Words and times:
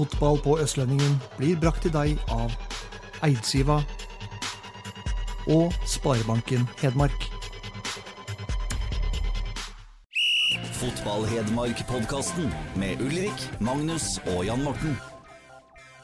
Fotball 0.00 0.38
på 0.40 0.54
Østlendingen 0.62 1.18
blir 1.36 1.58
brakt 1.60 1.82
til 1.84 1.92
deg 1.92 2.20
av 2.32 2.54
Eidsiva 3.26 3.82
og 5.52 5.74
Sparebanken 5.84 6.62
Hedmark. 6.80 7.26
Fotball-Hedmark-podkasten 10.78 12.48
med 12.80 13.02
Ulrik, 13.04 13.44
Magnus 13.60 14.14
og 14.22 14.46
Jan 14.48 14.64
Morten. 14.64 14.96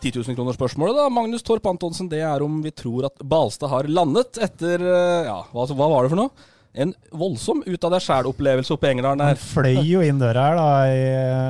10 0.04 0.12
000 0.12 0.36
kroner 0.36 0.58
spørsmålet 0.58 1.00
da, 1.00 1.06
Magnus 1.08 1.46
Torp 1.46 1.64
Antonsen, 1.72 2.10
det 2.12 2.20
er 2.20 2.44
om 2.44 2.60
vi 2.60 2.74
tror 2.76 3.08
at 3.08 3.24
Balstad 3.24 3.72
har 3.72 3.88
landet 3.88 4.36
etter 4.44 4.76
eh, 4.76 5.30
Ja, 5.30 5.38
hva, 5.56 5.64
hva 5.72 5.88
var 5.94 6.04
det 6.04 6.12
for 6.12 6.20
noe? 6.20 6.52
En 6.76 6.90
voldsom 7.16 7.62
ut 7.64 7.84
av 7.88 7.94
deg 7.94 8.02
sjæl-opplevelse 8.04 8.74
oppe 8.74 8.84
i 8.88 8.90
Engerdalen 8.92 9.22
Han 9.24 9.38
fløy 9.40 9.78
jo 9.88 10.02
inn 10.04 10.18
døra 10.20 10.42
her 10.50 10.58
da, 10.58 10.66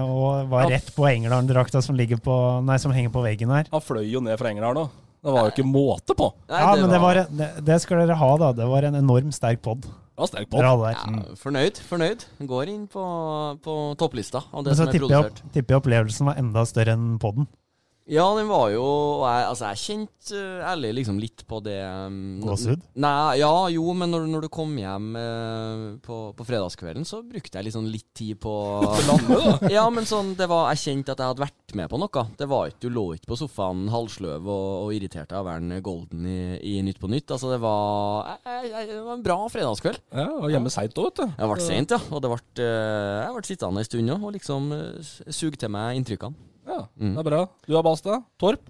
og 0.07 0.49
var 0.53 0.63
Ja. 0.69 0.77
rett 0.77 0.93
på 0.95 1.07
Engerdalen-drakta 1.11 1.83
som, 1.83 1.97
ligger 1.99 2.21
på, 2.23 2.37
nei, 2.65 2.77
som 2.79 2.93
henger 2.95 3.11
på 3.11 3.25
veggen 3.25 3.51
her. 3.51 3.67
Han 3.73 3.83
fløy 3.83 4.05
jo 4.11 4.21
ned 4.23 4.39
fra 4.39 4.53
Engerdalen 4.55 4.85
òg. 4.87 4.91
Det 5.27 5.33
var 5.35 5.49
jo 5.49 5.51
ikke 5.57 5.67
måte 5.67 6.15
på. 6.15 6.29
ja, 6.49 6.77
men 6.79 6.89
det, 6.93 7.01
var, 7.03 7.15
det, 7.27 7.49
det 7.67 7.81
skal 7.83 7.99
dere 8.05 8.15
ha, 8.21 8.37
da. 8.39 8.53
Det 8.55 8.67
var 8.71 8.87
en 8.87 8.95
enorm 8.95 9.33
sterk 9.35 9.61
pod. 9.65 9.89
Ja, 10.17 10.25
sterk 10.31 10.49
pod. 10.49 10.63
Ja, 10.63 10.95
fornøyd. 11.43 11.81
fornøyd. 11.91 12.23
Går 12.47 12.69
inn 12.71 12.87
på, 12.87 13.03
på 13.67 13.75
topplista 13.99 14.45
av 14.53 14.63
det 14.63 14.71
Men 14.71 14.77
så 14.79 14.85
som 14.85 14.89
er 14.89 14.93
tipper 14.95 15.11
jeg, 15.11 15.25
produsert. 15.27 15.43
opp, 15.43 15.53
tipper 15.57 15.75
jeg 15.75 15.83
opplevelsen 15.83 16.27
var 16.31 16.39
enda 16.39 16.63
større 16.71 16.95
enn 16.95 17.19
poden. 17.19 17.49
Ja, 18.07 18.27
den 18.39 18.47
var 18.47 18.69
jo 18.71 18.85
jeg, 19.27 19.47
Altså, 19.51 19.71
jeg 19.73 19.83
kjente 19.83 20.39
uh, 20.39 20.67
ærlig 20.71 20.93
liksom 21.01 21.19
litt 21.19 21.43
på 21.47 21.59
det 21.65 21.79
um, 21.83 22.39
Gåsehud? 22.43 22.85
Nei, 23.03 23.39
ja, 23.41 23.51
jo, 23.75 23.87
men 23.99 24.13
når, 24.15 24.29
når 24.31 24.47
du 24.47 24.51
kom 24.53 24.73
hjem 24.79 25.09
eh, 25.19 25.83
på, 26.03 26.19
på 26.39 26.47
fredagskvelden, 26.47 27.07
så 27.07 27.21
brukte 27.27 27.59
jeg 27.59 27.69
liksom 27.69 27.89
litt 27.91 28.07
tid 28.17 28.39
på 28.43 28.55
landet, 29.09 29.67
Ja, 29.77 29.85
men 29.91 30.07
sånn, 30.09 30.35
det 30.39 30.49
var 30.51 30.71
Jeg 30.73 30.83
kjente 30.85 31.15
at 31.15 31.23
jeg 31.23 31.33
hadde 31.33 31.45
vært 31.45 31.77
med 31.79 31.91
på 31.91 32.01
noe. 32.01 32.25
Det 32.39 32.49
var 32.51 32.71
ikke 32.71 32.87
Du 32.87 32.89
lå 32.95 33.05
ikke 33.17 33.33
på 33.33 33.41
sofaen 33.43 33.87
halvsløv 33.91 34.47
og, 34.47 34.67
og 34.87 34.95
irritert 34.95 35.35
av 35.35 35.43
å 35.43 35.51
være 35.51 35.83
golden 35.85 36.27
i, 36.31 36.41
i 36.63 36.79
Nytt 36.87 37.03
på 37.03 37.11
Nytt. 37.11 37.35
Altså, 37.35 37.51
det 37.55 37.61
var, 37.63 38.37
jeg, 38.47 38.71
jeg, 38.71 38.91
det 38.93 39.03
var 39.03 39.19
en 39.19 39.27
bra 39.27 39.39
fredagskveld. 39.51 40.03
Ja, 40.15 40.29
og 40.39 40.51
hjemme 40.55 40.73
seint 40.73 40.99
òg, 40.99 41.11
vet 41.11 41.23
du. 41.25 41.39
Jeg 41.41 41.53
ble 41.53 41.67
sent, 41.67 41.97
ja. 41.97 42.03
Og 42.11 42.23
det 42.23 42.33
ble, 42.33 42.43
uh, 42.63 43.23
jeg 43.25 43.39
ble 43.39 43.49
sittende 43.51 43.83
en 43.83 43.89
stund 43.91 44.15
òg 44.15 44.29
og 44.31 44.37
liksom 44.39 44.71
uh, 44.75 45.15
suge 45.27 45.59
til 45.59 45.75
meg 45.75 45.99
inntrykkene. 45.99 46.55
Ja, 46.67 46.81
Mm. 46.99 47.15
Det 47.15 47.21
er 47.23 47.31
bra. 47.31 47.45
Du 47.67 47.75
har 47.77 47.83
Balstad. 47.87 48.25
Torp. 48.41 48.61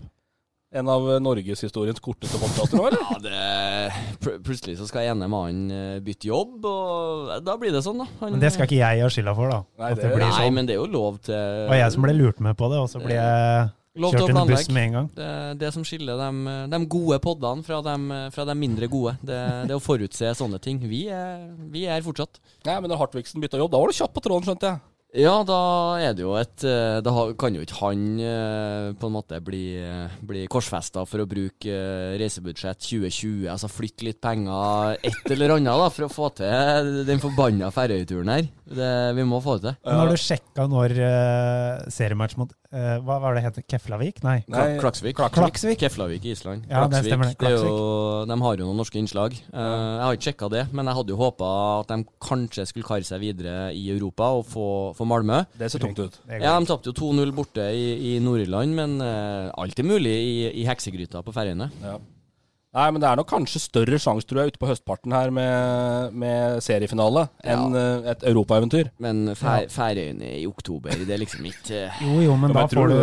En 0.76 0.88
av 0.90 1.00
eh, 1.14 1.20
norgeshistoriens 1.22 2.00
korteste 2.02 2.36
podkaster 2.42 2.76
eller? 2.82 2.98
Ja, 3.00 3.18
det 3.22 4.18
pl 4.20 4.34
Plutselig 4.44 4.74
så 4.80 4.88
skal 4.90 5.06
ene 5.12 5.28
mannen 5.30 5.70
eh, 5.70 6.00
bytte 6.04 6.26
jobb, 6.28 6.64
og 6.66 7.30
da 7.46 7.54
blir 7.56 7.72
det 7.72 7.84
sånn, 7.86 8.02
da. 8.02 8.06
Han- 8.20 8.32
Men 8.34 8.40
det 8.42 8.50
skal 8.52 8.66
ikke 8.66 8.80
jeg 8.82 9.00
ha 9.00 9.08
skylda 9.08 9.34
for, 9.38 9.48
da. 9.48 9.60
Nei, 9.78 9.90
At 9.92 9.96
det 9.96 10.02
det- 10.10 10.14
blir 10.18 10.26
Nei, 10.26 10.36
sånn. 10.42 10.54
men 10.58 10.66
det 10.66 10.74
er 10.74 10.80
jo 10.82 10.86
lov 10.92 11.20
til 11.22 11.34
Det 11.38 11.68
var 11.70 11.76
jeg 11.80 11.92
som 11.92 12.02
ble 12.02 12.12
lurt 12.18 12.40
med 12.40 12.56
på 12.58 12.68
det, 12.70 12.78
og 12.82 12.88
så 12.90 13.00
ble 13.00 13.14
jeg 13.14 13.70
Lov 13.96 14.10
til 14.12 14.18
å 14.20 14.26
kjørt 14.26 14.28
under 14.28 14.34
planlegge. 14.34 14.56
bussen 14.58 14.74
med 14.74 14.84
en 14.84 14.92
gang. 14.92 15.06
Det, 15.16 15.58
det 15.62 15.72
som 15.72 15.82
skiller 15.88 16.18
de, 16.20 16.68
de 16.68 16.86
gode 16.86 17.18
poddene 17.24 17.64
fra 17.64 17.78
de, 17.80 18.30
fra 18.34 18.44
de 18.44 18.54
mindre 18.54 18.88
gode, 18.92 19.14
det, 19.24 19.38
det 19.64 19.70
er 19.72 19.78
å 19.78 19.80
forutse 19.80 20.34
sånne 20.36 20.60
ting. 20.60 20.78
Vi 20.84 21.06
er, 21.08 21.46
vi 21.72 21.86
er 21.86 22.02
fortsatt. 22.02 22.36
Nei, 22.66 22.76
men 22.80 22.90
når 22.90 22.98
Hartvigsen 23.06 23.40
bytta 23.40 23.56
jobb, 23.56 23.70
da 23.72 23.78
var 23.80 23.86
du 23.88 23.96
kjapp 23.96 24.12
på 24.12 24.20
tråden, 24.20 24.44
skjønte 24.44 24.68
jeg. 24.68 24.80
Ja, 25.14 25.36
da 25.46 25.56
er 26.02 26.16
det 26.16 26.24
jo 26.24 26.32
et 26.36 26.64
eh, 26.66 26.98
Da 27.04 27.12
kan 27.38 27.54
jo 27.54 27.62
ikke 27.62 27.78
han 27.78 28.00
eh, 28.18 28.88
på 28.98 29.06
en 29.06 29.14
måte 29.14 29.38
bli, 29.44 29.78
eh, 29.78 30.16
bli 30.26 30.42
korsfesta 30.50 31.04
for 31.06 31.22
å 31.22 31.28
bruke 31.30 31.76
reisebudsjett 32.18 32.82
2020, 32.82 33.46
altså 33.52 33.70
flytte 33.70 34.08
litt 34.08 34.20
penger 34.20 34.98
et 35.06 35.30
eller 35.30 35.56
annet 35.56 35.78
da, 35.78 35.88
for 35.94 36.08
å 36.08 36.12
få 36.12 36.30
til 36.42 37.04
den 37.08 37.22
forbanna 37.22 37.70
Ferøyturen 37.72 38.34
her. 38.34 38.50
Det, 38.66 38.92
vi 39.14 39.24
må 39.26 39.38
få 39.42 39.56
det 39.60 39.68
til. 39.68 39.74
Men 39.86 40.00
har 40.00 40.08
du 40.10 40.18
sjekka 40.18 40.64
når 40.70 40.94
uh, 40.98 41.84
seriematch 41.92 42.34
mot 42.40 42.50
uh, 42.50 42.96
Hva 43.06 43.18
var 43.22 43.36
det 43.36 43.44
het? 43.44 43.60
Keflavik? 43.70 44.18
Nei. 44.26 44.40
Nei. 44.50 44.64
Klaksvik. 44.80 45.20
Klaksvik. 45.20 45.78
Keflavik 45.84 46.26
i 46.26 46.32
Island. 46.34 46.66
Ja, 46.70 46.82
det 46.90 47.04
stemmer 47.06 47.30
det. 47.30 47.38
det 47.38 47.52
jo, 47.54 48.24
de 48.26 48.38
har 48.42 48.58
jo 48.58 48.66
noen 48.66 48.80
norske 48.82 48.98
innslag. 48.98 49.36
Uh, 49.52 49.60
jeg 49.60 50.02
har 50.02 50.18
ikke 50.18 50.28
sjekka 50.30 50.50
det, 50.56 50.64
men 50.74 50.90
jeg 50.90 50.98
hadde 50.98 51.14
jo 51.14 51.20
håpa 51.20 51.52
at 51.84 51.94
de 51.94 52.00
kanskje 52.26 52.66
skulle 52.72 52.88
kare 52.88 53.06
seg 53.06 53.22
videre 53.22 53.70
i 53.70 53.86
Europa 53.94 54.32
og 54.40 54.44
få, 54.50 54.66
få 54.98 55.06
Malmö. 55.06 55.44
Det 55.54 55.70
ser 55.70 55.86
tungt 55.86 56.02
ut. 56.02 56.18
Ja, 56.26 56.56
De 56.58 56.66
tapte 56.66 56.90
jo 56.90 56.96
2-0 57.14 57.34
borte 57.36 57.70
i, 57.70 57.86
i 58.10 58.18
Nord-Irland, 58.24 58.74
men 58.74 58.98
uh, 58.98 59.54
alt 59.54 59.78
er 59.78 59.86
mulig 59.86 60.16
i, 60.16 60.36
i 60.62 60.66
heksegryta 60.66 61.22
på 61.22 61.34
Færøyene. 61.36 61.70
Ja. 61.86 61.98
Nei, 62.76 62.86
men 62.92 63.00
det 63.00 63.08
er 63.08 63.16
nok 63.16 63.28
kanskje 63.30 63.60
større 63.62 63.96
sjanse, 64.02 64.26
tror 64.28 64.42
jeg, 64.42 64.52
ute 64.52 64.60
på 64.60 64.68
høstparten 64.68 65.14
her 65.16 65.30
med, 65.32 66.12
med 66.12 66.58
seriefinale 66.64 67.26
enn 67.40 67.72
ja. 67.72 67.84
et 68.12 68.26
europaeventyr. 68.28 68.90
Men 69.00 69.30
Fær, 69.38 69.70
Færøyene 69.72 70.34
i 70.42 70.44
oktober, 70.48 70.92
det 70.92 71.14
er 71.16 71.22
liksom 71.22 71.46
ikke 71.48 71.86
eh, 71.86 72.02
Jo, 72.04 72.18
jo, 72.26 72.34
men 72.42 72.52
da 72.52 72.66
får 72.68 72.92
du 72.92 72.98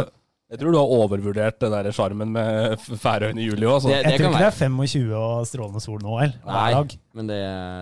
jeg 0.53 0.59
tror 0.61 0.69
du 0.69 0.77
har 0.77 0.91
overvurdert 0.93 1.55
den 1.63 1.71
der 1.73 1.87
sjarmen 1.97 2.29
med 2.29 2.75
Færøyene 2.77 3.41
i 3.41 3.47
juli 3.47 3.65
òg. 3.65 3.79
Altså. 3.79 3.89
Det- 3.89 4.03
Jeg 4.03 4.19
tror 4.19 4.29
ikke 4.29 4.43
det 4.43 4.51
er 4.51 4.57
25 4.59 5.15
og 5.17 5.47
strålende 5.49 5.81
sol 5.81 5.97
nå, 6.03 6.19
eller? 6.21 6.35
Nei, 6.45 6.67
dag. 6.75 6.93
men 7.17 7.31
det, 7.31 7.39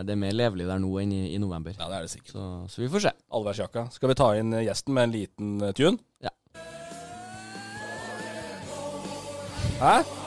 det 0.07 0.15
er 0.15 0.21
mer 0.23 0.31
levelig 0.31 0.69
der 0.69 0.79
nå 0.79 0.93
enn 1.01 1.11
i, 1.11 1.21
i 1.35 1.41
november. 1.43 1.75
Ja, 1.75 1.89
det 1.91 1.97
er 1.97 2.07
det 2.07 2.13
sikkert. 2.13 2.31
Så, 2.31 2.47
så 2.71 2.85
vi 2.85 2.87
får 2.95 3.09
se. 3.09 3.13
Allværsjakka. 3.27 3.89
Skal 3.91 4.13
vi 4.13 4.19
ta 4.23 4.31
inn 4.39 4.55
eh, 4.55 4.63
gjesten 4.69 4.95
med 4.95 5.09
en 5.09 5.17
liten 5.19 5.53
eh, 5.67 5.75
tune? 5.75 5.99
Ja. 6.23 6.31
Hæ? 9.83 10.20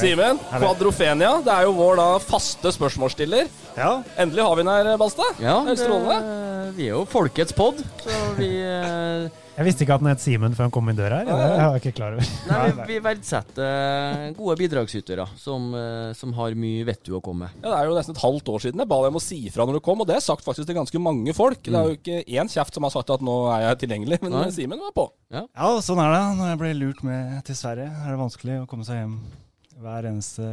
Simen, 0.00 0.38
Quadrofenia. 0.52 1.34
Det 1.44 1.52
er 1.52 1.66
jo 1.68 1.74
vår 1.76 1.98
da 2.00 2.08
faste 2.22 2.72
spørsmålsstiller. 2.74 3.50
Ja. 3.76 3.92
Endelig 4.20 4.44
har 4.44 4.56
vi 4.58 4.64
den 4.64 4.72
her, 4.72 4.96
Balstad. 5.00 5.38
Ja, 5.40 5.60
Det 5.66 5.76
er 5.78 5.84
strålende. 5.84 6.72
vi 6.76 6.88
er 6.88 6.94
jo 6.96 7.04
folkets 7.08 7.54
pod, 7.56 7.78
så 8.04 8.18
vi 8.36 8.48
eh, 8.68 9.28
Jeg 9.56 9.66
visste 9.68 9.84
ikke 9.84 9.96
at 9.98 10.00
den 10.04 10.08
het 10.12 10.20
Simen 10.24 10.54
før 10.56 10.66
han 10.68 10.72
kom 10.72 10.88
inn 10.88 10.96
døra 10.96 11.18
her. 11.20 11.28
Det 11.28 11.34
var 11.36 11.76
jeg 11.76 11.82
ikke 11.82 11.94
klar 11.98 12.14
over. 12.16 12.28
Nei, 12.48 12.60
vi, 12.72 12.86
vi 12.92 12.98
verdsetter 13.04 14.32
gode 14.38 14.56
bidragsytere 14.60 15.26
som, 15.40 15.70
eh, 15.76 16.12
som 16.16 16.32
har 16.36 16.56
mye 16.56 16.86
vettu 16.88 17.12
å 17.18 17.22
komme 17.24 17.46
med. 17.48 17.58
Ja, 17.62 17.68
Det 17.74 17.78
er 17.82 17.90
jo 17.90 17.96
nesten 17.98 18.16
et 18.16 18.22
halvt 18.24 18.48
år 18.54 18.64
siden 18.66 18.80
jeg 18.84 18.90
ba 18.92 19.00
deg 19.04 19.12
om 19.12 19.20
å 19.20 19.24
si 19.24 19.40
fra 19.52 19.68
når 19.68 19.78
du 19.80 19.84
kom, 19.84 20.00
og 20.04 20.08
det 20.08 20.16
er 20.18 20.24
sagt 20.24 20.44
faktisk 20.48 20.68
til 20.68 20.78
ganske 20.80 21.02
mange 21.04 21.36
folk. 21.36 21.60
Det 21.68 21.76
er 21.76 21.92
jo 21.92 21.98
ikke 22.00 22.22
én 22.28 22.52
kjeft 22.52 22.76
som 22.76 22.88
har 22.88 22.94
sagt 22.96 23.12
at 23.12 23.24
nå 23.24 23.38
er 23.56 23.68
jeg 23.70 23.84
tilgjengelig, 23.86 24.20
men. 24.24 24.40
Simen 24.52 24.80
var 24.80 24.92
på. 24.96 25.08
Ja, 25.32 25.46
sånn 25.84 26.00
er 26.02 26.12
det. 26.12 26.24
Når 26.40 26.50
jeg 26.52 26.60
blir 26.64 26.76
lurt 26.80 27.00
med 27.06 27.38
til 27.48 27.56
Sverige, 27.56 27.88
er 27.88 28.12
det 28.12 28.20
vanskelig 28.20 28.58
å 28.62 28.68
komme 28.68 28.84
seg 28.88 29.00
hjem 29.04 29.16
hver 29.82 30.08
eneste 30.10 30.46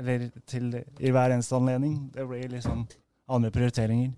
Eller 0.00 0.30
til, 0.48 0.72
i 0.98 1.10
hver 1.12 1.34
eneste 1.34 1.56
anledning. 1.56 2.10
Det 2.14 2.24
blir 2.28 2.48
liksom 2.48 2.86
andre 3.28 3.50
prioriteringer. 3.52 4.12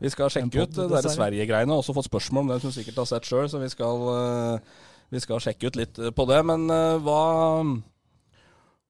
Vi 0.00 0.10
skal 0.12 0.30
sjekke 0.32 0.62
ut 0.62 0.76
det. 0.76 1.02
Sverige-greiene. 1.12 1.76
Også 1.76 1.94
fått 1.96 2.08
spørsmål 2.08 2.46
om 2.46 2.52
det 2.52 2.60
som 2.62 2.72
du 2.72 2.76
sikkert 2.76 3.02
har 3.02 3.08
sett 3.10 3.28
sjøl, 3.28 3.48
så 3.52 3.60
vi 3.60 3.68
skal, 3.68 4.06
eh, 4.14 4.86
vi 5.12 5.20
skal 5.20 5.42
sjekke 5.44 5.68
ut 5.68 5.76
litt 5.76 6.00
på 6.16 6.26
det. 6.30 6.40
Men 6.48 6.70
eh, 6.72 6.96
hva, 7.04 7.20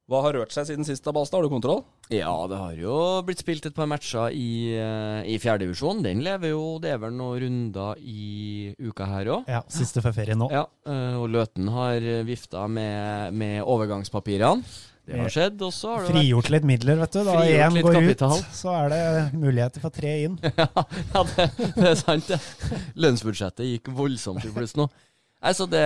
hva 0.07 0.21
har 0.23 0.37
rørt 0.39 0.55
seg 0.55 0.69
siden 0.69 0.87
sist, 0.87 1.03
da, 1.03 1.11
Balstad? 1.15 1.41
Har 1.41 1.49
du 1.49 1.51
kontroll? 1.51 1.81
Ja, 2.15 2.31
det 2.47 2.59
har 2.61 2.75
jo 2.79 2.97
blitt 3.27 3.41
spilt 3.43 3.65
et 3.67 3.75
par 3.75 3.89
matcher 3.91 4.31
i, 4.31 4.75
eh, 4.79 5.23
i 5.27 5.39
fjerdedivisjon. 5.43 6.05
Den 6.05 6.21
lever 6.23 6.53
jo. 6.53 6.77
Det 6.83 6.93
er 6.95 7.01
vel 7.03 7.17
noen 7.19 7.41
runder 7.43 7.99
i 7.99 8.75
uka 8.79 9.09
her 9.11 9.33
òg. 9.35 9.49
Ja, 9.51 9.65
Siste 9.67 10.05
før 10.05 10.15
ferien 10.15 10.39
nå. 10.39 10.47
Ja, 10.55 10.63
eh, 10.87 11.17
og 11.19 11.33
Løten 11.35 11.73
har 11.75 12.07
vifta 12.29 12.69
med, 12.71 13.35
med 13.35 13.65
overgangspapirene. 13.67 14.63
Det 15.07 15.19
har 15.21 15.31
skjedd. 15.31 15.61
Og 15.63 15.75
så 15.75 15.93
har 15.95 16.07
det 16.07 16.23
vært 16.23 16.53
litt 16.55 16.67
midler, 16.67 16.99
vet 17.03 17.15
du. 17.15 17.21
Da 17.27 17.35
Frigjort 17.39 17.67
én 17.67 17.83
går 17.87 17.99
kapital. 17.99 18.39
ut, 18.39 18.55
så 18.59 18.73
er 18.75 18.95
det 18.95 19.03
muligheter 19.39 19.85
for 19.85 19.95
tre 19.95 20.15
inn. 20.27 20.39
ja, 20.63 21.27
det, 21.33 21.49
det 21.77 21.91
er 21.93 21.99
sant, 22.01 22.31
det. 22.31 22.39
Lønnsbudsjettet 22.99 23.71
gikk 23.71 23.91
voldsomt 23.95 24.47
i 24.47 24.55
pluss 24.55 24.75
nå. 24.79 24.89
Nei, 25.43 25.53
så, 25.55 25.67
det, 25.71 25.85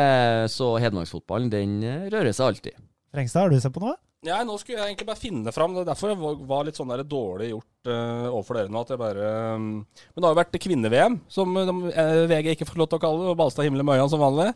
så 0.53 0.71
Hedmarksfotballen, 0.81 1.51
den 1.53 1.81
eh, 1.85 2.07
rører 2.13 2.33
seg 2.37 2.53
alltid. 2.53 2.81
Frengstad, 3.13 3.45
har 3.45 3.53
du 3.53 3.61
sett 3.61 3.75
på 3.75 3.83
noe? 3.83 3.97
Ja, 4.21 4.43
nå 4.45 4.53
skulle 4.61 4.77
jeg 4.83 4.91
egentlig 4.91 5.07
bare 5.09 5.17
finne 5.17 5.53
fram. 5.57 5.73
Det 5.73 5.81
er 5.81 5.87
derfor 5.95 6.11
jeg 6.13 6.19
var- 6.21 6.41
var 6.51 6.65
litt 6.69 6.77
sånn 6.77 6.91
der 6.93 7.01
dårlig 7.09 7.47
gjort 7.55 7.89
uh, 7.89 8.29
overfor 8.29 8.59
dere 8.59 8.69
nå. 8.69 8.83
At 8.85 8.91
jeg 8.93 8.99
bare 9.01 9.29
um, 9.57 9.87
Men 9.87 10.21
det 10.21 10.25
har 10.29 10.35
jo 10.35 10.41
vært 10.43 10.59
kvinne-VM, 10.61 11.17
som 11.27 11.57
eh, 11.57 11.65
de, 11.65 11.93
eh, 11.95 12.27
VG 12.29 12.51
ikke 12.53 12.67
får 12.69 12.77
lov 12.83 12.91
til 12.91 12.99
å 12.99 13.01
kalle 13.01 13.23
det. 13.23 13.31
Og 13.33 13.39
Balstad 13.41 13.65
himler 13.65 13.83
med 13.83 13.97
øynene 13.97 14.13
som 14.13 14.21
vanlig. 14.21 14.51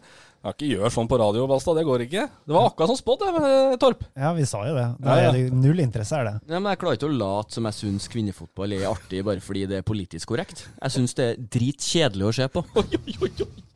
Ja, 0.45 0.53
ikke 0.53 0.69
gjør 0.69 0.93
sånn 0.93 1.09
på 1.09 1.17
radio, 1.17 1.47
Balstad. 1.49 1.79
Det 1.81 1.87
går 1.89 2.05
ikke. 2.05 2.27
Det 2.45 2.53
var 2.59 2.69
akkurat 2.69 2.93
som 2.93 3.01
spådd, 3.01 3.25
det, 3.25 3.81
Torp. 3.81 4.05
Ja, 4.21 4.35
vi 4.37 4.45
sa 4.45 4.61
jo 4.69 4.75
det. 4.77 4.85
det 5.01 5.09
Ja, 5.09 5.33
ja. 5.33 5.33
er 5.33 5.57
null 5.65 5.81
interesse, 5.81 6.13
er 6.21 6.25
det. 6.29 6.35
Ja, 6.53 6.59
men 6.61 6.69
Jeg 6.75 6.83
klarer 6.85 6.99
ikke 7.01 7.09
å 7.09 7.17
late 7.25 7.57
som 7.57 7.65
jeg 7.65 7.73
syns 7.81 8.09
kvinnefotball 8.13 8.77
er 8.77 8.91
artig 8.93 9.25
bare 9.25 9.41
fordi 9.41 9.65
det 9.67 9.81
er 9.81 9.89
politisk 9.89 10.29
korrekt. 10.29 10.67
Jeg 10.83 10.93
syns 10.93 11.17
det 11.17 11.25
er 11.33 11.41
dritkjedelig 11.57 12.29
å 12.29 12.35
se 12.37 12.49
på. 12.53 12.67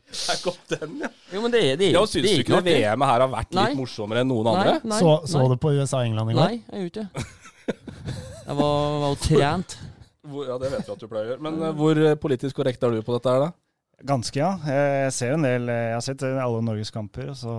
Der 0.29 0.39
kom 0.41 0.57
den, 0.73 0.95
ja. 1.05 1.09
Jo, 1.35 1.43
men 1.45 1.53
det 1.53 1.61
er, 1.61 1.77
det 1.77 1.89
er, 1.91 1.93
Ja, 1.99 2.01
det 2.05 2.13
Syns 2.15 2.25
er 2.31 2.39
du 2.39 2.43
ikke 2.43 2.61
det. 2.65 2.75
VM-et 2.79 3.11
her 3.11 3.23
har 3.25 3.31
vært 3.33 3.53
Nei. 3.57 3.67
litt 3.69 3.79
morsommere 3.81 4.23
enn 4.25 4.31
noen 4.33 4.49
Nei, 4.49 4.55
andre? 4.57 4.75
nei, 4.89 5.01
så, 5.03 5.15
så 5.29 5.43
nei. 5.43 5.49
du 5.53 5.61
på 5.61 5.73
USA-England 5.77 6.33
i 6.33 6.37
går? 6.39 6.41
Nei, 6.41 6.59
jeg 6.65 6.87
gjorde 6.87 6.89
ikke 6.89 7.05
det. 7.05 7.27
Jeg 8.49 8.57
var, 8.57 8.77
var 9.03 9.09
jo 9.13 9.19
trent. 9.27 9.79
Hvor, 10.29 10.45
ja, 10.49 10.57
det 10.61 10.71
vet 10.73 10.89
vi 10.89 10.93
at 10.95 11.03
du 11.03 11.09
pleier 11.09 11.27
å 11.27 11.31
gjøre. 11.33 11.43
Men 11.45 11.59
uh, 11.63 11.69
hvor 11.77 11.99
eh, 12.05 12.15
politisk 12.21 12.57
korrekt 12.59 12.83
er 12.85 12.93
du 12.93 13.01
på 13.05 13.15
dette 13.17 13.33
her, 13.33 13.45
da? 13.47 13.53
Ganske, 14.09 14.37
ja. 14.41 14.51
Jeg 14.69 15.13
ser 15.17 15.33
en 15.35 15.45
del 15.47 15.71
Jeg 15.73 15.95
har 15.97 16.03
sett 16.05 16.23
alle 16.29 16.59
Norges 16.63 16.93
kamper, 16.95 17.31
og 17.33 17.39
så 17.41 17.55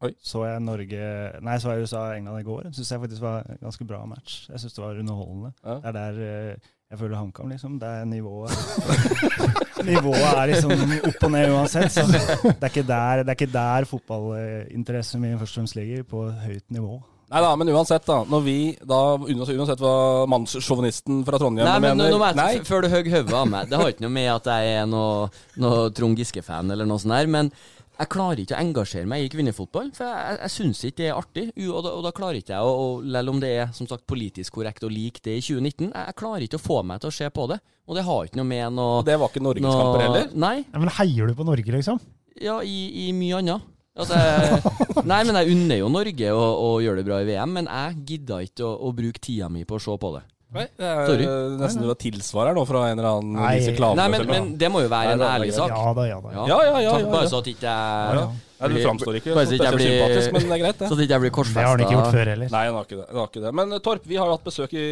Oi. 0.00 0.12
så 0.24 0.44
jeg 0.46 0.62
Norge 0.64 1.08
Nei, 1.44 1.56
så 1.60 1.74
jeg 1.74 1.84
USA-England 1.84 2.40
i 2.40 2.46
går. 2.46 2.68
Syns 2.76 2.92
jeg 2.94 3.02
faktisk 3.02 3.24
var 3.26 3.42
en 3.44 3.58
ganske 3.66 3.86
bra 3.90 4.00
match. 4.08 4.38
Jeg 4.48 4.62
syns 4.62 4.78
det 4.78 4.84
var 4.84 5.02
underholdende. 5.02 5.50
Ja. 5.64 5.74
Det 5.82 5.90
er 5.90 5.98
der 5.98 6.22
eh, 6.28 6.70
jeg 6.90 7.02
føler 7.02 7.20
HamKam, 7.20 7.50
liksom. 7.52 7.76
Det 7.82 7.90
er 8.00 8.08
nivået 8.08 8.54
Nivået 9.86 10.26
er 10.30 10.50
liksom 10.52 10.74
opp 11.10 11.24
og 11.28 11.32
ned 11.34 11.54
uansett. 11.54 11.94
Så 11.94 12.04
det 12.10 12.56
er 12.56 12.68
ikke 12.72 12.86
der, 12.88 13.22
det 13.24 13.32
er 13.32 13.38
ikke 13.38 13.52
der 13.54 13.88
fotballinteressen 13.90 15.22
min 15.22 15.38
først 15.40 15.56
og 15.56 15.62
fremst 15.62 15.78
ligger, 15.78 16.04
på 16.10 16.26
høyt 16.44 16.66
nivå. 16.74 17.00
Nei 17.30 17.40
da, 17.44 17.50
men 17.54 17.68
uansett, 17.70 18.02
da. 18.08 18.16
Når 18.26 18.40
vi 18.42 18.56
da, 18.82 19.00
uansett, 19.22 19.54
uansett 19.54 19.82
hva 19.84 19.92
mannssjåvinisten 20.32 21.20
fra 21.28 21.38
Trondheim 21.38 21.68
Nei, 21.68 21.76
men 21.78 21.94
mener 22.00 22.16
nå 22.16 22.24
jeg, 22.24 22.38
Nei, 22.40 22.64
Før 22.66 22.82
du 22.82 22.88
høgg 22.90 23.10
hodet 23.12 23.36
av 23.38 23.44
meg 23.46 23.68
Det 23.70 23.78
har 23.78 23.92
ikke 23.92 24.02
noe 24.02 24.14
med 24.16 24.26
at 24.32 24.48
jeg 24.50 24.72
er 24.80 24.88
noe, 24.90 25.28
noe 25.62 25.84
Trond 25.94 26.18
Giske-fan 26.18 26.74
eller 26.74 26.88
noe 26.90 26.98
sånt 26.98 27.14
der, 27.14 27.30
men 27.30 27.52
jeg 28.00 28.08
klarer 28.14 28.40
ikke 28.42 28.56
å 28.56 28.60
engasjere 28.64 29.08
meg 29.10 29.24
i 29.26 29.30
kvinnefotball, 29.32 29.90
for 29.96 30.08
jeg, 30.08 30.38
jeg 30.40 30.52
syns 30.54 30.80
ikke 30.88 31.02
det 31.02 31.08
er 31.10 31.18
artig. 31.20 31.44
U- 31.60 31.74
Og 31.76 31.82
da, 31.84 31.92
og 31.98 32.04
da 32.06 32.12
klarer 32.16 32.38
ikke 32.40 32.54
jeg 32.56 32.64
å, 32.64 32.86
Selv 33.12 33.34
om 33.34 33.40
det 33.42 33.50
er 33.60 33.74
som 33.76 33.86
sagt 33.90 34.06
politisk 34.10 34.56
korrekt 34.56 34.84
å 34.86 34.90
like 34.92 35.20
det 35.24 35.36
i 35.38 35.42
2019, 35.44 35.90
jeg, 35.92 36.06
jeg 36.08 36.16
klarer 36.22 36.46
ikke 36.46 36.58
å 36.60 36.64
få 36.64 36.80
meg 36.88 37.02
til 37.04 37.12
å 37.12 37.16
se 37.20 37.28
på 37.36 37.46
det. 37.52 37.60
Og 37.90 37.96
det 37.98 38.04
har 38.06 38.24
ikke 38.28 38.38
noe 38.40 38.46
med 38.48 38.72
noe 38.78 39.02
det 39.04 39.16
var 39.20 39.28
ikke 39.32 39.42
norgeskamper 39.44 40.04
heller. 40.06 40.30
Nei, 40.34 40.56
Ja, 40.72 40.78
men 40.82 40.92
heier 41.00 41.26
du 41.30 41.34
på 41.38 41.44
Norge, 41.48 41.72
liksom? 41.76 42.00
ja, 42.40 42.60
i, 42.64 43.08
i 43.08 43.12
mye 43.12 43.40
annet. 43.42 43.68
Altså, 44.00 44.16
jeg, 44.22 45.04
nei, 45.04 45.18
men 45.26 45.36
jeg 45.40 45.50
unner 45.52 45.80
jo 45.82 45.88
Norge 45.92 46.28
å, 46.32 46.44
å 46.64 46.68
gjøre 46.80 47.02
det 47.02 47.06
bra 47.10 47.18
i 47.20 47.26
VM, 47.28 47.50
men 47.58 47.66
jeg 47.68 47.98
gidder 48.14 48.46
ikke 48.46 48.64
å, 48.64 48.70
å 48.88 48.92
bruke 48.96 49.20
tida 49.20 49.48
mi 49.52 49.66
på 49.68 49.76
å 49.76 49.82
se 49.82 49.96
på 50.00 50.12
det. 50.14 50.22
Nei, 50.50 50.64
det 50.74 50.82
er 50.82 51.06
Sorry. 51.06 51.24
eh, 51.30 51.56
nesten 51.60 51.82
du 51.84 51.88
har 51.92 51.98
tilsvarer 52.02 52.56
nå 52.58 52.64
fra 52.66 52.80
en 52.90 52.98
eller 52.98 53.06
annen 53.20 53.36
Nei. 53.38 53.52
Klaveness 53.76 54.00
Nei, 54.00 54.06
men, 54.18 54.26
men 54.26 54.48
det 54.58 54.70
må 54.74 54.80
jo 54.82 54.88
være 54.90 55.12
Nei, 55.12 55.12
en 55.14 55.20
det 55.22 55.26
er 55.28 55.34
ærlig 55.38 55.50
greit. 55.52 55.58
sak. 55.60 55.70
Ja 55.70 55.92
da, 55.94 56.06
ja 56.10 56.16
da. 56.24 56.30
Ja, 56.34 56.46
ja, 56.46 56.56
ja, 56.82 56.90
Takk, 56.90 57.04
ja, 57.04 57.10
Bare 57.12 57.22
ja. 57.22 57.30
så 57.30 57.38
at 57.44 57.50
ikke 57.52 57.66
Ja, 57.70 57.76
jeg 58.10 58.18
ja. 58.18 58.24
Nei, 58.60 58.68
du 58.68 58.80
framstår 58.84 59.14
ikke 59.20 59.34
Bare 59.38 59.46
så 59.46 59.54
ikke 59.56 59.64
jeg 59.64 59.72
spesielt 59.72 59.78
blir- 59.80 59.94
sympatisk, 59.94 60.32
men 60.34 60.42
det 60.42 60.56
er 60.56 60.62
greit, 60.64 60.78
det. 60.82 60.88
Så 60.90 60.96
at 60.98 61.02
ikke 61.04 61.14
jeg 61.14 61.22
blir 61.22 61.30
Det 61.30 61.54
har 61.54 61.70
han 61.70 61.80
ikke 61.86 61.94
gjort 61.96 62.12
før 62.18 62.30
heller. 62.34 62.48
Nei, 62.50 62.64
han 62.66 62.74
har 62.80 62.84
ikke 62.90 62.98
det. 62.98 63.06
Han 63.12 63.20
har 63.22 63.28
ikke 63.30 63.42
det. 63.46 63.52
Men 63.60 63.72
eh, 63.72 63.78
Torp, 63.86 64.02
vi 64.10 64.16
har 64.20 64.26
jo 64.26 64.34
hatt 64.36 64.44
besøk 64.50 64.74
i 64.74 64.84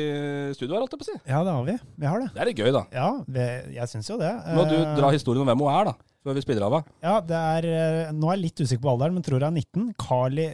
studio 0.57 0.73
her, 0.79 0.81
holdt 0.87 0.95
jeg 0.95 1.01
på 1.03 1.05
å 1.05 1.11
si. 1.11 1.17
Ja, 1.29 1.43
det 1.45 1.53
har 1.59 1.65
vi. 1.67 1.75
Vi 1.99 2.07
har 2.09 2.23
det. 2.23 2.29
Det 2.33 2.41
er 2.41 2.49
litt 2.53 2.63
gøy, 2.63 2.71
da. 2.79 2.85
Ja, 2.95 3.09
vi, 3.27 3.49
jeg 3.77 3.89
syns 3.93 4.09
jo 4.09 4.17
det. 4.23 4.31
Må 4.57 4.65
du 4.71 4.77
Eh, 4.79 4.95
dra 4.97 5.11
historien 5.13 5.43
om 5.43 5.51
hvem 5.51 5.67
hun 5.67 5.75
er, 5.75 5.91
da. 5.91 5.95
Før 6.25 6.35
vi 6.39 6.47
spiller 6.47 6.65
av 6.71 6.79
henne. 6.79 6.97
Ja, 7.05 7.19
det 7.21 7.37
er 7.37 7.69
eh, 7.75 8.13
Nå 8.17 8.31
er 8.31 8.39
jeg 8.39 8.47
litt 8.47 8.63
usikker 8.65 8.83
på 8.87 8.95
alderen, 8.95 9.15
men 9.19 9.23
tror 9.27 9.43
jeg 9.43 9.51
er 9.51 9.59
19. 9.61 9.93
Carly 10.01 10.49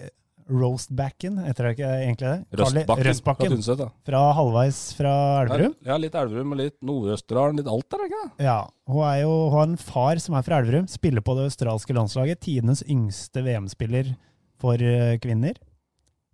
Roastbacken, 0.51 1.39
heter 1.41 1.67
det 1.67 1.71
ikke 1.77 1.91
egentlig 1.95 2.29
det? 2.29 2.61
Røstbakken. 2.61 3.07
Røstbakken. 3.09 3.55
fra 3.65 3.77
da. 3.81 3.87
Fra 4.05 4.21
halvveis 4.37 4.81
fra 4.99 5.15
Elverum. 5.45 5.77
Ja, 5.87 5.97
litt 6.01 6.19
Elverum 6.21 6.53
og 6.53 6.61
litt 6.61 6.77
Nord-Østerdalen, 6.85 7.61
litt 7.61 7.71
alt 7.71 7.87
der, 7.89 8.03
er 8.03 8.11
ikke 8.11 8.21
det? 8.25 8.45
Ja, 8.45 8.59
hun, 8.91 9.01
er 9.09 9.19
jo, 9.23 9.33
hun 9.49 9.57
har 9.57 9.71
en 9.71 9.81
far 9.81 10.21
som 10.21 10.37
er 10.37 10.45
fra 10.45 10.61
Elverum, 10.61 10.91
spiller 10.91 11.25
på 11.25 11.37
det 11.39 11.49
australske 11.49 11.97
landslaget. 11.97 12.43
Tidenes 12.45 12.85
yngste 12.85 13.45
VM-spiller 13.47 14.13
for 14.61 14.85
eh, 14.85 15.17
kvinner, 15.25 15.57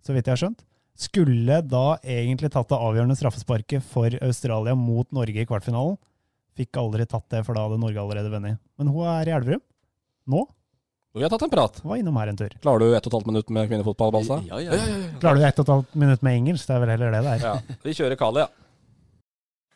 så 0.03 0.15
vidt 0.15 0.27
jeg 0.27 0.35
har 0.35 0.43
skjønt. 0.43 0.63
Skulle 1.01 1.61
da 1.65 1.85
egentlig 2.03 2.51
tatt 2.53 2.69
det 2.69 2.77
avgjørende 2.77 3.17
straffesparket 3.17 3.85
for 3.93 4.13
Australia 4.21 4.75
mot 4.77 5.07
Norge 5.15 5.39
i 5.39 5.47
kvartfinalen. 5.47 5.95
Fikk 6.59 6.77
aldri 6.77 7.07
tatt 7.07 7.29
det, 7.31 7.45
for 7.47 7.55
da 7.55 7.63
hadde 7.65 7.79
Norge 7.81 8.01
allerede 8.01 8.31
vunnet. 8.33 8.59
Men 8.77 8.91
hun 8.91 9.07
er 9.07 9.31
i 9.31 9.33
Elverum 9.37 9.63
nå. 10.29 10.43
Vi 11.13 11.23
har 11.23 11.29
tatt 11.29 11.41
en 11.41 11.49
prat. 11.49 11.83
Var 11.83 11.95
innom 11.95 12.17
her 12.17 12.27
en 12.27 12.37
tur. 12.37 12.49
Klarer 12.61 12.79
du 12.79 12.95
ett 12.95 13.07
og 13.07 13.11
et 13.11 13.15
halvt 13.17 13.27
minutt 13.27 13.49
med 13.51 13.67
kvinnefotball, 13.67 14.11
Balsa? 14.15 14.37
Ja, 14.47 14.59
ja, 14.63 14.77
ja. 14.79 14.99
Klarer 15.19 15.41
du 15.41 15.47
ett 15.47 15.57
og 15.59 15.65
et 15.65 15.71
halvt 15.73 15.95
minutt 15.99 16.21
med 16.23 16.37
engelsk? 16.39 16.67
Det 16.69 16.75
er 16.75 16.83
vel 16.85 16.91
heller 16.93 17.11
det 17.11 17.21
det 17.25 17.33
er. 17.33 17.41
Ja. 17.43 17.77
Vi 17.83 17.93
kjører 17.97 18.15
Kali, 18.15 18.45
ja. 18.45 18.47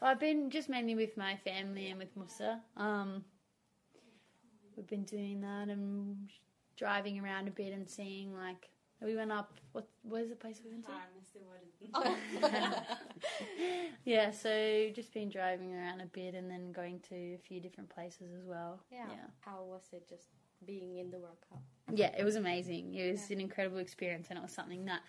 I've 0.02 0.20
been 0.20 0.50
just 0.54 0.70
mainly 0.70 0.96
with 0.96 1.18
my 1.18 1.36
family 1.44 1.90
and 1.92 2.00
with 2.00 2.16
Musa. 2.16 2.62
Um, 2.78 3.26
we've 4.78 4.88
been 4.88 5.04
doing 5.04 5.42
that 5.42 5.68
and 5.68 6.30
driving 6.78 7.20
around 7.20 7.48
a 7.48 7.52
bit 7.52 7.74
and 7.74 7.90
seeing 7.90 8.34
like 8.34 8.70
we 9.02 9.16
went 9.16 9.32
up. 9.32 9.52
What 9.74 9.88
where's 10.04 10.30
the 10.30 10.36
place 10.36 10.62
we 10.64 10.72
went 10.72 10.86
to? 10.86 10.92
yeah, 14.06 14.32
so 14.32 14.50
just 14.96 15.14
been 15.14 15.30
driving 15.30 15.76
around 15.76 16.02
a 16.02 16.06
bit 16.06 16.36
and 16.36 16.50
then 16.50 16.72
going 16.72 17.00
to 17.10 17.16
a 17.16 17.40
few 17.48 17.60
different 17.60 17.90
places 17.90 18.32
as 18.40 18.46
well. 18.46 18.80
Yeah. 18.92 19.08
How 19.42 19.64
was 19.64 19.84
it 19.92 20.08
just 20.08 20.28
being 20.66 20.98
in 20.98 21.12
the 21.12 21.18
World 21.18 21.38
Cup? 21.50 21.62
Yeah, 21.94 22.12
it 22.18 22.24
was 22.24 22.36
amazing. 22.36 22.94
It 22.96 23.12
was 23.12 23.30
an 23.32 23.40
incredible 23.40 23.78
experience, 23.78 24.28
and 24.30 24.40
it 24.40 24.42
was 24.42 24.52
something 24.52 24.86
that 24.86 25.02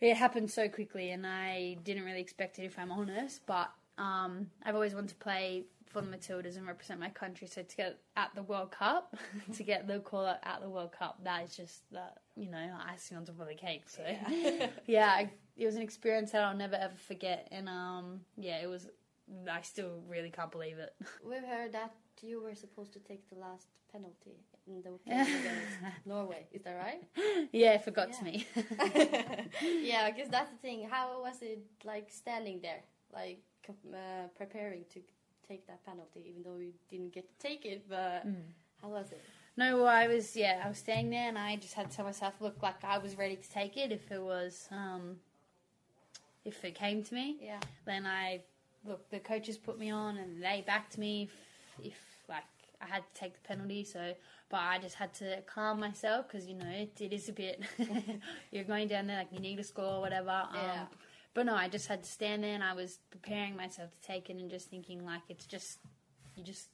it 0.00 0.16
happened 0.16 0.50
so 0.50 0.68
quickly, 0.68 1.10
and 1.10 1.26
I 1.26 1.78
didn't 1.82 2.04
really 2.04 2.20
expect 2.20 2.58
it, 2.58 2.64
if 2.64 2.78
I'm 2.78 2.92
honest. 2.92 3.40
But 3.46 3.70
um, 3.96 4.48
I've 4.62 4.74
always 4.74 4.94
wanted 4.94 5.10
to 5.10 5.16
play 5.16 5.64
for 5.86 6.02
the 6.02 6.06
Matildas 6.06 6.56
and 6.56 6.66
represent 6.66 7.00
my 7.00 7.08
country. 7.08 7.46
So 7.46 7.62
to 7.62 7.76
get 7.76 7.98
at 8.16 8.30
the 8.34 8.42
World 8.42 8.70
Cup, 8.70 9.16
to 9.54 9.62
get 9.62 9.86
the 9.86 10.00
call 10.00 10.26
up 10.26 10.40
at 10.44 10.60
the 10.60 10.68
World 10.68 10.92
Cup, 10.92 11.18
that 11.24 11.44
is 11.44 11.56
just 11.56 11.90
the 11.90 12.04
you 12.36 12.50
know 12.50 12.68
icing 12.86 13.16
on 13.16 13.24
top 13.24 13.40
of 13.40 13.48
the 13.48 13.54
cake. 13.54 13.84
So 13.86 14.02
yeah, 14.86 15.06
I, 15.16 15.30
it 15.56 15.66
was 15.66 15.76
an 15.76 15.82
experience 15.82 16.32
that 16.32 16.42
I'll 16.42 16.56
never 16.56 16.76
ever 16.76 16.96
forget, 16.96 17.48
and 17.50 17.68
um, 17.68 18.20
yeah, 18.36 18.58
it 18.62 18.68
was. 18.68 18.88
I 19.50 19.60
still 19.62 20.02
really 20.08 20.30
can't 20.30 20.50
believe 20.50 20.78
it. 20.78 20.94
We've 21.24 21.44
heard 21.44 21.72
that 21.72 21.92
you 22.22 22.42
were 22.42 22.54
supposed 22.54 22.92
to 22.94 22.98
take 23.00 23.28
the 23.28 23.36
last 23.36 23.66
penalty 23.92 24.36
in 24.66 24.82
the 24.82 24.90
against 25.06 25.30
Norway. 26.06 26.46
Is 26.52 26.62
that 26.62 26.74
right? 26.76 27.02
yeah, 27.52 27.74
it 27.74 27.84
forgot 27.84 28.12
to 28.12 28.18
Yeah. 28.24 28.30
me. 28.30 28.46
yeah, 29.82 30.10
because 30.10 30.28
that's 30.30 30.50
the 30.50 30.56
thing. 30.58 30.88
How 30.90 31.20
was 31.22 31.40
it 31.42 31.60
like 31.84 32.08
standing 32.10 32.60
there, 32.60 32.82
like 33.12 33.40
uh, 33.68 34.28
preparing 34.36 34.84
to 34.94 35.00
take 35.46 35.66
that 35.66 35.84
penalty, 35.84 36.24
even 36.28 36.42
though 36.42 36.56
you 36.58 36.72
didn't 36.90 37.12
get 37.12 37.24
to 37.28 37.46
take 37.48 37.64
it? 37.64 37.88
But 37.88 38.26
how 38.82 38.88
was 38.88 39.12
it? 39.12 39.22
No, 39.56 39.76
well, 39.78 39.86
I 39.88 40.06
was 40.06 40.36
yeah, 40.36 40.62
I 40.64 40.68
was 40.68 40.78
staying 40.78 41.10
there, 41.10 41.28
and 41.28 41.38
I 41.38 41.56
just 41.56 41.74
had 41.74 41.90
to 41.90 41.96
tell 41.96 42.04
myself, 42.04 42.34
look, 42.40 42.62
like 42.62 42.84
I 42.84 42.98
was 42.98 43.16
ready 43.16 43.36
to 43.36 43.50
take 43.50 43.76
it 43.76 43.90
if 43.90 44.10
it 44.12 44.22
was, 44.22 44.68
um, 44.70 45.16
if 46.44 46.64
it 46.64 46.74
came 46.74 47.02
to 47.04 47.14
me. 47.14 47.36
Yeah. 47.42 47.58
Then 47.84 48.06
I 48.06 48.42
look, 48.84 49.08
the 49.10 49.18
coaches 49.20 49.56
put 49.58 49.78
me 49.78 49.90
on, 49.90 50.16
and 50.18 50.42
they 50.42 50.62
backed 50.66 50.98
me. 50.98 51.28
If, 51.78 51.86
if 51.92 51.98
like 52.28 52.44
I 52.80 52.86
had 52.86 53.02
to 53.14 53.20
take 53.20 53.34
the 53.34 53.40
penalty, 53.48 53.84
so 53.84 54.14
but 54.50 54.58
I 54.60 54.78
just 54.78 54.94
had 54.96 55.12
to 55.14 55.42
calm 55.42 55.78
myself 55.80 56.26
because 56.28 56.46
you 56.46 56.54
know 56.54 56.68
it, 56.68 57.00
it 57.00 57.12
is 57.12 57.28
a 57.28 57.32
bit. 57.32 57.62
you're 58.50 58.64
going 58.64 58.88
down 58.88 59.06
there 59.06 59.18
like 59.18 59.32
you 59.32 59.40
need 59.40 59.56
to 59.56 59.64
score 59.64 59.84
or 59.96 60.00
whatever. 60.00 60.30
Um, 60.30 60.54
Yeah. 60.54 60.86
But 61.34 61.46
no, 61.46 61.54
I 61.54 61.68
just 61.68 61.86
had 61.86 62.02
to 62.02 62.10
stand 62.10 62.42
there, 62.42 62.54
and 62.54 62.64
I 62.64 62.72
was 62.74 62.98
preparing 63.10 63.54
myself 63.56 63.90
to 63.90 64.06
take 64.06 64.28
it, 64.30 64.36
and 64.36 64.50
just 64.50 64.70
thinking 64.70 65.04
like 65.04 65.22
it's 65.28 65.46
just 65.46 65.78
you 66.36 66.42
just 66.42 66.68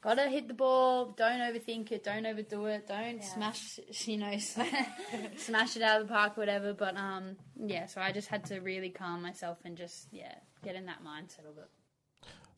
gotta 0.00 0.28
hit 0.28 0.48
the 0.48 0.54
ball. 0.54 1.14
Don't 1.16 1.40
overthink 1.40 1.92
it. 1.92 2.04
Don't 2.04 2.26
overdo 2.26 2.66
it. 2.66 2.86
Don't 2.88 3.16
Yeah. 3.16 3.20
smash, 3.22 3.78
you 4.06 4.16
know, 4.16 4.36
smash 5.36 5.76
it 5.76 5.82
out 5.82 6.00
of 6.00 6.08
the 6.08 6.12
park, 6.12 6.36
or 6.36 6.40
whatever. 6.40 6.72
But 6.72 6.96
um, 6.96 7.36
yeah. 7.56 7.86
So 7.86 8.00
I 8.00 8.12
just 8.12 8.28
had 8.28 8.44
to 8.46 8.60
really 8.60 8.90
calm 8.90 9.22
myself 9.22 9.58
and 9.64 9.76
just 9.76 10.08
yeah, 10.12 10.34
get 10.64 10.76
in 10.76 10.86
that 10.86 11.00
mindset 11.04 11.46
of 11.46 11.56
it. 11.58 11.70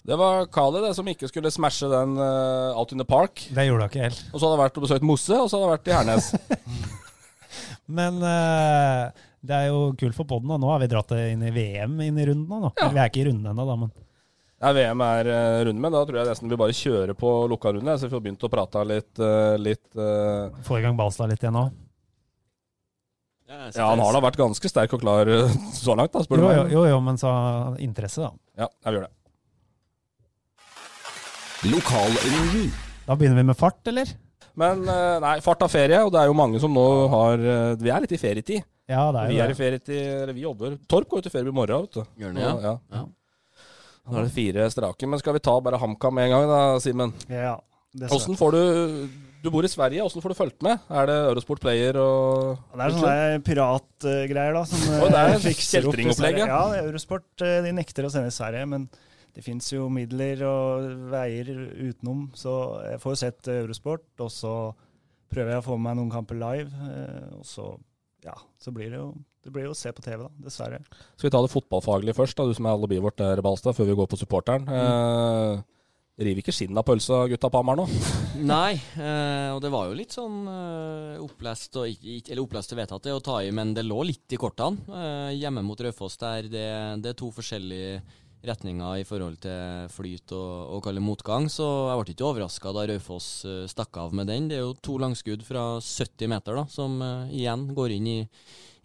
Det 0.06 0.16
var 0.16 0.46
Kali 0.46 0.80
det, 0.84 0.94
som 0.94 1.08
ikke 1.10 1.26
skulle 1.26 1.50
smashe 1.50 1.88
den 1.90 2.14
uh, 2.14 2.78
out 2.78 2.92
in 2.94 3.00
the 3.02 3.04
park. 3.04 3.48
Det 3.50 3.64
gjorde 3.66 3.88
hun 3.88 3.90
ikke 3.90 4.04
helt. 4.04 4.20
Og 4.30 4.38
så 4.38 4.46
hadde 4.46 4.54
det 4.54 4.62
vært 4.62 4.76
og 4.78 4.84
besøkt 4.84 5.06
Mosse, 5.08 5.34
og 5.34 5.48
så 5.50 5.58
hadde 5.58 5.66
det 5.66 5.74
vært 5.74 5.90
i 5.90 5.96
Hernes. 5.96 6.28
Men 7.98 8.20
uh, 8.22 9.10
det 9.46 9.56
er 9.56 9.70
jo 9.72 9.80
kult 9.98 10.14
for 10.14 10.28
podden. 10.30 10.54
Nå 10.62 10.70
har 10.70 10.82
vi 10.82 10.90
dratt 10.90 11.10
det 11.10 11.24
inn 11.32 11.42
i 11.46 11.50
VM 11.54 11.98
inn 12.06 12.18
i 12.22 12.26
runden. 12.28 12.66
nå. 12.68 12.70
Eller 12.76 12.94
Vi 12.94 13.02
er 13.02 13.10
ikke 13.10 13.24
i 13.24 13.26
runden 13.30 13.50
ennå, 13.50 13.66
da, 13.66 13.76
men 13.82 13.94
Ja, 14.62 14.70
VM 14.72 15.02
er 15.04 15.28
uh, 15.28 15.64
runde 15.68 15.82
men 15.82 15.92
Da 15.92 16.04
tror 16.06 16.20
jeg 16.20 16.30
nesten 16.30 16.50
vi 16.54 16.58
bare 16.62 16.76
kjører 16.76 17.18
på 17.18 17.32
lukka 17.50 17.74
runde. 17.74 17.98
Så 17.98 18.06
vi 18.06 18.14
får 18.14 18.24
begynt 18.28 18.46
å 18.46 18.52
prate 18.52 18.84
litt, 18.86 19.12
uh, 19.18 19.58
litt 19.58 19.98
eh, 19.98 20.62
få 20.66 20.78
i 20.78 20.86
gang 20.86 20.98
Balstad 20.98 21.34
litt 21.34 21.42
igjen 21.42 21.58
nå. 21.58 21.66
Ja, 23.46 23.86
han 23.92 24.00
har 24.02 24.16
da 24.16 24.20
vært 24.24 24.38
ganske 24.40 24.68
sterk 24.70 24.96
og 24.96 25.02
klar 25.04 25.28
eh, 25.30 25.52
så 25.76 25.94
langt, 25.98 26.12
da, 26.14 26.24
spør 26.26 26.40
du 26.40 26.46
Jo, 26.46 26.50
jo, 26.50 26.62
meg. 26.64 26.72
jo, 26.74 26.84
jo, 26.90 27.00
men 27.06 27.20
så 27.20 27.30
interesse, 27.82 28.24
da. 28.26 28.32
Ja, 28.64 28.70
jeg 28.86 28.96
gjør 28.96 29.06
det. 29.06 29.12
Lokalrunden. 31.70 32.70
Da 33.06 33.14
begynner 33.18 33.38
vi 33.38 33.46
med 33.50 33.58
fart, 33.58 33.80
eller? 33.90 34.10
Men 34.58 34.82
eh, 34.88 35.18
nei, 35.22 35.36
fart 35.44 35.62
av 35.66 35.70
ferie, 35.72 36.00
og 36.04 36.10
det 36.14 36.22
er 36.22 36.30
jo 36.30 36.36
mange 36.38 36.60
som 36.62 36.72
nå 36.74 36.86
har 37.12 37.42
eh, 37.42 37.74
Vi 37.82 37.92
er 37.92 38.02
litt 38.04 38.14
i 38.16 38.20
ferietid. 38.20 38.64
Ja, 38.86 39.08
det 39.12 39.20
er 39.20 39.30
jo 39.30 39.34
vi 39.34 39.40
er 39.42 39.52
i 39.52 39.58
ferietid, 39.58 40.02
eller 40.22 40.34
vi 40.36 40.44
jobber. 40.46 40.74
Torp 40.90 41.10
går 41.10 41.20
jo 41.22 41.26
til 41.26 41.34
ferie 41.34 41.50
i 41.50 41.54
morgen, 41.54 41.86
vet 41.86 41.98
du. 41.98 42.18
Gjør 42.22 42.34
det, 42.36 42.44
ja? 42.46 42.74
ja. 42.94 43.04
Nå 44.06 44.20
er 44.20 44.28
det 44.28 44.34
fire 44.36 44.66
strake. 44.70 45.08
Men 45.10 45.22
skal 45.22 45.34
vi 45.34 45.42
ta 45.42 45.56
bare 45.62 45.80
HamKam 45.82 46.14
med 46.14 46.28
en 46.28 46.34
gang, 46.36 46.50
da, 46.50 46.60
Simen? 46.82 47.14
Ja, 47.30 47.56
det 47.96 48.10
Åssen 48.14 48.38
får 48.38 48.54
du 48.54 48.60
Du 49.46 49.50
bor 49.54 49.62
i 49.62 49.70
Sverige, 49.70 50.02
åssen 50.02 50.22
får 50.24 50.32
du 50.32 50.38
fulgt 50.40 50.64
med? 50.66 50.80
Er 50.90 51.06
det 51.06 51.16
Eurosport 51.28 51.60
Player 51.62 51.94
og 52.02 52.56
Det 52.72 52.82
er 52.88 52.94
sånne 52.96 53.42
piratgreier 53.46 54.56
da, 54.56 54.62
som 54.66 54.80
Å, 54.96 55.10
det 55.12 55.20
er 55.20 55.34
eh, 55.36 55.42
fikser 55.44 55.84
kjeltringopplegget. 55.86 56.50
Ja, 56.50 56.62
Eurosport 56.80 57.44
eh, 57.46 57.60
de 57.62 57.74
nekter 57.76 58.08
å 58.08 58.10
sende 58.10 58.32
i 58.32 58.34
Sverige, 58.34 58.66
men 58.72 58.88
det 59.36 59.44
fins 59.46 59.68
jo 59.70 59.86
midler 59.92 60.42
og 60.48 60.88
veier 61.12 61.52
utenom, 61.52 62.24
så 62.34 62.56
jeg 62.88 62.98
får 63.04 63.14
jo 63.14 63.20
sett 63.22 63.50
Eurosport, 63.54 64.08
og 64.24 64.32
så 64.34 64.54
prøver 65.30 65.54
jeg 65.54 65.62
å 65.62 65.66
få 65.68 65.76
med 65.78 65.86
meg 65.92 66.00
noen 66.00 66.10
kamper 66.16 66.40
live. 66.42 66.90
eh, 66.90 67.30
Og 67.38 67.46
så, 67.46 67.68
ja, 68.26 68.34
så 68.58 68.74
blir 68.74 68.90
det 68.90 68.98
jo 68.98 69.12
det 69.46 69.52
blir 69.54 69.68
jo 69.68 69.76
å 69.76 69.78
se 69.78 69.92
på 69.94 70.02
TV, 70.02 70.24
da, 70.24 70.32
dessverre. 70.42 70.80
Skal 71.14 71.28
vi 71.28 71.30
ta 71.36 71.38
det 71.44 71.52
fotballfaglige 71.52 72.16
først, 72.18 72.34
da, 72.34 72.48
du 72.50 72.56
som 72.58 72.66
er 72.66 72.74
alibiet 72.74 73.04
vårt 73.04 73.20
der, 73.22 73.38
Balstad, 73.46 73.76
før 73.78 73.86
vi 73.86 73.94
går 74.00 74.08
på 74.10 74.18
supporteren. 74.18 74.66
Eh, 74.66 75.60
river 76.16 76.40
ikke 76.40 76.54
skinnet 76.54 76.80
av 76.80 76.86
pølsa, 76.88 77.24
gutta 77.28 77.50
på 77.52 77.60
Hamar 77.60 77.76
nå? 77.80 77.86
Nei, 78.52 78.76
eh, 78.96 79.48
og 79.52 79.60
det 79.64 79.70
var 79.72 79.88
jo 79.88 79.96
litt 79.98 80.16
sånn 80.16 80.44
eh, 80.48 81.16
opplest 81.24 81.76
og 81.80 81.88
Eller 81.88 82.42
opplest 82.42 82.72
og 82.72 82.80
vedtatt 82.80 83.08
det 83.08 83.16
å 83.16 83.24
ta 83.24 83.40
i, 83.44 83.50
men 83.54 83.74
det 83.76 83.84
lå 83.86 84.02
litt 84.08 84.32
i 84.32 84.40
kortene. 84.40 84.80
Eh, 84.88 85.34
hjemme 85.40 85.64
mot 85.66 85.80
Raufoss 85.80 86.16
der 86.20 86.48
det, 86.52 86.68
det 87.04 87.12
er 87.12 87.18
to 87.20 87.32
forskjellige 87.34 88.00
retninger 88.46 89.00
i 89.00 89.06
forhold 89.06 89.40
til 89.42 89.90
flyt 89.92 90.32
og, 90.36 90.76
og 90.76 90.84
kalle 90.86 91.02
motgang, 91.02 91.48
så 91.52 91.66
jeg 91.90 92.00
ble 92.00 92.14
ikke 92.14 92.28
overraska 92.28 92.72
da 92.74 92.86
Raufoss 92.90 93.28
eh, 93.48 93.64
stakk 93.70 94.00
av 94.02 94.14
med 94.16 94.30
den. 94.30 94.48
Det 94.50 94.58
er 94.58 94.64
jo 94.64 94.76
to 94.84 94.96
langskudd 95.02 95.44
fra 95.46 95.76
70 95.82 96.32
meter 96.32 96.60
da, 96.60 96.66
som 96.72 97.00
eh, 97.02 97.36
igjen 97.42 97.68
går 97.76 97.96
inn 97.98 98.10
i, 98.12 98.18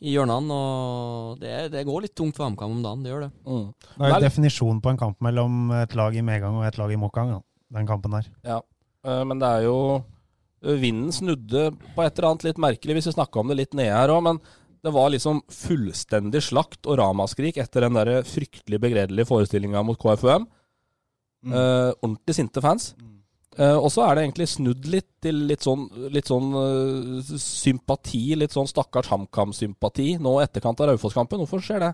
i 0.01 0.15
hjørnene, 0.15 0.55
og 0.55 1.41
det, 1.41 1.53
det 1.73 1.83
går 1.85 2.07
litt 2.07 2.15
tungt 2.17 2.37
for 2.37 2.47
HamKam 2.47 2.73
om 2.73 2.81
dagen, 2.81 3.03
det 3.05 3.11
gjør 3.11 3.27
det. 3.27 3.31
Det 3.45 4.07
er 4.07 4.15
jo 4.15 4.23
definisjonen 4.23 4.79
på 4.81 4.93
en 4.93 4.99
kamp 5.01 5.19
mellom 5.21 5.75
et 5.77 5.93
lag 5.97 6.15
i 6.17 6.23
medgang 6.25 6.57
og 6.57 6.65
et 6.65 6.79
lag 6.81 6.93
i 6.93 6.97
motgang, 6.97 7.35
den 7.75 7.89
kampen 7.89 8.17
der. 8.17 8.31
Ja, 8.47 8.57
eh, 9.05 9.21
men 9.29 9.41
det 9.41 9.51
er 9.59 9.67
jo 9.67 9.77
eh, 9.99 10.79
Vinden 10.81 11.13
snudde 11.13 11.69
på 11.93 12.05
et 12.05 12.17
eller 12.17 12.31
annet 12.31 12.47
litt 12.49 12.63
merkelig, 12.65 12.97
hvis 12.97 13.11
vi 13.11 13.15
snakka 13.19 13.43
om 13.43 13.53
det 13.53 13.59
litt 13.61 13.77
nede 13.77 13.93
her 13.93 14.13
òg. 14.13 14.23
Men 14.25 14.41
det 14.81 14.95
var 14.95 15.13
liksom 15.13 15.43
fullstendig 15.53 16.41
slakt 16.47 16.89
og 16.89 16.97
ramaskrik 16.97 17.61
etter 17.61 17.85
den 17.85 17.99
der 17.99 18.25
fryktelig 18.25 18.81
begredelige 18.81 19.29
forestillinga 19.29 19.85
mot 19.85 20.01
KFUM. 20.01 20.49
Mm. 21.45 21.53
Eh, 21.53 21.91
ordentlig 22.01 22.37
sinte 22.37 22.61
fans. 22.65 22.91
Eh, 23.59 23.75
og 23.75 23.89
så 23.91 24.05
er 24.05 24.15
det 24.15 24.23
egentlig 24.25 24.47
snudd 24.47 24.85
litt 24.87 25.09
til 25.23 25.41
litt 25.49 25.65
sånn, 25.65 25.83
litt 26.13 26.29
sånn 26.31 26.53
uh, 26.55 27.31
sympati, 27.35 28.29
litt 28.39 28.53
sånn 28.55 28.69
stakkars 28.69 29.09
HamKam-sympati 29.11 30.13
nå 30.23 30.37
etterkant 30.43 30.79
av 30.79 30.93
Raufoss-kampen. 30.93 31.41
Hvorfor 31.43 31.63
skjer 31.65 31.83
det? 31.83 31.91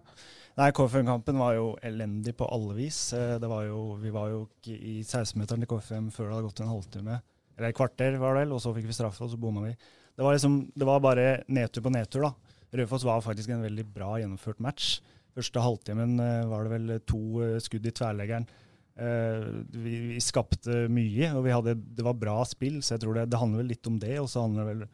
Nei, 0.58 0.70
KFM-kampen 0.74 1.38
var 1.42 1.56
jo 1.58 1.72
elendig 1.86 2.36
på 2.38 2.46
alle 2.50 2.78
vis. 2.78 3.00
Eh, 3.18 3.36
var 3.42 3.66
jo, 3.66 3.82
vi 4.02 4.14
var 4.14 4.30
jo 4.34 4.44
ikke 4.46 4.78
i 4.78 5.00
16-meteren 5.02 5.66
til 5.66 5.72
KFM 5.74 6.12
før 6.14 6.30
det 6.30 6.36
hadde 6.36 6.48
gått 6.48 6.62
en 6.66 6.72
halvtime. 6.72 7.18
Eller 7.58 7.74
et 7.74 7.78
kvarter, 7.78 8.20
var 8.22 8.38
det 8.38 8.46
vel, 8.46 8.54
og 8.54 8.62
så 8.62 8.74
fikk 8.78 8.88
vi 8.90 8.98
straffe, 8.98 9.26
og 9.26 9.34
så 9.34 9.42
bomma 9.42 9.66
vi. 9.66 9.74
Det 10.18 10.26
var, 10.26 10.38
liksom, 10.38 10.60
det 10.78 10.88
var 10.90 11.02
bare 11.06 11.28
nedtur 11.54 11.86
på 11.86 11.94
nedtur, 11.94 12.26
da. 12.26 12.56
Raufoss 12.78 13.06
var 13.06 13.26
faktisk 13.26 13.54
en 13.54 13.66
veldig 13.66 13.86
bra 13.94 14.16
gjennomført 14.22 14.62
match. 14.62 14.98
Første 15.38 15.62
halvtimen 15.62 16.18
var 16.50 16.66
det 16.66 16.74
vel 16.74 16.96
to 17.06 17.22
skudd 17.62 17.86
i 17.86 17.94
tverrleggeren. 17.94 18.50
Eh, 18.98 19.44
vi, 19.78 19.96
vi 20.14 20.22
skapte 20.24 20.86
mye, 20.90 21.32
og 21.38 21.44
vi 21.46 21.54
hadde, 21.54 21.76
det 21.98 22.06
var 22.06 22.18
bra 22.18 22.40
spill, 22.50 22.80
så 22.82 22.96
jeg 22.96 23.04
tror 23.04 23.20
det, 23.20 23.28
det 23.32 23.42
handler 23.42 23.64
vel 23.64 23.72
litt 23.76 23.90
om 23.90 24.00
det. 24.02 24.16
Og 24.22 24.30
så 24.32 24.46
handler 24.46 24.64
det 24.64 24.72
vel 24.74 24.88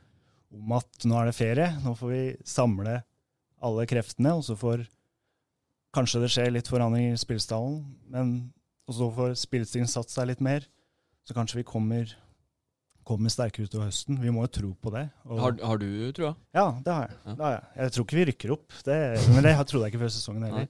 om 0.60 0.76
at 0.78 1.08
nå 1.10 1.20
er 1.20 1.30
det 1.30 1.38
ferie, 1.38 1.70
nå 1.86 1.96
får 1.98 2.12
vi 2.12 2.24
samle 2.48 3.00
alle 3.64 3.88
kreftene, 3.90 4.36
og 4.38 4.46
så 4.48 4.58
får 4.60 4.88
Kanskje 5.94 6.24
det 6.24 6.28
skjer 6.34 6.48
litt 6.50 6.66
forandring 6.66 7.12
i 7.12 7.18
spillstallen, 7.22 7.76
men 8.10 8.30
og 8.90 8.96
så 8.98 9.10
får 9.16 9.36
spillstilen 9.40 9.90
satt 9.90 10.12
seg 10.12 10.26
litt 10.32 10.42
mer. 10.44 10.66
Så 11.24 11.36
kanskje 11.38 11.62
vi 11.62 11.66
kommer, 11.68 12.10
kommer 13.08 13.32
sterkere 13.32 13.70
utover 13.70 13.92
høsten. 13.92 14.18
Vi 14.20 14.32
må 14.34 14.44
jo 14.48 14.54
tro 14.58 14.72
på 14.74 14.92
det. 14.96 15.06
Har, 15.30 15.54
har 15.64 15.80
du 15.80 15.88
trua? 16.18 16.34
Ja, 16.56 16.66
det 16.84 16.96
har 16.98 17.06
jeg. 17.06 17.20
Det 17.30 17.46
har 17.46 17.54
jeg. 17.56 17.68
jeg 17.80 17.96
tror 17.96 18.08
ikke 18.08 18.20
vi 18.20 18.26
rykker 18.32 18.56
opp, 18.58 18.80
det, 18.90 18.98
men 19.36 19.46
det 19.48 19.54
trodde 19.70 19.86
jeg 19.86 19.94
ikke 19.94 20.04
før 20.04 20.14
sesongen 20.18 20.48
heller. 20.50 20.68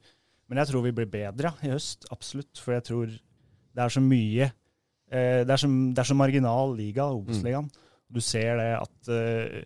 Men 0.54 0.62
jeg 0.62 0.70
tror 0.70 0.84
vi 0.86 0.94
blir 0.94 1.10
bedre 1.10 1.50
i 1.66 1.72
høst, 1.72 2.06
absolutt. 2.14 2.60
For 2.62 2.76
jeg 2.76 2.86
tror 2.86 3.10
det 3.10 3.82
er 3.82 3.90
så 3.90 4.02
mye 4.06 4.46
eh, 4.46 5.40
Det 5.42 5.50
er 5.50 5.62
så, 5.64 5.66
det 5.66 6.04
er 6.04 6.10
så 6.12 6.18
marginal 6.18 6.76
liga, 6.78 7.08
Obos-ligaen. 7.10 7.72
Du 8.14 8.20
ser 8.22 8.60
det 8.60 8.68
at 8.78 9.10
eh, 9.10 9.64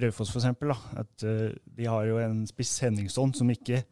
Raufoss, 0.00 0.32
eksempel, 0.32 0.72
at 0.72 1.24
eh, 1.28 1.52
de 1.76 1.90
har 1.92 2.08
jo 2.08 2.16
en 2.22 2.40
spiss 2.48 2.72
Henningsson 2.86 3.34
som 3.36 3.52
ikke, 3.52 3.82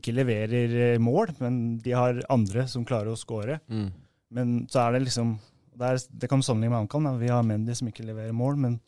ikke 0.00 0.14
leverer 0.16 0.76
eh, 0.94 1.02
mål, 1.02 1.34
men 1.44 1.58
de 1.84 1.92
har 1.92 2.22
andre 2.32 2.64
som 2.70 2.86
klarer 2.88 3.12
å 3.12 3.20
score. 3.20 3.58
Mm. 3.68 3.90
Men 4.32 4.54
så 4.72 4.86
er 4.86 4.96
det 4.96 5.04
liksom 5.10 5.36
Det, 5.76 5.86
er, 5.86 6.00
det 6.22 6.28
kan 6.30 6.40
du 6.40 6.44
sammenligne 6.44 6.72
med 6.72 6.86
HamKam. 6.86 7.06
Vi 7.20 7.28
har 7.28 7.44
Mendy 7.44 7.76
som 7.76 7.88
ikke 7.92 8.08
leverer 8.08 8.32
mål, 8.32 8.56
men 8.64 8.80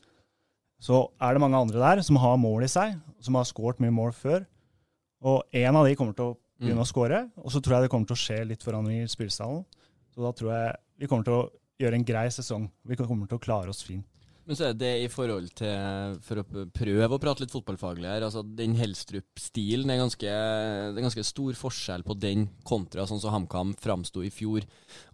så 0.82 1.04
er 1.20 1.36
det 1.36 1.44
mange 1.44 1.60
andre 1.60 1.84
der 1.84 2.02
som 2.02 2.16
har 2.16 2.40
mål 2.40 2.64
i 2.64 2.72
seg, 2.72 2.96
som 3.20 3.36
har 3.36 3.44
skåret 3.44 3.80
mye 3.80 3.92
mål 3.94 4.16
før. 4.16 4.48
Og 5.22 5.44
en 5.54 5.76
av 5.78 5.86
de 5.86 5.94
kommer 6.00 6.16
til 6.16 6.32
å 6.32 6.38
begynne 6.62 6.80
Mm. 6.80 6.86
å 6.86 6.92
skåre, 6.92 7.20
og 7.42 7.50
så 7.50 7.60
tror 7.60 7.74
jeg 7.76 7.82
det 7.84 7.90
kommer 7.90 8.06
til 8.06 8.16
å 8.16 8.22
skje 8.22 8.38
litt 8.46 8.62
forandringer 8.62 9.04
i 9.04 9.12
spillestallen. 9.12 9.64
Så 10.14 10.22
da 10.22 10.32
tror 10.32 10.52
jeg 10.54 10.76
vi 11.02 11.06
kommer 11.10 11.24
til 11.26 11.34
å 11.34 11.50
gjøre 11.80 11.94
en 11.98 12.04
grei 12.04 12.28
sesong. 12.30 12.70
Vi 12.86 12.96
kommer 12.96 13.26
til 13.28 13.38
å 13.38 13.42
klare 13.42 13.68
oss 13.68 13.82
fint. 13.82 14.04
Men 14.44 14.56
så 14.58 14.64
er 14.68 14.72
det 14.74 15.04
i 15.04 15.06
forhold 15.06 15.52
til, 15.54 16.16
for 16.26 16.40
å 16.42 16.44
prøve 16.74 17.14
å 17.14 17.20
prate 17.22 17.44
litt 17.44 17.52
fotballfaglig 17.54 18.08
her, 18.10 18.24
altså 18.26 18.42
den 18.42 18.74
Helstrup-stilen 18.74 19.88
er 19.94 20.00
ganske, 20.02 20.26
det 20.26 20.98
er 20.98 21.04
ganske 21.06 21.24
stor 21.24 21.52
forskjell 21.54 22.02
på 22.02 22.16
den 22.18 22.48
kontra 22.66 23.06
sånn 23.06 23.20
som 23.22 23.30
HamKam 23.30 23.76
framsto 23.78 24.24
i 24.26 24.32
fjor 24.34 24.66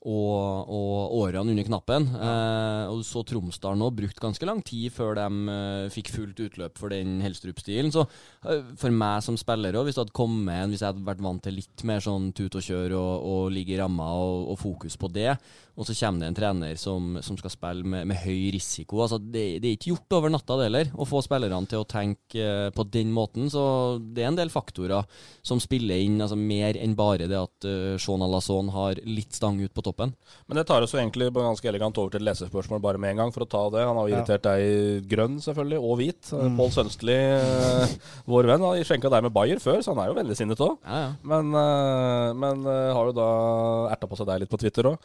og, 0.06 0.70
og 0.70 1.14
årene 1.18 1.54
under 1.54 1.66
knappen. 1.66 2.08
Eh, 2.14 2.84
og 2.92 3.02
så 3.06 3.24
Tromsdal 3.26 3.78
nå 3.78 3.90
brukt 3.94 4.20
ganske 4.22 4.48
lang 4.48 4.62
tid 4.66 4.92
før 4.94 5.18
de 5.18 5.54
eh, 5.54 5.88
fikk 5.94 6.12
fullt 6.14 6.42
utløp 6.46 6.80
for 6.80 6.94
den 6.94 7.18
Helstrup-stilen. 7.24 7.92
Så 7.94 8.04
eh, 8.04 8.74
for 8.78 8.94
meg 8.94 9.24
som 9.26 9.38
spiller 9.40 9.78
òg, 9.78 9.88
hvis 9.88 9.98
det 9.98 10.04
hadde 10.06 10.18
kommet 10.18 10.54
en, 10.54 10.74
hvis 10.74 10.84
jeg 10.84 10.92
hadde 10.92 11.06
vært 11.08 11.24
vant 11.24 11.42
til 11.44 11.58
litt 11.58 11.86
mer 11.88 12.04
sånn 12.04 12.30
tut 12.36 12.58
og 12.58 12.64
kjør 12.64 12.98
og, 12.98 13.14
og 13.32 13.54
ligge 13.54 13.74
i 13.76 13.80
ramma 13.80 14.10
og, 14.18 14.52
og 14.54 14.60
fokus 14.62 14.98
på 15.00 15.10
det, 15.14 15.32
og 15.78 15.86
så 15.86 15.94
kommer 15.94 16.24
det 16.24 16.28
en 16.32 16.36
trener 16.36 16.78
som, 16.78 17.20
som 17.22 17.36
skal 17.38 17.52
spille 17.54 17.86
med, 17.86 18.08
med 18.10 18.18
høy 18.24 18.50
risiko. 18.50 18.98
Altså, 19.04 19.20
det, 19.22 19.60
det 19.62 19.68
er 19.68 19.76
ikke 19.76 19.92
gjort 19.92 20.16
over 20.18 20.32
natta, 20.34 20.56
det 20.58 20.66
heller, 20.66 20.90
å 20.98 21.06
få 21.06 21.22
spillerne 21.22 21.70
til 21.70 21.84
å 21.84 21.86
tenke 21.86 22.42
eh, 22.42 22.70
på 22.74 22.86
den 22.90 23.12
måten. 23.14 23.46
Så 23.52 23.62
det 24.02 24.24
er 24.24 24.32
en 24.32 24.40
del 24.40 24.50
faktorer 24.50 25.06
som 25.46 25.62
spiller 25.62 26.02
inn, 26.02 26.18
altså 26.24 26.38
mer 26.38 26.74
enn 26.82 26.96
bare 26.98 27.28
det 27.30 27.38
at 27.38 27.68
uh, 27.68 27.94
Sean 28.00 28.24
Alazon 28.26 28.72
har 28.74 28.98
litt 29.06 29.38
stang 29.38 29.60
ut 29.62 29.74
på 29.74 29.84
toppen. 29.88 30.14
Men 30.46 30.60
det 30.60 30.66
tar 30.68 30.84
oss 30.84 30.94
jo 30.94 31.00
egentlig 31.00 31.30
ganske 31.34 31.68
elegant 31.72 31.98
over 31.98 32.14
til 32.14 32.24
lesespørsmål 32.28 32.82
bare 32.84 33.00
med 33.00 33.14
en 33.14 33.22
gang, 33.24 33.34
for 33.34 33.46
å 33.46 33.50
ta 33.50 33.64
det. 33.74 33.86
Han 33.88 33.96
har 33.96 34.08
jo 34.08 34.14
Ja. 34.14 34.20
irritert 34.20 34.46
deg 34.46 35.08
grønn, 35.08 35.38
selvfølgelig, 35.42 35.80
og 35.82 35.98
hvit. 35.98 36.32
Mm. 36.32 36.56
Pål 36.60 36.70
Sønstli, 36.76 37.16
eh, 37.16 37.96
vår 38.28 38.50
venn, 38.52 38.66
har 38.68 38.84
skjenka 38.84 39.10
deg 39.10 39.26
med 39.26 39.34
Bayer 39.34 39.58
før, 39.62 39.82
så 39.82 39.94
han 39.94 40.04
er 40.04 40.12
jo 40.12 40.18
vennligsinnet 40.20 40.62
òg. 40.64 40.78
Ja, 40.84 40.98
ja. 41.08 41.12
men 41.22 41.50
men, 42.38 42.64
har 42.64 43.10
jo 43.10 43.14
da 43.16 43.28
erta 43.92 44.08
på 44.08 44.16
seg 44.18 44.28
deg 44.28 44.42
litt 44.42 44.52
på 44.52 44.58
Twitter 44.60 44.90
òg. 44.90 44.98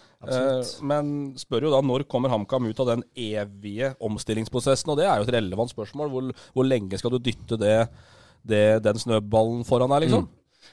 Men 0.84 1.34
spør 1.40 1.68
jo 1.68 1.74
da 1.74 1.82
når 1.86 2.08
kommer 2.10 2.30
HamKam 2.34 2.68
ut 2.70 2.80
av 2.84 2.94
den 2.94 3.04
evige 3.16 3.94
omstillingsprosessen, 4.04 4.92
og 4.94 5.00
det 5.00 5.08
er 5.08 5.20
jo 5.20 5.28
et 5.28 5.36
relevant 5.38 5.72
spørsmål. 5.72 6.12
Hvor, 6.14 6.32
hvor 6.54 6.68
lenge 6.68 7.00
skal 7.00 7.14
du 7.16 7.20
dytte 7.24 7.60
det, 7.60 7.78
det, 8.46 8.64
den 8.86 9.02
snøballen 9.02 9.64
foran 9.68 9.94
deg, 9.96 10.08
liksom? 10.08 10.28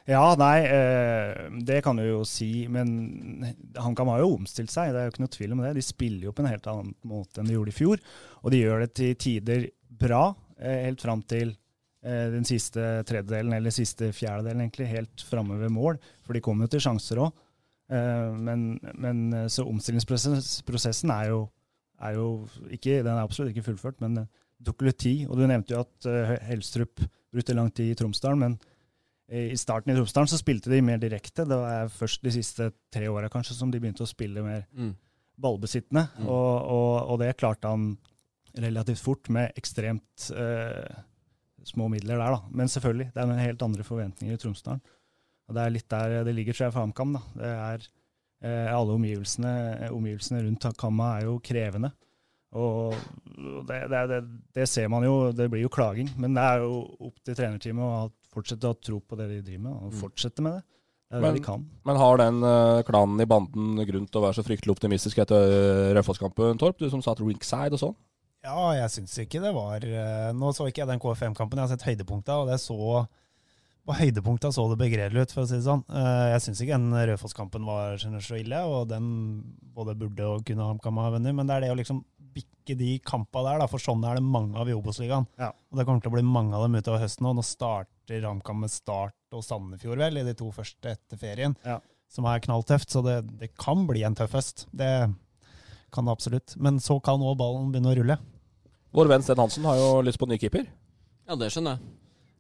Ja, 0.09 0.35
nei, 0.39 0.65
eh, 0.65 1.49
det 1.67 1.81
kan 1.85 1.99
du 1.99 2.05
jo 2.05 2.21
si, 2.29 2.67
men 2.73 3.45
HamKam 3.77 4.11
har 4.13 4.23
jo 4.23 4.35
omstilt 4.39 4.73
seg, 4.73 4.95
det 4.95 5.03
er 5.03 5.09
jo 5.09 5.15
ikke 5.15 5.25
noe 5.25 5.35
tvil 5.37 5.55
om 5.55 5.63
det. 5.65 5.75
De 5.77 5.85
spiller 5.85 6.29
jo 6.29 6.35
på 6.35 6.45
en 6.45 6.51
helt 6.51 6.69
annen 6.71 6.95
måte 7.07 7.41
enn 7.41 7.51
de 7.51 7.57
gjorde 7.57 7.75
i 7.75 7.77
fjor, 7.77 8.03
og 8.41 8.55
de 8.55 8.63
gjør 8.63 8.85
det 8.85 8.91
til 8.99 9.19
tider 9.21 9.67
bra, 10.01 10.23
eh, 10.59 10.87
helt 10.87 11.05
fram 11.05 11.23
til 11.29 11.53
eh, 11.53 12.27
den 12.33 12.49
siste 12.49 13.05
tredjedelen, 13.09 13.55
eller 13.59 13.75
siste 13.75 14.11
fjerdedelen 14.17 14.65
egentlig, 14.65 14.91
helt 14.95 15.27
framme 15.29 15.61
ved 15.61 15.75
mål, 15.75 16.01
for 16.25 16.37
de 16.37 16.45
kommer 16.45 16.67
jo 16.67 16.77
til 16.77 16.85
sjanser 16.89 17.25
òg. 17.27 17.47
Men, 17.91 18.77
men 19.03 19.49
så 19.51 19.65
omstillingsprosessen 19.67 21.11
er 21.11 21.25
jo, 21.33 21.41
er 22.07 22.13
jo 22.15 22.29
ikke, 22.71 23.01
den 23.03 23.17
er 23.17 23.25
absolutt 23.25 23.51
ikke 23.51 23.65
fullført, 23.67 23.97
men 23.99 24.15
det 24.15 24.29
tok 24.69 24.85
litt 24.87 25.01
tid. 25.03 25.25
Og 25.27 25.35
du 25.35 25.43
nevnte 25.51 25.75
jo 25.75 25.81
at 25.83 26.07
Helstrup 26.47 27.03
brukte 27.35 27.57
lang 27.59 27.73
tid 27.75 27.91
i 27.91 27.97
Tromsdalen. 27.99 28.45
men 28.45 28.55
i 29.31 29.57
starten 29.59 29.93
i 29.93 29.97
Tromsdalen 29.97 30.29
så 30.33 30.39
spilte 30.41 30.71
de 30.73 30.81
mer 30.83 30.99
direkte. 30.99 31.45
Det 31.47 31.57
var 31.61 31.89
først 31.95 32.23
de 32.27 32.33
siste 32.35 32.71
tre 32.93 33.07
åra 33.13 33.29
kanskje 33.31 33.55
som 33.55 33.71
de 33.71 33.79
begynte 33.79 34.03
å 34.03 34.11
spille 34.11 34.43
mer 34.43 34.65
Mm. 34.75 34.95
ballbesittende. 35.41 36.09
Mm. 36.19 36.27
Og, 36.27 36.57
og, 36.75 36.95
og 37.15 37.21
det 37.23 37.37
klarte 37.39 37.69
han 37.71 37.93
relativt 38.59 38.99
fort 39.01 39.29
med 39.31 39.53
ekstremt 39.57 40.31
eh, 40.35 40.99
små 41.65 41.87
midler 41.93 42.19
der, 42.19 42.35
da. 42.35 42.41
Men 42.51 42.67
selvfølgelig, 42.73 43.13
det 43.15 43.23
er 43.23 43.29
noen 43.31 43.39
helt 43.45 43.63
andre 43.63 43.87
forventninger 43.87 44.35
i 44.35 44.41
Tromsdalen. 44.43 44.83
Og 45.49 45.55
det 45.57 45.63
er 45.65 45.75
litt 45.75 45.89
der 45.91 46.19
det 46.27 46.35
ligger, 46.35 46.55
tror 46.59 46.67
jeg, 46.67 46.75
for 46.75 46.85
HamKam. 46.85 47.15
da. 47.15 47.23
Det 47.39 47.55
er 47.55 47.87
eh, 48.43 48.69
Alle 48.75 48.95
omgivelsene, 48.99 49.55
omgivelsene 49.95 50.43
rundt 50.45 50.67
Kamma 50.79 51.13
er 51.21 51.29
jo 51.31 51.39
krevende. 51.39 51.93
Og 52.59 52.97
det, 53.69 53.85
det, 53.93 54.01
det, 54.11 54.21
det 54.59 54.67
ser 54.69 54.89
man 54.91 55.05
jo, 55.07 55.31
det 55.31 55.47
blir 55.53 55.63
jo 55.63 55.71
klaging. 55.71 56.11
Men 56.19 56.35
det 56.35 56.43
er 56.43 56.65
jo 56.65 56.81
opp 57.07 57.21
til 57.23 57.37
trenerteamet 57.39 57.87
å 57.87 57.93
ha- 58.01 58.17
fortsette 58.33 58.69
å 58.71 58.77
tro 58.81 59.01
på 59.01 59.17
det 59.19 59.29
de 59.29 59.41
driver 59.43 59.65
med, 59.69 59.73
og 59.73 59.93
Mm. 59.93 59.99
fortsette 60.01 60.41
med 60.43 60.53
det. 60.59 60.63
Det 61.11 61.17
er 61.19 61.21
Men, 61.23 61.35
det 61.35 61.41
de 61.41 61.47
kan. 61.47 61.65
men 61.85 61.97
har 61.97 62.17
den 62.19 62.37
uh, 62.47 62.83
klanen 62.87 63.21
i 63.21 63.27
banden 63.27 63.81
grunn 63.87 64.07
til 64.07 64.21
å 64.21 64.25
være 64.29 64.37
så 64.39 64.45
fryktelig 64.47 64.77
optimistisk 64.77 65.19
etter 65.19 65.35
uh, 65.91 65.95
Raufoss-kampen, 65.99 66.57
Torp? 66.59 66.79
Du 66.79 66.89
som 66.89 67.03
satt 67.03 67.19
rinkside 67.19 67.73
og 67.75 67.81
sånn? 67.83 67.97
Ja, 68.45 68.71
jeg 68.73 68.89
syns 68.95 69.19
ikke 69.19 69.41
det 69.43 69.51
var 69.53 69.83
uh, 69.85 70.31
Nå 70.33 70.53
så 70.55 70.69
ikke 70.71 70.85
jeg 70.85 70.89
den 70.89 71.01
KFM-kampen, 71.03 71.59
jeg 71.59 71.67
har 71.67 71.73
sett 71.77 71.89
høydepunkta, 71.89 72.39
og 72.45 72.49
det 72.49 72.61
så 72.63 73.07
på 73.89 73.97
høydepunkta 73.97 74.53
så 74.55 74.69
det 74.71 74.79
begredelig 74.79 75.23
ut, 75.27 75.33
for 75.35 75.43
å 75.43 75.49
si 75.49 75.57
det 75.57 75.65
sånn. 75.65 75.81
Eh, 75.89 76.27
Jeg 76.37 76.43
syns 76.45 76.61
ikke 76.63 76.77
den 76.79 76.93
Raufoss-kampen 77.11 77.65
var 77.67 77.97
så 77.99 78.37
ille, 78.39 78.59
og 78.69 78.87
den 78.93 79.43
både 79.75 79.95
burde 79.99 80.21
og 80.29 80.45
kunne 80.47 80.63
HamKam 80.69 81.01
ha 81.01 81.11
vunnet, 81.11 81.35
men 81.35 81.49
det 81.49 81.57
er 81.57 81.61
det 81.65 81.71
å 81.73 81.79
liksom 81.81 82.05
bikke 82.35 82.77
de 82.79 82.99
kampa 83.05 83.43
der, 83.47 83.59
da, 83.63 83.67
for 83.71 83.83
sånn 83.83 84.05
er 84.07 84.19
det 84.21 84.25
mange 84.27 84.59
av 84.61 84.69
i 84.71 84.75
Obos-ligaen. 84.77 85.27
Ja. 85.41 85.49
Og 85.71 85.79
det 85.81 85.87
kommer 85.89 86.03
til 86.05 86.13
å 86.13 86.17
bli 86.17 86.25
mange 86.27 86.55
av 86.59 86.67
dem 86.67 86.77
utover 86.79 87.03
høsten 87.03 87.27
nå. 87.27 87.33
Nå 87.39 87.45
starter 87.47 88.23
RamKam 88.25 88.61
med 88.65 88.71
Start 88.73 89.17
og 89.37 89.43
Sandefjord, 89.47 89.99
vel, 90.03 90.21
i 90.21 90.27
de 90.27 90.35
to 90.39 90.51
første 90.55 90.93
etter 90.97 91.19
ferien, 91.21 91.57
Ja. 91.67 91.79
som 92.11 92.27
er 92.31 92.41
knalltøft, 92.43 92.91
så 92.91 93.03
det, 93.07 93.19
det 93.41 93.53
kan 93.59 93.87
bli 93.87 94.03
en 94.07 94.15
tøff 94.19 94.33
høst. 94.39 94.67
Det 94.75 94.91
kan 95.91 96.07
det 96.07 96.13
absolutt. 96.15 96.57
Men 96.57 96.79
så 96.83 97.01
kan 97.03 97.23
òg 97.23 97.37
ballen 97.39 97.71
begynne 97.73 97.91
å 97.93 97.97
rulle. 97.99 98.19
Vår 98.95 99.07
venn 99.11 99.23
Sten 99.23 99.39
Hansen 99.39 99.67
har 99.67 99.79
jo 99.79 99.89
lyst 100.03 100.19
på 100.19 100.27
ny 100.31 100.39
keeper. 100.39 100.67
Ja, 101.31 101.37
det 101.39 101.51
skjønner 101.55 101.77
jeg. 101.79 101.97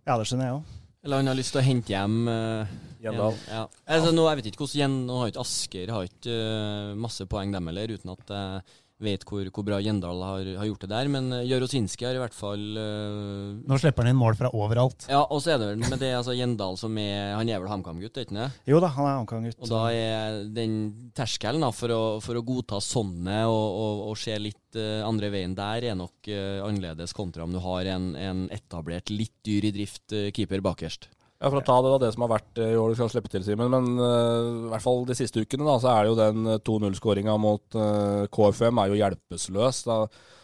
Ja, 0.06 0.16
det 0.18 0.26
skjønner 0.26 0.48
jeg 0.48 0.58
òg. 0.60 0.76
Eller 1.06 1.16
han 1.22 1.30
har 1.30 1.36
lyst 1.38 1.54
til 1.54 1.62
å 1.62 1.64
hente 1.64 1.94
hjem 1.94 2.16
uh, 2.28 2.70
Gjendal. 3.00 3.36
Ja. 3.48 3.62
Altså, 3.88 4.10
nå, 4.12 4.26
jeg 4.28 4.36
vet 4.40 4.48
ikke 4.50 4.60
hvordan 4.66 4.80
Gjen- 4.82 4.96
Nå 5.08 5.14
har 5.22 5.30
ikke 5.30 5.40
Asker 5.46 5.92
har 5.94 6.08
ikke 6.10 6.34
uh, 6.34 6.90
masse 7.00 7.24
poeng, 7.30 7.54
dem 7.54 7.70
heller, 7.70 7.94
uten 7.96 8.10
at 8.12 8.32
jeg 8.34 8.74
vet 9.02 9.24
hvor, 9.28 9.48
hvor 9.50 9.66
bra 9.66 9.80
Gjendal 9.82 10.22
har, 10.24 10.50
har 10.60 10.68
gjort 10.68 10.84
det 10.84 10.90
der. 10.92 11.10
Men 11.12 11.30
uh, 11.34 11.42
Jarosinski 11.46 12.06
har 12.08 12.18
i 12.18 12.22
hvert 12.22 12.36
fall 12.36 12.64
uh, 12.76 13.58
Nå 13.66 13.80
slipper 13.80 14.06
han 14.06 14.14
inn 14.14 14.20
mål 14.20 14.38
fra 14.38 14.52
overalt. 14.56 15.08
Ja, 15.10 15.22
og 15.26 15.42
så 15.44 15.54
er 15.54 15.62
det 15.62 15.70
vel 15.72 15.84
med 15.84 16.00
det 16.02 16.12
altså 16.18 16.36
Gjendal 16.36 16.78
som 16.80 16.96
er 17.00 17.34
Han 17.38 17.50
er 17.50 17.62
vel 17.62 17.72
HamKam-gutt, 17.72 18.16
er 18.16 18.28
ikke 18.28 18.38
det? 18.38 18.50
Jo 18.70 18.80
da, 18.82 18.92
han 18.96 19.08
er 19.08 19.18
HamKam-gutt. 19.20 19.60
Og 19.64 19.72
da 19.72 19.84
er 19.94 20.40
den 20.54 20.78
terskelen 21.16 21.64
da, 21.64 21.72
for, 21.74 21.92
å, 21.94 22.02
for 22.24 22.38
å 22.38 22.44
godta 22.46 22.80
sånne 22.84 23.42
og, 23.50 23.66
og, 23.84 24.04
og 24.10 24.20
se 24.20 24.36
litt 24.40 24.78
uh, 24.78 25.06
andre 25.06 25.32
veien 25.32 25.56
der, 25.58 25.90
er 25.92 25.98
nok 25.98 26.30
uh, 26.30 26.60
annerledes 26.66 27.14
kontra 27.16 27.46
om 27.46 27.54
du 27.54 27.60
har 27.62 27.88
en, 27.94 28.12
en 28.18 28.46
etablert, 28.54 29.10
litt 29.12 29.34
dyr 29.46 29.66
i 29.68 29.72
drift 29.74 30.14
eh, 30.16 30.30
keeper 30.34 30.62
bakerst. 30.64 31.08
Ja, 31.40 31.48
For 31.48 31.56
å 31.56 31.64
ta 31.64 31.76
det 31.80 31.90
da, 31.94 31.98
det 32.02 32.10
som 32.12 32.24
har 32.26 32.32
vært 32.34 32.58
eh, 32.60 32.72
i 32.74 32.76
år, 32.76 32.90
du 32.92 32.98
skal 32.98 33.08
slippe 33.14 33.30
til, 33.32 33.40
Simen. 33.46 33.70
Men 33.72 33.86
uh, 33.96 34.66
i 34.66 34.72
hvert 34.74 34.84
fall 34.84 35.06
de 35.08 35.14
siste 35.16 35.40
ukene 35.40 35.64
da, 35.64 35.78
så 35.80 35.88
er 35.94 36.04
det 36.04 36.10
jo 36.12 36.18
den 36.18 36.50
eh, 36.52 36.58
2-0-skåringa 36.68 37.36
mot 37.40 37.78
uh, 37.80 38.26
KFM 38.28 38.80
er 38.82 38.92
jo 38.92 38.98
hjelpeløs. 39.00 39.78
Da, 39.88 39.96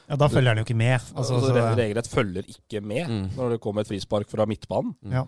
Ja, 0.08 0.16
da 0.16 0.28
følger 0.32 0.54
han 0.54 0.60
jo 0.62 0.64
ikke 0.64 0.78
med. 0.78 0.96
Altså, 1.18 1.36
altså, 1.36 1.50
så- 1.50 1.56
re- 1.58 1.74
regelrett 1.82 2.08
følger 2.08 2.48
ikke 2.48 2.80
med 2.80 3.08
Mm. 3.10 3.26
når 3.36 3.50
det 3.56 3.60
kommer 3.60 3.82
et 3.84 3.88
frispark 3.92 4.30
fra 4.30 4.46
midtbanen. 4.48 4.94
Ja. 5.12 5.26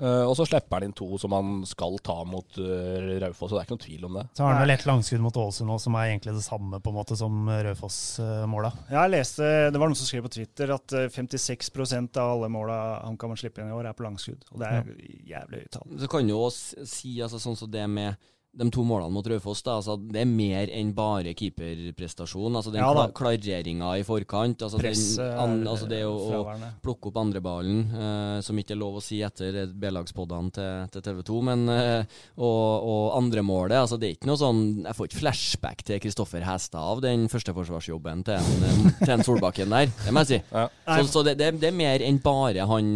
Eh, 0.00 0.24
og 0.26 0.34
så 0.34 0.46
slipper 0.48 0.80
han 0.80 0.88
inn 0.88 0.96
to 0.96 1.06
som 1.22 1.34
han 1.36 1.60
skal 1.70 2.00
ta 2.02 2.16
mot 2.26 2.58
uh, 2.58 3.12
Raufoss, 3.22 3.52
og 3.52 3.56
det 3.56 3.60
er 3.60 3.66
ikke 3.68 3.76
noen 3.76 3.84
tvil 3.84 4.06
om 4.08 4.18
det. 4.18 4.24
Så 4.34 4.42
har 4.42 4.56
han 4.56 4.64
vel 4.64 4.74
et 4.74 4.86
langskudd 4.88 5.22
mot 5.22 5.38
Ålesund 5.44 5.70
nå, 5.70 5.78
som 5.82 5.98
er 6.00 6.08
egentlig 6.08 6.34
det 6.34 6.42
samme 6.46 6.80
på 6.82 6.90
en 6.90 6.98
måte 6.98 7.18
som 7.18 7.46
Raufoss-måla. 7.68 8.72
Ja, 8.90 9.04
jeg 9.04 9.14
leste, 9.14 9.52
Det 9.70 9.80
var 9.80 9.90
noen 9.90 10.00
som 10.00 10.10
skrev 10.10 10.26
på 10.26 10.34
Twitter 10.34 10.74
at 10.74 10.96
eh, 10.98 11.06
56% 11.14 12.20
av 12.20 12.34
alle 12.34 12.50
måla 12.50 12.78
HamKam 13.04 13.34
kan 13.34 13.42
slippe 13.44 13.62
inn 13.62 13.70
i 13.70 13.76
år, 13.76 13.86
er 13.90 13.96
på 13.96 14.06
langskudd. 14.08 14.42
Og 14.50 14.62
det 14.62 14.72
er 14.72 14.90
jævlig 15.30 15.62
høyt 15.62 15.74
tall. 15.78 15.98
Så 16.02 16.10
kan 16.10 16.34
jo 16.34 16.42
også 16.48 16.88
si 16.90 17.14
altså, 17.22 17.42
sånn 17.42 17.58
som 17.62 17.70
det 17.70 17.86
med 17.90 18.18
de 18.54 18.68
to 18.72 18.84
målene 18.86 19.12
mot 19.14 19.26
Raufoss, 19.26 19.62
altså, 19.66 19.96
det 19.98 20.22
er 20.22 20.30
mer 20.30 20.70
enn 20.72 20.92
bare 20.96 21.34
keeperprestasjon. 21.36 22.54
Altså, 22.54 22.72
den 22.74 22.82
Ja 22.84 22.92
klareringa 23.14 23.90
i 23.98 24.04
forkant. 24.06 24.62
Altså, 24.64 24.78
Press, 24.80 25.16
den, 25.18 25.32
an, 25.38 25.56
er 25.62 25.70
altså, 25.70 25.88
det 25.90 26.00
å, 26.06 26.14
å 26.14 26.70
plukke 26.84 27.10
opp 27.10 27.18
andreballen, 27.20 27.80
eh, 27.90 28.38
som 28.44 28.58
ikke 28.58 28.74
er 28.76 28.80
lov 28.80 28.98
å 28.98 29.04
si 29.04 29.20
etter 29.24 29.64
B-lagspoddene 29.70 30.54
til, 30.54 30.88
til 30.94 31.04
TV 31.08 31.22
2, 31.26 31.40
men 31.50 31.64
eh, 31.72 32.18
og, 32.38 32.86
og 32.90 33.04
andremålet 33.18 33.78
altså, 33.78 33.98
Det 34.00 34.08
er 34.08 34.16
ikke 34.16 34.28
noe 34.28 34.40
sånn 34.40 34.60
Jeg 34.84 34.96
får 34.96 35.08
ikke 35.08 35.20
flashback 35.20 35.84
til 35.86 36.00
Kristoffer 36.02 36.44
Hestad 36.46 36.80
av 36.94 37.02
den 37.04 37.26
førsteforsvarsjobben 37.32 38.24
til 38.26 38.38
en, 38.38 38.66
eh, 38.68 38.82
til 39.04 39.14
en 39.16 39.24
Solbakken 39.26 39.74
der, 39.74 39.90
det 40.04 40.14
må 40.14 40.24
jeg 40.24 40.30
si. 40.30 40.40
Ja. 40.52 40.66
Så, 40.84 41.06
så 41.10 41.24
det, 41.26 41.36
det, 41.40 41.50
det 41.62 41.70
er 41.70 41.76
mer 41.76 42.04
enn 42.04 42.20
bare 42.24 42.66
han, 42.68 42.94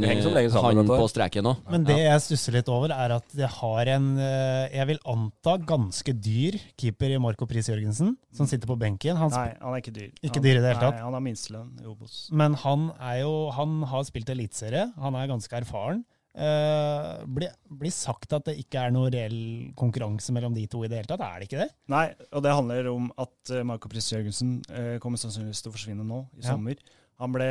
sammen, 0.53 0.83
han 0.83 0.91
på 0.91 1.09
streken 1.11 1.51
òg. 1.51 1.63
Men 1.73 1.87
det 1.89 1.99
jeg 2.01 2.25
stusser 2.25 2.59
litt 2.59 2.69
over, 2.73 2.93
er 2.95 3.17
at 3.19 3.37
det 3.37 3.49
har 3.59 3.93
en, 3.95 4.11
eh, 4.21 4.77
jeg 4.77 4.91
vil 4.93 5.01
anta, 5.09 5.48
ganske 5.69 6.13
dyr 6.13 6.59
keeper 6.77 7.15
i 7.15 7.19
Marco 7.23 7.47
Pris 7.49 7.69
Jørgensen, 7.71 8.13
som 8.35 8.47
sitter 8.51 8.69
på 8.69 8.77
benken. 8.79 9.17
Han 9.17 9.33
Nei, 9.33 9.49
han 9.61 9.73
er 9.75 9.81
ikke 9.83 9.95
dyr. 9.97 10.13
Ikke 10.21 10.37
han, 10.39 10.45
dyr 10.45 10.59
i 10.59 10.61
det 10.61 10.69
hele 10.75 10.83
tatt? 10.83 10.99
Nei, 10.99 11.07
han 11.07 11.17
har 11.17 11.25
minstelønn 11.25 11.73
i 11.81 11.89
Obos. 11.89 12.19
Men 12.31 12.55
han 12.61 12.91
er 13.01 13.23
jo 13.23 13.33
Han 13.57 13.83
har 13.89 14.05
spilt 14.05 14.29
eliteserie, 14.31 14.85
han 15.01 15.15
er 15.19 15.31
ganske 15.33 15.57
erfaren. 15.63 16.05
Uh, 16.39 17.25
blir, 17.35 17.51
bli 17.81 17.91
sagt 17.91 18.31
at 18.37 18.45
det 18.47 18.59
ikke 18.61 18.79
er 18.85 18.93
noe 18.95 19.09
reell 19.11 19.73
konkurranse 19.79 20.31
mellom 20.37 20.55
de 20.55 20.69
to 20.71 20.85
i 20.85 20.91
det 20.91 21.01
hele 21.01 21.11
tatt. 21.11 21.25
Er 21.25 21.41
det 21.41 21.49
ikke 21.49 21.65
det? 21.65 21.71
Nei, 21.91 22.05
og 22.31 22.45
det 22.45 22.53
handler 22.55 22.91
om 22.93 23.09
at 23.19 23.53
uh, 23.57 23.65
Marco 23.67 23.91
Pris 23.91 24.07
Jørgensen 24.13 24.59
uh, 24.71 24.99
kommer 25.03 25.19
sannsynligvis 25.19 25.65
til 25.65 25.73
å 25.73 25.75
forsvinne 25.75 26.07
nå 26.07 26.21
i 26.39 26.45
Ja. 26.45 26.53
sommer. 26.53 26.79
Han, 27.19 27.33
ble, 27.35 27.49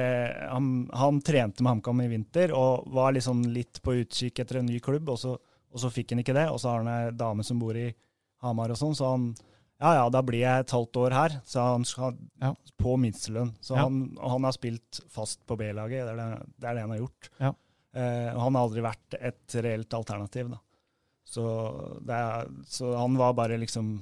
han, 0.48 0.68
han 0.96 1.18
trente 1.28 1.60
med 1.60 1.74
HamKam 1.74 2.00
i 2.06 2.08
vinter 2.14 2.54
og 2.56 2.86
var 2.96 3.12
liksom 3.18 3.42
litt 3.52 3.82
på 3.84 3.98
utkikk 4.06 4.40
etter 4.40 4.62
en 4.62 4.70
ny 4.70 4.80
klubb, 4.80 5.10
og 5.12 5.20
så, 5.20 5.34
og 5.74 5.80
så 5.84 5.92
fikk 5.94 6.12
han 6.16 6.20
ikke 6.24 6.34
det. 6.38 6.48
Og 6.52 6.60
så 6.62 6.70
har 6.72 6.84
han 6.84 6.92
ei 6.94 7.12
dame 7.18 7.44
som 7.44 7.60
bor 7.60 7.76
i 7.78 7.90
Hamar 8.44 8.70
og 8.74 8.78
sånn, 8.80 8.96
så 8.98 9.12
han 9.16 9.30
ja 9.78 9.92
ja, 9.94 10.06
da 10.10 10.24
blir 10.26 10.40
jeg 10.42 10.64
et 10.64 10.72
halvt 10.74 10.98
år 10.98 11.14
her, 11.14 11.34
så 11.46 11.62
han 11.76 11.84
skal 11.86 12.16
Ja. 12.42 12.50
på 12.82 12.96
minstelønn. 12.98 13.52
Så 13.62 13.76
Ja. 13.76 13.84
han, 13.84 14.18
han 14.18 14.44
har 14.44 14.52
spilt 14.56 15.02
fast 15.14 15.46
på 15.46 15.56
B-laget, 15.58 16.08
det, 16.08 16.16
det, 16.18 16.46
det 16.58 16.70
er 16.70 16.74
det 16.74 16.82
han 16.82 16.94
har 16.96 16.98
gjort. 17.04 17.30
Ja. 17.40 17.52
Eh, 17.94 18.30
og 18.34 18.42
han 18.42 18.56
har 18.56 18.64
aldri 18.66 18.82
vært 18.82 19.18
et 19.22 19.56
reelt 19.62 19.94
alternativ, 19.94 20.50
da. 20.50 20.58
Så, 21.28 21.44
er, 22.10 22.48
så 22.66 22.96
han 22.98 23.18
var 23.20 23.34
bare 23.38 23.58
liksom 23.62 24.02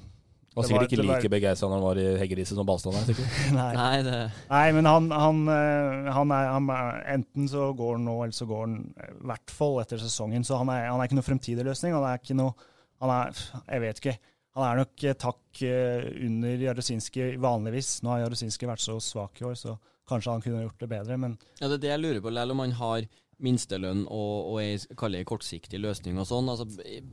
Han 0.56 0.64
var 0.64 0.68
sikkert 0.70 0.94
ikke 0.96 1.04
var- 1.08 1.20
like 1.20 1.30
begeistra 1.34 1.68
når 1.70 1.76
han 1.80 1.84
var 1.86 2.00
i 2.00 2.06
Heggeriset 2.22 2.56
som 2.56 2.68
Balstad 2.68 2.96
er, 2.96 3.08
sikkert. 3.10 3.34
Nei. 3.60 3.72
Nei, 3.76 3.98
det 4.08 4.20
Nei, 4.50 4.66
men 4.78 4.86
han, 4.90 5.10
han, 5.12 5.42
eh, 5.52 6.12
han, 6.16 6.32
er, 6.32 6.52
han 6.54 6.70
er 6.76 7.02
Enten 7.18 7.50
så 7.52 7.68
går 7.76 7.98
han 7.98 8.06
nå, 8.08 8.16
eller 8.24 8.38
så 8.38 8.48
går 8.50 8.62
han 8.64 8.78
eh, 8.96 9.12
i 9.12 9.28
hvert 9.34 9.52
fall 9.58 9.82
etter 9.84 10.00
sesongen. 10.00 10.48
Så 10.48 10.60
han 10.62 10.72
er, 10.72 10.88
han 10.92 11.02
er 11.04 11.10
ikke 11.10 11.20
noe 11.20 11.28
fremtidig 11.28 11.66
løsning. 11.68 11.94
Han 11.98 12.08
er 12.08 12.22
ikke 12.24 12.38
noe 12.40 12.56
Han 13.04 13.12
er 13.12 13.36
Jeg 13.68 13.84
vet 13.84 14.00
ikke. 14.04 14.16
Han 14.56 14.64
er 14.70 14.80
nok 14.80 15.04
takk 15.20 15.62
eh, 15.68 16.06
under 16.30 16.62
Jarosinski 16.70 17.34
vanligvis. 17.44 17.98
Nå 18.06 18.14
har 18.14 18.24
Jarosinski 18.24 18.70
vært 18.70 18.86
så 18.86 18.96
svak 19.04 19.42
i 19.42 19.50
år, 19.50 19.58
så 19.60 19.76
kanskje 20.08 20.32
han 20.32 20.44
kunne 20.46 20.62
gjort 20.64 20.80
det 20.80 20.88
bedre, 20.92 21.18
men 21.20 21.34
Ja, 21.60 21.68
det 21.68 21.80
er 21.80 21.84
det 21.84 21.90
jeg 21.92 22.02
lurer 22.06 22.22
på, 22.24 22.32
Lell, 22.32 22.54
om 22.54 22.62
han 22.64 22.76
har 22.80 23.08
minstelønn 23.44 24.06
og, 24.06 24.52
og 24.52 24.60
ei 24.62 24.78
kaller 24.98 25.22
det 25.22 25.30
kortsiktig 25.30 25.80
løsning 25.82 26.20
og 26.22 26.28
sånn. 26.30 26.52
Altså, 26.52 26.68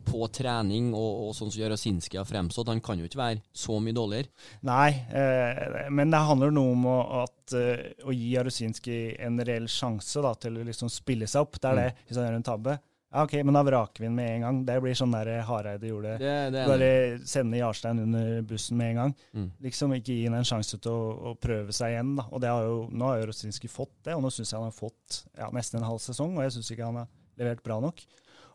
på 0.07 0.29
trening 0.35 0.93
og, 0.95 1.29
og 1.29 1.35
sånn 1.37 1.51
som 1.53 1.63
Jarosinski 1.65 2.21
har 2.21 2.29
fremstått, 2.29 2.71
han 2.73 2.83
kan 2.85 3.01
jo 3.01 3.09
ikke 3.09 3.21
være 3.21 3.43
så 3.65 3.79
mye 3.83 3.97
dårligere. 3.97 4.31
Nei, 4.69 4.91
eh, 5.11 5.91
men 5.91 6.15
det 6.15 6.23
handler 6.29 6.55
noe 6.55 6.77
om 6.77 6.89
å, 6.91 6.97
at, 7.25 7.57
eh, 7.59 7.91
å 8.07 8.15
gi 8.15 8.33
Jarosinski 8.37 9.03
en 9.23 9.43
reell 9.43 9.69
sjanse 9.71 10.23
da, 10.25 10.35
til 10.39 10.61
å 10.61 10.67
liksom 10.69 10.93
spille 10.93 11.29
seg 11.31 11.47
opp. 11.47 11.59
Det 11.59 11.73
er 11.73 11.81
det, 11.81 11.91
hvis 12.07 12.21
han 12.21 12.31
gjør 12.31 12.41
en 12.41 12.51
tabbe. 12.53 12.79
Ja, 13.13 13.25
ok, 13.27 13.33
men 13.45 13.53
da 13.55 13.63
vraker 13.63 14.01
vi 14.01 14.07
den 14.07 14.15
med 14.17 14.31
en 14.31 14.41
gang. 14.47 14.59
Det 14.65 14.79
blir 14.81 14.95
sånn 14.97 15.13
der 15.13 15.43
Hareide 15.45 15.85
gjorde. 15.91 16.15
Det, 16.19 16.37
det 16.55 16.63
Bare 16.67 16.87
sende 17.29 17.59
Jarstein 17.61 17.99
under 18.07 18.41
bussen 18.49 18.77
med 18.81 18.91
en 18.91 18.97
gang. 19.03 19.15
Mm. 19.37 19.51
Liksom 19.67 19.93
Ikke 19.99 20.15
gi 20.17 20.25
ham 20.25 20.35
en 20.39 20.45
sjanse 20.49 20.79
til 20.81 20.91
å, 20.93 21.33
å 21.33 21.35
prøve 21.37 21.73
seg 21.77 21.93
igjen. 21.93 22.15
da. 22.17 22.25
Og 22.33 22.41
det 22.41 22.49
har 22.49 22.65
jo, 22.65 22.79
Nå 22.91 23.11
har 23.11 23.21
Jarosinski 23.21 23.69
fått 23.69 23.93
det, 24.05 24.15
og 24.17 24.23
nå 24.25 24.31
syns 24.33 24.53
jeg 24.55 24.59
han 24.63 24.71
har 24.71 24.77
fått 24.79 25.19
ja, 25.37 25.51
nesten 25.53 25.83
en 25.83 25.89
halv 25.91 26.01
sesong. 26.01 26.39
Og 26.39 26.43
jeg 26.47 26.55
syns 26.57 26.71
ikke 26.73 26.89
han 26.89 27.03
har 27.03 27.09
levert 27.37 27.63
bra 27.63 27.81
nok. 27.85 28.01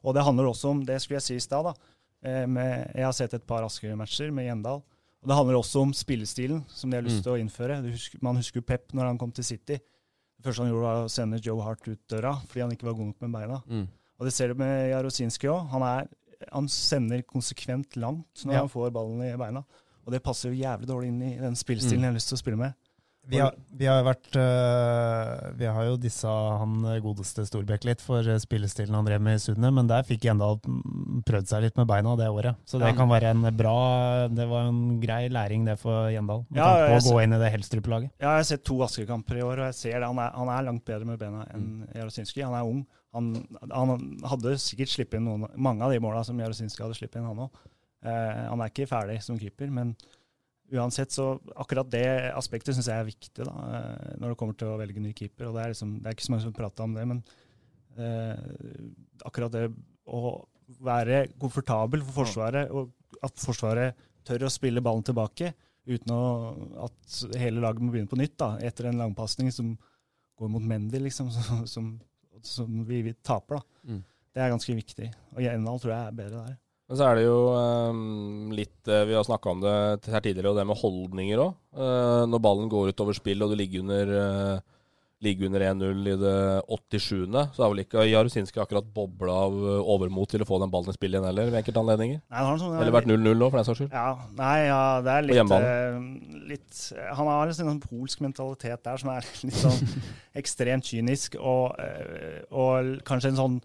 Og 0.03 0.13
det 0.17 0.23
handler 0.25 0.49
også 0.49 0.71
om, 0.73 0.81
det 0.85 0.97
skulle 1.03 1.19
jeg 1.21 1.27
si 1.27 1.35
i 1.37 1.43
stad, 1.45 1.69
da. 1.69 1.73
eh, 2.23 2.45
med- 2.47 2.91
Jeg 2.95 3.05
har 3.05 3.13
sett 3.13 3.33
et 3.37 3.45
par 3.45 3.61
Askøy-matcher 3.63 4.31
med 4.33 4.45
Gjendal. 4.49 4.81
Og 5.21 5.27
det 5.29 5.35
handler 5.37 5.55
også 5.61 5.81
om 5.81 5.93
spillestilen 5.93 6.63
som 6.69 6.89
de 6.89 6.97
har 6.97 7.03
lyst 7.05 7.17
Mm. 7.19 7.23
til 7.23 7.31
å 7.33 7.39
innføre. 7.41 7.81
Du 7.83 7.89
husker, 7.91 8.19
man 8.21 8.35
husker 8.37 8.57
jo 8.61 8.65
Pep 8.65 8.91
når 8.93 9.05
han 9.05 9.17
kom 9.17 9.31
til 9.31 9.43
City. 9.43 9.77
Det 9.77 10.45
første 10.45 10.61
han 10.63 10.71
gjorde, 10.71 10.81
var 10.85 11.05
å 11.05 11.09
sende 11.09 11.39
Joe 11.41 11.61
Hart 11.61 11.87
ut 11.87 11.99
døra 12.07 12.35
fordi 12.47 12.61
han 12.61 12.71
ikke 12.71 12.85
var 12.85 12.93
god 12.93 13.05
nok 13.07 13.21
med 13.21 13.31
beina. 13.33 13.61
Mm. 13.67 13.87
Og 14.19 14.25
det 14.25 14.34
ser 14.34 14.47
du 14.49 14.56
med 14.56 14.89
Jarosinski 14.91 15.47
òg. 15.47 15.67
Han, 15.69 15.82
er- 15.84 16.08
han 16.51 16.67
sender 16.67 17.21
konsekvent 17.23 17.95
langt 17.97 18.45
når 18.45 18.53
Ja. 18.53 18.60
han 18.60 18.69
får 18.69 18.91
ballen 18.91 19.21
i 19.21 19.36
beina. 19.38 19.63
Og 20.08 20.13
det 20.13 20.23
passer 20.23 20.49
jo 20.53 20.56
jævlig 20.63 20.88
dårlig 20.88 21.08
inn 21.12 21.21
i 21.21 21.38
den 21.38 21.56
spillestilen 21.56 21.99
Mm. 21.99 22.03
jeg 22.03 22.12
har 22.12 22.15
lyst 22.17 22.30
til 22.30 22.38
å 22.38 22.39
spille 22.43 22.58
med. 22.58 22.73
Vi 23.30 23.38
har, 23.39 23.51
vi 23.75 23.86
har 23.86 24.03
vært 24.08 24.38
øh, 24.38 25.58
Vi 25.58 25.65
har 25.65 25.84
jo 25.89 25.97
dissa 25.99 26.32
han 26.62 26.77
godeste 27.03 27.43
Storbekk 27.45 27.84
litt 27.84 27.99
for 28.03 28.23
øh, 28.23 28.38
spillestilen 28.39 28.95
han 28.95 29.03
drev 29.06 29.19
med 29.21 29.36
i 29.36 29.41
Sundet, 29.43 29.73
men 29.75 29.89
der 29.89 30.06
fikk 30.08 30.21
Gjendal 30.27 30.60
mm, 30.63 31.23
prøvd 31.27 31.49
seg 31.51 31.65
litt 31.65 31.75
med 31.77 31.89
beina 31.89 32.15
det 32.15 32.30
året. 32.32 32.56
Så 32.65 32.80
det 32.80 32.88
Ja. 32.93 32.95
kan 32.95 33.10
være 33.10 33.32
en 33.34 33.43
bra 33.58 34.27
Det 34.30 34.47
var 34.47 34.69
en 34.69 34.99
grei 35.01 35.27
læring, 35.30 35.65
det 35.65 35.77
for 35.80 36.08
Gjendal. 36.10 36.45
Med 36.49 36.58
Ja, 36.62 36.63
tanke 36.63 36.88
på 36.88 36.93
jeg 36.93 37.01
å 37.03 37.13
gå 37.17 37.23
inn 37.23 37.34
i 37.34 37.38
det 37.43 37.51
Helstrup-laget. 37.51 38.10
Ja, 38.21 38.30
jeg 38.30 38.38
har 38.38 38.43
sett 38.43 38.63
to 38.63 38.77
Asker-kamper 38.84 39.38
i 39.38 39.41
år, 39.43 39.60
og 39.60 39.65
jeg 39.67 39.75
ser 39.75 39.99
det. 39.99 40.08
Han 40.08 40.19
er, 40.19 40.32
han 40.32 40.47
er 40.49 40.63
langt 40.71 40.86
bedre 40.86 41.06
med 41.06 41.19
bena 41.19 41.45
enn 41.53 41.88
Jarosinski. 41.93 42.41
Han 42.43 42.53
er 42.56 42.63
ung. 42.63 42.86
Han, 43.17 43.32
han 43.71 44.06
hadde 44.30 44.53
sikkert 44.62 44.93
sluppet 44.93 45.19
inn 45.19 45.27
noen, 45.27 45.47
mange 45.58 45.86
av 45.86 45.93
de 45.93 46.01
måla 46.03 46.23
som 46.27 46.38
Jarosinski 46.39 46.84
hadde 46.86 46.97
sluppet 46.99 47.19
inn, 47.19 47.27
han 47.27 47.43
òg. 47.47 47.65
Eh, 48.06 48.43
han 48.51 48.62
er 48.62 48.71
ikke 48.71 48.89
ferdig 48.89 49.17
som 49.25 49.39
keeper, 49.41 49.71
men 49.73 49.95
uansett 50.75 51.13
så 51.15 51.30
akkurat 51.56 51.88
det 51.89 52.06
aspektet 52.36 52.75
syns 52.75 52.89
jeg 52.91 52.99
er 52.99 53.08
viktig 53.08 53.45
da, 53.47 53.53
eh, 53.77 54.15
når 54.19 54.34
det 54.34 54.39
kommer 54.39 54.58
til 54.60 54.71
å 54.73 54.80
velge 54.80 55.03
ny 55.03 55.13
keeper. 55.17 55.49
og 55.49 55.58
Det 55.58 55.63
er, 55.63 55.73
liksom, 55.73 55.93
det 56.01 56.10
er 56.10 56.17
ikke 56.17 56.27
så 56.27 56.36
mange 56.36 56.45
som 56.47 56.58
prater 56.58 56.88
om 56.88 56.97
det, 56.97 57.06
men 57.10 57.23
eh, 57.97 58.88
akkurat 59.27 59.56
det 59.56 59.67
å 60.08 60.36
være 60.84 61.27
komfortabel 61.39 62.03
for 62.03 62.23
Forsvaret, 62.23 62.71
og 62.71 62.91
at 63.23 63.39
Forsvaret 63.39 64.08
tør 64.27 64.47
å 64.47 64.51
spille 64.51 64.84
ballen 64.84 65.06
tilbake 65.08 65.53
uten 65.88 66.12
å, 66.12 66.23
at 66.84 67.19
hele 67.39 67.63
laget 67.63 67.84
må 67.84 67.93
begynne 67.93 68.12
på 68.12 68.19
nytt 68.19 68.36
da, 68.39 68.56
etter 68.67 68.89
en 68.89 68.99
langpasning 68.99 69.53
som 69.56 69.71
går 70.38 70.51
mot 70.51 70.63
Mendy, 70.63 70.99
liksom, 71.06 71.32
som, 71.36 71.63
som, 71.69 71.93
som 72.45 72.80
vi, 72.88 73.02
vi 73.06 73.13
taper. 73.26 73.60
da. 73.60 73.91
Mm. 73.93 74.00
Det 74.34 74.43
er 74.43 74.54
ganske 74.54 74.78
viktig. 74.78 75.12
Og 75.36 75.43
Jevndal 75.43 75.82
tror 75.82 75.93
jeg 75.93 76.08
er 76.08 76.17
bedre 76.21 76.45
der. 76.45 76.56
Men 76.88 77.00
så 77.00 77.08
er 77.10 77.17
det 77.17 77.23
jo 77.26 77.39
um, 77.52 78.52
litt 78.56 78.88
eh, 78.88 79.04
Vi 79.10 79.15
har 79.17 79.26
snakka 79.28 79.52
om 79.52 79.60
det 79.60 79.73
her 80.08 80.21
tidligere, 80.23 80.54
og 80.54 80.56
det 80.56 80.63
med 80.69 80.80
holdninger 80.80 81.41
òg. 81.43 81.56
når 82.32 82.43
ballen 82.45 82.69
går 82.71 82.93
utover 82.93 83.17
spill, 83.17 83.43
og 83.43 83.52
du 83.52 83.58
ligger 83.60 83.84
under, 83.84 84.13
uh, 84.15 84.76
ligger 85.23 85.47
under 85.49 85.63
1-0 85.65 86.10
i 86.12 86.15
det 86.21 86.34
87., 86.69 87.38
så 87.56 87.63
er 87.65 87.71
vel 87.71 87.82
ikke 87.82 88.03
Jarusinski 88.06 88.62
akkurat 88.62 88.89
bobla 88.93 89.38
av 89.47 89.56
eh, 89.58 89.89
overmot 89.93 90.30
til 90.30 90.43
å 90.43 90.47
få 90.49 90.60
den 90.62 90.73
ballen 90.73 90.93
i 90.93 90.97
spill 90.97 91.15
igjen 91.15 91.25
heller, 91.25 91.49
ved 91.49 91.62
enkelte 91.63 91.82
anledninger? 91.82 92.19
Nei, 92.21 92.38
han 92.38 92.49
har 92.51 92.60
sånn- 92.62 92.75
Eller 92.77 92.93
vært 92.93 93.10
0-0 93.10 93.34
nå, 93.34 93.49
for 93.49 93.58
den 93.58 93.69
saks 93.69 93.82
skyld. 93.82 93.95
Ja, 93.97 94.12
nei, 94.38 94.58
ja, 94.67 94.82
det 95.01 95.15
er 95.15 95.25
litt, 95.25 95.56
eh, 95.58 96.43
litt 96.53 96.84
Han 97.17 97.32
har 97.34 97.47
en 97.47 97.58
sånn 97.58 97.82
polsk 97.82 98.21
mentalitet 98.21 98.84
der 98.86 99.01
som 99.01 99.10
er 99.15 99.25
litt 99.49 99.58
sånn 99.63 99.97
ekstremt 100.38 100.86
kynisk, 100.86 101.39
og, 101.41 101.73
eh, 101.82 102.45
og 102.51 103.01
kanskje 103.08 103.34
en 103.34 103.41
sånn 103.41 103.60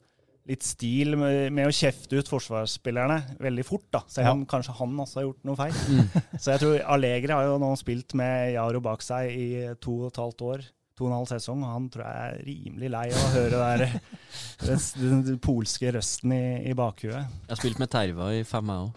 litt 0.49 0.65
stil 0.67 1.15
med, 1.15 1.53
med 1.55 1.69
å 1.69 1.75
kjefte 1.75 2.19
ut 2.19 2.27
forsvarsspillerne 2.27 3.37
veldig 3.45 3.65
fort, 3.69 3.85
da. 3.95 4.01
Selv 4.11 4.33
om 4.33 4.47
kanskje 4.51 4.75
han 4.81 4.97
også 5.05 5.21
har 5.21 5.29
gjort 5.29 5.45
noe 5.47 5.59
feil. 5.61 5.77
Mm. 5.87 6.23
Så 6.43 6.55
jeg 6.57 6.63
tror 6.65 6.81
Allegri 6.97 7.31
har 7.37 7.47
jo 7.47 7.59
nå 7.63 7.69
spilt 7.79 8.17
med 8.19 8.55
Jaro 8.57 8.81
bak 8.83 9.05
seg 9.07 9.31
i 9.31 9.49
to 9.79 10.01
og 10.01 10.09
et 10.11 10.19
halvt 10.25 10.43
år. 10.49 10.65
To 11.03 11.09
og 11.09 11.11
en 11.11 11.17
halv 11.17 11.27
sesong, 11.33 11.63
og 11.67 11.73
han 11.75 11.87
tror 11.91 12.05
jeg 12.07 12.27
er 12.29 12.43
rimelig 12.47 12.91
lei 12.95 13.07
av 13.11 13.19
å 13.19 13.31
høre 13.33 13.63
der, 13.63 13.97
den, 14.69 14.83
den, 15.01 15.25
den 15.27 15.41
polske 15.43 15.91
røsten 15.97 16.35
i, 16.37 16.43
i 16.71 16.77
bakhuet. 16.79 17.25
Jeg 17.43 17.51
har 17.51 17.59
spilt 17.59 17.81
med 17.83 17.91
Terva 17.91 18.29
i 18.37 18.45
fem, 18.47 18.71
jeg 18.71 18.87
òg. 18.87 18.93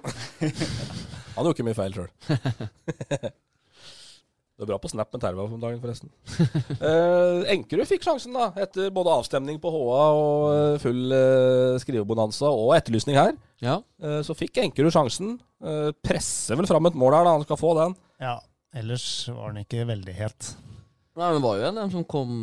Han 1.35 1.41
gjorde 1.47 1.55
ikke 1.57 1.65
mye 1.65 1.79
feil 1.79 1.97
sjøl. 1.97 2.13
Du 4.55 4.63
er 4.63 4.69
bra 4.69 4.77
på 4.79 4.87
Snap 4.87 5.09
med 5.11 5.19
Terva 5.19 5.43
om 5.49 5.57
dagen, 5.59 5.81
forresten. 5.83 6.07
Eh, 6.79 7.41
Enkerud 7.51 7.89
fikk 7.89 8.05
sjansen, 8.05 8.31
da, 8.37 8.45
etter 8.63 8.87
både 8.95 9.11
avstemning 9.11 9.57
på 9.59 9.67
HA 9.73 9.97
og 10.15 10.43
eh, 10.53 10.77
full 10.79 11.11
eh, 11.11 11.73
skrivebonanza 11.83 12.47
og 12.55 12.71
etterlysning 12.77 13.17
her. 13.19 13.33
Ja. 13.59 13.81
Eh, 13.99 14.21
så 14.23 14.31
fikk 14.39 14.61
Enkerud 14.63 14.95
sjansen. 14.95 15.33
Eh, 15.59 15.89
presser 15.99 16.55
vel 16.55 16.69
fram 16.71 16.87
et 16.87 16.95
mål 16.95 17.17
her, 17.17 17.27
da. 17.27 17.33
Han 17.35 17.43
skal 17.43 17.59
få 17.59 17.73
den. 17.81 17.97
Ja, 18.23 18.37
ellers 18.79 19.09
var 19.27 19.51
han 19.51 19.59
ikke 19.65 19.83
veldig 19.91 20.15
het. 20.21 20.53
Nei, 21.15 21.29
men 21.31 21.39
det 21.39 21.45
var 21.47 21.55
jo 21.61 21.63
en 21.69 21.77
av 21.77 21.85
dem 21.85 21.91
som 21.95 22.03
kom 22.03 22.35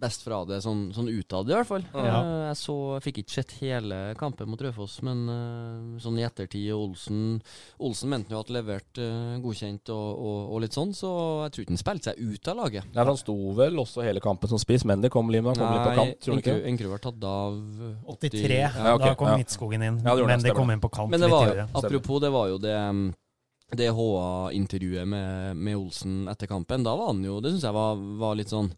best 0.00 0.22
fra 0.24 0.38
det, 0.48 0.62
sånn, 0.64 0.86
sånn 0.96 1.10
utad 1.12 1.50
i 1.50 1.52
hvert 1.52 1.68
fall. 1.68 1.82
Ja. 1.92 2.22
Eh, 2.24 2.44
Jeg 2.48 2.56
så, 2.56 2.74
fikk 3.04 3.18
ikke 3.20 3.34
sett 3.34 3.50
hele 3.60 3.98
kampen 4.16 4.48
mot 4.48 4.62
Rødfoss, 4.64 4.94
men 5.04 5.18
eh, 5.28 5.98
sånn 6.00 6.16
i 6.16 6.24
ettertid 6.24 6.70
Olsen 6.72 7.36
Olsen 7.84 8.08
mente 8.08 8.32
jo 8.32 8.40
at 8.40 8.48
levert 8.48 8.96
eh, 8.96 9.36
godkjent 9.44 9.92
og, 9.92 10.08
og, 10.24 10.38
og 10.56 10.62
litt 10.64 10.72
sånn, 10.78 10.94
så 10.96 11.10
jeg 11.44 11.52
tror 11.52 11.66
ikke 11.66 11.74
han 11.76 11.82
spilte 11.84 12.08
seg 12.14 12.24
ut 12.32 12.48
av 12.54 12.58
laget. 12.62 12.88
Ja, 12.96 13.02
for 13.04 13.12
Han 13.12 13.20
sto 13.20 13.36
vel 13.60 13.78
også 13.84 14.06
hele 14.08 14.24
kampen 14.24 14.48
som 14.54 14.62
spiss, 14.64 14.86
men 14.88 15.04
det 15.04 15.12
kom 15.12 15.28
litt, 15.30 15.44
kom 15.44 15.60
litt 15.60 15.84
på 15.84 15.94
kant. 16.00 16.16
Tror 16.24 16.40
du 16.40 16.42
ikke? 16.46 16.56
Enkerud- 16.56 16.70
Enkerud 16.72 16.94
var 16.96 17.04
tatt 17.04 17.28
av 17.36 17.62
83, 18.16 18.56
Ja, 18.56 18.94
okay. 18.96 19.04
da 19.04 19.14
kom 19.20 19.34
ja. 19.34 19.38
Midtskogen 19.44 19.84
inn. 19.84 20.00
Ja, 20.00 20.16
det 20.16 20.24
men 20.32 20.40
det, 20.40 20.48
det 20.48 20.56
kom 20.56 20.72
inn 20.72 20.80
på 20.82 20.88
kant 20.96 21.12
Men 21.12 21.20
det 21.28 21.30
var 21.30 21.66
apropos, 21.68 22.24
det 22.24 22.32
var 22.32 22.48
jo 22.48 22.56
det 22.64 22.72
um, 22.88 23.10
det 23.76 23.90
HA-intervjuet 23.94 25.08
med, 25.08 25.56
med 25.56 25.78
Olsen 25.78 26.24
etter 26.30 26.50
kampen. 26.50 26.84
Da 26.86 26.96
var 26.98 27.12
han 27.12 27.24
jo 27.24 27.40
Det 27.40 27.52
syns 27.54 27.66
jeg 27.68 27.76
var, 27.76 28.00
var 28.20 28.38
litt 28.38 28.52
sånn 28.52 28.72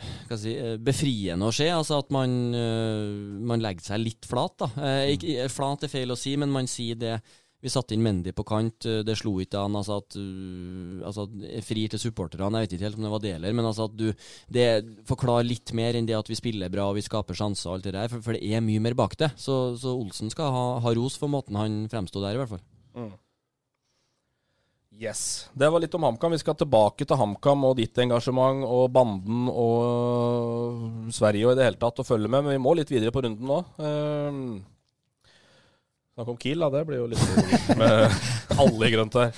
hva 0.00 0.38
si, 0.38 0.54
eh, 0.56 0.78
befriende 0.80 1.48
å 1.48 1.54
se. 1.54 1.68
Altså 1.72 2.00
at 2.00 2.10
man, 2.14 2.54
eh, 2.54 3.36
man 3.50 3.62
legger 3.62 3.92
seg 3.92 4.04
litt 4.04 4.26
flat. 4.28 4.56
da. 4.58 4.70
Eh, 4.76 5.16
ikke, 5.16 5.44
eh, 5.44 5.48
flat 5.48 5.84
er 5.84 5.92
feil 5.92 6.10
å 6.10 6.18
si, 6.18 6.36
men 6.36 6.50
man 6.50 6.66
sier 6.66 6.96
det 6.96 7.20
Vi 7.62 7.68
satte 7.68 7.92
inn 7.92 8.00
Mendy 8.00 8.32
på 8.32 8.42
kant, 8.42 9.04
det 9.04 9.18
slo 9.18 9.34
ikke 9.36 9.60
an. 9.60 9.74
Altså 9.76 9.98
at 10.00 10.16
altså, 11.04 11.26
Fri 11.60 11.86
til 11.88 12.00
supporterne, 12.00 12.56
jeg 12.56 12.64
vet 12.64 12.72
ikke 12.72 12.86
helt 12.86 12.96
om 12.96 13.02
det 13.02 13.10
var 13.10 13.20
det 13.20 13.32
heller, 13.34 13.52
men 13.52 13.66
altså 13.66 13.84
at 13.84 13.96
du 13.98 14.14
Det 14.48 15.04
forklarer 15.04 15.44
litt 15.44 15.70
mer 15.74 15.92
enn 15.92 16.06
det 16.06 16.16
at 16.16 16.26
vi 16.26 16.40
spiller 16.40 16.70
bra 16.70 16.88
og 16.88 16.94
vi 16.96 17.02
skaper 17.04 17.36
sjanser 17.36 17.68
og 17.68 17.74
alt 17.74 17.84
det 17.84 17.92
der, 17.92 18.08
for, 18.08 18.22
for 18.22 18.32
det 18.32 18.40
er 18.48 18.62
mye 18.64 18.80
mer 18.80 18.94
bak 18.94 19.14
det. 19.18 19.36
Så, 19.36 19.76
så 19.76 19.92
Olsen 19.92 20.30
skal 20.30 20.50
ha, 20.50 20.80
ha 20.80 20.94
ros 20.94 21.18
for 21.18 21.28
måten 21.28 21.54
han 21.54 21.86
fremsto 21.92 22.24
der, 22.24 22.32
i 22.32 22.40
hvert 22.40 22.48
fall. 22.48 22.64
Mm. 22.96 23.12
Yes. 25.00 25.48
Det 25.56 25.68
var 25.72 25.80
litt 25.80 25.94
om 25.96 26.02
HamKam. 26.04 26.34
Vi 26.34 26.42
skal 26.42 26.58
tilbake 26.60 27.06
til 27.08 27.16
HamKam 27.16 27.62
og 27.70 27.78
ditt 27.78 27.96
engasjement 28.02 28.66
og 28.68 28.90
banden 28.92 29.46
og 29.48 31.08
Sverige 31.16 31.48
og 31.48 31.54
i 31.54 31.56
det 31.56 31.70
hele 31.70 31.80
tatt 31.80 32.02
å 32.02 32.04
følge 32.04 32.28
med, 32.28 32.44
men 32.44 32.52
vi 32.52 32.60
må 32.60 32.74
litt 32.76 32.92
videre 32.92 33.14
på 33.14 33.22
runden 33.24 33.48
nå. 33.48 33.62
Um, 33.80 34.42
Snakk 36.12 36.34
om 36.34 36.36
Kiel, 36.42 36.60
da. 36.60 36.68
Det 36.74 36.82
blir 36.84 37.00
jo 37.00 37.08
litt 37.08 37.70
med 37.80 38.20
alle 38.60 38.90
i 38.90 38.92
grønt 38.92 39.16
her. 39.16 39.32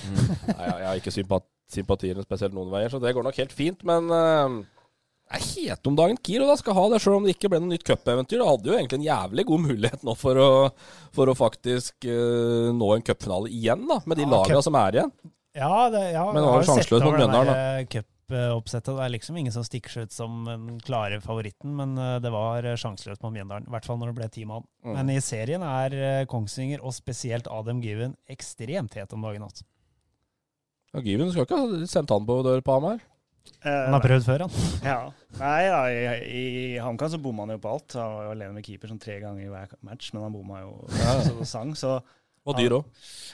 Nei, 0.49 0.67
jeg, 0.67 0.87
har 0.89 0.99
ikke 0.99 1.13
sympati, 1.15 1.47
sympatiene 1.71 2.25
spesielt 2.25 2.55
noen 2.57 2.73
veier, 2.73 2.91
så 2.91 2.99
det 2.99 3.13
går 3.15 3.23
nok 3.23 3.39
helt 3.39 3.53
fint. 3.55 3.85
Men 3.87 4.11
uh, 4.11 4.57
det 5.31 5.39
er 5.39 5.45
hete 5.47 5.89
om 5.93 5.95
dagen 5.95 6.19
Kiel, 6.19 6.43
og 6.43 6.51
da 6.51 6.57
skal 6.59 6.75
ha 6.75 6.83
det, 6.91 6.99
sjøl 7.05 7.21
om 7.21 7.29
det 7.29 7.37
ikke 7.37 7.53
ble 7.53 7.61
noe 7.63 7.71
nytt 7.71 7.87
cupeventyr. 7.87 8.41
Det 8.41 8.49
hadde 8.49 8.67
jo 8.67 8.75
egentlig 8.75 8.99
en 8.99 9.07
jævlig 9.07 9.47
god 9.47 9.63
mulighet 9.69 10.03
nå 10.03 10.17
for 10.19 10.43
å, 10.43 10.49
for 11.15 11.31
å 11.31 11.37
faktisk 11.39 12.09
uh, 12.11 12.67
nå 12.75 12.91
en 12.97 13.07
cupfinale 13.07 13.53
igjen, 13.53 13.87
da, 13.87 14.01
med 14.03 14.19
de 14.19 14.27
Ja, 14.27 14.33
lagene 14.35 14.65
som 14.67 14.81
er 14.81 14.99
igjen. 14.99 15.15
Ja, 15.53 15.89
det, 15.93 16.01
ja 16.15 16.23
Men 16.33 16.41
jeg 16.41 16.49
var 16.49 16.55
jo 16.55 16.63
jo 16.63 16.65
sett 16.65 16.87
sjanseløs 16.89 17.03
mot 17.03 17.13
det 17.13 17.19
Mjøndalen, 17.21 17.53
der 17.53 17.85
cupoppsettet. 17.93 18.89
Det 18.97 19.03
er 19.05 19.13
liksom 19.13 19.37
ingen 19.37 19.53
som 19.53 19.65
stikker 19.67 19.93
seg 19.93 20.07
ut 20.09 20.15
som 20.15 20.39
den 20.49 20.79
klare 20.81 21.19
favoritten, 21.21 21.75
men 21.77 21.93
eh, 22.01 22.15
det 22.23 22.31
var 22.33 22.65
eh, 22.65 22.77
sjanseløst 22.79 23.21
mot 23.25 23.33
Mjøndalen. 23.35 23.67
I 23.69 23.75
hvert 23.75 23.85
fall 23.89 23.99
når 24.01 24.11
det 24.13 24.17
ble 24.21 24.29
ti 24.33 24.45
mann. 24.49 24.65
Mm. 24.81 24.95
Men 24.97 25.11
i 25.13 25.19
serien 25.21 25.65
er 25.67 25.97
eh, 25.99 26.25
Kongsvinger, 26.31 26.81
og 26.81 26.95
spesielt 26.97 27.49
Adam 27.53 27.83
Given, 27.85 28.15
ekstremt 28.33 28.97
het 28.97 29.13
om 29.13 29.21
dagen. 29.27 29.45
Også. 29.45 29.67
Ja, 30.93 31.03
Given 31.05 31.29
skal 31.33 31.45
ikke 31.45 31.59
ha 31.61 31.89
sendt 31.89 32.13
han 32.15 32.25
på 32.29 32.39
dør 32.45 32.65
på 32.65 32.79
Hamar. 32.79 33.03
Han 33.63 33.91
har 33.93 34.03
prøvd 34.03 34.25
før, 34.25 34.45
han. 34.47 34.57
Ja. 34.89 34.97
Nei, 35.37 35.59
ja, 35.67 35.79
i, 36.23 36.43
i 36.47 36.65
HamKam 36.81 37.09
så 37.11 37.19
bomma 37.21 37.43
han 37.45 37.53
jo 37.57 37.61
på 37.61 37.71
alt. 37.75 37.95
Han 37.99 38.17
var 38.17 38.27
jo 38.29 38.33
alene 38.37 38.57
med 38.57 38.65
keeper 38.65 38.89
sånn 38.91 39.01
tre 39.03 39.17
ganger 39.21 39.45
i 39.45 39.51
hver 39.51 39.73
match, 39.85 40.09
men 40.15 40.23
han 40.25 40.33
bomma 40.35 40.61
jo 40.63 40.73
Ja. 40.97 41.15
så 41.27 41.37
det 41.37 41.47
sang. 41.51 41.73
Så 41.77 41.97
Og 42.47 42.57
dyr 42.57 42.77
òg. 42.79 42.87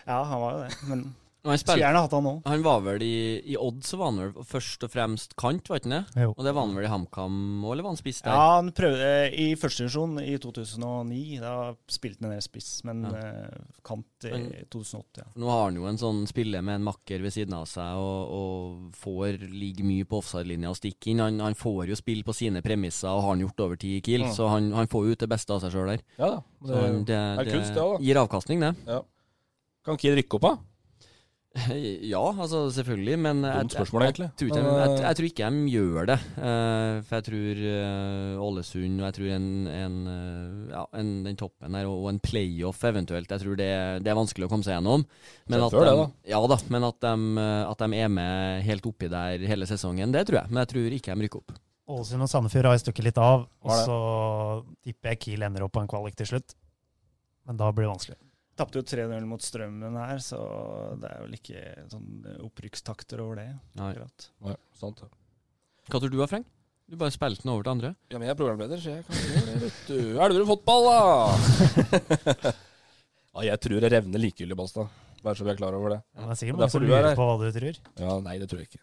Ja, 0.08 0.24
han 0.26 0.42
var 0.42 0.56
jo 0.58 0.64
det. 0.66 0.72
Men 0.90 1.04
han 1.46 1.58
skulle 1.58 1.80
gjerne 1.80 2.02
hatt 2.04 2.12
han 2.12 2.24
nå. 2.26 2.32
Han 2.46 2.64
var 2.66 2.82
vel 2.84 3.04
i, 3.06 3.40
i 3.54 3.56
Odd, 3.58 3.78
så 3.88 3.96
var 3.98 4.10
han 4.12 4.18
vel 4.20 4.44
først 4.44 4.84
og 4.84 4.92
fremst 4.92 5.36
kant, 5.40 5.70
var 5.72 5.80
ikke 5.80 5.92
det? 5.94 6.00
Jo. 6.20 6.34
Og 6.36 6.44
det 6.44 6.52
var 6.54 6.66
han 6.68 6.76
vel 6.76 6.84
i 6.84 6.90
HamKam 6.92 7.38
òg, 7.64 7.72
eller 7.72 7.86
var 7.88 7.94
han 7.94 8.00
spiss 8.02 8.20
der? 8.26 8.34
Ja, 8.36 8.48
han 8.58 8.72
prøvde 8.76 9.08
eh, 9.24 9.38
i 9.40 9.46
første 9.56 9.86
divisjon 9.86 10.18
i 10.20 10.34
2009. 10.44 11.40
Da 11.40 11.54
spilte 11.88 12.20
han 12.26 12.32
en 12.32 12.36
del 12.36 12.44
spiss, 12.44 12.72
men 12.90 13.06
Ja. 13.08 13.14
eh, 13.24 13.62
kant 13.88 14.28
i 14.28 14.34
Men- 14.36 14.50
2008. 14.70 15.24
Ja. 15.24 15.28
Nå 15.40 15.50
har 15.54 15.64
han 15.70 15.80
jo 15.80 15.86
en 15.88 15.98
sånn 16.02 16.20
spiller 16.28 16.62
med 16.62 16.76
en 16.82 16.84
makker 16.90 17.24
ved 17.24 17.32
siden 17.34 17.56
av 17.56 17.66
seg 17.72 17.96
og, 17.96 18.36
og 18.40 18.96
får 19.00 19.40
ligge 19.48 19.86
mye 19.88 20.04
på 20.12 20.20
offside-linja 20.20 20.70
og 20.74 20.76
stikke 20.82 21.14
inn. 21.14 21.24
Han, 21.24 21.40
han 21.40 21.56
får 21.56 21.88
jo 21.94 21.96
spille 21.96 22.28
på 22.28 22.36
sine 22.36 22.62
premisser 22.62 23.08
og 23.14 23.24
har 23.24 23.30
han 23.38 23.46
gjort 23.48 23.64
over 23.64 23.80
ti 23.80 23.96
i 23.98 24.02
Kiel, 24.04 24.28
ja. 24.28 24.34
så 24.36 24.50
han, 24.52 24.74
han 24.76 24.88
får 24.92 25.08
jo 25.08 25.16
ut 25.16 25.24
det 25.24 25.30
beste 25.32 25.56
av 25.56 25.64
seg 25.64 25.72
sjøl 25.72 25.94
der. 25.96 26.04
Ja 26.20 26.34
da. 26.36 26.42
Så 26.68 26.68
Det, 26.74 26.84
han- 26.84 27.06
det, 27.08 27.16
er 27.16 27.54
kunst, 27.56 27.74
det 27.80 27.88
gir 28.10 28.20
avkastning, 28.26 28.60
det. 28.68 28.76
Ja. 28.92 29.00
Kan 29.88 29.96
Kiel 29.98 30.18
rykke 30.20 30.36
opp, 30.36 30.44
da? 30.44 30.58
Ja, 32.06 32.22
altså 32.30 32.68
selvfølgelig, 32.72 33.16
men 33.20 33.40
jeg, 33.42 33.64
Dumt 33.66 33.74
spørsmål, 33.74 34.04
jeg, 34.06 34.14
jeg, 34.22 34.34
tror 34.38 34.50
ikke, 34.50 34.60
jeg, 34.62 34.90
jeg, 35.00 35.10
eh, 35.10 35.16
tror 35.18 35.28
ikke 35.30 35.48
de 35.50 35.72
gjør 35.74 36.10
det. 36.12 36.18
eh, 36.38 37.00
for 37.08 37.18
jeg 37.18 37.26
tror 37.26 37.62
eh, 37.72 38.44
Ålesund 38.46 39.02
og 39.02 39.08
jeg 39.08 39.16
tror 39.18 39.32
en, 39.34 39.48
en, 39.74 39.96
eh, 40.14 40.76
ja, 40.76 40.84
en, 41.02 41.10
den 41.26 41.40
toppen 41.40 41.78
her, 41.80 41.90
og 41.90 42.06
en 42.12 42.22
playoff 42.22 42.86
eventuelt, 42.86 43.34
jeg 43.34 43.44
tror 43.44 43.58
det, 43.58 43.72
det 44.06 44.14
er 44.14 44.20
vanskelig 44.20 44.46
å 44.46 44.52
komme 44.52 44.68
seg 44.68 44.78
gjennom. 44.78 45.08
Men 45.50 45.66
at, 45.66 45.74
det, 45.74 45.88
de, 45.90 45.98
da. 46.04 46.06
ja, 46.36 46.44
da, 46.54 46.60
men 46.70 46.88
at 46.92 47.02
de, 47.08 47.16
eh, 47.42 47.64
at 47.72 47.84
de 47.84 48.04
er 48.06 48.14
med 48.20 48.64
helt 48.70 48.92
oppi 48.94 49.10
der 49.10 49.50
hele 49.50 49.70
sesongen, 49.70 50.14
det 50.14 50.28
tror 50.30 50.44
jeg. 50.44 50.54
Men 50.54 50.64
jeg 50.64 50.74
tror 50.76 50.98
ikke 51.02 51.18
de 51.18 51.28
rykker 51.28 51.44
opp. 51.44 51.60
Ålesund 51.90 52.22
og 52.22 52.30
Sandefjord 52.30 52.70
har 52.70 52.78
jeg 52.78 52.86
stukket 52.86 53.10
litt 53.10 53.18
av, 53.18 53.50
og 53.66 53.78
så 53.82 54.00
tipper 54.86 55.16
jeg 55.16 55.26
Kiel 55.26 55.50
ender 55.50 55.66
opp 55.66 55.74
på 55.74 55.82
en 55.82 55.90
kvalik 55.90 56.14
til 56.20 56.36
slutt. 56.36 56.54
Men 57.50 57.58
da 57.58 57.74
blir 57.74 57.90
det 57.90 57.96
vanskelig. 57.96 58.20
Tapte 58.60 58.82
jo 58.82 58.84
3-0 58.84 59.24
mot 59.30 59.44
Strømmen 59.44 59.96
her, 59.96 60.20
så 60.24 60.38
det 61.00 61.08
er 61.08 61.22
vel 61.24 61.36
ikke 61.38 61.62
sånn 61.92 62.26
opprykkstakter 62.44 63.22
over 63.24 63.40
det. 63.40 63.50
Nei. 63.80 63.94
akkurat. 63.94 64.30
Nei, 64.44 64.56
sant 64.76 65.00
det. 65.00 65.08
Hva 65.90 66.02
tror 66.04 66.12
du, 66.12 66.20
Frank? 66.28 66.50
Du 66.90 66.98
bare 66.98 67.14
spilte 67.14 67.46
den 67.46 67.52
over 67.54 67.64
til 67.66 67.72
andre? 67.76 67.90
Ja, 68.10 68.18
men 68.18 68.26
jeg 68.26 68.34
er 68.34 68.38
programleder, 68.40 68.80
så 68.82 68.96
jeg 68.96 69.06
kan 69.06 69.20
gjøre 69.22 69.46
det, 69.46 69.58
vet 69.62 69.80
du. 69.86 69.98
Elverum 70.26 70.50
fotball, 70.50 70.88
da! 70.90 72.54
ja, 73.38 73.44
jeg 73.52 73.62
tror 73.66 73.84
det 73.86 73.92
revner 73.94 74.24
likegyldig, 74.24 74.58
Balstad. 74.58 74.96
Bare 75.22 75.38
så 75.38 75.46
vi 75.46 75.54
er 75.54 75.60
klar 75.60 75.76
over 75.78 75.94
det. 75.94 76.00
Ja, 76.18 76.26
det 76.26 76.34
er 76.34 76.40
sikkert 76.42 76.58
mange 76.58 76.72
som 76.74 76.82
du 76.82 76.88
er 76.90 77.06
lurer 77.06 77.20
på 77.20 77.28
hva 77.30 77.36
du 77.42 77.60
tror. 77.60 77.80
Ja, 78.02 78.16
nei, 78.26 78.36
det 78.42 78.50
tror 78.50 78.64
jeg 78.64 78.72
ikke. 78.72 78.82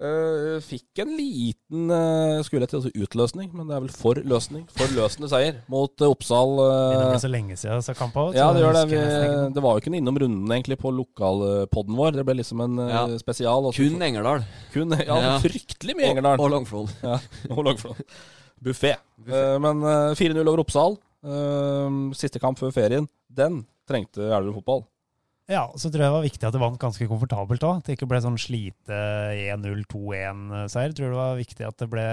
Eh, 0.00 0.54
fikk 0.64 1.02
en 1.02 1.10
liten 1.12 1.90
uh, 1.92 2.38
skulle 2.46 2.64
jeg 2.64 2.70
til 2.72 2.78
å 2.78 2.82
si 2.86 2.92
utløsning, 3.04 3.50
men 3.52 3.68
det 3.68 3.74
er 3.76 3.82
vel 3.84 3.92
forløsning. 3.92 4.62
Forløsende 4.72 5.28
seier 5.28 5.58
mot 5.68 5.92
uh, 6.00 6.08
Oppsal. 6.08 6.54
Det 6.56 7.02
er 7.18 7.20
så 7.20 7.28
lenge 7.28 7.58
siden 7.60 7.84
så 7.84 7.92
kampa 7.98 8.30
ut. 8.30 8.38
ja, 8.38 8.46
det 8.56 8.62
gjør 8.64 8.78
det. 8.78 8.84
Vi, 8.94 9.00
det 9.58 9.64
var 9.66 9.76
jo 9.76 9.82
ikke 9.84 9.92
noe 9.92 10.00
innom 10.00 10.20
runden 10.24 10.54
egentlig 10.56 10.78
på 10.80 10.92
lokalpodden 10.96 11.98
vår. 12.00 12.16
Det 12.16 12.24
ble 12.30 12.38
liksom 12.40 12.64
en 12.64 12.80
Ja. 12.88 13.04
spesial. 13.20 13.68
Også, 13.68 13.84
Kun 13.90 14.00
Engerdal. 14.08 14.46
Kun, 14.72 14.96
ja, 14.96 15.20
Ja. 15.20 15.34
fryktelig 15.44 15.98
mye 16.00 16.14
Engerdal. 16.14 16.40
Og, 16.40 16.46
og 16.48 16.54
Langflod. 16.56 16.94
Ja, 17.04 17.20
og 17.52 17.64
Langflon. 17.68 18.00
Buffé. 18.64 18.94
Eh, 19.28 19.56
men 19.60 19.84
eh, 19.84 20.14
4-0 20.16 20.40
over 20.44 20.64
Oppsal. 20.64 20.96
Eh, 21.24 22.00
siste 22.16 22.40
kamp 22.40 22.60
før 22.60 22.72
ferien. 22.76 23.08
Den 23.28 23.62
trengte 23.88 24.24
Elverum 24.28 24.56
fotball. 24.60 24.82
Ja, 25.50 25.64
så 25.74 25.90
tror 25.90 26.04
jeg 26.04 26.06
det 26.06 26.14
var 26.14 26.26
viktig 26.26 26.46
at 26.46 26.54
det 26.54 26.62
vant 26.62 26.78
ganske 26.80 27.10
komfortabelt 27.10 27.64
òg. 27.66 27.80
At 27.80 27.88
det 27.88 27.98
ikke 27.98 28.08
ble 28.10 28.22
sånn 28.22 28.38
slite 28.38 29.02
1-0-2-1-seier. 29.58 30.94
Tror 30.94 31.10
det 31.10 31.18
var 31.18 31.40
viktig 31.40 31.66
at 31.66 31.82
det 31.82 31.90
ble 31.90 32.08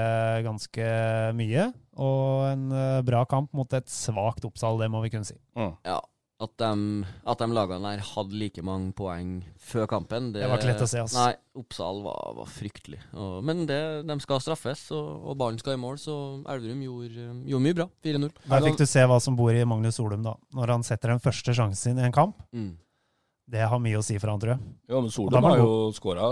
ganske 0.48 0.92
mye. 1.38 1.70
Og 2.02 2.48
en 2.50 2.68
eh, 2.74 3.00
bra 3.06 3.24
kamp 3.30 3.54
mot 3.58 3.78
et 3.78 3.90
svakt 3.90 4.46
Oppsal, 4.48 4.82
det 4.82 4.90
må 4.94 5.04
vi 5.06 5.14
kunne 5.14 5.28
si. 5.28 5.38
Ja. 5.58 6.02
At 6.38 6.52
de, 6.62 7.06
at 7.26 7.40
de 7.42 7.46
lagene 7.50 7.82
der 7.82 8.02
hadde 8.12 8.38
like 8.38 8.62
mange 8.62 8.92
poeng 8.94 9.40
før 9.58 9.88
kampen 9.90 10.28
Det 10.36 10.44
var 10.46 10.60
ikke 10.60 10.70
lett 10.70 10.84
å 10.86 10.90
se, 10.90 11.02
altså. 11.02 11.24
Nei, 11.24 11.32
Oppsal 11.58 12.04
var, 12.06 12.36
var 12.38 12.52
fryktelig. 12.54 13.00
Og, 13.18 13.40
men 13.46 13.64
det, 13.70 13.80
de 14.06 14.18
skal 14.22 14.44
straffes, 14.46 14.84
og, 14.94 15.08
og 15.26 15.40
ballen 15.42 15.58
skal 15.62 15.74
i 15.74 15.82
mål, 15.82 15.98
så 16.02 16.18
Elverum 16.54 16.84
gjorde, 16.86 17.30
gjorde 17.50 17.66
mye 17.66 17.80
bra. 17.82 17.88
4-0. 18.06 18.30
Der 18.54 18.68
fikk 18.70 18.78
du 18.82 18.86
se 18.86 19.06
hva 19.10 19.18
som 19.24 19.38
bor 19.40 19.50
i 19.50 19.66
Magnus 19.66 19.98
Solum, 19.98 20.22
da. 20.26 20.36
Når 20.58 20.76
han 20.76 20.86
setter 20.86 21.16
den 21.16 21.24
første 21.26 21.58
sjansen 21.58 21.98
i 21.98 22.06
en 22.06 22.14
kamp. 22.14 22.38
Mm. 22.54 22.76
Det 23.48 23.62
har 23.72 23.80
mye 23.80 23.96
å 23.96 24.04
si 24.04 24.18
for 24.20 24.28
han, 24.28 24.40
tror 24.44 24.52
jeg. 24.58 24.64
Ja, 24.92 25.00
men 25.00 25.12
Solum 25.14 25.46
har 25.46 25.60
jo 25.62 25.68
skåra 25.96 26.26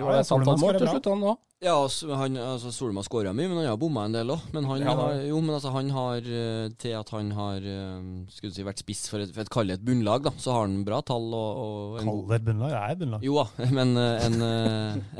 Ja, 0.00 0.06
ja, 0.18 0.38
mål 0.42 0.78
til 0.80 0.88
slutt, 0.90 1.04
han 1.12 1.20
òg. 1.30 1.36
Ja, 1.62 1.74
han, 2.18 2.38
altså 2.42 2.72
Solum 2.74 2.98
har 2.98 3.06
skåra 3.06 3.30
mye, 3.38 3.46
men 3.46 3.60
han 3.60 3.68
har 3.70 3.78
bomma 3.78 4.02
en 4.08 4.16
del 4.16 4.32
òg. 4.34 4.48
Men 4.52 4.66
han 4.66 4.82
Ja, 4.82 4.96
har, 4.98 5.20
jo, 5.28 5.38
men 5.46 5.54
altså, 5.54 5.70
han 5.76 5.92
har 5.94 6.26
eh, 6.26 6.66
til 6.82 6.96
at 6.98 7.12
han 7.14 7.30
har 7.38 7.62
eh, 7.62 8.00
skulle 8.34 8.50
si, 8.56 8.64
vært 8.66 8.82
spiss 8.82 9.04
for 9.12 9.22
et, 9.22 9.30
for 9.36 9.46
et 9.46 9.52
kallet 9.54 9.84
bunnlag, 9.86 10.26
da, 10.26 10.34
så 10.42 10.56
har 10.56 10.66
han 10.66 10.80
bra 10.88 10.98
tall 11.06 11.28
og, 11.30 11.62
og 11.62 12.00
en 12.00 12.10
Kall 12.10 12.18
god 12.24 12.34
det 12.34 12.40
et 12.40 12.48
bunnlag? 12.50 12.74
Det 12.74 12.82
er 12.82 13.00
bunnlag. 13.04 13.28
Jo 13.30 13.38
da, 13.38 13.46
men 13.78 13.94
eh, 14.02 14.26
en, 14.26 14.42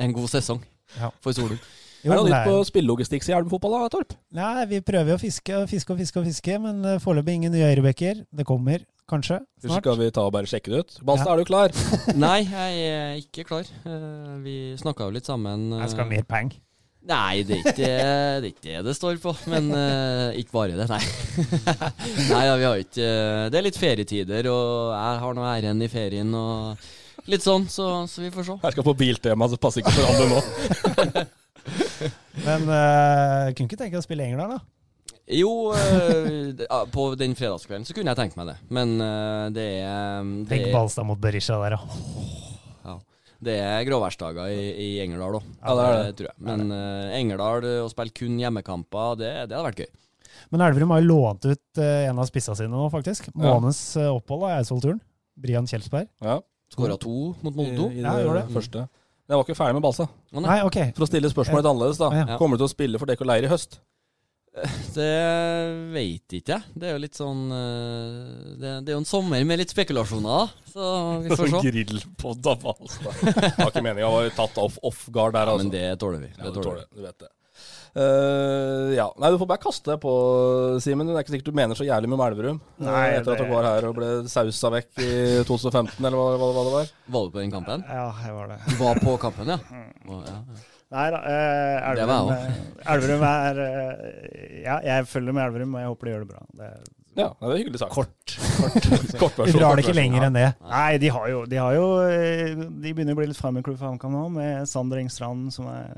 en 0.08 0.16
god 0.18 0.28
sesong 0.34 0.60
Ja. 0.98 1.12
for 1.22 1.30
Solum. 1.38 1.62
Jo, 2.02 2.10
er 2.12 2.20
det 2.26 2.34
nytt 2.34 2.50
på 2.50 2.58
spillelogistikk 2.68 3.22
i 3.30 3.32
Elven-fotball, 3.38 3.78
da, 3.86 3.94
Torp? 3.94 4.18
Nei, 4.34 4.66
vi 4.74 4.82
prøver 4.84 5.14
jo 5.14 5.20
å 5.20 5.22
fiske 5.22 5.62
og 5.62 5.70
fiske 5.70 5.94
og 5.94 6.02
fiske, 6.02 6.20
og 6.20 6.26
fiske, 6.28 6.58
men 6.62 6.84
foreløpig 7.02 7.38
ingen 7.38 7.54
nye 7.54 7.70
øyrebekker. 7.70 8.20
Det 8.34 8.44
kommer 8.46 8.82
kanskje 9.10 9.38
snart. 9.62 9.82
skal 9.84 9.98
vi 10.00 10.10
ta 10.10 10.24
og 10.26 10.32
bare 10.34 10.48
sjekke 10.50 10.72
det 10.72 10.78
ut? 10.84 10.94
Balstad, 11.06 11.30
Ja. 11.30 11.34
er 11.34 11.42
du 11.42 11.48
klar? 11.48 11.74
Nei, 12.26 12.38
jeg 12.44 12.86
er 12.90 13.16
ikke 13.22 13.44
klar. 13.48 13.66
Eh, 13.86 14.36
vi 14.44 14.56
snakka 14.80 15.06
jo 15.08 15.14
litt 15.16 15.26
sammen. 15.28 15.68
eh, 15.72 15.82
Jeg 15.84 15.94
skal 15.94 16.04
ha 16.04 16.10
mer 16.10 16.26
peng. 16.28 16.52
Nei, 17.06 17.44
det 17.46 17.54
er 17.54 17.60
ikke 17.62 17.76
det 17.76 17.86
det, 17.86 18.02
er 18.02 18.46
ikke 18.50 18.64
det, 18.66 18.78
det 18.88 18.94
står 18.98 19.18
på. 19.22 19.30
Men 19.46 19.68
uh, 19.70 20.34
ikke 20.34 20.50
bare 20.56 20.74
det, 20.74 20.88
nei. 20.90 20.98
nei, 22.32 22.40
ja, 22.48 22.56
vi 22.58 22.66
har 22.66 22.80
ikke 22.82 23.06
Det 23.54 23.60
er 23.60 23.62
litt 23.68 23.78
ferietider, 23.78 24.48
og 24.50 24.90
jeg 24.90 25.20
har 25.22 25.36
nå 25.38 25.44
æren 25.46 25.84
i 25.86 25.88
ferien 25.92 26.34
og 26.34 26.88
litt 27.30 27.46
sånn, 27.46 27.68
så, 27.70 27.86
så 28.10 28.24
vi 28.26 28.32
får 28.34 28.48
se. 28.50 28.56
Jeg 28.64 28.74
skal 28.74 28.86
på 28.90 28.96
biltema, 28.98 29.46
så 29.50 29.58
passer 29.62 29.84
ikke 29.84 29.94
for 29.94 30.10
alle 30.10 30.26
nå. 30.34 31.26
Men 32.46 32.66
uh, 32.70 33.54
kunne 33.54 33.66
ikke 33.70 33.78
tenke 33.78 33.94
deg 33.94 34.02
å 34.02 34.04
spille 34.04 34.26
England, 34.26 34.56
da? 34.58 34.60
Jo, 35.26 35.72
eh, 35.74 36.66
på 36.94 37.04
den 37.18 37.34
fredagskvelden 37.34 37.86
så 37.88 37.94
kunne 37.96 38.12
jeg 38.12 38.20
tenkt 38.20 38.36
meg 38.38 38.52
det, 38.52 38.56
men 38.70 38.92
eh, 39.02 39.46
det 39.56 39.66
er 39.82 40.22
det 40.22 40.48
Tenk 40.52 40.68
Balstad 40.74 41.06
mot 41.08 41.18
Berisha 41.18 41.56
der, 41.64 41.74
da. 41.74 41.80
Ja. 42.86 42.94
Det 43.46 43.56
er 43.60 43.82
gråværsdager 43.88 44.52
i, 44.54 44.60
i 44.84 44.88
Engerdal 45.02 45.40
òg, 45.40 45.48
Ja, 45.60 45.74
det 45.76 45.88
det. 45.96 46.12
tror 46.20 46.28
jeg. 46.30 46.38
Men 46.46 46.70
uh, 46.70 47.10
Engerdal 47.18 47.66
eh, 47.66 47.80
å 47.84 47.90
spille 47.92 48.14
kun 48.16 48.38
hjemmekamper, 48.40 49.16
det, 49.20 49.32
det 49.50 49.56
hadde 49.58 49.66
vært 49.66 49.82
gøy. 49.82 49.90
Men 50.54 50.62
Elverum 50.62 50.94
har 50.94 51.02
jo 51.02 51.08
lånt 51.10 51.48
ut 51.50 51.80
uh, 51.82 51.90
en 52.06 52.22
av 52.22 52.28
spissa 52.30 52.54
sine 52.56 52.70
nå, 52.70 52.86
faktisk. 52.94 53.26
Månedens 53.34 53.80
uh, 53.98 54.12
opphold 54.14 54.46
av 54.46 54.54
Eidsvollturen. 54.60 55.02
Brian 55.36 55.66
Kjelsberg. 55.68 56.06
Ja. 56.24 56.38
Skåra 56.72 56.96
to 57.02 57.34
mot 57.42 57.50
Molde 57.54 57.74
I, 57.74 57.76
2. 57.82 57.90
i 57.98 58.00
Ja, 58.06 58.14
det 58.16 58.24
ja, 58.24 58.32
det. 58.38 58.46
første. 58.54 58.86
Men 59.26 59.34
jeg 59.34 59.40
var 59.40 59.44
ikke 59.50 59.58
ferdig 59.58 59.76
med 59.76 59.84
Balstad. 59.84 60.14
Nei. 60.38 60.56
Ok. 60.66 60.78
For 60.96 61.04
å 61.04 61.10
stille 61.10 61.30
spørsmålet 61.34 61.64
litt 61.64 61.70
annerledes, 61.74 61.98
da. 62.00 62.08
Ja. 62.14 62.38
Kommer 62.40 62.56
du 62.56 62.62
til 62.62 62.70
å 62.70 62.72
spille 62.72 63.02
for 63.02 63.10
Dekk 63.10 63.26
og 63.26 63.30
Leir 63.32 63.46
i 63.46 63.50
høst? 63.50 63.80
Det 64.96 65.12
veit 65.92 66.32
ikke 66.38 66.54
jeg. 66.56 66.64
Det 66.80 66.88
er 66.88 66.94
jo 66.96 67.00
litt 67.02 67.18
sånn 67.18 67.42
eh, 67.52 68.54
Det, 68.56 68.70
det 68.86 68.92
er 68.92 68.94
jo 68.96 69.02
en 69.02 69.08
sommer 69.08 69.42
med 69.44 69.60
litt 69.60 69.72
spekulasjoner, 69.74 70.26
da. 70.26 70.72
Så 70.72 70.90
vi 71.26 71.36
får 71.36 71.50
se. 71.52 71.62
Grillpod 71.70 72.48
av 72.52 72.62
Balstad. 72.64 73.24
Har 73.60 73.68
ikke 73.72 73.84
meninga 73.84 74.08
å 74.08 74.20
være 74.22 74.32
tatt 74.38 74.56
off, 74.62 74.78
off 74.86 75.06
guard 75.12 75.36
der, 75.36 75.50
Ja, 75.50 75.56
altså. 75.58 75.66
men 75.68 75.74
det 75.76 75.86
tåler 76.00 76.22
vi. 76.24 76.30
Ja, 76.38 76.44
Det 76.48 76.54
du 76.56 76.62
tåler. 76.64 76.86
Du 76.96 77.02
vet 77.04 77.18
det. 77.24 77.32
Uh, 77.96 78.92
ja. 78.92 79.06
Nei, 79.16 79.30
du 79.32 79.38
får 79.40 79.48
bare 79.48 79.62
kaste 79.62 79.88
deg 79.88 80.00
på, 80.02 80.10
Simen. 80.84 81.08
Det 81.08 81.14
er 81.16 81.24
ikke 81.24 81.32
sikkert 81.36 81.48
du 81.48 81.56
mener 81.56 81.78
så 81.78 81.86
jævlig 81.88 82.10
med 82.12 82.20
Elverum. 82.26 82.58
Nei, 82.84 83.04
etter 83.14 83.20
Etter 83.22 83.32
at 83.32 83.38
det- 83.38 83.46
dere 83.46 83.54
var 83.54 83.68
her 83.70 83.86
og 83.88 83.94
ble 83.96 84.10
sausa 84.28 84.72
vekk 84.74 85.00
i 85.00 85.12
2015, 85.48 86.00
eller 86.04 86.16
hva, 86.20 86.26
hva, 86.40 86.50
hva 86.56 86.64
det 86.68 86.74
var. 86.74 86.90
Var 87.16 87.24
du 87.28 87.36
på 87.36 87.40
den 87.44 87.54
kampen? 87.54 87.84
Ja, 87.88 88.08
jeg 88.24 88.34
var 88.36 88.50
det. 88.52 88.58
Du 88.68 88.74
var 88.82 89.00
på 89.04 89.16
kampen, 89.22 89.52
ja? 89.54 89.56
Mm. 89.72 89.86
ja, 90.12 90.20
ja. 90.28 90.64
Nei 90.94 91.06
da. 91.10 91.18
Eh, 91.26 91.94
Det 91.96 92.04
var 92.06 92.28
Elverum, 92.28 92.36
eh, 92.36 92.92
Elverum 92.94 93.24
er 93.26 93.58
eh, 93.64 94.60
Ja, 94.62 94.76
jeg 94.86 95.08
følger 95.10 95.34
med 95.34 95.48
Elverum, 95.48 95.74
og 95.74 95.80
jeg 95.82 95.90
håper 95.90 96.06
de 96.06 96.12
gjør 96.14 96.22
det 96.26 96.30
bra. 96.30 96.44
Det 96.60 96.68
er 96.68 96.84
Ja, 97.16 97.26
det 97.40 97.48
er 97.48 97.58
hyggelig 97.62 97.78
sagt. 97.80 97.92
kort. 97.96 98.34
kort. 98.60 99.18
Kort 99.18 99.36
Vi 99.38 99.42
versjon, 99.42 99.60
drar 99.62 99.76
det 99.80 99.84
ikke 99.86 99.96
lenger 99.96 100.26
enn 100.28 100.36
det. 100.36 100.46
Nei, 100.68 100.98
de 101.02 101.08
har 101.16 101.28
jo 101.32 101.40
De, 101.50 101.56
har 101.56 101.74
jo, 101.74 101.86
eh, 102.06 102.54
de 102.54 102.92
begynner 102.94 103.16
å 103.16 103.20
bli 103.22 103.26
litt 103.32 103.40
fremmedklubb 103.40 103.78
for 103.80 103.88
HamKam 103.90 104.12
nå, 104.14 104.24
med 104.36 104.68
Sander 104.70 105.00
Engstrand 105.02 105.48
som 105.56 105.66
er, 105.72 105.90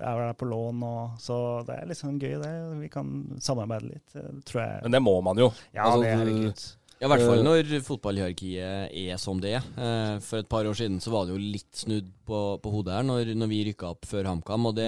er 0.00 0.22
der 0.22 0.36
på 0.38 0.48
lån. 0.48 0.80
Og, 0.86 1.18
så 1.20 1.36
det 1.68 1.80
er 1.82 1.90
liksom 1.92 2.16
gøy, 2.22 2.38
det. 2.40 2.54
Vi 2.80 2.88
kan 2.94 3.10
samarbeide 3.42 3.90
litt, 3.90 4.20
tror 4.48 4.62
jeg. 4.64 4.78
Men 4.86 4.96
det 4.96 5.02
må 5.04 5.18
man 5.20 5.36
jo. 5.44 5.50
Ja, 5.74 5.90
Altså, 5.90 6.04
det 6.06 6.12
er 6.14 6.22
herregud. 6.24 6.64
Ja, 7.02 7.08
I 7.08 7.10
hvert 7.10 7.24
fall 7.26 7.40
Eh. 7.40 7.46
når 7.48 7.70
fotballhierarkiet 7.82 8.92
er 8.94 9.16
som 9.18 9.40
det 9.42 9.56
er. 9.58 9.64
Eh, 9.74 10.18
For 10.22 10.38
et 10.38 10.48
par 10.48 10.62
år 10.70 10.76
siden 10.78 11.00
så 11.02 11.10
var 11.10 11.26
det 11.26 11.34
jo 11.34 11.40
litt 11.42 11.74
snudd 11.74 12.12
på, 12.24 12.42
på 12.62 12.70
hodet 12.70 12.94
her 12.94 13.02
når, 13.08 13.32
når 13.34 13.50
vi 13.50 13.64
rykka 13.72 13.90
opp 13.90 14.06
før 14.06 14.28
HamKam. 14.30 14.66
Og 14.70 14.76
det, 14.78 14.86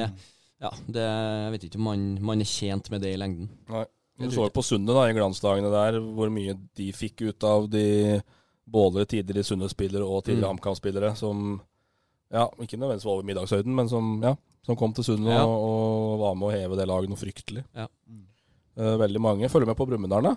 ja, 0.62 0.70
det 0.86 1.02
Jeg 1.02 1.50
vet 1.56 1.64
ikke 1.68 1.80
om 1.82 1.88
man, 1.90 2.04
man 2.22 2.40
er 2.40 2.44
tjent 2.48 2.88
med 2.94 3.02
det 3.02 3.14
i 3.16 3.18
lengden. 3.18 3.48
Nei. 3.68 3.84
Du 4.16 4.28
så 4.30 4.44
jo 4.46 4.50
på 4.54 4.62
Sundet 4.62 4.94
da, 4.94 5.08
i 5.10 5.14
glansdagene 5.16 5.72
der, 5.74 5.98
hvor 6.14 6.30
mye 6.30 6.54
de 6.78 6.92
fikk 6.94 7.24
ut 7.26 7.42
av 7.50 7.66
de 7.68 8.20
både 8.64 9.02
tidligere 9.10 9.42
Sundet-spillere 9.44 10.06
og 10.06 10.22
tidligere 10.24 10.52
Mm. 10.52 10.60
HamKam-spillere 10.60 11.16
som 11.18 11.60
ja, 12.30 12.46
ikke 12.62 12.78
nødvendigvis 12.78 13.04
var 13.08 13.16
over 13.18 13.26
middagshøyden, 13.26 13.74
men 13.74 13.88
som, 13.90 14.22
ja, 14.22 14.36
som 14.64 14.76
kom 14.78 14.94
til 14.94 15.02
Sundet 15.04 15.34
Ja. 15.34 15.42
og, 15.42 15.58
og 15.66 16.20
var 16.22 16.34
med 16.38 16.46
å 16.46 16.54
heve 16.54 16.78
det 16.78 16.86
laget 16.86 17.10
noe 17.10 17.18
fryktelig. 17.18 17.64
Ja. 17.74 17.88
Eh, 18.74 18.96
veldig 18.98 19.22
mange. 19.22 19.48
Følger 19.52 19.70
med 19.70 19.78
på 19.78 19.86
Brumunddal, 19.86 20.30
da? 20.30 20.34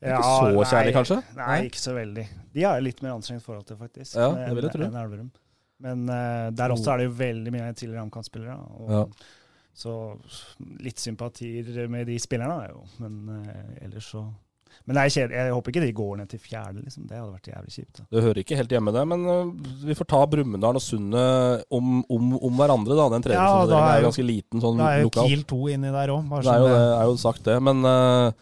Ja, 0.00 0.18
ikke 0.18 0.26
så 0.28 0.50
nei, 0.50 0.66
kjærlig, 0.70 0.92
kanskje? 0.94 1.16
Nei, 1.36 1.56
ikke 1.68 1.80
så 1.82 1.94
veldig. 1.96 2.26
De 2.54 2.64
har 2.64 2.84
litt 2.84 3.00
mer 3.04 3.16
anstrengt 3.16 3.44
forhold 3.44 3.66
til, 3.68 3.78
faktisk. 3.80 4.14
Ja, 4.16 4.30
det 4.38 4.52
vil 4.56 4.68
jeg 4.68 4.76
tro. 4.76 4.88
Elverum. 4.88 5.32
Men 5.84 6.04
uh, 6.08 6.48
der 6.54 6.72
også 6.72 6.92
er 6.92 7.02
det 7.02 7.08
jo 7.08 7.16
veldig 7.18 7.52
mye 7.52 7.72
tidligere 7.74 8.04
AMCAN-spillere. 8.06 8.54
Ja. 8.88 9.02
Så 9.74 9.94
litt 10.84 11.02
sympatier 11.02 11.88
med 11.90 12.06
de 12.08 12.16
spillerne 12.22 12.60
er 12.62 12.70
jo, 12.76 12.84
men 13.02 13.18
uh, 13.42 13.84
ellers 13.84 14.12
så 14.14 14.22
Men 14.84 14.98
det 14.98 15.02
er 15.02 15.12
kjedelig. 15.14 15.36
Jeg 15.38 15.54
håper 15.56 15.72
ikke 15.72 15.82
de 15.84 15.92
går 15.98 16.14
ned 16.20 16.30
til 16.30 16.40
fjerde, 16.42 16.82
liksom. 16.84 17.04
Det 17.10 17.18
hadde 17.18 17.32
vært 17.32 17.50
jævlig 17.52 17.74
kjipt. 17.74 17.98
Da. 17.98 18.06
Det 18.14 18.24
hører 18.26 18.40
ikke 18.42 18.58
helt 18.60 18.74
hjemme, 18.76 18.94
det, 18.96 19.04
men 19.12 19.28
eh, 19.34 19.52
vi 19.88 19.98
får 19.98 20.08
ta 20.12 20.22
Brumunddal 20.34 20.80
og 20.80 20.84
Sundet 20.84 21.68
om, 21.74 22.00
om, 22.12 22.32
om 22.50 22.62
hverandre, 22.62 22.96
da. 22.98 23.10
Den 23.14 23.26
tredje 23.26 23.42
Ja, 23.42 23.68
da 23.70 23.82
er 23.82 24.00
er 24.00 24.08
ganske 24.08 24.26
liten 24.26 24.64
sånn 24.64 24.80
Da 24.82 24.90
er 24.90 25.04
jo 25.04 25.10
lokalt. 25.10 25.30
Kiel 25.32 25.44
2 25.54 25.60
inni 25.76 25.92
der 25.94 26.14
òg. 26.16 26.34
Det 26.34 26.56
det, 26.64 26.80
er 26.80 27.06
jo 27.08 27.20
sagt 27.20 27.46
det, 27.46 27.60
men 27.64 27.84
uh, 27.86 28.32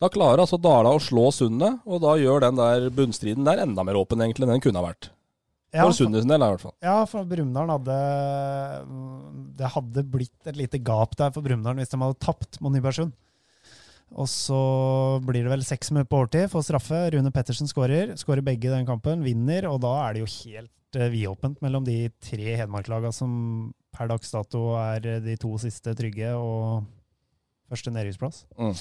da 0.00 0.08
klarer 0.12 0.44
altså 0.44 0.60
Dala 0.60 0.92
å 0.96 1.00
slå 1.02 1.28
Sundet, 1.34 1.80
og 1.84 2.04
da 2.04 2.16
gjør 2.20 2.46
den 2.46 2.60
der 2.60 2.90
bunnstriden 2.94 3.48
der 3.48 3.64
enda 3.66 3.84
mer 3.86 3.98
åpen 4.00 4.22
egentlig 4.24 4.46
enn 4.46 4.54
den 4.56 4.62
kunne 4.64 4.80
ha 4.80 4.90
vært. 4.92 5.10
Ja, 5.70 5.84
For 5.86 5.94
Sundet 5.94 6.24
sin 6.24 6.32
del, 6.32 6.42
i 6.42 6.50
hvert 6.50 6.64
fall. 6.64 6.74
Ja, 6.82 6.96
for 7.06 7.26
Brumunddal 7.30 7.68
hadde 7.76 7.96
Det 9.60 9.68
hadde 9.76 10.02
blitt 10.02 10.48
et 10.50 10.56
lite 10.58 10.80
gap 10.82 11.14
der 11.18 11.30
for 11.34 11.46
Brumunddal 11.46 11.78
hvis 11.78 11.92
de 11.92 12.00
hadde 12.00 12.18
tapt 12.22 12.58
mot 12.64 12.74
Nybergsund. 12.74 13.12
Og 14.18 14.26
så 14.28 14.58
blir 15.22 15.44
det 15.46 15.52
vel 15.52 15.62
seks 15.64 15.92
minutter 15.92 16.10
på 16.10 16.18
overtid, 16.22 16.48
får 16.50 16.64
straffe. 16.66 17.00
Rune 17.14 17.30
Pettersen 17.34 17.70
skårer. 17.70 18.16
Skårer 18.18 18.42
begge 18.44 18.72
den 18.72 18.86
kampen, 18.88 19.22
vinner. 19.24 19.68
Og 19.70 19.78
da 19.84 19.92
er 20.08 20.16
det 20.16 20.24
jo 20.24 20.30
helt 20.50 20.98
uh, 20.98 21.06
vidåpent 21.12 21.60
mellom 21.62 21.86
de 21.86 22.08
tre 22.24 22.56
Hedmark-lagene 22.58 23.14
som 23.14 23.30
per 23.94 24.10
dags 24.10 24.30
dato 24.30 24.64
er 24.78 25.06
eh, 25.16 25.20
de 25.24 25.34
to 25.40 25.50
siste 25.58 25.92
trygge, 25.98 26.28
og 26.38 26.84
første 27.70 27.90
nedrykksplass. 27.90 28.44
Mm. 28.54 28.74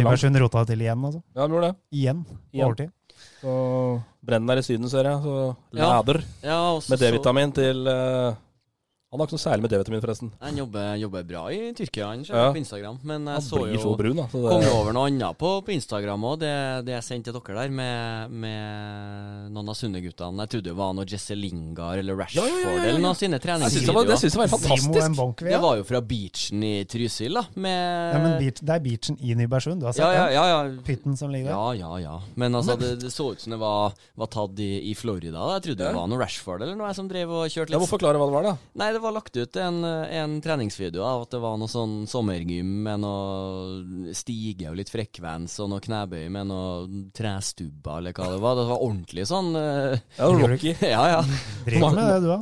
Nybergsund 0.00 0.38
rota 0.42 0.64
til 0.68 0.82
igjen, 0.84 1.04
altså. 1.06 1.20
Ja, 1.34 1.44
det 1.46 1.54
gjorde 1.54 1.68
det. 1.70 1.76
Igjen, 1.98 2.24
på 2.26 2.38
Igjen. 2.54 2.66
overtid. 2.66 2.92
Så 3.40 3.54
brenner 4.26 4.54
der 4.54 4.62
i 4.62 4.66
Syden, 4.66 4.90
ser 4.90 5.08
jeg. 5.10 5.22
Så 5.22 5.56
Ja. 5.72 5.88
lader 5.88 6.22
Ja, 6.42 6.58
også 6.74 6.90
med 6.90 6.98
D-vitamin 7.00 7.52
til 7.54 7.86
eh, 7.86 8.34
Han 9.10 9.18
har 9.18 9.26
ikke 9.26 9.34
noe 9.34 9.42
særlig 9.42 9.62
med 9.64 9.72
D-vitamin, 9.72 10.00
forresten. 10.04 10.28
Han 10.38 10.58
jobber, 10.60 10.92
jobber 11.02 11.24
bra 11.26 11.40
i 11.50 11.72
Tyrkia, 11.74 12.06
han 12.12 12.20
ser 12.24 12.36
Ja. 12.36 12.52
på 12.54 12.60
Instagram. 12.60 13.00
Men 13.02 13.24
jeg 13.26 13.34
Han 13.34 13.42
så 13.42 13.58
blir 13.58 13.74
jo 13.74 13.80
så 13.82 13.96
brun, 13.98 14.14
da. 14.20 14.26
Så 14.30 14.38
det, 14.38 14.68
kom 14.70 14.76
over 14.78 14.92
noe 14.94 15.06
annet 15.10 15.38
på, 15.40 15.50
på 15.66 15.72
Instagram 15.74 16.22
òg, 16.30 16.36
det, 16.38 16.52
det 16.86 16.92
jeg 16.94 17.02
sendte 17.08 17.32
til 17.32 17.40
dere 17.42 17.64
der, 17.64 17.70
med, 17.74 18.30
med 18.30 19.50
noen 19.50 19.68
av 19.72 19.74
Sunne-guttene. 19.74 20.44
Jeg 20.46 20.52
trodde 20.54 20.68
det 20.70 20.76
var 20.78 20.92
noe 20.94 21.08
Jesse 21.10 21.34
Lingard 21.34 21.98
eller 22.04 22.14
Rashford 22.20 22.46
Ja, 22.46 22.54
ja, 22.54 22.60
ja, 22.60 22.68
ja, 22.70 22.76
ja. 22.76 22.84
eller 22.86 23.00
noen 23.02 23.10
av 23.10 23.18
sine 23.18 23.34
Jeg 23.34 23.42
synes 23.42 23.50
det 23.50 23.94
var- 23.96 24.06
treningsvideoer. 24.06 24.06
det 24.06 24.18
syns 24.22 24.36
jeg 24.36 24.42
var 24.44 24.52
fantastisk. 24.54 25.10
Mbonkwe, 25.16 25.50
Det 25.50 25.60
var 25.66 25.74
jo 25.80 25.84
fra 25.90 26.00
beachen 26.12 26.62
i 26.70 26.72
Trysil, 26.84 27.34
da. 27.34 27.42
Med 27.56 28.14
Ja, 28.14 28.18
men 28.22 28.38
beach, 28.38 28.60
det 28.62 28.74
er 28.76 28.80
beachen 28.86 29.18
i 29.20 29.34
Nybergsund. 29.34 29.80
Du 29.80 29.86
har 29.86 29.92
sett 29.92 30.06
ja, 30.06 30.12
ja, 30.12 30.24
den? 30.26 30.34
ja, 30.38 30.46
ja. 30.70 30.82
Pytten 30.86 31.18
som 31.18 31.30
ligger 31.34 31.50
der. 31.50 31.58
Ja, 31.58 31.72
ja, 31.74 31.98
ja. 31.98 32.20
Men 32.36 32.54
altså, 32.54 32.78
det, 32.78 33.00
det 33.02 33.10
så 33.10 33.32
ut 33.34 33.40
som 33.42 33.50
det 33.50 33.58
var, 33.58 33.92
var 34.14 34.26
tatt 34.30 34.54
i, 34.62 34.70
i 34.90 34.94
Florida. 34.94 35.34
Da. 35.34 35.58
Jeg 35.58 35.66
trodde 35.66 35.82
det 35.90 35.94
var 35.98 36.06
noe 36.06 36.22
Rashford 36.22 36.62
eller 36.62 36.76
noe 36.78 36.86
jeg 36.94 37.00
som 37.02 37.08
drev 37.10 37.26
og 37.28 37.48
kjørte 37.50 37.74
Jeg 37.74 37.74
litt 37.74 37.82
må 37.82 37.90
forklare 37.90 38.22
hva 38.22 38.30
det 38.30 38.38
var, 38.38 38.42
da. 38.52 38.56
Nei, 38.78 38.92
det 38.92 38.99
det 39.00 39.06
var 39.06 39.14
lagt 39.16 39.36
ut 39.36 39.56
en, 39.56 39.78
en 39.84 40.34
treningsvideo 40.44 41.00
av 41.06 41.22
at 41.24 41.32
det 41.32 41.38
var 41.40 41.56
noe 41.56 41.70
sånn 41.72 42.04
sommergym 42.10 42.68
med 42.84 43.00
noe 43.00 44.12
stige 44.16 44.68
og 44.68 44.76
litt 44.76 44.92
frekvens 44.92 45.54
og 45.64 45.70
noe 45.72 45.80
knebøy 45.84 46.26
med 46.32 46.50
noe 46.50 47.06
trestubber 47.16 48.02
eller 48.02 48.12
hva 48.16 48.28
det 48.34 48.40
var. 48.42 48.58
Det 48.58 48.66
var 48.68 48.84
ordentlig 48.84 49.24
sånn 49.30 49.48
uh, 49.56 49.96
Ja, 50.18 50.28
Rocky. 50.28 50.74
ja, 50.84 51.02
ja. 51.14 51.20
Driver 51.64 51.80
ikke 51.80 51.96
med 51.96 52.10
det, 52.12 52.18
du, 52.20 52.28
da? 52.28 52.40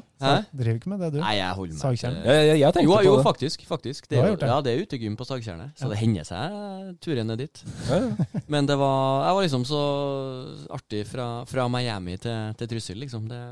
Driver 0.50 0.80
ikke 0.80 0.92
med 0.92 1.04
det, 1.04 1.10
du? 1.14 1.20
Nei, 1.22 1.34
jeg 1.38 1.58
holder 1.60 1.76
meg 1.76 1.82
Sagtjern. 1.84 2.18
Jeg, 2.26 2.48
jeg, 2.48 2.62
jeg 2.64 2.88
jo, 2.88 2.96
jo, 3.06 3.14
faktisk. 3.26 3.62
faktisk. 3.68 4.08
Det 4.10 4.18
er, 4.18 4.34
det? 4.34 4.50
Ja, 4.50 4.58
det 4.64 4.74
er 4.74 4.82
utegym 4.82 5.18
på 5.18 5.26
Sagtjernet, 5.28 5.76
så 5.78 5.86
Ja. 5.86 5.92
det 5.94 6.00
hender 6.02 6.26
seg 6.26 6.96
turer 7.04 7.22
ned 7.28 7.44
dit. 7.44 7.62
Ja, 7.86 8.00
ja. 8.02 8.26
Men 8.52 8.66
det 8.66 8.78
var 8.80 9.28
Jeg 9.28 9.38
var 9.38 9.46
liksom 9.46 9.68
så 9.68 9.82
artig 10.74 11.04
fra, 11.06 11.28
fra 11.46 11.68
Miami 11.70 12.18
til, 12.18 12.50
til 12.58 12.74
Trysil, 12.74 12.98
liksom. 13.06 13.30
Det 13.30 13.42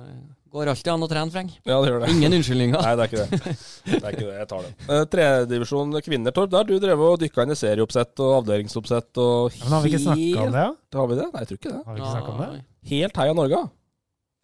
går 0.56 0.72
alltid 0.72 0.90
an 0.92 1.04
å 1.06 1.08
trene, 1.10 1.32
Freng. 1.32 1.52
Ja, 1.62 1.78
det 1.78 1.92
gjør 1.92 2.02
det. 2.02 2.10
Ingen 2.16 2.36
unnskyldninger. 2.38 2.82
Nei, 2.82 2.92
det 2.96 3.06
er 3.06 3.12
ikke 3.12 3.22
det. 3.22 3.54
Det 3.86 4.00
er 4.00 4.16
ikke 4.16 4.24
det, 4.24 4.34
Jeg 4.40 4.50
tar 4.50 4.66
den. 4.66 4.76
Uh, 4.88 5.02
Tredjedivisjon 5.12 5.96
kvinner, 6.08 6.36
Torp. 6.36 6.52
Der 6.56 6.68
du 6.68 6.76
drevet 6.82 7.14
og 7.14 7.22
dykka 7.22 7.46
inn 7.46 7.54
i 7.54 7.58
serieoppsett 7.60 8.24
og 8.24 8.36
avdelingsoppsett 8.42 9.22
og 9.22 9.56
Men 9.62 9.76
har 9.76 9.84
vi 9.84 9.92
ikke 9.92 10.04
snakka 10.08 10.46
om 10.46 10.56
det, 10.56 10.68
ja? 10.68 11.00
Har 11.00 11.10
vi 11.12 11.18
det? 11.20 11.28
Nei, 11.32 11.42
jeg 11.44 11.52
tror 11.52 11.60
ikke 11.60 11.72
det. 11.72 11.82
Har 11.82 11.92
vi 11.96 12.02
ikke 12.02 12.14
snakket 12.14 12.32
om 12.34 12.44
det? 12.44 12.64
Helt 12.92 13.20
heia 13.22 13.36
Norge. 13.36 13.66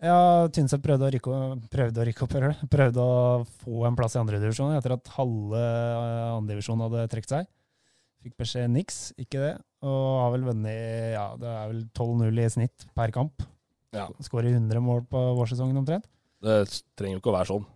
Ja, 0.02 0.18
Tynset 0.50 0.82
prøvde 0.82 1.06
å 1.06 1.10
rykke, 1.14 1.40
prøvde 1.70 2.02
å 2.02 2.06
rykke 2.08 2.24
opp. 2.26 2.32
Prøvde 2.72 3.02
å 3.06 3.18
få 3.62 3.84
en 3.86 3.98
plass 3.98 4.16
i 4.16 4.20
andredivisjon 4.22 4.74
etter 4.74 4.96
at 4.96 5.12
halve 5.14 5.60
eh, 5.62 6.30
andredivisjon 6.40 6.82
hadde 6.82 7.04
trukket 7.12 7.36
seg. 7.36 7.50
Fikk 8.22 8.34
beskjed 8.38 8.70
niks, 8.70 8.98
ikke 9.18 9.38
det. 9.42 9.52
Og 9.86 10.02
har 10.24 10.34
vel 10.34 10.46
vunnet 10.46 11.14
ja, 11.14 11.28
det 11.38 11.54
er 11.54 11.70
vel 11.70 11.84
12-0 11.94 12.42
i 12.42 12.48
snitt 12.50 12.86
per 12.98 13.14
kamp. 13.14 13.46
Ja. 13.92 14.08
Skårer 14.24 14.54
100 14.54 14.80
mål 14.84 15.04
på 15.10 15.22
vårsesongen 15.38 15.76
omtrent. 15.76 16.06
Det 16.42 16.58
trenger 16.98 17.18
jo 17.18 17.22
ikke 17.22 17.32
å 17.32 17.36
være 17.36 17.50
sånn. 17.52 17.66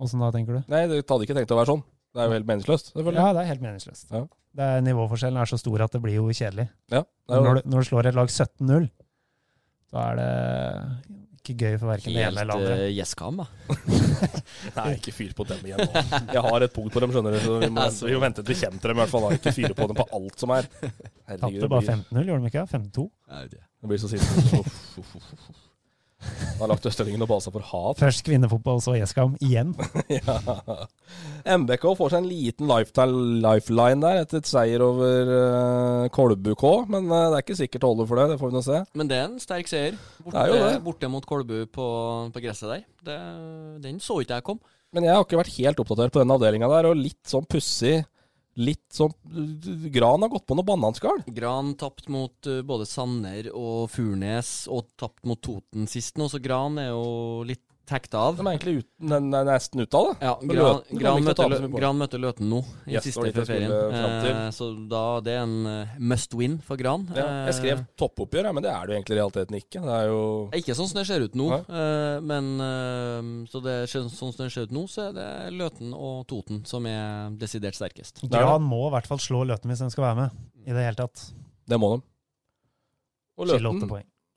Åssen 0.00 0.22
da, 0.22 0.30
tenker 0.32 0.56
du? 0.56 0.60
Nei, 0.70 0.84
det 0.88 1.02
hadde 1.02 1.26
ikke 1.26 1.36
tenkt 1.36 1.52
å 1.52 1.58
være 1.58 1.72
sånn. 1.74 1.82
Det 2.14 2.22
er 2.22 2.30
jo 2.30 2.34
helt 2.38 2.48
meningsløst, 2.48 2.92
selvfølgelig. 2.94 3.22
Ja, 3.22 3.32
det 3.34 3.42
er 3.42 3.50
helt 3.50 3.64
meningsløst. 3.64 4.06
Ja. 4.10 4.22
Det 4.58 4.66
er, 4.66 4.80
nivåforskjellen 4.82 5.38
er 5.38 5.50
så 5.50 5.58
stor 5.60 5.84
at 5.84 5.92
det 5.94 6.00
blir 6.02 6.16
jo 6.16 6.30
kjedelig. 6.34 6.66
Ja, 6.90 7.04
jo 7.30 7.42
når, 7.44 7.60
du, 7.60 7.68
når 7.70 7.84
du 7.84 7.88
slår 7.90 8.08
et 8.10 8.16
lag 8.18 8.32
17-0, 8.32 8.88
da 9.94 10.06
er 10.08 10.18
det 10.18 10.30
ikke 11.40 11.54
gøy 11.64 11.76
for 11.80 11.88
verken 11.90 12.12
det 12.14 12.22
ene 12.26 12.42
eller 12.44 12.46
det 12.46 12.56
andre. 12.60 12.74
Helt 12.80 12.94
gjesskam, 12.98 13.40
da. 13.40 13.46
Nei, 14.76 14.86
ikke 14.98 15.14
fyr 15.16 15.32
på 15.38 15.46
dem 15.48 15.64
igjen 15.66 15.80
nå. 15.80 16.04
Jeg 16.36 16.42
har 16.46 16.66
et 16.66 16.74
punkt 16.76 16.92
på 16.94 17.02
dem, 17.04 17.14
skjønner 17.16 17.36
du. 17.36 17.40
Så 17.44 17.56
vi 17.64 17.70
må, 17.72 17.86
vi 18.10 18.14
må 18.18 18.20
vente 18.26 18.44
til 18.44 18.52
vi 18.54 18.58
kjenner 18.60 18.84
dem, 18.92 18.98
i 18.98 19.02
hvert 19.02 19.12
fall. 19.14 19.26
da. 19.26 19.38
Ikke 19.40 19.54
fyre 19.56 19.74
på 19.78 19.88
dem 19.90 19.98
på 20.02 20.06
alt 20.20 20.44
som 20.44 20.52
er. 20.56 20.68
Tapte 20.84 21.56
det 21.64 21.70
bare 21.72 21.86
15-0, 21.88 22.28
gjorde 22.28 22.44
de 22.44 22.52
ikke? 22.52 22.66
15-2? 22.76 23.06
Det 23.80 23.88
blir 23.94 24.02
så 24.04 24.12
sint. 24.12 25.66
Da 26.20 26.66
har 26.66 26.70
lagt 26.74 26.86
Østlendingen 26.88 27.24
og 27.24 27.30
basa 27.30 27.52
for 27.52 27.64
hat. 27.64 28.00
Først 28.00 28.22
kvinnefotball, 28.26 28.82
så 28.84 28.92
Eskam. 28.98 29.36
Igjen. 29.40 29.72
ja. 30.18 30.36
MBK 31.56 31.86
får 31.96 32.12
seg 32.12 32.20
en 32.20 32.28
liten 32.28 32.68
lifetime 32.68 33.22
lifeline 33.40 34.04
der 34.04 34.20
etter 34.24 34.42
et 34.42 34.50
seier 34.50 34.84
over 34.84 35.32
uh, 35.32 36.10
Kolbu 36.12 36.52
K. 36.60 36.72
Men 36.92 37.08
uh, 37.08 37.30
det 37.30 37.38
er 37.38 37.46
ikke 37.46 37.58
sikkert 37.62 37.84
det 37.84 37.92
holder 37.92 38.10
for 38.10 38.20
det. 38.20 38.26
Det 38.32 38.40
får 38.42 38.52
vi 38.52 38.58
nå 38.58 38.64
se. 38.66 38.82
Men 39.00 39.12
det 39.12 39.16
er 39.16 39.26
en 39.30 39.40
sterk 39.40 39.72
seier. 39.72 39.96
Borte, 40.26 40.76
borte 40.84 41.12
mot 41.12 41.30
Kolbu 41.32 41.56
på, 41.72 41.88
på 42.34 42.44
gresset 42.44 42.74
der. 42.74 42.84
Det, 43.08 43.18
den 43.86 44.00
så 44.04 44.20
ikke 44.20 44.40
jeg 44.40 44.48
kom. 44.50 44.60
Men 44.92 45.06
jeg 45.06 45.14
har 45.14 45.24
ikke 45.24 45.38
vært 45.38 45.56
helt 45.56 45.80
oppdatert 45.80 46.12
på 46.14 46.22
den 46.22 46.34
avdelinga 46.34 46.68
der, 46.70 46.90
og 46.90 46.98
litt 46.98 47.22
sånn 47.30 47.46
pussig 47.48 48.00
Litt 48.60 48.92
sånn 48.92 49.14
Gran 49.94 50.20
har 50.20 50.30
gått 50.32 50.46
på 50.48 50.56
noe 50.58 50.66
bananskall. 50.66 51.22
Gran 51.32 51.72
tapt 51.80 52.10
mot 52.12 52.50
uh, 52.50 52.60
både 52.66 52.86
Sanner 52.88 53.48
og 53.56 53.88
Furnes, 53.92 54.66
og 54.68 54.90
tapt 55.00 55.24
mot 55.28 55.40
Toten 55.40 55.88
sist 55.90 56.20
nå, 56.20 56.28
så 56.28 56.42
Gran 56.42 56.76
er 56.82 56.90
jo 56.92 57.46
litt 57.48 57.64
hekta 57.92 58.18
av. 58.28 58.36
De 58.38 58.44
er 58.46 58.50
egentlig 58.54 58.74
ut, 58.80 58.86
den 59.10 59.28
er 59.34 59.44
nesten 59.48 59.82
ute 59.82 59.98
av 59.98 60.06
det. 60.10 60.14
Ja, 60.24 60.32
Gran, 60.40 60.56
Løten 60.56 60.98
Gran, 61.00 61.24
tape 61.34 61.48
Lø- 61.52 61.70
Gran 61.80 61.98
møter 62.00 62.22
Løten 62.22 62.48
nå, 62.50 62.60
i 62.86 62.94
Yes, 62.94 63.04
siste 63.08 63.32
før 63.34 63.46
ferien. 63.48 63.70
til. 63.70 64.30
Eh, 64.30 64.50
så 64.56 64.68
da 64.90 65.02
det 65.26 65.34
er 65.36 65.42
en 65.44 65.66
eh, 65.66 65.94
must 65.98 66.34
win 66.38 66.58
for 66.64 66.76
Gran. 66.80 67.06
Ja, 67.16 67.26
jeg 67.50 67.54
skrev 67.58 67.78
Eh, 67.80 67.84
toppoppgjør, 68.00 68.50
men 68.54 68.62
det 68.62 68.70
er 68.72 68.86
det 68.86 68.94
jo 68.94 68.98
egentlig 69.00 69.16
i 69.16 69.20
realiteten 69.20 69.58
ikke. 69.60 69.82
Det 69.84 69.96
er 70.00 70.06
jo 70.08 70.22
Ikke 70.60 70.74
sånn 70.78 70.88
som 70.90 70.98
det 71.02 71.06
ser 71.06 71.20
ut 71.26 71.34
nå, 71.34 71.48
eh, 71.68 72.20
men 72.20 72.50
eh, 72.60 73.46
så 73.50 73.62
det, 73.62 73.76
sånn 73.90 74.10
som 74.10 74.30
det 74.36 74.50
ser 74.52 74.62
ut 74.68 74.72
nå, 74.72 74.86
så 74.88 75.08
er 75.08 75.12
det 75.18 75.28
Løten 75.58 75.92
og 75.94 76.26
Toten 76.26 76.64
som 76.66 76.86
er 76.86 77.30
desidert 77.40 77.74
sterkest. 77.74 78.22
Gran 78.30 78.62
må 78.62 78.86
i 78.88 78.94
hvert 78.96 79.06
fall 79.06 79.18
slå 79.18 79.44
Løten 79.46 79.70
hvis 79.70 79.78
den 79.84 79.90
skal 79.90 80.04
være 80.10 80.16
med. 80.24 80.30
I 80.66 80.72
det 80.76 80.84
hele 80.84 80.96
tatt. 80.96 81.32
Det 81.68 81.78
må 81.80 81.94
de. 81.96 82.02
Og 83.40 83.46
Løten. 83.48 83.88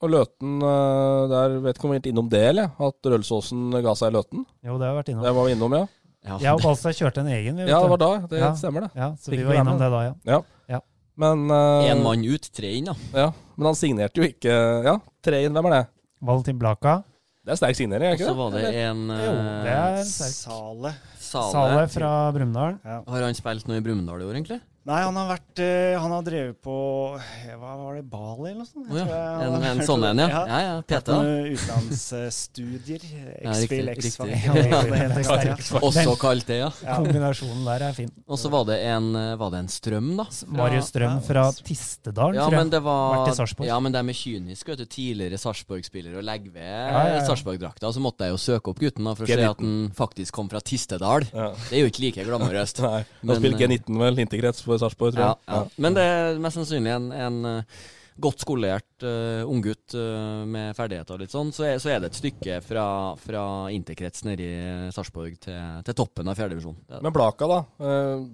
Og 0.04 0.12
Løten 0.12 0.58
eh, 0.68 1.24
der 1.32 1.58
vet 1.64 1.78
ikke 1.78 1.88
om 1.88 1.94
vi 1.94 1.98
har 1.98 2.02
vært 2.02 2.10
innom 2.12 2.30
det, 2.32 2.42
eller? 2.52 2.72
At 2.88 3.10
Rølsåsen 3.14 3.70
ga 3.84 3.94
seg 4.00 4.12
i 4.12 4.16
Løten? 4.18 4.46
Jo, 4.66 4.78
det 4.82 4.88
har 4.90 4.96
vi 4.96 5.00
vært 5.02 5.12
innom. 5.14 5.24
Det 5.28 5.36
var 5.38 5.48
vi 5.48 5.56
innom, 5.56 5.78
ja. 5.80 5.86
Ja, 6.24 6.54
og 6.56 6.62
Balstad 6.64 6.96
kjørte 6.96 7.20
en 7.24 7.32
egen. 7.36 7.58
vi, 7.58 7.66
vet 7.66 7.72
Ja, 7.74 7.82
det 7.84 7.90
var 7.92 8.00
da. 8.00 8.12
Det 8.32 8.40
Ja. 8.40 8.52
stemmer, 8.56 8.86
det. 8.88 8.92
Ja, 8.96 9.10
så 9.20 9.32
Fikk 9.32 9.42
vi 9.42 9.48
var 9.50 9.60
innom 9.60 9.80
det 9.80 9.90
da, 9.92 10.04
ja. 10.06 10.14
Ja. 10.26 10.42
Ja. 10.70 10.80
Men 11.20 11.48
Én 11.52 11.98
uh, 12.00 12.04
mann 12.04 12.24
ut, 12.24 12.48
tre 12.56 12.72
inn, 12.78 12.86
da. 12.86 12.96
Ja, 13.14 13.32
men 13.58 13.66
han 13.70 13.76
signerte 13.76 14.22
jo 14.22 14.28
ikke 14.28 14.54
Ja, 14.88 14.98
tre 15.24 15.44
inn, 15.46 15.54
hvem 15.54 15.68
er 15.72 15.76
det? 15.76 15.84
Valentin 16.24 16.58
Blaka. 16.60 17.04
Det 17.44 17.52
er 17.52 17.60
sterk 17.60 17.76
signering, 17.76 18.08
er 18.08 18.16
Og 18.16 18.24
så 18.24 18.36
var 18.38 18.54
det 18.56 18.70
en 18.72 19.02
en 19.12 19.20
Jo, 19.20 19.32
eh, 19.36 19.64
det 19.66 19.74
er 19.76 20.04
sterk. 20.08 20.36
Sale. 20.38 20.94
Sale. 21.20 21.52
Sale 21.52 21.88
fra 21.92 22.12
Brumunddal. 22.32 22.78
Har 22.88 23.26
han 23.28 23.36
spilt 23.36 23.68
noe 23.68 23.82
i 23.82 23.84
Brumunddal 23.84 24.22
i 24.24 24.28
år, 24.30 24.38
egentlig? 24.40 24.62
Nei, 24.84 24.98
han 25.00 25.16
har 25.16 25.30
vært 25.30 25.60
eh, 25.64 25.94
Han 25.96 26.12
har 26.12 26.24
drevet 26.28 26.58
på 26.60 26.74
eh, 27.16 27.54
Hva 27.56 27.70
var 27.80 27.96
det, 27.96 28.02
Bali 28.12 28.50
eller 28.50 28.66
noe 28.66 28.68
sånt? 28.68 28.90
Oh, 28.92 28.98
ja, 29.00 29.20
en- 29.46 29.64
en 29.70 29.84
sånn 29.88 30.04
en, 30.10 30.20
ja. 30.20 30.42
Ja, 30.44 30.58
ja, 30.60 30.74
PT, 30.84 31.06
da. 31.08 31.20
utenlandsstudier. 31.24 33.06
X-Fil, 33.48 33.88
X-Fil. 33.94 34.34
det 34.34 35.06
det. 35.16 35.56
Også 35.80 36.16
kalt 36.20 36.48
det, 36.50 36.58
ja. 36.66 36.70
Kombinasjonen 36.98 37.64
der 37.68 37.86
er 37.88 37.96
fin. 37.96 38.12
Og 38.28 38.40
så 38.42 38.52
var 38.52 38.66
det 38.68 38.80
en 38.90 39.08
eh, 39.16 39.30
Var 39.40 39.54
det 39.56 39.62
en 39.64 39.72
Strøm, 39.72 40.10
da? 40.20 40.26
Marius 40.52 40.92
Strøm 40.92 41.22
fra 41.26 41.46
Tistedal, 41.64 42.36
Ja, 42.36 42.44
tror 42.50 42.58
jeg. 42.58 42.60
men 42.66 42.74
det 42.76 42.84
var. 42.84 43.32
Ja, 43.64 43.80
men 43.80 43.96
de 43.96 44.04
er 44.04 44.20
kyniske, 44.20 44.74
vet 44.74 44.84
du. 44.84 44.86
Tidligere 44.94 45.40
Sarpsborg-spillere 45.42 46.20
og 46.20 46.28
legger 46.28 46.52
ved 46.60 46.68
Ja, 46.68 47.06
ja. 47.16 47.24
Sarpsborg-drakta. 47.28 47.94
Så 47.96 48.04
måtte 48.04 48.28
jeg 48.28 48.36
jo 48.36 48.42
søke 48.42 48.74
opp 48.74 48.80
gutten 48.84 49.08
da 49.08 49.16
for 49.16 49.24
å 49.24 49.32
se 49.32 49.40
at 49.48 49.64
han 49.64 49.92
faktisk 49.96 50.36
kom 50.36 50.52
fra 50.52 50.60
Tistedal. 50.60 51.24
Det 51.32 51.72
er 51.80 51.86
jo 51.86 51.90
ikke 51.92 52.04
like 52.10 52.28
glamorøst. 52.28 52.84
Nei. 52.88 53.04
Han 53.24 53.40
spilte 53.40 53.64
eh, 53.64 53.78
G19 53.80 54.04
vel, 54.04 54.22
interkrets 54.28 54.64
for 54.74 54.84
Sarpsborg, 54.84 55.16
tror 55.16 55.28
Ja, 55.30 55.34
jeg. 55.36 55.58
ja. 55.58 55.84
Men 55.86 56.00
det 56.00 56.08
er 56.14 56.42
mest 56.44 56.60
sannsynlig 56.60 56.96
en, 56.98 57.12
en 57.16 57.52
eh, 57.54 57.84
godt 58.22 58.44
skolert 58.44 59.04
uh, 59.04 59.42
unggutt 59.50 59.96
uh, 59.98 60.44
med 60.46 60.76
ferdigheter 60.78 61.16
og 61.16 61.24
litt 61.24 61.34
sånn. 61.34 61.50
Så 61.56 61.66
er, 61.66 61.80
så 61.82 61.94
er 61.94 62.02
det 62.02 62.12
et 62.12 62.20
stykke 62.20 62.60
fra, 62.66 62.86
fra 63.20 63.44
interkrets 63.74 64.24
nede 64.28 64.46
i 64.46 64.92
Sarpsborg 64.94 65.40
til, 65.42 65.80
til 65.86 65.98
toppen 65.98 66.30
av 66.30 66.38
fjerdedivisjon. 66.38 66.78
Men 66.94 67.16
Blaka, 67.16 67.50
da. 67.50 67.60
Uh, 67.82 68.26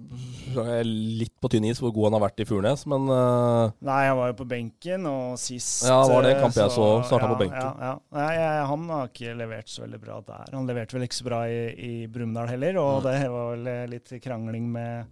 jeg 0.52 0.80
er 0.82 0.90
litt 0.90 1.34
på 1.40 1.50
tynn 1.52 1.68
is 1.70 1.80
hvor 1.82 1.94
god 1.96 2.10
han 2.10 2.18
har 2.18 2.26
vært 2.26 2.42
i 2.44 2.48
Furnes, 2.48 2.84
men 2.90 3.08
uh... 3.08 3.72
Nei, 3.86 4.02
han 4.10 4.18
var 4.20 4.32
jo 4.32 4.38
på 4.42 4.48
benken, 4.50 5.06
og 5.08 5.38
sist 5.40 5.86
Ja, 5.88 6.02
var 6.08 6.26
det 6.28 6.36
kamp 6.42 6.58
jeg 6.60 6.74
så, 6.74 6.88
startet 7.06 7.28
ja, 7.28 7.30
på 7.32 7.40
benken. 7.40 7.62
Ja, 7.62 7.92
ja. 7.92 7.94
Nei, 8.18 8.28
jeg, 8.36 8.66
han 8.72 8.90
har 8.96 9.08
ikke 9.14 9.38
levert 9.38 9.72
så 9.72 9.86
veldig 9.86 10.02
bra 10.02 10.18
der. 10.26 10.52
Han 10.56 10.68
leverte 10.68 10.98
vel 10.98 11.08
ikke 11.08 11.20
så 11.22 11.30
bra 11.30 11.40
i, 11.48 11.62
i 11.72 11.94
Brumunddal 12.10 12.52
heller, 12.52 12.82
og 12.82 13.08
det 13.08 13.16
var 13.32 13.56
vel 13.56 13.94
litt 13.94 14.12
krangling 14.20 14.68
med 14.76 15.08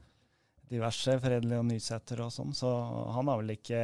diverse, 0.70 1.18
Fredelig 1.22 1.58
og 1.58 1.66
Nysæter 1.70 2.20
og 2.24 2.32
sånn, 2.34 2.54
så 2.56 2.70
han 3.14 3.28
har 3.30 3.40
vel 3.42 3.54
ikke 3.56 3.82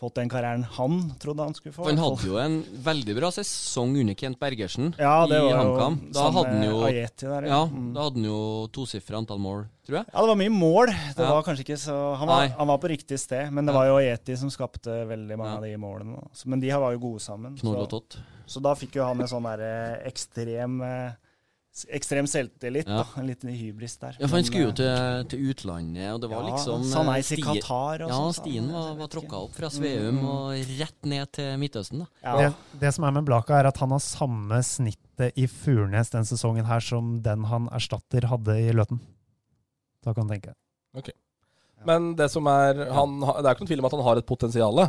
fått 0.00 0.14
den 0.16 0.30
karrieren 0.32 0.62
han 0.78 0.94
trodde 1.20 1.44
han 1.44 1.52
skulle 1.52 1.74
få. 1.76 1.84
For 1.84 1.90
han 1.92 2.00
hadde 2.00 2.24
jo 2.24 2.38
en 2.40 2.54
veldig 2.86 3.14
bra 3.18 3.28
sesong 3.36 3.90
under 4.00 4.16
Kent 4.16 4.38
Bergersen 4.40 4.94
Ja, 4.98 5.26
det 5.28 5.36
i 5.44 5.50
HamKam. 5.52 5.98
Da 6.16 6.22
Ajeti 6.88 7.26
ja. 7.28 7.40
ja, 7.50 7.58
Mm. 7.68 7.90
da 7.92 8.06
hadde 8.06 8.16
han 8.22 8.24
jo 8.30 8.38
tosifra 8.72 9.20
antall 9.20 9.42
mål, 9.44 9.66
tror 9.84 9.98
jeg. 10.00 10.06
Ja, 10.08 10.22
det 10.24 10.30
var 10.32 10.40
mye 10.40 10.54
mål. 10.56 10.94
Det 11.18 11.28
var 11.28 11.44
kanskje 11.44 11.66
ikke 11.66 11.76
så 11.84 11.98
Han 12.16 12.32
var, 12.32 12.48
han 12.62 12.72
var 12.72 12.78
på 12.80 12.88
riktig 12.94 13.18
sted, 13.20 13.52
men 13.52 13.68
det 13.68 13.74
var 13.76 13.90
jo 13.90 13.98
Eti 14.00 14.38
som 14.40 14.48
skapte 14.48 15.02
veldig 15.10 15.36
mange 15.36 15.58
av 15.58 15.68
de 15.68 15.76
målene. 15.76 16.24
Men 16.46 16.60
de 16.64 16.72
var 16.72 16.96
jo 16.96 17.02
gode 17.04 17.20
sammen. 17.20 17.58
Så- 17.60 18.08
Så 18.50 18.58
da 18.64 18.72
fikk 18.74 18.96
jo 18.96 19.04
han 19.04 19.20
en 19.20 19.28
sånn 19.28 19.44
derre 19.44 20.00
ekstrem 20.08 20.80
eh, 20.82 21.12
Ekstrem 21.88 22.26
selvtillit, 22.30 22.86
Ja. 22.88 23.02
da. 23.02 23.20
En 23.20 23.26
liten 23.28 23.48
hybris 23.54 23.96
der. 24.00 24.16
Ja, 24.20 24.26
for 24.26 24.36
han 24.36 24.44
skulle 24.44 24.66
jo 24.68 24.70
eh, 24.70 24.74
til, 24.74 25.28
til 25.32 25.50
utlandet, 25.52 26.08
og 26.14 26.20
det 26.20 26.30
var 26.30 26.42
Ja, 26.44 26.50
liksom 26.54 26.84
sa 26.84 27.02
nei 27.06 27.18
eh, 27.20 27.28
til 27.28 27.42
Qatar 27.44 28.04
og 28.04 28.10
Ja, 28.10 28.18
sånn, 28.18 28.34
stien 28.40 28.68
var, 28.72 28.94
var 28.98 29.08
tråkka 29.12 29.40
opp 29.46 29.54
fra 29.56 29.70
Sveum 29.70 30.18
Mm. 30.20 30.24
og 30.28 30.74
rett 30.80 31.06
ned 31.06 31.32
til 31.32 31.56
Midtøsten, 31.62 32.04
da. 32.04 32.36
Det, 32.38 32.50
det 32.80 32.92
som 32.94 33.04
er 33.04 33.12
med 33.12 33.24
Blaka, 33.28 33.58
er 33.60 33.66
at 33.70 33.78
han 33.78 33.90
har 33.94 34.00
samme 34.04 34.60
snittet 34.62 35.32
i 35.36 35.46
Furnes 35.46 36.10
den 36.10 36.24
sesongen 36.24 36.64
her 36.66 36.80
som 36.80 37.20
den 37.22 37.44
han 37.44 37.68
erstatter 37.72 38.26
hadde 38.30 38.56
i 38.60 38.72
Løten. 38.72 39.00
Da 40.04 40.14
kan 40.16 40.26
du 40.26 40.32
tenke. 40.34 40.54
Okay. 40.96 41.12
Men 41.86 42.14
det 42.16 42.30
som 42.30 42.46
er 42.46 42.90
han, 42.92 43.20
Det 43.20 43.44
er 43.46 43.54
ikke 43.54 43.62
noen 43.64 43.68
tvil 43.70 43.80
om 43.80 43.86
at 43.88 43.92
han 43.96 44.02
har 44.04 44.16
et 44.20 44.26
potensial. 44.28 44.80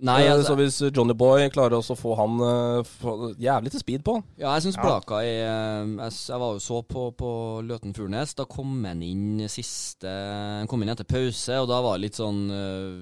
Nei, 0.00 0.22
Eh, 0.22 0.30
altså- 0.32 0.52
så 0.52 0.56
hvis 0.56 0.94
Johnny 0.94 1.12
Boy 1.12 1.48
klarer 1.50 1.74
også 1.74 1.96
å 1.96 1.98
få 1.98 2.16
han 2.16 2.38
eh, 2.38 2.82
få 2.86 3.34
jævlig 3.34 3.72
til 3.72 3.80
speed 3.80 4.04
på 4.06 4.14
han. 4.14 4.22
Ja, 4.38 4.52
jeg 4.54 4.62
syns 4.68 4.76
Ja. 4.76 4.82
Blaka 4.84 5.16
er 5.24 5.40
jeg, 5.42 6.12
jeg 6.28 6.38
var 6.38 6.52
jo 6.54 6.60
så 6.62 6.82
på, 6.86 7.08
på 7.18 7.30
Løten 7.66 7.92
Furnes. 7.96 8.34
Da 8.38 8.44
kom 8.44 8.84
han 8.84 9.02
inn 9.02 9.40
siste 9.48 10.06
Han 10.06 10.68
kom 10.68 10.82
inn 10.82 10.88
etter 10.94 11.02
pause, 11.04 11.50
og 11.58 11.66
da 11.66 11.80
var 11.82 11.98
det 11.98 12.02
litt 12.06 12.14
sånn 12.20 12.48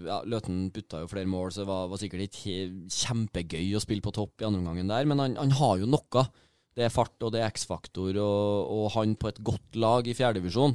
Ja, 0.06 0.22
Løten 0.24 0.70
putta 0.72 1.00
jo 1.04 1.06
flere 1.06 1.26
mål, 1.28 1.50
så 1.52 1.64
det 1.64 1.66
var, 1.68 1.88
var 1.88 1.98
sikkert 2.00 2.30
ikke 2.30 2.88
kjempegøy 2.88 3.76
å 3.76 3.80
spille 3.84 4.00
på 4.04 4.12
topp 4.16 4.40
i 4.40 4.46
andre 4.48 4.60
omgangen 4.64 4.88
der, 4.88 5.04
men 5.04 5.18
han, 5.18 5.36
han 5.36 5.50
har 5.50 5.76
jo 5.78 5.86
noe. 5.86 6.26
Det 6.76 6.84
er 6.84 6.90
fart 6.92 7.24
og 7.24 7.30
det 7.32 7.40
er 7.40 7.48
X-faktor, 7.56 8.18
og, 8.20 8.72
og 8.76 8.90
han 8.98 9.14
på 9.16 9.30
et 9.30 9.38
godt 9.40 9.78
lag 9.80 10.04
i 10.04 10.12
fjerdedivisjon, 10.12 10.74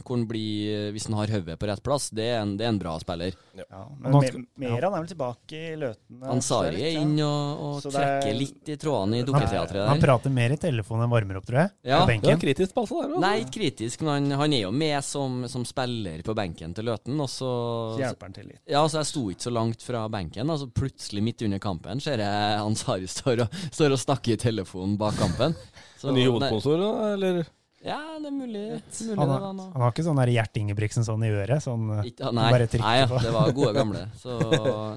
hvis 0.96 1.06
han 1.06 1.14
har 1.20 1.30
hodet 1.36 1.60
på 1.62 1.68
rett 1.70 1.84
plass, 1.86 2.08
det 2.10 2.26
er 2.32 2.40
en, 2.42 2.56
det 2.58 2.66
er 2.66 2.72
en 2.74 2.80
bra 2.82 2.96
spiller. 3.04 3.36
Ja, 3.60 3.84
men 4.02 4.16
Me- 4.18 4.66
ja. 4.66 4.78
er 4.80 4.88
vel 4.96 5.06
tilbake 5.12 5.60
i 5.60 5.76
Løten? 5.78 6.24
Ansari 6.26 6.82
er 6.88 6.98
inn 7.04 7.14
og, 7.22 7.62
og 7.68 7.86
trekker 7.86 8.32
er- 8.32 8.40
litt 8.40 8.72
i 8.74 8.78
trådene 8.82 9.20
i 9.22 9.26
dukketeatret 9.28 9.88
Han 9.92 10.02
prater 10.02 10.34
mer 10.34 10.56
i 10.56 10.58
telefonen 10.58 11.06
enn 11.06 11.14
varmer 11.14 11.38
opp, 11.38 11.46
tror 11.46 11.60
jeg. 11.62 11.72
Ja. 11.92 12.00
på 12.02 12.10
benken. 12.16 12.42
kritisk 12.42 12.74
på 12.74 12.86
altså 12.88 13.04
der, 13.04 13.14
Nei, 13.22 13.34
ikke 13.44 13.56
kritisk, 13.60 14.02
men 14.02 14.12
han, 14.32 14.40
han 14.42 14.58
er 14.58 14.64
jo 14.66 14.72
med 14.74 14.98
som, 15.06 15.38
som 15.54 15.68
spiller 15.70 16.26
på 16.26 16.34
benken 16.42 16.74
til 16.78 16.90
Løten. 16.90 17.20
Og 17.22 17.30
så, 17.30 17.52
Så 17.94 18.02
hjelper 18.02 18.30
han 18.32 18.38
til 18.40 18.50
litt. 18.50 18.62
Ja, 18.66 18.82
så 18.90 19.04
jeg 19.04 19.12
sto 19.12 19.28
ikke 19.30 19.48
så 19.52 19.54
langt 19.54 19.86
fra 19.86 20.08
benken. 20.10 20.50
Altså 20.50 20.66
Plutselig, 20.74 21.22
midt 21.30 21.46
under 21.46 21.62
kampen, 21.62 22.02
ser 22.02 22.26
jeg 22.26 22.60
Ansari 22.66 23.06
står 23.06 23.46
og, 23.46 23.62
står 23.70 23.94
og 24.00 24.02
snakker 24.02 24.34
i 24.34 24.42
telefonen 24.50 24.98
bak 24.98 25.14
kampen. 25.22 25.54
Så- 26.02 26.10
En 26.10 26.16
ny 26.18 26.26
hovedsponsor, 26.28 26.78
da, 26.82 26.92
eller? 27.14 27.44
Ja, 27.82 27.98
det 28.22 28.28
er 28.30 28.34
mulig. 28.38 28.78
mulig 28.78 29.16
Han, 29.18 29.30
har, 29.32 29.40
da, 29.42 29.48
han 29.74 29.82
har 29.82 29.90
ikke 29.92 30.04
sånn 30.06 30.20
der 30.22 30.30
Gjert 30.30 30.54
Ingebrigtsen 30.60 31.02
sånn 31.08 31.24
i 31.26 31.32
øret? 31.34 31.64
Sånn, 31.66 31.88
Ikke- 32.06 32.30
Nei, 32.38 32.52
bare 32.54 32.68
nei 32.78 32.92
ja, 33.00 33.08
det 33.10 33.32
var 33.34 33.52
gode 33.58 33.74
gamle. 33.80 34.04
Så, 34.22 34.36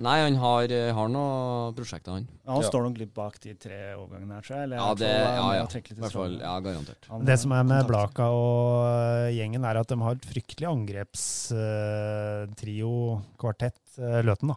nei, 0.04 0.16
han 0.20 0.36
har, 0.42 0.68
har 0.98 1.08
noen 1.08 1.72
prosjekter, 1.78 2.12
han. 2.18 2.26
Ja, 2.44 2.52
han 2.58 2.62
står 2.68 2.82
nok 2.90 2.98
litt 3.00 3.14
bak 3.16 3.38
de 3.40 3.54
tre 3.56 3.78
overgangene 3.96 4.34
her, 4.36 4.42
tror 4.44 4.56
jeg. 4.60 4.68
Ja, 4.76 4.94
det, 5.00 5.08
ja, 5.08 5.48
ja. 5.56 5.64
hvert 5.64 6.12
fall, 6.12 6.36
ja, 6.44 6.60
garantert. 6.60 7.08
Han- 7.08 7.24
Det 7.24 7.38
som 7.40 7.52
er 7.56 7.64
med. 7.64 7.86
Blaka 7.88 8.28
og 8.28 8.84
øh, 8.84 9.32
gjengen, 9.32 9.64
er 9.64 9.76
at 9.80 9.88
de 9.88 9.96
har 10.04 10.12
et 10.20 10.28
fryktelig 10.34 10.68
angrepstrio, 11.64 12.92
kvartett, 13.40 13.80
øh, 13.98 14.20
Løten. 14.28 14.48
da. 14.52 14.56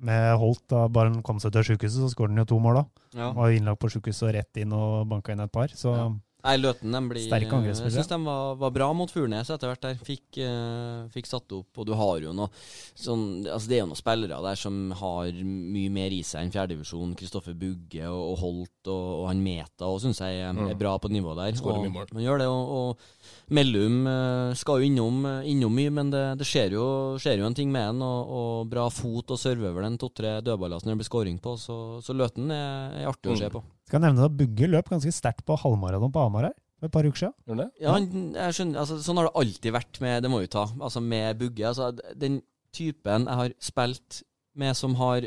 Med 0.00 0.38
Holt, 0.40 0.62
da 0.72 0.86
bare 0.88 1.10
han 1.12 1.22
kom 1.22 1.40
seg 1.42 1.52
til 1.52 1.66
sykehuset, 1.72 2.00
så 2.00 2.08
skåret 2.12 2.32
han 2.32 2.40
jo 2.40 2.46
to 2.54 2.58
mål 2.62 2.78
da. 2.80 2.84
Ja. 3.18 3.32
Var 3.36 3.52
innlagt 3.52 3.80
på 3.82 3.90
sykehuset 3.92 4.28
og 4.30 4.34
rett 4.38 4.60
inn 4.62 4.72
og 4.72 5.08
banka 5.10 5.32
inn 5.34 5.40
et 5.44 5.52
par. 5.52 5.68
Så 5.76 5.92
Ja. 5.96 6.08
Nei, 6.44 6.56
Løten 6.56 6.92
de 6.94 7.00
blir 7.10 7.24
Sterke 7.26 7.52
angrepsspillere. 7.52 7.92
Jeg 7.92 8.04
syns 8.04 8.08
de 8.12 8.18
var, 8.24 8.54
var 8.60 8.70
bra 8.74 8.88
mot 8.96 9.10
Furnes 9.12 9.50
etter 9.52 9.68
hvert 9.70 9.82
der. 9.84 9.98
Fikk, 10.06 10.38
uh, 10.40 11.08
fikk 11.12 11.26
satt 11.28 11.52
opp, 11.52 11.68
og 11.82 11.86
du 11.86 11.92
har 11.98 12.20
jo 12.24 12.32
noe 12.36 12.48
sånn 12.96 13.44
Altså, 13.50 13.68
det 13.68 13.76
er 13.78 13.82
jo 13.84 13.90
noen 13.90 14.00
spillere 14.00 14.40
der 14.44 14.56
som 14.60 14.90
har 15.00 15.30
mye 15.44 15.90
mer 15.92 16.10
i 16.16 16.22
seg 16.26 16.44
enn 16.46 16.52
fjerdedivisjon. 16.54 17.14
Kristoffer 17.20 17.54
Bugge 17.58 18.06
og, 18.08 18.22
og 18.32 18.38
Holt 18.44 18.90
og, 18.92 19.06
og 19.20 19.26
han 19.30 19.42
Meta 19.44 19.88
og 19.90 20.00
syns 20.04 20.20
jeg 20.24 20.40
er, 20.44 20.52
Mm. 20.56 20.72
bra 20.78 20.96
på 20.98 21.08
nivå 21.12 21.34
der. 21.36 21.52
Skårer 21.56 21.78
Og- 21.78 21.84
mye 21.86 21.94
mål. 21.94 22.06
Man 22.16 22.22
gjør 22.24 22.38
det, 22.42 22.46
og, 22.48 22.70
og 22.70 23.50
Mellum 23.50 24.06
uh, 24.06 24.54
skal 24.54 24.80
jo 24.80 24.86
innom, 24.90 25.24
eh, 25.26 25.48
innom 25.50 25.74
mye, 25.74 25.90
men 25.90 26.10
det, 26.12 26.22
det 26.38 26.46
skjer, 26.46 26.72
jo, 26.76 26.84
skjer 27.18 27.38
jo 27.42 27.46
en 27.48 27.54
ting 27.58 27.70
med 27.72 27.82
han, 27.88 28.02
og, 28.02 28.30
og 28.30 28.68
bra 28.70 28.88
fot 28.94 29.30
og 29.34 29.38
serve 29.40 29.70
over 29.72 29.82
den 29.86 29.98
to-tre 29.98 30.36
dødballer 30.46 30.80
som 30.80 30.90
det 30.92 30.98
blir 31.00 31.08
scoring 31.08 31.38
på, 31.42 31.56
så, 31.58 31.98
så 32.04 32.14
Løten 32.14 32.50
er, 32.54 33.00
er 33.02 33.08
artig 33.10 33.32
å 33.34 33.38
se 33.38 33.48
Mm. 33.50 33.54
på. 33.58 33.62
Skal 33.90 33.98
kan 33.98 34.06
nevne 34.06 34.28
at 34.28 34.36
Bugge 34.38 34.68
løp 34.70 34.90
ganske 34.92 35.12
sterkt 35.14 35.42
på 35.48 35.58
halvmaraton 35.58 36.12
på 36.14 36.22
Hamar 36.22 36.50
her 36.50 36.56
for 36.80 36.88
et 36.88 36.94
par 36.94 37.08
uker 37.08 37.26
siden. 37.26 37.64
Ja, 37.82 37.96
jeg 37.98 38.56
skjønner, 38.56 38.80
altså, 38.84 39.00
sånn 39.04 39.18
har 39.20 39.28
det 39.28 39.36
alltid 39.42 39.74
vært 39.74 40.00
med 40.00 40.22
Det 40.24 40.30
må 40.32 40.40
vi 40.40 40.52
ta. 40.52 40.64
Altså 40.78 41.02
med 41.04 41.40
Bugge. 41.40 41.66
Altså, 41.68 41.90
den 42.16 42.40
typen 42.72 43.26
jeg 43.26 43.40
har 43.42 43.56
spilt 43.60 44.22
med 44.60 44.78
som 44.78 44.94
har 45.00 45.26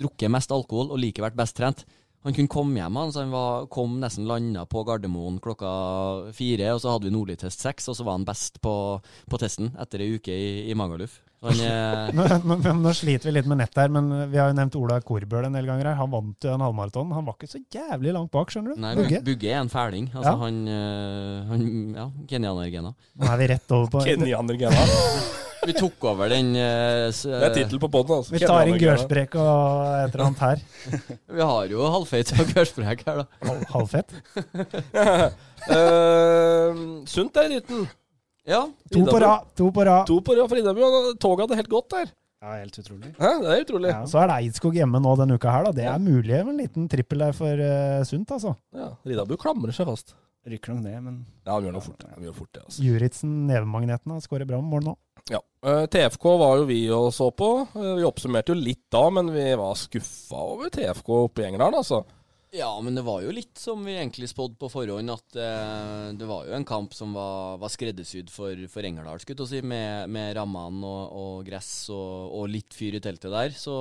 drukket 0.00 0.32
mest 0.32 0.52
alkohol 0.54 0.90
og 0.90 1.00
like 1.02 1.22
vært 1.22 1.38
best 1.38 1.56
trent. 1.58 1.86
Han 2.26 2.34
kunne 2.36 2.52
komme 2.52 2.76
hjem, 2.76 2.98
han, 3.00 3.12
så 3.14 3.22
han 3.22 3.32
var, 3.32 3.64
kom 3.72 3.94
nesten 4.02 4.26
landa 4.28 4.66
på 4.68 4.82
Gardermoen 4.84 5.38
klokka 5.40 5.70
fire, 6.36 6.74
og 6.74 6.82
så 6.82 6.92
hadde 6.92 7.08
vi 7.08 7.14
nordlig-test 7.14 7.64
seks, 7.64 7.88
og 7.88 7.96
så 7.96 8.04
var 8.04 8.18
han 8.18 8.26
best 8.28 8.60
på, 8.60 8.74
på 9.00 9.40
testen 9.40 9.70
etter 9.80 10.04
ei 10.04 10.18
uke 10.18 10.34
i, 10.34 10.50
i 10.68 10.76
Magaluf. 10.76 11.16
Men, 11.40 11.56
men, 12.14 12.28
Nå, 12.44 12.56
nå, 12.60 12.72
nå 12.84 12.90
sliter 12.96 13.30
vi 13.30 13.36
litt 13.38 13.46
med 13.48 13.62
nett 13.62 13.76
her, 13.80 13.88
men 13.92 14.10
vi 14.32 14.36
har 14.40 14.50
jo 14.50 14.56
nevnt 14.58 14.74
Ola 14.76 14.98
Korbøl 15.00 15.46
en 15.48 15.56
del 15.56 15.68
ganger 15.70 15.88
her. 15.88 15.96
Han 16.02 16.10
vant 16.12 16.44
jo 16.44 16.52
en 16.52 16.64
halvmaraton. 16.66 17.14
Han 17.16 17.24
var 17.28 17.38
ikke 17.38 17.48
så 17.54 17.62
jævlig 17.72 18.12
langt 18.16 18.30
bak, 18.34 18.52
skjønner 18.52 18.74
du. 18.76 18.80
Nei, 18.84 18.94
Bugge. 18.98 19.22
Bugge 19.24 19.48
er 19.54 19.60
en 19.62 19.72
fæling. 19.72 20.10
Altså, 20.14 20.34
Ja. 20.34 20.36
han, 20.44 20.58
øh, 20.68 21.48
han 21.48 21.62
Ja, 21.96 22.08
kenyanergena. 22.28 22.92
Nå 23.16 23.30
er 23.32 23.38
vi 23.40 23.46
rett 23.54 23.72
over 23.78 23.88
på 23.96 24.04
Kenyanergena. 24.04 24.84
Vi 25.60 25.74
tok 25.76 26.04
over 26.08 26.30
den 26.32 26.54
uh, 26.56 27.10
Det 27.12 27.42
er 27.44 27.52
tittel 27.52 27.76
på 27.82 27.90
poden, 27.92 28.14
altså. 28.22 28.32
Vi 28.32 28.38
tar 28.40 28.64
inn 28.70 28.78
Gørsbrek 28.80 29.34
Gørsprek 29.34 29.34
og 29.42 30.06
et 30.06 30.14
eller 30.14 30.24
annet 30.24 30.40
her. 30.40 30.62
Vi 31.36 31.42
har 31.44 31.66
jo 31.74 31.82
halvfeit 31.92 32.32
og 32.32 32.54
gørsprek 32.56 33.02
her, 33.04 33.20
da. 33.20 33.26
Halv- 33.44 33.66
Halvfett. 33.74 34.14
Eh, 35.68 36.80
sunt 37.12 37.36
er 37.36 37.50
i 37.50 37.58
Ryten. 37.58 37.84
Ja. 38.50 38.64
To 38.90 39.04
på 39.06 39.20
rad. 39.22 39.52
To 39.58 39.68
på 39.74 39.84
rad. 39.86 40.08
To 40.10 40.18
på 40.26 40.36
rad 40.38 40.50
for 40.50 40.88
og 40.88 41.12
Toget 41.22 41.46
hadde 41.46 41.60
helt 41.62 41.70
gått 41.70 41.94
der. 41.94 42.10
Ja, 42.40 42.54
helt 42.56 42.78
utrolig. 42.80 43.10
Hæ? 43.20 43.30
Det 43.42 43.50
er 43.52 43.62
utrolig. 43.66 43.90
Ja, 43.92 44.00
så 44.08 44.22
er 44.22 44.30
det 44.30 44.36
Eidskog 44.40 44.76
hjemme 44.78 44.96
nå 45.04 45.10
denne 45.20 45.36
uka 45.36 45.52
her, 45.52 45.66
da. 45.68 45.72
Det 45.76 45.84
er 45.84 45.98
mulig 46.00 46.38
med 46.38 46.54
en 46.54 46.62
liten 46.62 46.86
trippel 46.88 47.20
der 47.20 47.36
for 47.36 47.60
uh, 47.60 48.00
Sundt, 48.08 48.32
altså. 48.32 48.54
Ja, 48.72 48.94
Riddarbu 49.04 49.36
klamrer 49.42 49.76
seg 49.76 49.90
fast. 49.90 50.14
Rykker 50.48 50.72
nok 50.72 50.86
ned, 50.86 51.02
men 51.04 51.18
Ja, 51.44 51.58
han 51.58 51.66
gjør 51.66 51.74
noe 51.76 51.84
fort. 51.84 52.06
Han 52.14 52.24
gjør 52.24 52.38
fort 52.38 52.52
det, 52.56 52.62
altså. 52.64 52.84
Juritzen, 52.86 53.34
nevemagneten, 53.50 54.14
har 54.16 54.24
skåret 54.24 54.48
bra 54.48 54.62
mål 54.64 54.86
nå. 54.88 54.96
Ja. 55.28 55.42
Uh, 55.60 55.84
TFK 55.92 56.24
var 56.40 56.62
jo 56.62 56.64
vi 56.70 56.80
og 56.96 57.10
så 57.12 57.28
på. 57.28 57.50
Uh, 57.76 57.92
vi 58.00 58.08
oppsummerte 58.08 58.54
jo 58.54 58.56
litt 58.56 58.86
da, 58.88 59.04
men 59.12 59.28
vi 59.36 59.44
var 59.60 59.76
skuffa 59.76 60.40
over 60.56 60.72
TFK 60.72 61.12
oppe 61.26 61.44
i 61.44 61.50
Engerdal, 61.50 61.76
altså. 61.82 62.00
Ja, 62.50 62.70
men 62.82 62.96
det 62.98 63.04
var 63.06 63.20
jo 63.22 63.30
litt 63.30 63.60
som 63.62 63.84
vi 63.86 63.92
egentlig 63.94 64.26
spådde 64.26 64.56
på 64.58 64.68
forhånd, 64.72 65.12
at 65.12 65.36
eh, 65.38 66.06
det 66.18 66.26
var 66.26 66.48
jo 66.48 66.54
en 66.56 66.64
kamp 66.66 66.94
som 66.98 67.12
var, 67.14 67.60
var 67.62 67.70
skreddersydd 67.70 68.32
for, 68.34 68.58
for 68.72 68.86
Engerdal, 68.88 69.20
skulle 69.22 69.46
jeg 69.46 69.52
si, 69.52 69.60
med, 69.70 70.10
med 70.10 70.34
rammene 70.34 70.82
og, 70.82 71.12
og 71.20 71.44
gress 71.46 71.70
og, 71.94 72.32
og 72.40 72.48
litt 72.50 72.74
fyr 72.74 72.98
i 72.98 73.02
teltet 73.04 73.30
der. 73.30 73.54
Så, 73.54 73.76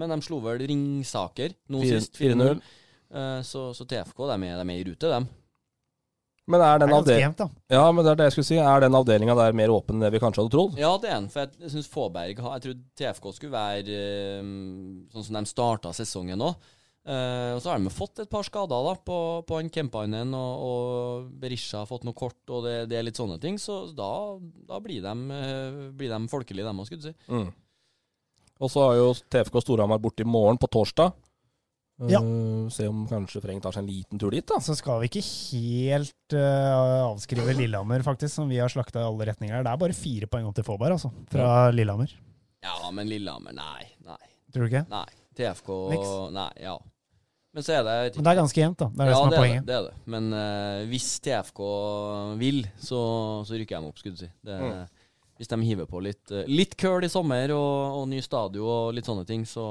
men 0.00 0.14
de 0.14 0.20
slo 0.24 0.40
vel 0.46 0.64
Ringsaker 0.64 1.52
nå 1.68 1.82
Fire- 1.84 2.00
sist. 2.00 2.16
4-0. 2.22 2.64
Eh, 3.12 3.36
så, 3.44 3.66
så 3.76 3.84
TFK, 3.92 4.24
de 4.32 4.38
er, 4.48 4.56
de 4.62 4.64
er 4.64 4.80
i 4.80 4.88
rute, 4.88 5.12
dem. 5.12 5.28
Men 6.50 6.64
er 6.64 6.80
den, 6.82 6.90
avdel 6.96 7.20
ja, 7.20 7.84
men 7.92 8.02
det 8.02 8.10
er 8.10 8.16
det 8.18 8.30
jeg 8.30 8.38
skulle 8.38 8.48
si. 8.48 8.56
Er 8.58 8.80
den 8.82 8.96
avdelinga 8.96 9.36
der 9.38 9.54
mer 9.54 9.70
åpen 9.70 9.98
enn 10.00 10.06
det 10.08 10.14
vi 10.16 10.24
kanskje 10.24 10.40
hadde 10.42 10.54
trodd? 10.56 10.80
Ja, 10.80 10.96
det 10.98 11.12
er 11.12 11.18
en. 11.20 11.28
For 11.30 11.44
jeg, 11.44 11.52
jeg 11.66 11.76
syns 11.76 11.90
Fåberg 11.92 12.40
har 12.42 12.56
Jeg 12.56 12.64
trodde 12.64 12.88
TFK 12.98 13.28
skulle 13.36 13.54
være 13.54 14.00
eh, 14.40 14.52
sånn 15.12 15.26
som 15.28 15.36
de 15.38 15.44
starta 15.52 15.92
sesongen 15.94 16.40
nå. 16.40 16.54
Eh, 17.00 17.52
og 17.56 17.62
så 17.64 17.72
har 17.72 17.80
de 17.80 17.92
fått 17.92 18.20
et 18.20 18.28
par 18.30 18.44
skader 18.44 18.84
da 18.84 18.92
på, 19.00 19.16
på 19.48 19.56
han 19.56 19.70
Kempainen, 19.72 20.34
og, 20.36 20.66
og 20.66 21.30
Berisha 21.40 21.82
har 21.82 21.88
fått 21.88 22.04
noe 22.04 22.16
kort, 22.16 22.40
og 22.52 22.66
det, 22.66 22.74
det 22.90 22.98
er 22.98 23.06
litt 23.06 23.20
sånne 23.20 23.40
ting. 23.40 23.56
Så 23.60 23.86
da, 23.96 24.10
da 24.68 24.82
blir, 24.84 25.00
de, 25.04 25.14
uh, 25.32 25.80
blir 25.96 26.12
de 26.12 26.20
folkelige, 26.32 26.66
dem 26.68 26.82
òg, 26.82 26.90
skulle 26.90 27.06
du 27.06 27.10
si. 27.10 27.16
Mm. 27.32 27.48
Og 28.60 28.68
så 28.68 28.84
har 28.84 28.98
jo 28.98 29.10
TFK 29.32 29.62
Storhamar 29.64 30.00
borte 30.02 30.26
i 30.26 30.28
morgen, 30.28 30.60
på 30.60 30.68
torsdag. 30.68 31.14
Ja. 32.08 32.20
Uh, 32.20 32.68
se 32.72 32.86
om 32.88 33.06
kanskje 33.08 33.42
Freng 33.44 33.60
tar 33.64 33.74
seg 33.76 33.84
en 33.84 33.90
liten 33.90 34.20
tur 34.20 34.36
dit, 34.36 34.44
da. 34.48 34.60
Så 34.64 34.76
skal 34.76 35.00
vi 35.00 35.08
ikke 35.08 35.24
helt 35.24 36.36
uh, 36.36 37.08
avskrive 37.08 37.56
Lillehammer, 37.56 38.04
faktisk, 38.04 38.34
som 38.36 38.52
vi 38.52 38.60
har 38.60 38.72
slakta 38.72 39.00
i 39.00 39.08
alle 39.08 39.32
retninger. 39.32 39.64
Det 39.64 39.72
er 39.72 39.80
bare 39.86 39.96
fire 39.96 40.28
poeng 40.28 40.52
opp 40.52 40.60
til 40.60 40.68
Fåberg, 40.68 40.98
altså, 41.00 41.12
fra 41.32 41.70
Lillehammer. 41.72 42.12
Ja, 42.60 42.76
men 42.92 43.08
Lillehammer, 43.08 43.56
nei. 43.56 43.88
Nei. 44.04 44.20
Tror 44.52 44.68
du 44.68 44.72
ikke? 44.74 44.84
nei. 44.92 45.08
TFK 45.40 45.74
Niks. 45.94 46.14
Nei, 46.36 46.48
ja. 46.62 46.78
Men 47.50 47.66
så 47.66 47.74
er 47.74 47.82
det 47.82 47.94
Men 48.14 48.26
det 48.26 48.32
er 48.32 48.38
ganske 48.38 48.62
jevnt, 48.62 48.78
da. 48.78 48.86
Det 48.94 49.02
er 49.02 49.08
det 49.08 49.14
ja, 49.14 49.18
som 49.18 49.26
er 49.26 49.34
det 49.34 49.42
poenget. 49.42 49.58
Ja, 49.58 49.60
det, 49.60 49.68
det 49.70 49.76
er 49.78 49.86
det. 49.88 50.10
Men 50.14 50.32
uh, 50.36 50.88
hvis 50.92 51.06
TFK 51.24 51.60
vil, 52.38 52.60
så, 52.78 53.00
så 53.48 53.58
rykker 53.58 53.80
de 53.80 53.90
opp, 53.90 54.02
skulle 54.02 54.18
du 54.18 54.26
si. 54.26 54.32
Det, 54.46 54.58
Mm. 54.60 54.82
Hvis 55.40 55.48
de 55.48 55.56
hiver 55.64 55.86
på 55.88 56.02
litt, 56.04 56.30
uh, 56.36 56.42
litt 56.52 56.74
køl 56.76 57.06
i 57.06 57.08
sommer 57.08 57.48
og, 57.56 57.94
og 57.96 58.02
ny 58.10 58.18
stadion 58.20 58.66
og 58.68 58.90
litt 58.92 59.06
sånne 59.08 59.24
ting, 59.24 59.46
så, 59.48 59.64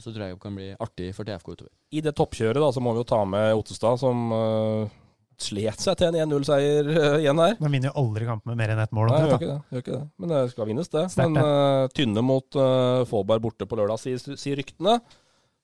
så 0.00 0.08
tror 0.14 0.24
jeg 0.24 0.38
det 0.38 0.40
kan 0.40 0.56
bli 0.56 0.70
artig 0.80 1.10
for 1.12 1.28
TFK 1.28 1.50
utover. 1.52 1.72
I 1.92 2.00
det 2.06 2.14
toppkjøret 2.16 2.56
da, 2.64 2.70
så 2.72 2.80
må 2.80 2.94
vi 2.96 3.02
jo 3.02 3.10
ta 3.12 3.18
med 3.28 3.52
Ottestad, 3.52 4.00
som 4.00 4.32
uh, 4.32 4.96
slet 5.42 5.82
seg 5.82 6.00
til 6.00 6.10
en 6.10 6.18
1-0-seier 6.26 6.90
uh, 6.90 7.14
igjen 7.22 7.40
her. 7.42 7.54
De 7.60 7.70
vinner 7.70 7.92
jo 7.92 8.02
aldri 8.02 8.26
kamp 8.28 8.44
med 8.48 8.58
mer 8.58 8.74
enn 8.74 8.82
ett 8.82 8.92
mål. 8.96 9.12
Nei, 9.12 9.22
gjør 9.22 9.36
ikke 9.36 9.50
det. 9.52 9.60
Gjør 9.70 9.84
ikke 9.84 9.94
det. 9.94 10.02
Men 10.18 10.34
det 10.34 10.42
skal 10.52 10.68
vinnes, 10.70 10.90
det. 10.94 11.06
Sterkt, 11.14 11.32
Men 11.38 11.46
uh, 11.46 11.86
tynne 11.94 12.24
mot 12.26 12.58
uh, 12.58 13.06
Fåberg 13.08 13.44
borte 13.46 13.68
på 13.70 13.78
lørdag, 13.78 14.02
sier, 14.02 14.38
sier 14.40 14.58
ryktene. 14.58 14.98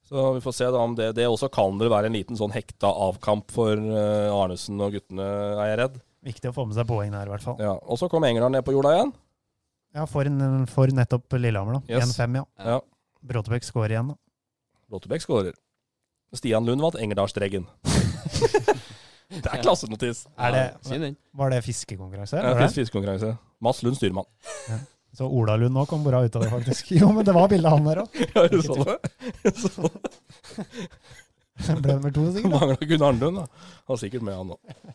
Så 0.04 0.32
vi 0.36 0.40
får 0.44 0.52
se 0.52 0.66
da 0.68 0.80
om 0.84 0.94
det 0.96 1.12
Det 1.16 1.24
også 1.24 1.48
kan 1.52 1.78
vel 1.80 1.88
være 1.88 2.10
en 2.10 2.16
liten 2.16 2.36
sånn 2.36 2.52
hekta 2.52 2.90
avkamp 3.06 3.48
for 3.54 3.72
eh, 3.72 4.28
Arnesen 4.28 4.82
og 4.84 4.92
guttene, 4.92 5.24
er 5.56 5.70
jeg 5.70 5.78
redd. 5.80 5.94
Viktig 6.28 6.50
å 6.50 6.56
få 6.56 6.66
med 6.68 6.76
seg 6.76 6.88
poeng 6.88 7.12
der, 7.12 7.28
i 7.28 7.32
hvert 7.32 7.44
fall. 7.44 7.56
Ja. 7.60 7.72
Og 7.88 8.00
så 8.00 8.10
kom 8.12 8.24
Engerdal 8.28 8.52
ned 8.52 8.64
på 8.66 8.74
jorda 8.76 8.92
igjen. 8.98 9.14
Ja, 9.96 10.04
for, 10.10 10.28
for 10.72 10.92
nettopp 10.92 11.36
Lillehammer, 11.38 11.78
da. 11.78 11.96
Yes. 11.96 12.12
1-5, 12.18 12.36
ja. 12.40 12.44
Ja. 12.74 12.78
Bråtebekk 13.24 13.64
skårer 13.64 13.96
igjen, 13.96 14.12
da. 14.12 14.18
Bråtebekk 14.92 15.24
skårer. 15.24 15.56
Stian 16.36 16.66
Lund 16.68 16.84
vant 16.84 16.98
Engerdalsstreggen. 17.00 17.68
det 19.30 19.46
er 19.50 19.62
klassenotis. 19.62 20.24
Er 20.38 20.52
det, 20.54 20.64
si 20.86 20.98
den. 21.00 21.16
var 21.34 21.50
det 21.54 21.62
fiskekonkurranse? 21.66 22.36
Ja, 22.42 22.54
det? 22.54 22.66
fisk- 22.68 22.80
Fiskekonkurranse. 22.82 23.36
Mads 23.64 23.82
Lund 23.86 23.96
styrmann. 23.96 24.26
Så 25.14 25.28
Ola 25.30 25.54
Lund 25.56 25.74
nå 25.76 25.84
kom 25.86 26.02
bra 26.04 26.24
ut 26.26 26.36
av 26.36 26.42
det, 26.42 26.50
faktisk. 26.50 26.90
Jo, 26.98 27.12
men 27.14 27.24
det 27.24 27.32
var 27.36 27.48
bilde 27.48 27.70
av 27.70 27.78
han 27.78 27.86
der 27.86 28.00
òg. 28.02 28.20
Ja, 28.34 28.48
du 28.50 28.58
så 28.66 28.74
det? 28.82 28.96
Jeg 29.44 29.54
så 29.62 29.86
det. 29.86 30.10
Ble 31.84 31.94
nummer 31.94 32.10
to, 32.14 32.24
sikkert. 32.34 32.50
Mangla 32.50 32.76
Gunnar 32.90 33.12
Arnlund, 33.12 33.38
da. 33.38 33.68
Han 33.86 33.94
er 33.94 34.00
sikkert 34.02 34.24
med, 34.26 34.34
han 34.40 34.50
òg. 34.56 34.94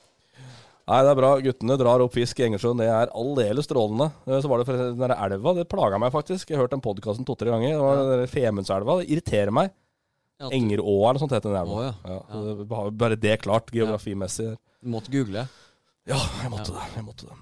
Nei, 0.90 1.00
det 1.06 1.12
er 1.14 1.18
bra. 1.22 1.30
Guttene 1.46 1.76
drar 1.80 2.02
opp 2.04 2.16
fisk 2.18 2.40
i 2.42 2.48
Engersjøen. 2.48 2.80
Det 2.82 2.88
er 2.90 3.12
aldeles 3.16 3.68
strålende. 3.70 4.08
Eh, 4.28 4.40
Så 4.44 4.50
var 4.52 4.64
det 4.64 4.76
den 4.76 5.00
der 5.04 5.14
elva. 5.16 5.54
Det 5.60 5.68
plaga 5.70 6.00
meg 6.02 6.12
faktisk. 6.16 6.50
Jeg 6.50 6.58
har 6.58 6.66
hørt 6.66 6.74
den 6.74 6.82
podkasten 6.84 7.28
to-tre 7.28 7.52
ganger. 7.54 7.76
Det 7.78 7.84
var 7.86 8.02
den 8.24 8.32
Femundselva. 8.32 8.96
Det 9.04 9.08
irriterer 9.14 9.54
meg. 9.56 9.70
Ja, 10.40 10.50
Engeråa 10.56 11.10
eller 11.10 11.20
sånt 11.20 11.34
heter 11.36 11.52
den 11.52 11.68
nå. 11.68 11.78
Å, 11.78 11.86
ja. 11.90 12.18
Ja, 12.32 12.84
bare 12.96 13.18
det 13.20 13.42
klart, 13.44 13.74
geografimessig. 13.76 14.54
Du 14.80 14.92
måtte 14.94 15.12
google. 15.12 15.44
Ja, 16.08 16.20
jeg 16.44 16.52
måtte 16.54 16.76
det. 16.78 16.86
Jeg 16.96 17.06
måtte 17.06 17.28
det. 17.28 17.38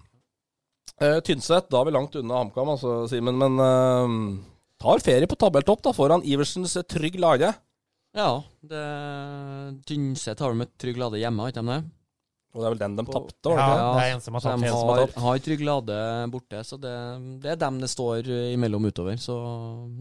Uh, 0.98 1.20
Tynset, 1.22 1.68
da 1.70 1.80
er 1.80 1.86
vi 1.86 1.93
langt 1.93 2.16
unna 2.18 2.39
HamKam, 2.41 2.72
altså, 2.74 2.95
Simen. 3.12 3.38
Men 3.38 3.62
uh, 3.62 4.16
tar 4.82 5.04
ferie 5.06 5.30
på 5.30 5.38
tabelltopp 5.38 5.86
da, 5.86 5.93
foran 5.93 6.26
Iversens 6.26 6.74
Trygg 6.89 7.20
Lade. 7.22 7.54
Ja, 8.18 8.32
det 8.66 8.86
Tynset 9.86 10.41
har 10.41 10.56
de 10.56 10.66
et 10.66 10.74
Trygg 10.82 10.98
Lade 10.98 11.22
hjemme, 11.22 11.45
har 11.45 11.54
ikke 11.54 11.62
de 11.62 11.76
det? 11.76 11.82
Og 12.56 12.62
det 12.64 12.66
er 12.68 12.74
vel 12.74 12.80
den 12.80 12.95
de 12.98 13.04
tapte, 13.06 13.52
Ja, 13.52 13.56
var 13.56 13.68
det 13.68 13.74
ikke? 13.78 13.98
det 13.98 14.04
er 14.08 14.14
en 14.16 14.22
som 14.24 14.38
har 14.38 14.41
tapt. 14.45 14.62
De 14.64 14.70
har 14.72 15.12
har, 15.28 15.39
Trygg 15.45 15.62
Lade 15.68 15.98
borte, 16.34 16.62
så 16.66 16.80
det, 16.82 16.93
det 17.43 17.52
er 17.54 17.60
dem 17.62 17.80
det 17.84 17.89
står 17.91 18.30
eh, 18.34 18.54
imellom 18.56 18.88
utover. 18.88 19.20
Så 19.22 19.36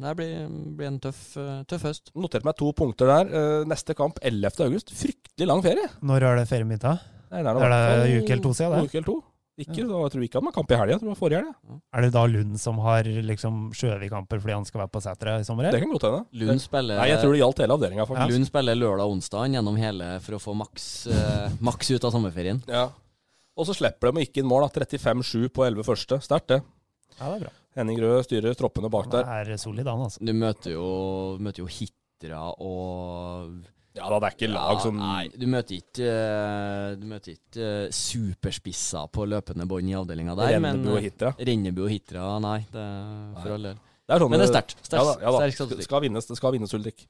det 0.00 0.14
blir, 0.16 0.46
blir 0.78 0.88
en 0.92 1.00
tøff, 1.02 1.24
eh, 1.42 1.58
tøff 1.68 1.84
høst. 1.90 2.12
Noterte 2.16 2.48
meg 2.48 2.56
to 2.56 2.70
punkter 2.72 3.10
der. 3.12 3.34
Eh, 3.34 3.66
neste 3.68 3.96
kamp 3.98 4.22
11. 4.22 4.62
august. 4.70 4.94
Fryktelig 4.96 5.50
lang 5.50 5.62
ferie. 5.66 5.90
Når 6.00 6.22
er 6.30 6.40
det 6.40 6.48
ferien 6.48 6.70
min, 6.70 6.80
da? 6.80 6.96
Nei, 7.34 7.42
det 7.42 7.50
er, 7.50 7.64
Er 7.66 8.04
det 8.06 8.22
uke 8.22 8.32
eller 8.36 8.42
to 8.46 8.54
siden, 8.54 8.72
det? 8.72 8.78
en 8.78 8.88
Uke 8.88 9.00
eller 9.02 9.10
to. 9.10 9.18
Ikke, 9.56 9.86
da, 9.88 9.98
jeg 10.04 10.12
tror 10.12 10.24
ikke 10.26 10.36
han 10.36 10.44
man 10.44 10.52
har 10.52 10.56
kamp 10.58 10.72
i 10.72 10.76
helga. 10.76 10.96
Det 11.00 11.16
forrige 11.16 11.38
helg. 11.40 11.52
ja. 11.56 11.76
Er 11.96 12.04
det 12.04 12.10
da 12.12 12.24
Lund 12.28 12.58
som 12.60 12.80
har 12.84 13.08
liksom 13.08 13.70
Sjøvik-kamper 13.76 14.42
fordi 14.42 14.52
han 14.52 14.66
skal 14.68 14.82
være 14.82 14.92
på 14.92 15.00
Sætra 15.00 15.38
i 15.40 15.46
sommer? 15.48 15.70
Det 15.72 15.80
kan 15.80 15.94
godt 15.94 16.04
hende. 16.04 16.20
Lund 16.42 16.60
spiller 16.60 17.00
Nei, 17.00 17.08
jeg 17.08 17.22
tror 17.22 17.32
det 17.32 17.40
gjaldt 17.40 17.62
hele 17.64 17.78
avdelinga, 17.78 18.06
faktisk. 18.10 18.34
Lund 18.34 18.48
spiller 18.50 18.76
lørdag 18.76 19.08
og 19.08 19.16
onsdag 19.16 19.56
gjennom 19.56 19.78
hele 19.80 20.10
for 20.26 20.36
å 20.36 20.40
få 20.42 20.56
maks, 20.60 20.88
uh, 21.08 21.46
maks 21.64 21.94
ut 21.94 22.04
av 22.04 22.12
sommerferien. 22.12 22.60
Ja. 22.68 22.90
Og 23.56 23.68
så 23.68 23.78
slipper 23.78 24.12
de 24.12 24.26
ikke 24.26 24.42
inn 24.42 24.50
mål. 24.50 24.66
da 24.68 24.84
35-7 24.84 25.48
på 25.56 25.64
11 25.64 25.88
første. 25.88 26.20
Sterkt, 26.20 26.52
det. 26.52 26.60
Ja, 27.16 27.30
det 27.30 27.38
er 27.38 27.46
bra. 27.46 27.54
Henning 27.80 28.00
Rød 28.00 28.26
styrer 28.28 28.56
troppene 28.56 28.92
bak 28.92 29.08
der. 29.12 29.24
Han 29.24 29.54
er 29.54 29.60
solid, 29.60 29.88
han, 29.88 30.04
altså. 30.04 30.20
Du 30.20 30.32
møter 30.36 30.76
jo, 30.76 30.86
møter 31.40 31.64
jo 31.64 31.70
Hitra 31.72 32.42
og 32.60 33.56
Ja 33.96 34.10
da, 34.12 34.18
det 34.20 34.28
er 34.28 34.34
ikke 34.36 34.50
lag 34.52 34.80
som 34.84 34.98
Nei, 35.00 35.24
du 35.32 35.46
møter 35.48 35.78
ikke 35.78 36.04
eh, 36.12 36.94
Du 37.00 37.06
møter 37.08 37.32
ikke 37.32 37.64
eh, 37.64 37.90
superspisser 37.96 39.08
på 39.12 39.24
løpende 39.28 39.66
bånd 39.70 39.88
i 39.88 39.96
avdelinga 39.96 40.36
der. 40.38 40.54
Rennebu 40.56 40.94
og 40.96 41.02
Hitra. 41.04 41.32
Rennebu 41.40 41.84
og 41.86 41.92
Hitra, 41.94 42.30
nei. 42.44 42.58
Det, 42.72 42.86
for 43.42 43.56
all 43.56 43.68
del. 43.70 43.78
Det 44.06 44.14
er 44.14 44.22
sånn, 44.22 44.30
Men 44.30 44.38
det 44.38 44.44
er 44.46 44.50
sterkt. 44.52 44.76
Sterk, 44.86 45.00
Ja 45.00 45.04
da, 45.08 45.14
ja 45.24 45.30
da. 45.34 45.38
sterk 45.50 45.80
skal 45.82 46.02
vinnes, 46.04 46.28
det 46.28 46.36
skal 46.38 46.52
vinnes 46.54 46.74
Ulrik. 46.78 47.00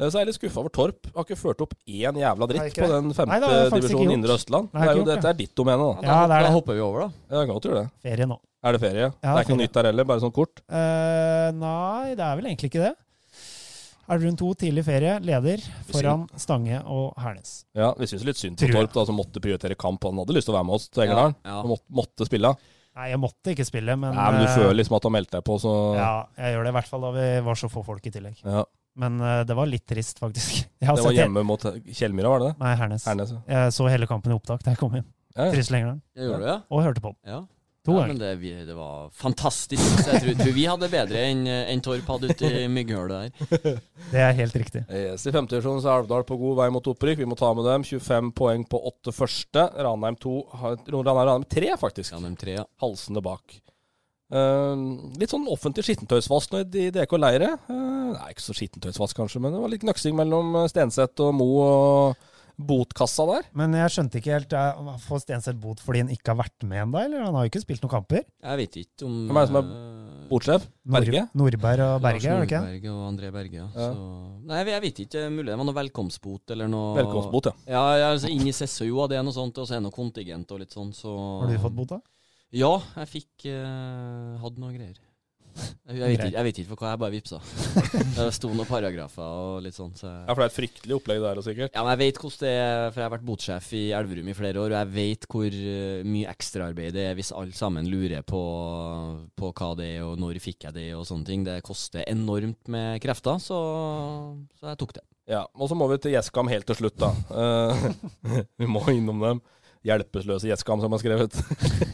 Eh, 0.00 0.08
Så 0.08 0.16
er 0.16 0.24
jeg 0.24 0.30
litt 0.32 0.38
skuffa 0.40 0.58
over 0.64 0.72
Torp. 0.74 1.06
Har 1.14 1.26
ikke 1.28 1.38
ført 1.38 1.60
opp 1.62 1.76
én 1.86 2.18
jævla 2.18 2.48
dritt 2.50 2.74
på 2.74 2.88
den 2.90 3.12
femte 3.14 3.38
jeg 3.44 3.70
divisjonen. 3.76 4.14
Indre 4.16 4.34
Østland. 4.34 4.72
Det 4.72 4.88
er 4.88 4.98
jo, 4.98 5.04
dette 5.06 5.30
er 5.30 5.38
ditt 5.38 5.52
domene, 5.54 5.92
da. 6.00 6.08
Ja, 6.08 6.16
det 6.26 6.40
er 6.40 6.48
Da 6.48 6.54
hopper 6.56 6.74
vi 6.74 6.82
over, 6.82 7.04
da. 7.06 7.12
Ja, 7.28 7.36
det 7.36 7.44
kan 7.44 7.54
godt 7.60 7.68
gjøre 7.70 7.84
det. 7.84 7.92
Ferie 8.08 8.26
nå. 8.32 8.40
Er 8.66 8.74
det 8.76 8.80
ferie? 8.82 9.06
Ja, 9.06 9.12
det 9.22 9.36
er 9.36 9.44
ikke 9.46 9.54
noe 9.54 9.62
nytt 9.62 9.76
der 9.78 9.88
heller, 9.92 10.08
bare 10.10 10.20
sånn 10.24 10.34
kort? 10.34 10.64
Uh, 10.66 11.48
nei, 11.60 12.16
det 12.18 12.24
er 12.26 12.34
vel 12.40 12.50
egentlig 12.50 12.72
ikke 12.72 12.82
det. 12.88 12.90
Elverum 14.10 14.36
2 14.40 14.48
tidlig 14.64 14.82
ferie, 14.88 15.14
leder 15.22 15.62
foran 15.90 16.24
Stange 16.40 16.80
og 16.82 17.14
Hernes. 17.22 17.60
Ja, 17.78 17.92
vi 17.98 18.08
syns 18.10 18.24
litt 18.26 18.40
synd 18.40 18.58
på 18.58 18.70
Torp, 18.72 18.90
da, 18.96 19.04
som 19.06 19.18
måtte 19.20 19.42
prioritere 19.42 19.76
kamp. 19.78 20.02
Han 20.08 20.18
hadde 20.22 20.34
lyst 20.34 20.48
til 20.50 20.54
å 20.54 20.58
være 20.58 20.66
med 20.66 20.78
oss 20.80 20.88
til 20.90 21.04
Engerdalen. 21.06 21.36
Ja, 21.46 21.60
ja. 21.60 21.70
Måtte, 21.70 21.86
måtte 22.00 22.26
spille. 22.26 22.50
Nei, 22.98 23.06
jeg 23.12 23.20
måtte 23.22 23.54
ikke 23.54 23.66
spille, 23.68 23.94
men, 23.94 24.16
Nei, 24.16 24.26
men 24.34 24.42
du 24.42 24.48
eh, 24.48 24.56
føler 24.56 24.74
liksom 24.80 24.96
at 24.98 25.04
du 25.04 25.06
har 25.06 25.14
meldt 25.14 25.30
deg 25.36 25.44
på, 25.46 25.56
så 25.62 25.74
Ja, 25.94 26.10
jeg 26.42 26.56
gjør 26.56 26.66
det 26.66 26.72
i 26.72 26.76
hvert 26.80 26.90
fall 26.90 27.06
da 27.06 27.12
vi 27.14 27.28
var 27.46 27.60
så 27.60 27.70
få 27.70 27.84
folk 27.86 28.10
i 28.10 28.12
tillegg. 28.16 28.42
Ja. 28.42 28.64
Men 29.00 29.22
uh, 29.22 29.36
det 29.46 29.54
var 29.54 29.70
litt 29.70 29.86
trist, 29.86 30.18
faktisk. 30.18 30.64
Jeg 30.80 30.88
har 30.88 30.98
Det 30.98 31.06
var 31.06 31.14
hjemme 31.14 31.44
mot 31.46 31.62
Kjellmyra, 31.62 32.32
var 32.32 32.42
det 32.42 32.50
det? 32.50 32.56
Nei, 32.64 32.74
Hernes. 32.80 33.06
Hernes, 33.06 33.32
ja. 33.36 33.40
Jeg 33.54 33.74
så 33.76 33.86
hele 33.92 34.10
kampen 34.10 34.34
i 34.34 34.36
opptak 34.36 34.64
da 34.66 34.74
jeg 34.74 34.80
kom 34.80 34.96
inn. 34.98 35.06
Ja, 35.36 35.46
ja. 35.46 35.94
Du, 36.18 36.24
ja? 36.42 36.56
Og 36.72 36.82
hørte 36.82 37.02
på 37.04 37.12
den. 37.12 37.18
Ja. 37.30 37.44
To 37.88 37.94
ja, 37.96 38.06
men 38.10 38.18
det, 38.20 38.34
vi, 38.42 38.50
det 38.68 38.74
var 38.76 39.08
fantastisk. 39.16 39.80
Så 39.80 40.10
jeg 40.12 40.20
tror, 40.20 40.34
tror 40.42 40.52
vi 40.52 40.66
hadde 40.68 40.88
bedre 40.92 41.22
enn 41.30 41.46
en 41.48 41.80
Torp 41.80 42.10
hadde 42.12 42.34
ute 42.34 42.50
i 42.58 42.66
mygghølet 42.68 43.40
der. 43.40 43.78
Det 44.10 44.20
er 44.20 44.34
helt 44.36 44.56
riktig. 44.58 44.82
Yes, 44.90 45.24
I 45.24 45.32
femtedivisjonen 45.32 45.80
er 45.84 46.02
Alvdal 46.02 46.26
på 46.28 46.36
god 46.40 46.58
vei 46.58 46.66
mot 46.74 46.92
opprykk. 46.92 47.22
Vi 47.22 47.28
må 47.30 47.38
ta 47.40 47.52
med 47.56 47.64
dem. 47.64 47.86
25 47.86 48.32
poeng 48.36 48.66
på 48.68 48.80
åtte 48.90 49.14
første. 49.16 49.64
Ranheim 49.80 50.18
2 50.20 50.36
Ranheim, 50.60 51.08
Ranheim 51.08 51.48
3, 51.56 51.72
faktisk. 51.80 52.16
Ranheim 52.16 52.36
3, 52.40 52.56
ja. 52.58 52.66
Halsene 52.84 53.22
bak. 53.24 53.60
Uh, 54.30 54.76
litt 55.18 55.32
sånn 55.32 55.48
offentlig 55.50 55.82
skittentøysvask 55.88 56.52
nå 56.52 56.62
i 56.68 56.90
DK 56.94 57.16
Leire. 57.18 57.54
Uh, 57.70 58.12
nei, 58.12 58.28
ikke 58.34 58.44
så 58.44 58.54
skittentøysvask 58.54 59.16
kanskje, 59.18 59.40
men 59.42 59.56
det 59.56 59.62
var 59.62 59.72
litt 59.72 59.82
knaksing 59.86 60.14
mellom 60.18 60.52
eh, 60.60 60.68
Stenseth 60.70 61.24
og 61.24 61.32
Mo 61.38 61.48
og 61.64 62.29
botkassa 62.66 63.26
der. 63.28 63.46
Men 63.56 63.74
jeg 63.78 63.92
skjønte 63.94 64.20
ikke 64.20 64.34
helt 64.34 64.54
eh, 64.56 64.90
Får 65.04 65.22
Stenseth 65.24 65.60
bot 65.60 65.80
fordi 65.82 66.04
han 66.04 66.12
ikke 66.12 66.32
har 66.32 66.38
vært 66.42 66.66
med 66.66 66.82
ennå, 66.84 67.00
eller? 67.02 67.24
Han 67.26 67.38
har 67.38 67.46
jo 67.46 67.52
ikke 67.52 67.62
spilt 67.64 67.84
noen 67.84 67.94
kamper. 67.94 68.24
Jeg 68.26 68.60
vet 68.60 68.78
ikke 68.82 69.08
om 69.08 69.16
Hvem 69.30 69.40
er 69.40 69.46
det 69.46 69.52
som 69.52 69.58
er 69.60 69.72
botsjef? 70.30 70.68
Berge? 70.96 71.24
Nord? 71.32 71.40
Nordberg 71.40 71.84
og 71.86 72.04
Berge, 72.04 72.20
Lars 72.20 72.28
er 72.28 72.38
det 72.38 72.48
ikke? 72.48 72.62
Nordberg 72.66 72.88
og 72.92 73.02
André 73.08 73.32
Berge, 73.34 73.58
ja. 73.60 73.66
Ja. 73.74 73.90
Så, 73.90 74.06
nei, 74.50 74.62
jeg 74.70 74.84
vet 74.86 75.02
ikke. 75.06 75.26
Mulig 75.34 75.48
det 75.50 75.58
var 75.58 75.68
noe 75.70 75.78
velkomstbot 75.80 76.54
eller 76.56 76.70
noe 76.70 76.94
Velkomstbot, 77.00 77.50
ja. 77.50 77.74
Ja, 77.76 77.84
ja 78.04 78.14
altså 78.14 78.30
Inn 78.32 78.46
i 78.46 78.54
SSO 78.54 79.10
det 79.10 79.20
er 79.20 79.26
noe 79.26 79.36
sånt, 79.36 79.58
og 79.58 79.68
så 79.68 79.76
er 79.76 79.82
det 79.82 79.88
noe 79.88 79.96
kontingent 79.96 80.54
og 80.54 80.62
litt 80.62 80.74
sånn, 80.76 80.94
så 80.96 81.14
Har 81.42 81.50
du 81.50 81.60
fått 81.62 81.78
bot, 81.78 81.96
da? 81.96 82.02
Ja, 82.50 82.72
jeg 82.98 83.10
fikk 83.12 83.46
uh, 83.46 84.38
Hadde 84.42 84.58
noe 84.62 84.74
greier. 84.74 84.98
Jeg, 85.90 85.98
vet 86.00 86.14
ikke, 86.16 86.30
jeg 86.34 86.46
vet 86.46 86.58
ikke 86.62 86.70
for 86.70 86.82
hva, 86.82 86.90
jeg 86.94 87.00
bare 87.02 87.14
vippsa. 87.14 87.38
Det 88.16 88.26
sto 88.36 88.50
noen 88.52 88.68
paragrafer 88.68 89.24
og 89.24 89.60
litt 89.64 89.76
sånn. 89.76 89.92
Så 89.98 90.06
jeg, 90.08 90.22
Ja, 90.24 90.32
For 90.34 90.42
det 90.42 90.46
er 90.46 90.52
et 90.52 90.56
fryktelig 90.58 90.96
opplegg 90.96 91.22
der, 91.24 91.42
sikkert. 91.46 91.74
ja, 91.74 91.84
men 91.84 91.92
jeg 91.94 92.00
vet 92.04 92.20
hvordan 92.22 92.44
det 92.44 92.54
er, 92.54 92.84
for 92.90 93.00
jeg 93.02 93.06
har 93.08 93.14
vært 93.16 93.28
botsjef 93.30 93.70
i 93.78 93.82
Elverum 94.00 94.30
i 94.30 94.36
flere 94.38 94.62
år, 94.64 94.74
og 94.74 94.78
jeg 94.78 94.92
vet 94.96 95.28
hvor 95.34 95.58
eh, 95.60 96.08
mye 96.16 96.32
ekstraarbeid 96.34 96.96
det 96.96 97.06
er 97.10 97.18
hvis 97.18 97.32
alle 97.36 97.56
sammen 97.56 97.88
lurer 97.90 98.24
på, 98.26 98.42
på 99.38 99.52
hva 99.60 99.70
det 99.78 99.88
er, 99.96 100.02
og 100.06 100.18
når 100.20 100.40
fikk 100.42 100.68
jeg 100.68 100.76
det, 100.76 100.88
og 100.96 101.06
sånne 101.08 101.28
ting. 101.28 101.46
Det 101.46 101.60
koster 101.66 102.04
enormt 102.10 102.70
med 102.72 103.00
krefter, 103.02 103.40
så, 103.42 103.60
så 104.60 104.72
jeg 104.72 104.80
tok 104.80 104.96
det. 105.00 105.06
Ja, 105.30 105.44
Og 105.54 105.68
så 105.70 105.76
må 105.78 105.86
vi 105.92 106.00
til 106.02 106.16
Gjeskam 106.16 106.48
helt 106.50 106.66
til 106.66 106.78
slutt, 106.80 106.98
da. 106.98 107.12
Eh, 107.30 108.42
vi 108.60 108.66
må 108.70 108.82
innom 108.90 109.20
dem. 109.22 109.42
Hjelpeløse 109.86 110.44
Gjesskam', 110.50 110.80
som 110.82 110.92
har 110.92 111.00
skrevet. 111.00 111.32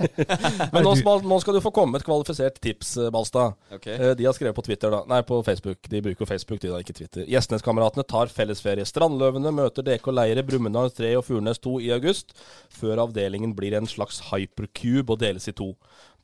Men 0.73 0.83
nå, 0.83 0.95
skal- 0.99 1.23
nå 1.23 1.37
skal 1.41 1.55
du 1.55 1.61
få 1.63 1.71
komme 1.75 2.01
et 2.01 2.05
kvalifisert 2.07 2.57
tips, 2.61 2.97
eh, 2.99 3.11
Balstad. 3.15 3.55
Ok. 3.77 3.87
Eh, 3.93 4.15
De 4.19 4.25
har 4.27 4.35
skrevet 4.35 4.57
på 4.57 4.65
Twitter, 4.67 4.91
da. 4.91 5.05
Nei, 5.07 5.21
på 5.23 5.39
Facebook. 5.47 5.79
De 5.93 6.01
bruker 6.03 6.25
jo 6.25 6.27
Facebook, 6.27 6.61
de 6.65 6.73
da, 6.73 6.81
ikke 6.83 6.97
Twitter. 6.99 7.27
Gjesneskameratene 7.31 8.03
tar 8.11 8.27
fellesferie. 8.35 8.83
Strandløvene 8.91 9.53
møter 9.55 9.87
DK 9.87 10.11
Leire, 10.17 10.43
Brumunddal 10.43 10.91
3 10.91 11.13
og 11.21 11.25
Furnes 11.29 11.63
2 11.63 11.77
i 11.87 11.93
august, 11.95 12.35
før 12.75 13.05
avdelingen 13.07 13.55
blir 13.55 13.77
en 13.79 13.87
slags 13.87 14.19
hypercube 14.33 15.15
og 15.15 15.23
deles 15.23 15.47
i 15.47 15.55
to. 15.55 15.71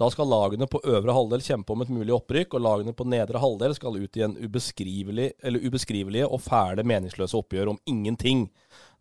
Da 0.02 0.08
skal 0.10 0.26
lagene 0.26 0.66
på 0.66 0.80
øvre 0.82 1.14
halvdel 1.14 1.44
kjempe 1.46 1.70
om 1.76 1.82
et 1.86 1.92
mulig 1.94 2.10
opprykk, 2.16 2.56
og 2.58 2.64
lagene 2.66 2.92
på 2.96 3.06
nedre 3.06 3.38
halvdel 3.38 3.76
skal 3.78 4.00
ut 4.02 4.18
i 4.18 4.24
en 4.26 4.34
ubeskrivelig, 4.40 5.30
eller 5.44 5.62
ubeskrivelige 5.62 6.26
og 6.26 6.42
fæle 6.42 6.82
meningsløse 6.82 7.38
oppgjør 7.38 7.70
om 7.76 7.78
ingenting. 7.86 8.48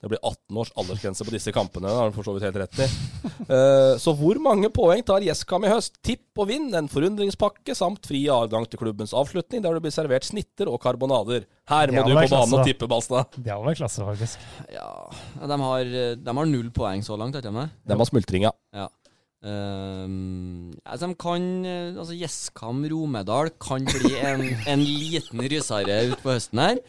Det 0.01 0.09
blir 0.09 0.19
18 0.23 0.57
års 0.57 0.71
aldersgrense 0.81 1.25
på 1.27 1.33
disse 1.35 1.53
kampene, 1.53 1.85
det 1.85 1.97
har 1.97 2.07
han 2.09 2.15
for 2.15 2.25
så 2.25 2.33
vidt 2.33 2.47
helt 2.47 2.57
rett 2.63 2.79
i. 2.81 2.87
Uh, 3.45 3.93
så 4.01 4.13
hvor 4.17 4.39
mange 4.41 4.71
poeng 4.73 5.03
tar 5.05 5.21
Gjesskam 5.21 5.67
i 5.67 5.71
høst? 5.71 5.99
Tipp 6.05 6.41
og 6.41 6.49
vinn, 6.49 6.71
en 6.77 6.89
forundringspakke 6.89 7.75
samt 7.77 8.09
fri 8.09 8.23
adgang 8.33 8.65
til 8.69 8.81
klubbens 8.81 9.13
avslutning, 9.17 9.61
der 9.61 9.77
det 9.77 9.83
blir 9.85 9.93
servert 9.93 10.25
snitter 10.25 10.71
og 10.71 10.81
karbonader. 10.81 11.45
Her 11.69 11.93
må 11.93 12.05
du 12.07 12.15
på 12.15 12.25
banen 12.33 12.57
og 12.57 12.65
tippe, 12.65 12.89
Balstad. 12.89 13.37
Det 13.37 13.53
hadde 13.53 13.67
vært 13.67 13.83
klasse, 13.83 14.05
faktisk. 14.07 14.47
Ja, 14.73 14.89
de 15.53 15.59
har, 15.65 15.93
de 16.17 16.37
har 16.41 16.49
null 16.49 16.73
poeng 16.73 17.05
så 17.05 17.19
langt, 17.19 17.37
vet 17.37 17.45
du 17.45 17.53
det? 17.61 17.69
De 17.85 18.01
har 18.01 18.09
smultringa. 18.09 18.55
ja. 18.73 18.89
Ehm, 19.41 20.69
altså, 20.85 21.07
de 21.09 21.15
kan 21.17 21.45
eh, 21.65 21.95
Altså, 21.97 22.13
Gjesskam 22.13 22.83
Romedal 22.91 23.49
kan 23.57 23.87
bli 23.89 24.13
en, 24.21 24.43
en 24.69 24.83
liten 24.85 25.41
rysare 25.49 25.95
utpå 26.11 26.35
høsten 26.35 26.61
her. 26.61 26.81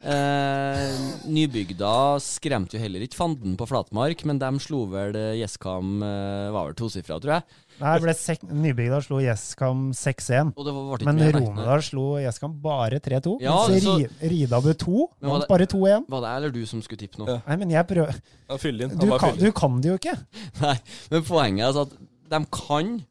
Uh, 0.00 0.94
Nybygda 1.28 1.92
skremte 2.24 2.78
jo 2.78 2.82
heller 2.82 3.04
ikke 3.04 3.18
fanden 3.18 3.58
på 3.60 3.68
flatmark, 3.68 4.24
men 4.28 4.40
de 4.40 4.50
slo 4.62 4.86
vel 4.90 5.16
Gjesskam 5.36 5.98
uh, 6.00 6.48
Var 6.54 6.70
vel 6.70 6.78
tosifra, 6.78 7.20
tror 7.20 7.36
jeg. 7.38 7.58
Nei, 7.78 7.92
det 7.94 8.02
ble 8.02 8.14
sek 8.18 8.40
Nybygda 8.42 8.98
slo 9.04 9.20
Gjeskam 9.22 9.82
6-1. 9.94 10.52
Og 10.56 10.64
det 10.66 10.74
var, 10.74 11.04
Men 11.06 11.16
med. 11.20 11.34
Romedal 11.36 11.82
slo 11.86 12.06
Gjeskam 12.22 12.56
bare 12.62 12.98
3-2. 13.04 13.36
Ja, 13.44 13.54
mens 13.68 13.84
så- 13.84 13.96
Rida 13.98 14.30
Ridabu 14.32 14.72
2 14.74 15.06
Men 15.20 15.30
vant 15.30 15.48
bare 15.48 15.66
2-1. 15.66 16.08
Var 16.08 16.20
det 16.20 16.28
jeg 16.32 16.36
eller 16.42 16.50
du 16.50 16.66
som 16.66 16.82
skulle 16.82 16.98
tippe 16.98 17.18
nå? 17.22 17.26
Nei, 17.46 17.56
men 17.56 17.70
jeg 17.70 17.86
prøver 17.86 18.14
Ja, 18.48 18.56
Fyll 18.56 18.80
inn. 18.82 18.96
du 18.98 19.18
kan, 19.18 19.36
du 19.38 19.52
kan 19.52 19.80
det 19.80 19.90
jo 19.92 19.98
ikke! 20.00 20.16
Nei, 20.64 20.76
men 21.10 21.22
poenget 21.22 21.62
er 21.62 21.68
altså 21.72 21.86
at 21.86 21.96
de 22.28 22.44
kan 22.52 23.04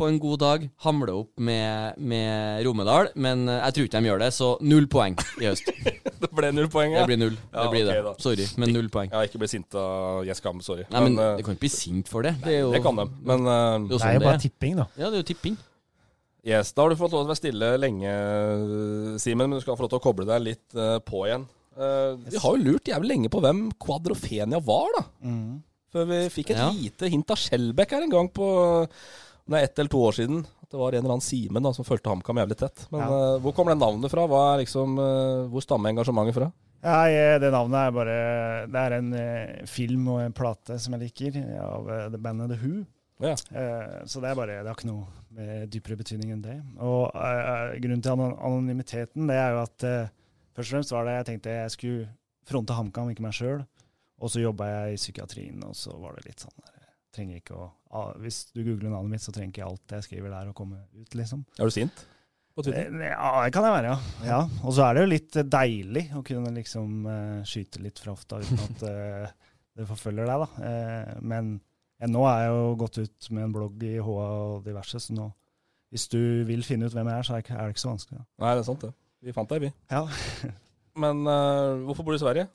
på 0.00 0.08
en 0.08 0.18
god 0.22 0.40
dag 0.40 0.62
hamle 0.84 1.14
opp 1.22 1.42
med, 1.44 1.98
med 2.00 2.64
Romedal, 2.66 3.10
men 3.20 3.44
eh, 3.48 3.60
jeg 3.66 3.76
tror 3.76 3.88
ikke 3.88 4.00
de 4.00 4.10
gjør 4.10 4.22
det, 4.24 4.30
så 4.36 4.48
null 4.64 4.88
poeng 4.90 5.18
i 5.42 5.48
høst. 5.50 5.68
Det 6.20 6.28
ble 6.36 6.50
null 6.52 6.68
poeng, 6.72 6.92
ja. 6.92 7.00
Det 7.00 7.08
blir 7.08 7.20
null. 7.20 7.36
Ja, 7.48 7.62
Det 7.64 7.70
blir 7.72 7.86
okay, 7.86 7.96
det. 7.96 8.02
da. 8.04 8.12
Sorry, 8.20 8.44
men 8.60 8.74
null 8.76 8.90
poeng. 8.92 9.08
Ja, 9.12 9.22
ikke 9.24 9.40
bli 9.40 9.48
sint 9.48 9.76
av 9.80 10.20
Gjeskam, 10.28 10.58
sorry. 10.64 10.84
Nei, 10.92 11.00
men 11.06 11.16
eh, 11.16 11.36
Det 11.38 11.46
kan 11.46 11.56
ikke 11.56 11.64
bli 11.64 11.72
sint 11.72 12.10
for 12.12 12.26
det. 12.26 12.34
Det, 12.44 12.58
er 12.58 12.60
jo, 12.66 12.74
det 12.74 12.82
kan 12.84 13.00
de. 13.00 13.06
Men 13.24 13.46
uh, 13.48 13.54
det 13.54 13.56
er 13.56 13.78
jo 13.78 13.88
Det 13.88 13.96
er 13.96 14.02
sånn 14.04 14.18
jo 14.18 14.26
bare 14.26 14.42
tipping, 14.44 14.76
da. 14.82 14.86
Ja, 15.00 15.06
det 15.08 15.16
er 15.20 15.24
jo 15.24 15.28
tipping. 15.30 15.56
Yes, 16.50 16.74
Da 16.76 16.84
har 16.84 16.92
du 16.92 16.96
fått 17.00 17.12
lov 17.12 17.22
til 17.24 17.28
å 17.28 17.32
være 17.32 17.40
stille 17.40 17.70
lenge, 17.80 18.12
Simen, 19.20 19.48
men 19.48 19.58
du 19.58 19.64
skal 19.64 19.76
få 19.76 19.84
lov 19.86 19.92
til 19.94 20.00
å 20.00 20.04
koble 20.04 20.28
deg 20.28 20.44
litt 20.44 20.76
uh, 20.76 20.98
på 21.04 21.24
igjen. 21.28 21.48
Eh, 21.80 22.12
vi 22.28 22.40
har 22.42 22.56
jo 22.56 22.60
lurt 22.64 22.88
jævlig 22.90 23.12
lenge 23.14 23.30
på 23.32 23.40
hvem 23.40 23.66
Quadrofenia 23.80 24.60
var, 24.64 24.90
da. 24.98 25.04
Før 25.90 26.06
vi 26.10 26.18
fikk 26.30 26.52
et 26.52 26.60
Ja. 26.60 26.68
lite 26.70 27.08
hint 27.10 27.30
av 27.30 27.38
Skjelbæk 27.40 27.90
her 27.96 28.02
en 28.04 28.12
gang 28.12 28.28
på 28.28 28.46
det 29.56 29.60
er 29.60 29.68
ett 29.68 29.78
eller 29.82 29.90
to 29.92 30.00
år 30.06 30.12
siden. 30.16 30.40
At 30.62 30.70
det 30.70 30.78
var 30.78 30.92
en 30.94 30.98
eller 31.02 31.14
annen 31.16 31.24
Simen 31.26 31.68
som 31.74 31.84
fulgte 31.86 32.10
HamKam 32.12 32.38
jævlig 32.42 32.56
tett. 32.60 32.84
Men 32.92 33.00
Ja. 33.00 33.06
uh, 33.36 33.38
hvor 33.42 33.52
kommer 33.56 33.72
det 33.74 33.80
navnet 33.82 34.10
fra? 34.12 34.24
Er 34.24 34.58
liksom, 34.62 34.98
uh, 34.98 35.48
hvor 35.50 35.62
stammer 35.64 35.90
engasjementet 35.90 36.34
fra? 36.36 36.50
Nei, 36.82 37.10
eh, 37.12 37.38
det 37.42 37.50
navnet 37.52 37.76
er 37.76 37.90
bare 37.92 38.12
Det 38.72 38.80
er 38.80 38.92
en 38.96 39.10
uh, 39.12 39.66
film 39.68 40.06
og 40.08 40.20
en 40.22 40.32
plate 40.32 40.78
som 40.80 40.94
jeg 40.96 41.02
liker, 41.10 41.40
av 41.60 41.90
det 42.12 42.20
bandet 42.22 42.54
The 42.54 42.60
Who. 42.62 42.84
Ja. 43.20 43.34
Så 44.08 44.22
det 44.22 44.30
er 44.30 44.34
bare 44.38 44.62
Det 44.62 44.70
har 44.70 44.78
ikke 44.78 44.88
noe 44.88 45.04
med 45.36 45.68
dypere 45.70 45.98
betydning 46.00 46.30
enn 46.32 46.40
det. 46.40 46.54
Og 46.80 47.10
grunnen 47.12 48.00
til 48.00 48.14
anon- 48.14 48.38
anonymiteten, 48.40 49.26
det 49.28 49.36
er 49.36 49.50
jo 49.52 49.60
at 49.66 49.84
først 50.56 50.70
og 50.70 50.72
fremst 50.72 50.92
var 50.94 51.04
det 51.04 51.18
jeg 51.18 51.26
tenkte 51.28 51.52
jeg 51.58 51.70
skulle 51.74 52.08
fronte 52.48 52.72
HamKam, 52.72 53.10
ikke 53.12 53.26
meg 53.26 53.36
sjøl. 53.36 53.66
Og 54.20 54.32
så 54.32 54.40
jobba 54.40 54.70
jeg 54.70 54.94
i 54.94 54.96
psykiatrien, 55.02 55.60
og 55.68 55.76
så 55.76 55.92
var 56.00 56.16
det 56.16 56.30
litt 56.30 56.40
sånn 56.40 56.56
der, 56.64 56.88
trenger 57.12 57.36
ikke 57.42 57.56
å, 57.60 57.68
Hvis 58.22 58.44
du 58.54 58.62
googler 58.62 58.92
navnet 58.92 59.16
mitt, 59.16 59.24
så 59.24 59.34
trenger 59.34 59.52
ikke 59.54 59.66
alt 59.66 59.94
jeg 59.96 60.06
skriver 60.06 60.32
der 60.34 60.50
å 60.50 60.56
komme 60.56 60.82
ut, 60.94 61.14
liksom. 61.18 61.42
Er 61.58 61.70
du 61.70 61.74
sint 61.74 62.04
på 62.54 62.64
Twitter? 62.66 62.86
Eh, 62.92 63.10
Ja, 63.10 63.32
det 63.44 63.54
kan 63.56 63.66
jeg 63.66 63.74
være, 63.74 63.94
ja. 63.94 64.28
ja. 64.28 64.38
Og 64.62 64.76
så 64.76 64.86
er 64.86 64.94
det 64.94 65.02
jo 65.04 65.10
litt 65.10 65.40
eh, 65.40 65.48
deilig 65.56 66.04
å 66.18 66.22
kunne 66.26 66.54
liksom 66.54 67.10
eh, 67.10 67.40
skyte 67.48 67.82
litt 67.82 67.98
fra 68.02 68.14
hofta 68.14 68.38
uten 68.44 68.62
at 68.68 68.86
det 69.80 69.88
forfølger 69.88 70.30
deg, 70.30 70.46
da. 70.46 71.18
Men 71.22 71.58
nå 72.10 72.24
er 72.30 72.46
jeg 72.46 72.54
jo 72.54 72.64
gått 72.80 73.02
ut 73.02 73.30
med 73.34 73.46
en 73.48 73.54
blogg 73.54 73.84
i 73.86 73.96
HA 74.00 74.16
og 74.30 74.64
diverse, 74.66 75.02
så 75.02 75.16
nå 75.16 75.28
hvis 75.90 76.06
du 76.06 76.20
vil 76.46 76.62
finne 76.62 76.86
ut 76.86 76.94
hvem 76.94 77.08
jeg 77.10 77.18
er, 77.18 77.26
så 77.26 77.34
er 77.34 77.42
det 77.42 77.74
ikke 77.74 77.82
så 77.82 77.90
vanskelig. 77.90 78.20
Da. 78.20 78.26
Nei, 78.44 78.50
det 78.54 78.62
er 78.62 78.66
sant 78.68 78.84
det. 78.86 78.90
Vi 79.26 79.32
fant 79.34 79.50
deg, 79.50 79.64
vi. 79.66 79.70
Ja. 79.90 80.04
Men 81.02 81.24
uh, 81.26 81.80
hvorfor 81.88 82.06
bor 82.06 82.14
du 82.14 82.18
i 82.20 82.22
Sverige? 82.22 82.46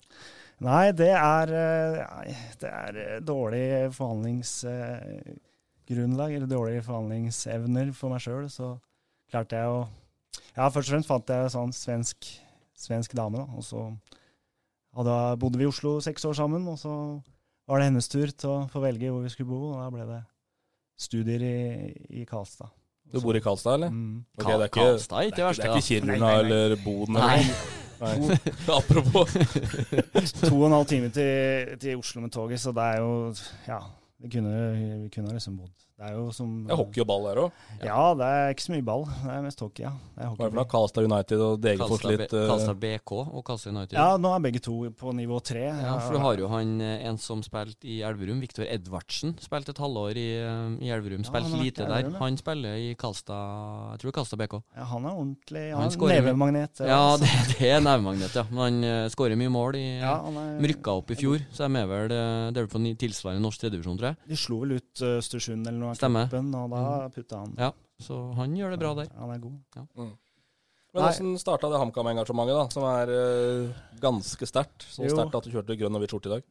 Nei, 0.64 0.94
det 0.96 1.10
er, 1.12 1.50
eh, 1.52 2.32
det 2.62 2.70
er 2.70 2.96
eh, 3.02 3.20
dårlig 3.20 3.92
forhandlingsgrunnlag, 3.96 6.36
eller 6.38 6.48
dårlige 6.48 6.84
forhandlingsevner 6.86 7.92
for 7.98 8.10
meg 8.14 8.22
sjøl. 8.24 8.46
Så 8.52 8.80
klarte 9.32 9.56
jeg 9.60 9.68
å 9.68 9.88
Ja, 10.56 10.70
først 10.72 10.90
og 10.90 10.94
fremst 10.96 11.10
fant 11.12 11.30
jeg 11.32 11.40
en 11.44 11.50
sånn 11.52 11.74
svensk, 11.76 12.18
svensk 12.76 13.14
dame, 13.16 13.38
da. 13.40 13.46
Og 13.56 13.64
så 13.64 13.98
hadde, 14.96 15.38
bodde 15.40 15.58
vi 15.60 15.64
i 15.68 15.72
Oslo 15.72 16.02
seks 16.04 16.26
år 16.28 16.34
sammen, 16.40 16.68
og 16.72 16.78
så 16.80 17.22
var 17.68 17.76
det 17.80 17.86
hennes 17.90 18.08
tur 18.12 18.28
til 18.32 18.50
å 18.52 18.68
få 18.72 18.80
velge 18.84 19.12
hvor 19.12 19.24
vi 19.24 19.30
skulle 19.34 19.52
bo, 19.52 19.62
og 19.74 19.80
da 19.82 19.90
ble 19.92 20.06
det 20.08 20.22
studier 21.00 21.42
i, 21.44 21.92
i 22.22 22.26
Karlstad. 22.28 22.70
Du 23.12 23.22
bor 23.24 23.36
i 23.36 23.42
Karlstad, 23.44 23.74
eller? 23.80 23.90
Mm. 23.92 24.26
Okay, 24.38 24.54
det 24.54 24.56
er 24.56 24.62
ikke, 24.72 24.80
Karlstad 24.80 25.18
er 25.18 25.22
ikke 25.30 25.40
det 25.40 25.48
verste, 25.50 25.64
Det 25.64 25.70
er 25.70 25.76
ikke. 25.76 25.88
Kiruna 25.88 26.30
eller 26.40 26.68
Boden 26.84 27.14
Nei. 27.20 27.42
Apropos. 28.80 29.34
to 30.50 30.54
og 30.56 30.68
en 30.68 30.78
halv 30.78 30.90
time 30.90 31.10
til, 31.10 31.78
til 31.80 31.98
Oslo 31.98 32.22
med 32.22 32.34
toget, 32.36 32.60
så 32.62 32.72
det 32.76 32.84
er 32.84 33.02
jo 33.02 33.34
Ja, 33.68 33.80
vi 34.20 34.30
kunne, 34.30 34.56
vi 35.04 35.10
kunne 35.16 35.34
liksom 35.34 35.58
bodd 35.58 35.72
Det 35.96 36.04
er 36.10 36.16
jo 36.18 36.26
som 36.36 36.50
Det 36.68 36.74
er 36.76 36.80
hockey 36.82 37.00
og 37.00 37.08
ball 37.08 37.24
der 37.30 37.38
òg. 37.46 37.60
Ja, 37.80 38.00
det 38.20 38.26
er 38.28 38.50
ikke 38.52 38.64
så 38.66 38.72
mye 38.74 38.84
ball. 38.84 39.06
Det 39.08 39.32
er 39.32 39.44
mest 39.46 39.62
hockey, 39.64 39.86
ja. 39.86 39.92
Det 39.96 40.26
er 40.26 40.28
Hva 40.28 40.28
er 40.28 40.36
det 40.36 40.36
for 40.36 40.44
hockey. 40.44 40.58
noe? 40.58 40.68
Karlstad 40.74 41.06
United 41.08 41.44
og 41.46 41.62
Degerfors 41.64 42.04
litt 42.04 42.34
uh... 42.36 42.42
Kalstad 42.50 42.80
BK 42.82 43.14
og 43.22 43.44
Kalstad 43.48 43.72
United. 43.72 43.96
Ja, 43.96 44.08
nå 44.20 44.34
er 44.36 44.44
begge 44.44 44.60
to 44.66 44.76
på 45.00 45.14
nivå 45.16 45.40
tre. 45.40 45.64
Ja, 45.72 45.94
for 46.04 46.18
du 46.18 46.20
har 46.20 46.42
jo 46.42 46.50
han 46.52 46.74
eh, 46.84 47.06
en 47.08 47.20
som 47.22 47.40
spilte 47.48 47.88
i 47.88 48.02
Elverum, 48.04 48.42
Viktor 48.44 48.68
Edvardsen. 48.68 49.38
Spilte 49.40 49.72
et 49.72 49.80
halvår 49.80 50.20
i, 50.20 50.26
eh, 50.42 50.76
i 50.84 50.92
Elverum. 50.92 51.24
Ja, 51.24 51.30
Spilte 51.32 51.56
i 51.56 51.64
lite 51.64 51.88
der. 51.88 52.12
Han 52.20 52.42
spiller 52.44 52.76
i 52.76 52.92
Kalstad 53.00 53.96
Jeg 53.96 54.04
tror 54.04 54.10
det 54.10 54.12
er 54.12 54.18
Karlstad 54.20 54.44
BK. 54.44 54.58
Ja, 54.76 54.90
han 54.92 55.08
er 55.08 55.16
ordentlig 55.16 55.64
Han 55.78 55.88
Han 55.96 56.12
nevemagnet. 56.12 56.84
Ja, 56.92 57.00
det, 57.24 57.32
det 57.56 57.72
er 57.72 57.80
nevemagnet, 57.88 58.36
ja. 58.36 58.44
Men 58.52 58.66
han 58.66 58.84
uh, 58.84 59.08
skårer 59.16 59.40
mye 59.40 59.54
mål. 59.56 59.80
I, 59.80 59.86
Ja, 60.04 60.18
han 60.28 60.42
er- 60.44 60.60
rykka 60.76 61.00
opp 61.00 61.16
i 61.16 61.20
fjor, 61.24 61.40
så 61.56 61.70
de 61.70 61.80
er 61.80 61.88
vel 61.88 62.12
eh, 62.12 62.52
Det 62.52 62.60
er 62.60 62.68
vel 62.68 62.72
på 62.76 62.84
tilsvarende 63.00 63.44
norsk 63.48 63.64
tredjevisjon, 63.64 63.98
tror 64.04 64.12
jeg. 64.12 64.22
De 64.36 64.40
slo 64.44 64.60
vel 64.66 64.78
ut 64.82 65.04
uh, 65.08 65.16
Østersund 65.24 65.64
eller 65.64 65.80
noe 65.80 65.85
av 65.92 65.98
Stemmer. 66.00 66.30
cupen, 66.30 66.54
og 66.58 66.70
da 66.74 66.84
putter 66.84 67.16
putta 67.16 67.42
han. 67.42 67.58
Ja, 67.60 67.72
så 68.02 68.20
han 68.38 68.54
gjør 68.58 68.76
det 68.76 68.80
bra 68.84 68.94
der. 69.00 69.10
Han 69.20 69.34
er 69.34 69.42
god. 69.44 69.58
Men 69.96 70.14
Hvordan 70.96 71.36
starta 71.42 71.68
det 71.72 71.80
HamKam-engasjementet, 71.82 72.56
da? 72.56 72.66
Som 72.72 72.86
er 72.88 73.12
uh, 73.12 73.84
ganske 74.00 74.48
sterkt. 74.48 74.86
Så 74.88 75.10
sterkt 75.12 75.36
at 75.36 75.48
du 75.48 75.52
kjørte 75.52 75.76
grønn 75.80 75.98
og 75.98 76.04
hvit 76.04 76.14
skjorte 76.14 76.32
i 76.32 76.36
dag. 76.38 76.46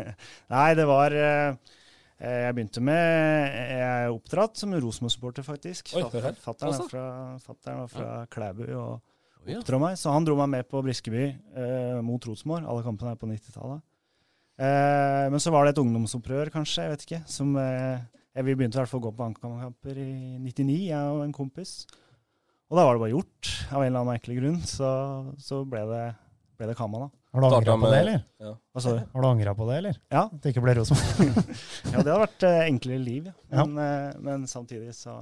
Nei, 0.54 0.68
det 0.78 0.86
var 0.86 1.16
uh, 1.18 1.74
Jeg 2.22 2.54
begynte 2.54 2.82
med 2.86 3.58
Jeg 3.58 3.82
er 3.88 4.14
oppdratt 4.14 4.60
som 4.60 4.76
Rosenborg-supporter, 4.76 5.46
faktisk. 5.46 5.90
Fattern 5.96 6.70
Altså. 6.70 6.86
er 6.86 6.92
fra, 6.92 7.06
fatteren 7.42 7.82
var 7.82 7.90
fra 7.90 8.10
Klæbu 8.30 8.64
og 8.68 9.00
ja. 9.48 9.58
oppdro 9.58 9.80
meg. 9.82 9.98
Så 9.98 10.14
han 10.14 10.26
dro 10.26 10.38
meg 10.38 10.52
med 10.54 10.70
på 10.70 10.82
Briskeby 10.84 11.24
eh, 11.26 11.98
mot 12.04 12.22
Rosenborg. 12.30 12.68
Alle 12.70 12.86
kampene 12.86 13.14
er 13.14 13.20
på 13.20 13.30
90-tallet. 13.30 13.82
Eh, 14.58 15.26
men 15.30 15.42
så 15.42 15.52
var 15.54 15.66
det 15.66 15.74
et 15.74 15.82
ungdomsopprør, 15.82 16.50
kanskje, 16.54 16.86
jeg 16.86 16.94
vet 16.94 17.04
ikke. 17.06 17.20
Som 17.30 17.54
eh, 17.60 18.02
Vi 18.44 18.54
begynte 18.54 18.78
i 18.78 18.80
hvert 18.82 18.90
fall 18.90 19.00
å 19.02 19.06
gå 19.08 19.14
på 19.16 19.26
HamKam-kamper 19.26 19.98
i 20.02 20.12
99, 20.42 20.76
jeg 20.90 21.14
og 21.14 21.24
en 21.24 21.34
kompis. 21.34 21.72
Og 22.68 22.76
da 22.76 22.84
var 22.84 22.96
det 22.96 23.02
bare 23.02 23.14
gjort, 23.14 23.52
av 23.72 23.80
en 23.82 23.88
eller 23.88 24.02
annen 24.02 24.12
merkelig 24.12 24.36
grunn. 24.40 24.58
Så, 24.68 24.88
så 25.40 25.62
ble 25.68 25.82
det, 25.88 26.02
ble 26.60 26.68
det 26.68 26.76
Kama, 26.78 27.06
da. 27.06 27.08
Har 27.32 27.44
du 27.44 27.46
angra 27.48 27.74
på 27.80 27.90
det, 27.92 27.98
eller? 28.04 28.22
Ja. 28.40 28.54
Altså. 28.76 28.94
Har 29.12 29.24
du 29.24 29.28
angra 29.28 29.54
på 29.56 29.66
det, 29.68 29.80
eller? 29.82 29.98
Ja. 30.12 30.22
At 30.28 30.40
det 30.44 30.52
ikke 30.54 30.64
ble 30.64 30.76
Rosenborg? 30.78 31.42
ja, 31.92 31.98
det 31.98 32.08
hadde 32.08 32.22
vært 32.24 32.46
eh, 32.48 32.62
enklere 32.68 33.02
liv, 33.04 33.28
ja. 33.28 33.36
Ja. 33.52 33.66
Men, 33.68 33.82
eh, 33.84 34.22
men 34.24 34.46
samtidig 34.50 34.94
så 34.96 35.16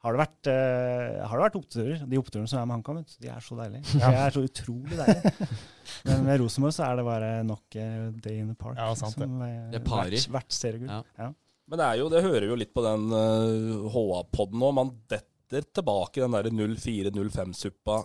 har 0.00 0.16
det 0.16 0.20
vært, 0.22 0.48
eh, 0.48 1.20
har 1.28 1.36
det 1.36 1.44
vært 1.44 1.58
oppturer. 1.60 2.04
De 2.08 2.20
oppturene 2.20 2.48
som 2.48 2.62
er 2.62 2.68
med 2.68 2.78
HamKam, 2.78 3.02
de 3.04 3.28
er 3.32 3.44
så 3.44 3.56
deilige. 3.58 3.84
De 4.00 4.12
er 4.24 4.36
så 4.36 4.44
utrolig 4.48 4.96
deilige. 4.96 5.48
Men 6.08 6.22
med 6.24 6.40
Rosenborg 6.40 6.72
så 6.72 6.86
er 6.86 6.96
det 6.96 7.04
bare 7.04 7.30
nok 7.44 7.76
eh, 7.76 8.06
day 8.24 8.38
in 8.40 8.48
the 8.48 8.56
park. 8.56 8.78
Ja, 8.80 8.88
sant 8.96 9.18
det. 9.20 9.28
som, 9.28 9.42
eh, 9.44 9.58
Det 9.74 9.82
er 9.82 9.84
party. 9.84 10.16
Hvert, 10.16 10.30
hvert 10.38 10.56
seriegull. 10.56 10.92
Ja. 11.20 11.28
Men 11.70 11.78
det 11.78 11.86
er 11.86 12.00
jo, 12.00 12.08
det 12.10 12.22
hører 12.24 12.44
vi 12.46 12.50
jo 12.50 12.58
litt 12.58 12.72
på 12.74 12.82
den 12.82 13.04
uh, 13.14 13.86
HA-poden 13.94 14.58
nå. 14.58 14.70
Man 14.74 14.90
detter 15.10 15.66
tilbake 15.70 16.18
i 16.18 16.24
den 16.24 16.34
der 16.34 16.48
04-05-suppa 16.50 18.00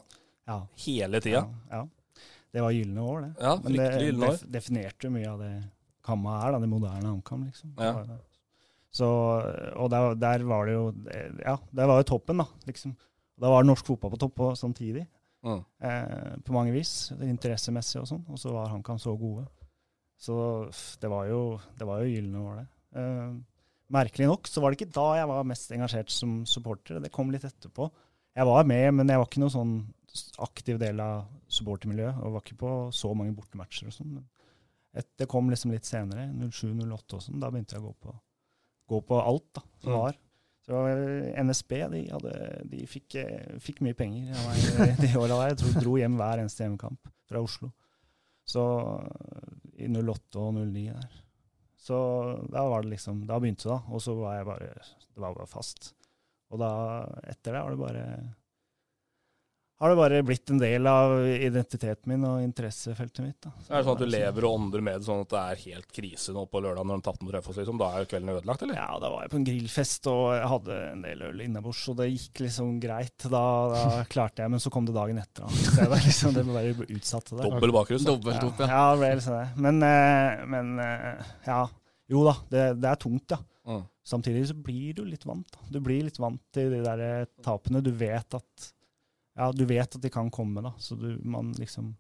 Ja. 0.46 0.60
hele 0.86 1.22
tida. 1.22 1.42
Ja, 1.72 1.80
ja. 1.82 1.88
Det 2.54 2.62
var 2.64 2.72
gylne 2.72 3.02
år, 3.04 3.22
det. 3.26 3.32
Ja, 3.42 3.56
Men 3.64 3.74
det 3.74 3.88
år. 4.14 4.30
def 4.32 4.46
definerte 4.54 5.10
mye 5.12 5.28
av 5.34 5.42
det 5.42 5.52
Kamma 6.06 6.36
er, 6.46 6.54
da, 6.54 6.60
det 6.62 6.70
moderne 6.70 7.10
HamKam. 7.10 7.44
Liksom. 7.50 7.74
Ja. 7.82 8.06
Så, 8.94 9.08
og 9.76 9.90
der, 9.92 10.14
der 10.22 10.44
var 10.48 10.70
det 10.70 10.76
jo 10.78 10.86
Ja, 11.42 11.58
der 11.76 11.90
var 11.90 12.00
jo 12.00 12.08
toppen, 12.14 12.38
da. 12.40 12.46
liksom. 12.70 12.94
Da 13.42 13.50
var 13.52 13.66
norsk 13.66 13.90
fotball 13.90 14.14
på 14.14 14.22
topp 14.22 14.44
samtidig. 14.56 15.08
Mm. 15.46 15.60
eh, 15.82 16.38
på 16.46 16.54
mange 16.56 16.72
vis, 16.74 17.12
interessemessig 17.22 18.00
og 18.02 18.08
sånn. 18.10 18.24
Og 18.34 18.40
så 18.42 18.54
var 18.54 18.70
HamKam 18.72 18.98
så 19.02 19.18
gode. 19.20 19.44
Så 20.18 20.38
det 21.02 21.10
var 21.12 21.28
jo, 21.30 21.42
det 21.78 21.86
var 21.90 22.02
jo 22.02 22.14
gylne 22.14 22.46
år, 22.46 22.62
det. 22.62 22.68
Eh, 23.02 23.36
merkelig 23.94 24.28
nok 24.30 24.48
så 24.50 24.62
var 24.64 24.72
det 24.74 24.80
ikke 24.82 24.96
da 24.98 25.06
jeg 25.20 25.28
var 25.30 25.44
mest 25.48 25.72
engasjert 25.76 26.10
som 26.14 26.40
supporter. 26.50 27.00
Det 27.04 27.12
kom 27.14 27.32
litt 27.34 27.46
etterpå. 27.48 27.90
Jeg 28.36 28.46
var 28.50 28.66
med, 28.68 28.88
men 28.98 29.08
jeg 29.12 29.20
var 29.22 29.28
ikke 29.30 29.44
noen 29.44 29.54
sånn 29.54 29.76
aktiv 30.44 30.80
del 30.82 31.00
av 31.04 31.26
supportermiljøet. 31.52 32.22
Og 32.24 32.34
var 32.38 32.44
ikke 32.46 32.58
på 32.64 32.74
så 32.96 33.14
mange 33.16 33.36
bortematcher 33.38 33.88
og 33.92 33.96
sånn. 33.96 34.18
Det 35.20 35.28
kom 35.28 35.50
liksom 35.52 35.74
litt 35.76 35.88
senere, 35.88 36.30
07-08 36.40 37.18
og 37.18 37.24
sånn. 37.26 37.40
Da 37.44 37.50
begynte 37.52 37.76
jeg 37.76 37.84
å 37.84 37.90
gå 37.90 37.96
på, 38.06 38.14
gå 38.94 39.02
på 39.10 39.18
alt 39.22 39.50
da, 39.58 39.64
som 39.84 39.92
Mm. 39.92 39.98
var. 40.00 40.22
Så 40.66 40.80
eh, 40.90 41.44
NSB 41.44 41.72
de, 41.92 42.00
hadde, 42.10 42.32
de 42.72 42.86
fikk, 42.90 43.16
eh, 43.22 43.58
fikk 43.62 43.82
mye 43.86 43.94
penger 43.94 44.32
av 44.34 44.48
meg 44.50 44.96
de 45.04 45.10
åra 45.20 45.36
der. 45.44 45.52
Jeg 45.54 45.58
tror 45.62 45.76
dro 45.84 45.98
hjem 46.00 46.16
hver 46.18 46.42
eneste 46.42 46.64
hjemmekamp 46.64 47.12
fra 47.30 47.42
Oslo. 47.44 47.70
Så 48.50 48.64
eh, 49.04 49.86
i 49.86 49.90
08 49.92 50.40
og 50.42 50.56
09 50.58 50.88
der. 50.96 51.20
Så 51.86 51.98
da 52.50 52.64
var 52.66 52.82
det 52.82 52.96
liksom 52.96 53.28
Da 53.30 53.38
begynte 53.40 53.68
det, 53.68 53.76
da. 53.76 53.94
Og 53.94 54.02
så 54.02 54.16
var 54.18 54.40
jeg 54.40 54.48
bare 54.50 54.72
Det 54.74 55.22
var 55.22 55.36
bare 55.38 55.50
fast. 55.50 55.92
Og 56.54 56.62
da, 56.62 56.72
etter 57.30 57.54
det, 57.54 57.62
var 57.62 57.76
det 57.76 57.82
bare 57.82 58.06
har 59.78 59.92
det 59.92 59.96
bare 60.00 60.20
blitt 60.24 60.50
en 60.54 60.60
del 60.62 60.88
av 60.88 61.14
identiteten 61.28 62.08
min 62.08 62.24
og 62.24 62.44
interessefeltet 62.46 63.20
mitt. 63.26 63.38
da. 63.44 63.52
Så 63.60 63.74
Er 63.74 63.82
det 63.82 63.88
sånn 63.88 63.98
at 63.98 64.04
du 64.06 64.08
lever 64.08 64.46
og 64.48 64.56
ånder 64.56 64.84
med 64.88 65.02
det 65.02 65.08
sånn 65.10 65.24
at 65.26 65.34
det 65.34 65.42
er 65.42 65.62
helt 65.66 65.90
krise 65.98 66.36
nå 66.36 66.46
på 66.48 66.62
lørdag 66.64 66.88
når 66.88 67.02
de 67.02 67.06
tapte 67.08 67.26
mot 67.28 67.34
Raufoss? 67.36 67.58
Liksom? 67.60 67.82
Da 67.82 67.90
er 67.92 68.06
jo 68.06 68.10
kvelden 68.14 68.32
ødelagt, 68.38 68.64
eller? 68.64 68.80
Ja, 68.80 68.88
da 69.04 69.10
var 69.12 69.26
jeg 69.26 69.34
på 69.34 69.40
en 69.42 69.48
grillfest 69.50 70.08
og 70.12 70.22
jeg 70.38 70.52
hadde 70.54 70.78
en 70.94 71.02
del 71.04 71.24
øl 71.28 71.42
innabords, 71.44 71.82
og 71.92 71.98
det 72.00 72.08
gikk 72.14 72.44
liksom 72.46 72.78
greit. 72.84 73.28
Da, 73.28 73.42
da 73.74 73.82
klarte 74.14 74.46
jeg, 74.46 74.54
men 74.54 74.64
så 74.64 74.72
kom 74.72 74.88
det 74.88 74.96
dagen 74.96 75.20
etter. 75.20 75.44
Da. 75.44 75.64
Så 75.66 75.74
det, 75.82 75.90
var 75.92 76.06
liksom, 76.08 76.38
det 76.38 76.46
ble 76.48 76.54
bare 76.80 76.88
utsatt 76.96 77.34
det. 77.34 77.42
Dobbel 77.44 77.76
bakrus. 77.76 78.06
da. 78.06 78.14
Dobbelt 78.14 78.48
opp, 78.48 78.64
ja. 78.64 78.70
ja. 78.72 78.86
Det 78.94 79.02
ble 79.04 79.12
liksom 79.20 79.36
det. 79.42 79.50
Men, 79.68 79.84
eh, 79.90 80.46
men 80.56 80.72
eh, 80.86 81.34
ja. 81.50 81.66
Jo 82.16 82.22
da, 82.28 82.36
det, 82.54 82.64
det 82.80 82.90
er 82.92 83.00
tungt, 83.02 83.34
ja. 83.34 83.42
Mm. 83.66 83.84
Samtidig 84.06 84.46
så 84.48 84.56
blir 84.56 84.94
du 84.94 85.04
litt 85.10 85.26
vant. 85.26 85.48
da. 85.52 85.68
Du 85.74 85.80
blir 85.84 86.06
litt 86.06 86.20
vant 86.22 86.40
til 86.54 86.70
de 86.72 86.80
der 86.86 87.26
tapene. 87.44 87.82
Du 87.84 87.90
vet 87.98 88.38
at 88.38 88.72
ja, 89.36 89.52
du 89.52 89.66
vet 89.68 89.98
at 89.98 90.02
de 90.02 90.12
kan 90.12 90.32
komme, 90.32 90.64
da. 90.64 90.74
Så 90.80 90.96
du, 91.00 91.10
man 91.24 91.54
liksom 91.60 91.94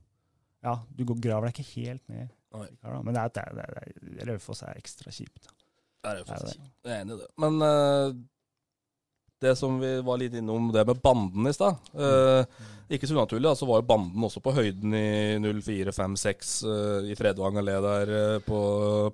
Ja, 0.66 0.80
du 0.90 1.04
går, 1.06 1.20
graver 1.22 1.50
deg 1.50 1.60
ikke 1.60 1.82
helt 1.84 2.08
ned. 2.10 2.32
Da. 2.52 3.02
Men 3.04 3.14
det 3.14 3.22
er, 3.22 3.34
det 3.36 3.44
er, 3.44 3.58
det 3.60 4.22
er, 4.24 4.30
Raufoss 4.32 4.64
er 4.66 4.80
ekstra 4.80 5.12
kjipt. 5.14 5.44
Da. 5.46 5.54
Det 6.06 6.14
er 6.14 6.22
er 6.24 6.48
kjipt. 6.48 6.72
Jeg 6.86 6.96
er 6.96 7.04
enig 7.04 7.18
i 7.18 7.20
det. 7.20 7.28
Men 7.44 7.60
eh, 7.68 8.16
det 9.42 9.56
som 9.60 9.80
vi 9.82 9.98
var 10.06 10.20
litt 10.22 10.34
innom, 10.40 10.72
det 10.74 10.86
med 10.88 11.02
banden 11.04 11.48
i 11.50 11.54
stad. 11.54 11.76
eh, 11.94 12.46
ikke 12.96 13.08
så 13.10 13.16
unaturlig, 13.18 13.50
så 13.58 13.66
var 13.66 13.82
jo 13.82 13.88
banden 13.90 14.26
også 14.28 14.42
på 14.46 14.54
høyden 14.54 14.94
i 14.94 15.08
04-5-6 15.42 16.52
uh, 16.70 17.08
i 17.10 17.16
Fredvang 17.18 17.58
allé 17.58 17.80
der, 17.82 18.12
eh, 18.14 18.36
på 18.46 18.60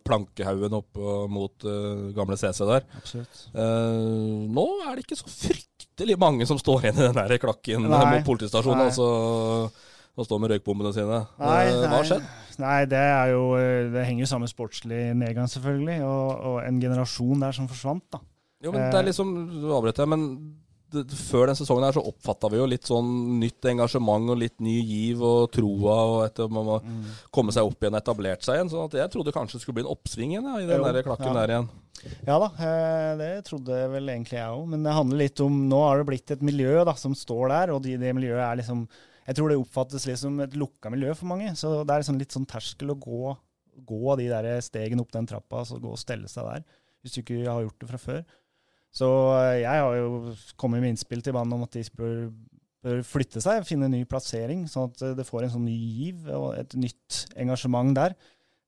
Plankehaugen 0.03 0.76
oppe 0.76 1.13
mot 1.32 1.63
eh, 1.63 2.09
gamle 2.17 2.36
CC 2.39 2.67
der. 2.67 2.84
Eh, 3.15 4.49
nå 4.51 4.65
er 4.84 4.97
det 4.97 5.05
ikke 5.05 5.22
så 5.22 5.32
fryktelig 5.32 6.17
mange 6.19 6.47
som 6.49 6.59
står 6.59 6.89
igjen 6.89 6.99
i 6.99 7.07
den 7.07 7.19
der 7.22 7.39
klakken 7.41 7.88
Nei. 7.88 8.03
mot 8.17 8.28
politistasjonen. 8.28 8.84
Nei. 8.84 8.91
Altså, 8.91 9.88
og 10.11 10.28
står 10.28 10.41
med 10.43 10.51
røykbombene 10.51 10.91
sine. 10.95 11.22
Nei, 11.39 11.61
Eh, 11.72 11.78
Hva 11.86 12.01
har 12.01 12.09
skjedd? 12.09 12.28
Nei, 12.61 12.80
det 12.91 13.01
jo 13.32 13.45
eh, 13.55 13.88
Det 13.93 14.03
henger 14.05 14.26
jo 14.26 14.30
sammen 14.30 14.45
med 14.49 14.51
sportslig 14.51 14.99
nedgang, 15.15 15.47
selvfølgelig. 15.49 16.01
Og, 16.03 16.43
og 16.49 16.57
en 16.65 16.82
generasjon 16.84 17.47
der 17.47 17.55
som 17.55 17.72
forsvant, 17.72 18.03
da. 18.11 18.19
Jo, 18.62 18.72
men 18.76 18.91
det 18.91 18.99
er 18.99 19.07
liksom, 19.09 19.32
Du 19.62 19.72
avbryter, 19.74 20.05
men 20.09 20.26
det, 20.91 21.05
før 21.16 21.47
den 21.47 21.55
sesongen 21.55 21.86
her 21.88 21.95
så 21.95 22.01
oppfatta 22.03 22.49
vi 22.51 22.57
jo 22.59 22.66
litt 22.68 22.84
sånn 22.89 23.07
nytt 23.39 23.64
engasjement 23.72 24.28
og 24.34 24.38
litt 24.41 24.57
ny 24.59 24.74
giv 24.84 25.22
og 25.24 25.45
troa 25.55 25.93
og 26.09 26.18
etter 26.26 26.49
man 26.51 26.66
må 26.68 26.76
Mm. 26.84 27.05
komme 27.32 27.53
seg 27.55 27.64
opp 27.64 27.80
igjen 27.80 27.95
og 27.95 28.01
etablert 28.01 28.43
seg 28.43 28.57
igjen. 28.59 28.70
Så 28.74 28.82
at 28.86 28.97
jeg 28.99 29.09
trodde 29.14 29.32
kanskje 29.32 29.55
det 29.55 29.62
skulle 29.64 29.78
bli 29.80 29.86
en 29.86 29.93
oppsving 29.95 30.34
igjen 30.36 30.49
ja, 30.51 30.57
i 30.59 30.68
den 30.68 30.82
Jo, 30.84 30.91
der 30.91 31.05
klakken 31.07 31.32
ja. 31.32 31.38
der 31.39 31.53
igjen. 31.55 31.70
Ja 32.28 32.39
da, 32.41 32.49
eh, 32.59 33.12
det 33.22 33.30
trodde 33.47 33.80
vel 33.93 34.09
egentlig 34.09 34.36
jeg 34.41 34.51
òg. 34.51 34.68
Men 34.68 34.84
det 34.84 34.93
handler 34.97 35.18
litt 35.24 35.39
om 35.45 35.62
Nå 35.70 35.80
har 35.86 35.97
det 36.01 36.07
blitt 36.12 36.32
et 36.36 36.41
miljø 36.43 36.84
da, 36.84 36.93
som 36.99 37.16
står 37.16 37.47
der, 37.53 37.72
og 37.72 37.82
de, 37.86 37.95
det 38.01 38.12
miljøet 38.18 38.43
er 38.43 38.59
liksom 38.59 38.84
Jeg 39.28 39.36
tror 39.38 39.47
det 39.49 39.57
oppfattes 39.62 40.05
litt 40.09 40.20
som 40.20 40.39
et 40.43 40.55
lukka 40.59 40.91
miljø 40.91 41.14
for 41.16 41.30
mange. 41.32 41.55
Så 41.55 41.86
det 41.86 41.93
er 41.93 42.01
liksom 42.03 42.20
litt 42.20 42.36
sånn 42.36 42.45
terskel 42.49 42.91
å 42.91 42.99
gå, 42.99 43.38
gå 43.86 44.18
de 44.18 44.28
der 44.28 44.59
stegene 44.66 44.99
opp 45.05 45.12
den 45.14 45.28
trappa, 45.30 45.62
og 45.64 45.80
gå 45.80 45.91
og 45.95 45.99
stelle 46.01 46.28
seg 46.28 46.43
der. 46.51 46.64
Hvis 47.01 47.16
du 47.16 47.22
ikke 47.22 47.45
har 47.47 47.62
gjort 47.64 47.80
det 47.80 47.88
fra 47.93 47.97
før. 48.01 48.24
Så 48.91 49.07
eh, 49.39 49.61
jeg 49.63 49.83
har 49.85 49.95
jo 49.97 50.33
kommet 50.59 50.83
med 50.83 50.93
innspill 50.93 51.23
til 51.23 51.35
bandet 51.37 51.55
om 51.57 51.63
at 51.65 51.77
de 51.77 51.83
bør, 51.97 52.17
bør 52.83 53.01
flytte 53.07 53.43
seg, 53.43 53.63
finne 53.67 53.87
en 53.87 53.95
ny 53.95 54.03
plassering, 54.09 54.65
sånn 54.71 54.91
at 54.91 55.03
det 55.19 55.27
får 55.27 55.47
en 55.47 55.55
sånn 55.55 55.67
ny 55.69 55.77
giv 55.79 56.27
og 56.35 56.53
et 56.59 56.75
nytt 56.79 57.25
engasjement 57.39 57.95
der. 57.97 58.17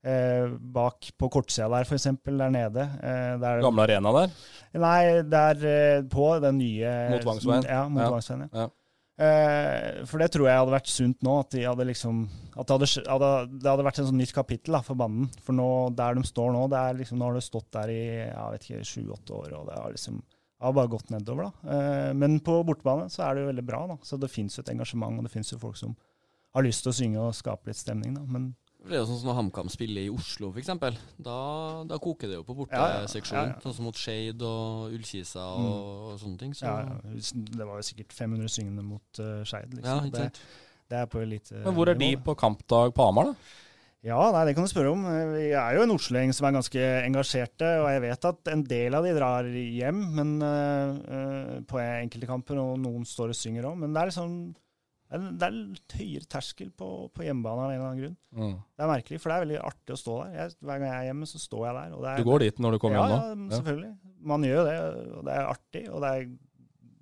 Eh, 0.04 0.50
bak 0.74 1.06
på 1.16 1.28
kortsida 1.32 1.70
der, 1.72 1.86
f.eks., 1.88 2.10
der 2.28 2.50
nede. 2.52 2.82
Eh, 3.00 3.34
der, 3.40 3.62
Gamle 3.64 3.86
arena 3.86 4.10
der? 4.12 4.34
Nei, 4.76 4.98
der 5.32 5.62
eh, 5.70 6.00
på 6.12 6.26
den 6.44 6.58
nye 6.60 6.90
Mot 7.14 7.24
Vangsveien? 7.30 7.68
Ja, 7.68 7.84
mot 7.88 8.04
Ja. 8.04 8.10
Vangsveien, 8.12 8.48
ja. 8.52 8.66
Eh, 9.14 10.00
for 10.10 10.18
det 10.18 10.32
tror 10.34 10.48
jeg 10.48 10.58
hadde 10.58 10.74
vært 10.74 10.90
sunt 10.90 11.20
nå, 11.22 11.34
at, 11.44 11.52
de 11.54 11.62
hadde 11.68 11.86
liksom, 11.86 12.24
at 12.58 12.72
det, 12.82 12.88
hadde, 13.06 13.28
det 13.52 13.70
hadde 13.70 13.86
vært 13.86 14.00
en 14.02 14.08
sånn 14.08 14.18
nytt 14.18 14.34
kapittel 14.34 14.74
da, 14.74 14.82
for 14.86 14.98
banden. 14.98 15.28
For 15.46 15.56
nå, 15.56 15.68
der 15.94 16.18
de 16.18 16.24
står 16.26 16.54
nå, 16.56 16.64
liksom, 16.98 17.20
nå 17.20 17.28
har 17.28 17.38
det 17.38 17.44
stått 17.46 17.70
der 17.76 17.92
i 17.94 18.00
jeg 18.24 18.54
vet 18.56 18.66
ikke, 18.66 18.88
sju-åtte 18.90 19.36
år, 19.38 19.54
og 19.60 19.68
det 19.70 19.78
har 19.78 19.94
liksom 19.94 20.22
har 20.64 20.72
bare 20.72 20.88
gått 20.88 21.10
nedover. 21.12 21.50
da. 21.50 21.70
Eh, 21.76 22.10
men 22.16 22.38
på 22.40 22.56
bortebane 22.64 23.10
så 23.12 23.26
er 23.26 23.34
det 23.34 23.44
jo 23.44 23.52
veldig 23.52 23.66
bra, 23.68 23.84
da. 23.90 23.98
så 24.02 24.16
det 24.16 24.32
fins 24.32 24.56
jo 24.56 24.64
et 24.64 24.72
engasjement, 24.72 25.18
og 25.18 25.26
det 25.26 25.32
fins 25.32 25.52
jo 25.52 25.60
folk 25.60 25.76
som 25.76 25.94
har 26.54 26.64
lyst 26.64 26.84
til 26.86 26.92
å 26.92 26.96
synge 26.96 27.22
og 27.22 27.36
skape 27.36 27.70
litt 27.70 27.80
stemning. 27.80 28.14
da. 28.16 28.22
Men 28.26 28.54
Det 28.84 28.92
er 28.92 29.00
jo 29.00 29.06
sånn 29.08 29.20
som 29.22 29.30
når 29.30 29.36
HamKam 29.38 29.70
spiller 29.72 30.02
i 30.04 30.10
Oslo, 30.12 30.50
f.eks. 30.52 30.66
Da, 31.24 31.36
da 31.88 31.96
koker 32.02 32.28
det 32.28 32.36
jo 32.36 32.44
på 32.44 32.56
borteseksjonen. 32.58 33.48
ja, 33.48 33.54
ja, 33.54 33.56
ja. 33.56 33.62
Sånn 33.64 33.74
som 33.78 33.86
mot 33.88 33.96
Skeid 33.96 34.42
og 34.44 34.92
Ullkisa 34.92 35.40
og, 35.54 35.60
Mm. 35.64 35.72
og 36.12 36.18
sånne 36.20 36.38
ting. 36.38 36.52
Så 36.52 36.66
ja, 36.68 36.74
ja, 36.84 37.18
det 37.58 37.66
var 37.66 37.80
jo 37.80 37.86
sikkert 37.88 38.12
500 38.12 38.48
syngende 38.52 38.84
mot 38.84 39.20
uh, 39.24 39.40
Skeid. 39.44 39.72
Liksom. 39.72 39.88
Ja, 39.88 40.00
ikke 40.04 40.18
det, 40.18 40.26
sant. 40.28 40.40
det 40.90 40.98
er 41.00 41.06
på 41.06 41.22
elite. 41.24 41.62
Men 41.64 41.74
hvor 41.78 41.88
er 41.88 41.94
de 41.94 42.10
på 42.16 42.34
kampdag 42.36 42.92
på 42.94 43.06
Hamar, 43.08 43.32
da? 43.32 43.34
Ja, 44.04 44.18
nei, 44.34 44.42
det 44.44 44.52
kan 44.54 44.66
du 44.66 44.68
spørre 44.68 44.90
om. 44.92 45.00
Vi 45.32 45.46
er 45.56 45.78
jo 45.78 45.82
en 45.86 45.94
Oslo-gjeng 45.94 46.34
som 46.36 46.44
er 46.44 46.52
ganske 46.58 46.80
engasjerte, 47.06 47.70
og 47.80 47.86
jeg 47.88 48.02
vet 48.04 48.26
at 48.28 48.50
en 48.52 48.62
del 48.68 48.94
av 48.98 49.02
de 49.06 49.14
drar 49.16 49.48
hjem 49.48 50.02
men, 50.18 50.34
øh, 50.44 51.62
på 51.64 51.80
enkelte 51.80 52.28
kamper, 52.28 52.60
og 52.60 52.76
noen 52.84 53.06
står 53.08 53.32
og 53.32 53.38
synger 53.38 53.64
òg. 53.70 53.78
Men 53.80 53.94
det 53.96 54.02
er 54.02 54.10
liksom 54.12 54.34
er- 54.52 54.63
det 55.22 55.46
er 55.46 55.54
litt 55.54 55.94
høyere 55.98 56.28
terskel 56.30 56.70
på, 56.74 56.88
på 57.14 57.26
hjemmebane 57.26 57.64
av 57.64 57.70
en 57.70 57.74
eller 57.74 57.88
annen 57.88 58.00
grunn. 58.02 58.16
Mm. 58.34 58.54
Det 58.74 58.84
er 58.84 58.90
merkelig, 58.90 59.20
for 59.22 59.30
det 59.30 59.36
er 59.36 59.44
veldig 59.44 59.60
artig 59.68 59.94
å 59.94 59.98
stå 60.00 60.16
der. 60.20 60.32
Jeg, 60.38 60.54
hver 60.60 60.80
gang 60.80 60.88
jeg 60.88 60.96
er 60.96 61.08
hjemme, 61.10 61.28
så 61.30 61.40
står 61.42 61.66
jeg 61.66 61.76
der. 61.76 61.94
Det 61.94 62.10
er, 62.12 62.22
Du 62.22 62.30
går 62.30 62.44
dit 62.44 62.62
når 62.64 62.74
du 62.74 62.80
kommer 62.82 62.98
ja, 62.98 63.04
hjem 63.04 63.14
nå? 63.14 63.50
Ja, 63.50 63.58
selvfølgelig. 63.58 63.92
Man 64.32 64.48
gjør 64.48 64.70
det, 64.70 64.76
og 65.18 65.28
det 65.28 65.36
er 65.36 65.50
artig. 65.50 65.84
Og 65.90 66.04
det 66.04 66.14
er, 66.14 66.24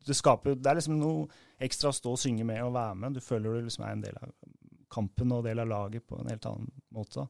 det 0.02 0.18
skaper 0.18 0.58
Det 0.58 0.72
er 0.72 0.80
liksom 0.80 0.98
noe 0.98 1.42
ekstra 1.62 1.92
å 1.92 1.96
stå 1.96 2.16
og 2.16 2.20
synge 2.20 2.48
med 2.48 2.64
og 2.64 2.74
være 2.74 2.98
med. 3.04 3.16
Du 3.16 3.24
føler 3.24 3.54
du 3.54 3.68
liksom 3.68 3.86
er 3.86 3.96
en 3.96 4.04
del 4.04 4.18
av 4.18 4.34
kampen 4.92 5.32
og 5.32 5.46
del 5.46 5.62
av 5.62 5.70
laget 5.70 6.04
på 6.04 6.18
en 6.20 6.28
helt 6.28 6.50
annen 6.50 6.68
måte. 6.92 7.26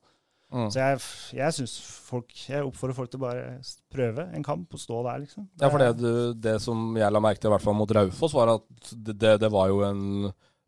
Mm. 0.53 0.67
Så 0.69 0.83
jeg, 0.83 0.97
jeg 1.39 1.55
synes 1.57 1.75
folk 2.05 2.33
Jeg 2.45 2.65
oppfordrer 2.67 2.97
folk 2.97 3.09
til 3.09 3.23
bare 3.23 3.45
prøve 3.93 4.27
en 4.37 4.45
kamp 4.45 4.75
og 4.77 4.81
stå 4.81 4.99
der, 5.07 5.23
liksom. 5.25 5.47
Ja, 5.61 5.71
for 5.73 5.81
det, 5.81 5.95
du, 5.97 6.35
det 6.37 6.59
som 6.61 6.91
jeg 6.99 7.15
la 7.15 7.23
merke 7.25 7.41
til, 7.41 7.49
i 7.49 7.55
hvert 7.55 7.65
fall 7.65 7.79
mot 7.79 7.95
Raufoss, 7.97 8.35
var 8.37 8.59
at 8.59 8.91
det, 8.93 9.17
det, 9.17 9.39
det 9.41 9.49
var 9.53 9.71
jo 9.73 9.81
en 9.87 10.03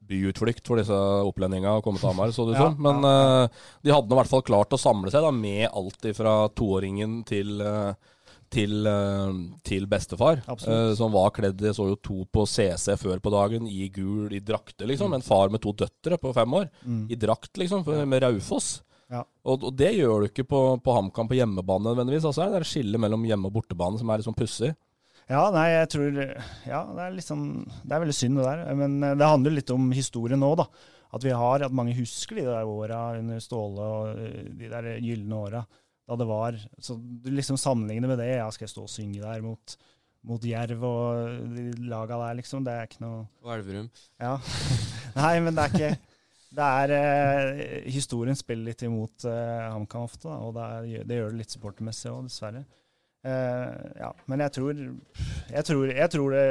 byutflukt 0.08 0.66
for 0.66 0.80
disse 0.80 0.96
opplendingene 1.28 1.78
å 1.78 1.84
komme 1.84 1.98
til 2.00 2.10
Hamar, 2.10 2.32
så 2.34 2.46
det 2.48 2.56
ut 2.56 2.60
Ja, 2.60 2.70
som. 2.70 2.80
Men 2.82 3.04
Uh, 3.04 3.48
de 3.84 3.92
hadde 3.94 4.12
i 4.12 4.18
hvert 4.18 4.30
fall 4.30 4.42
klart 4.46 4.72
å 4.76 4.80
samle 4.80 5.10
seg 5.12 5.22
da, 5.24 5.30
med 5.30 5.68
alt 5.72 6.08
fra 6.16 6.34
toåringen 6.54 7.22
til 7.28 7.60
uh, 7.64 7.94
til, 8.54 8.86
eh, 8.86 9.32
til 9.66 9.86
bestefar, 9.90 10.42
som 10.94 11.10
var 11.10 11.32
kledd 11.34 11.58
Jeg 11.64 11.74
så 11.74 11.88
jo 11.88 11.96
to 11.96 12.20
på 12.30 12.44
CC 12.46 12.94
før 13.00 13.18
på 13.18 13.32
dagen, 13.34 13.66
i 13.66 13.88
gul, 13.90 14.28
i 14.30 14.38
drakter, 14.38 14.86
liksom. 14.86 15.10
Mm. 15.10 15.14
En 15.18 15.24
far 15.26 15.50
med 15.50 15.62
to 15.64 15.72
døtre 15.72 16.18
på 16.20 16.32
fem 16.36 16.54
år, 16.54 16.68
Mm. 16.86 17.10
i 17.10 17.16
drakt, 17.16 17.50
liksom, 17.58 17.82
for- 17.84 18.06
med 18.06 18.22
Raufoss. 18.22 18.82
Ja. 19.10 19.24
Og, 19.44 19.64
og 19.64 19.74
det 19.76 19.94
gjør 19.96 20.20
du 20.22 20.28
ikke 20.28 20.46
på, 20.46 20.60
på 20.82 20.94
HamKam 20.94 21.28
på 21.28 21.34
hjemmebane 21.36 21.84
nødvendigvis. 21.90 22.24
Altså, 22.24 22.46
det 22.46 22.54
er 22.54 22.60
et 22.60 22.70
skille 22.70 22.98
mellom 22.98 23.24
hjemme- 23.26 23.46
og 23.46 23.52
bortebane 23.58 23.98
som 23.98 24.08
er 24.10 24.18
sånn 24.24 24.36
pussig. 24.36 24.74
Ja, 25.30 25.46
nei, 25.54 25.68
jeg 25.72 25.88
tror 25.94 26.18
Ja, 26.68 26.80
det 26.92 27.04
er 27.04 27.14
sånn 27.24 27.46
Det 27.64 27.94
er 27.94 28.02
veldig 28.02 28.16
synd, 28.16 28.40
det 28.40 28.44
der. 28.48 28.74
Men 28.76 28.98
eh, 29.02 29.14
det 29.16 29.30
handler 29.30 29.56
litt 29.56 29.72
om 29.74 29.88
historien 29.96 30.42
nå, 30.42 30.50
da. 30.60 30.68
At 31.14 31.24
vi 31.24 31.32
har 31.32 31.64
At 31.64 31.74
mange 31.76 31.96
husker 31.96 32.40
de 32.40 32.46
der 32.48 32.68
åra 32.68 33.06
under 33.20 33.40
Ståle 33.42 33.88
og 33.96 34.20
eh, 34.20 34.52
de 34.52 34.70
der 34.72 34.92
gylne 34.98 35.40
åra 35.46 35.64
da 36.04 36.16
det 36.20 36.26
var 36.28 36.56
Så 36.84 36.98
du 37.00 37.30
liksom 37.32 37.56
sammenligner 37.56 38.10
med 38.10 38.18
det. 38.20 38.34
Ja, 38.36 38.50
skal 38.52 38.66
jeg 38.66 38.74
stå 38.74 38.82
og 38.84 38.92
synge 38.92 39.22
der 39.22 39.40
mot, 39.40 39.76
mot 40.28 40.42
Jerv 40.44 40.82
og 40.84 41.54
de 41.54 41.70
laga 41.88 42.18
der, 42.20 42.34
liksom? 42.42 42.64
Det 42.66 42.74
er 42.74 42.90
ikke 42.90 43.04
noe 43.06 43.22
Og 43.40 43.54
Elverum. 43.56 43.88
Ja. 44.20 44.34
Nei, 45.16 45.38
men 45.40 45.56
det 45.56 45.64
er 45.64 45.72
ikke 45.72 45.94
det 46.54 46.62
er, 46.62 46.92
eh, 46.94 47.88
Historien 47.90 48.36
spiller 48.38 48.70
litt 48.70 48.84
imot 48.86 49.24
eh, 49.26 49.64
HamKam 49.72 50.04
ofte, 50.06 50.28
da, 50.28 50.36
og 50.44 50.54
det, 50.54 50.66
er, 50.76 51.08
det 51.08 51.18
gjør 51.18 51.32
det 51.32 51.40
litt 51.40 51.54
supportermessig 51.54 52.12
òg, 52.12 52.28
dessverre. 52.28 52.62
Eh, 53.24 53.68
ja, 53.96 54.10
men 54.28 54.42
jeg 54.44 54.52
tror, 54.52 54.80
jeg 55.48 55.64
tror 55.64 55.88
Jeg 55.88 56.10
tror 56.12 56.34
det 56.34 56.42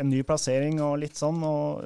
en 0.00 0.08
ny 0.10 0.24
plassering 0.26 0.80
og 0.82 0.96
litt 0.98 1.14
sånn, 1.18 1.38
og 1.46 1.84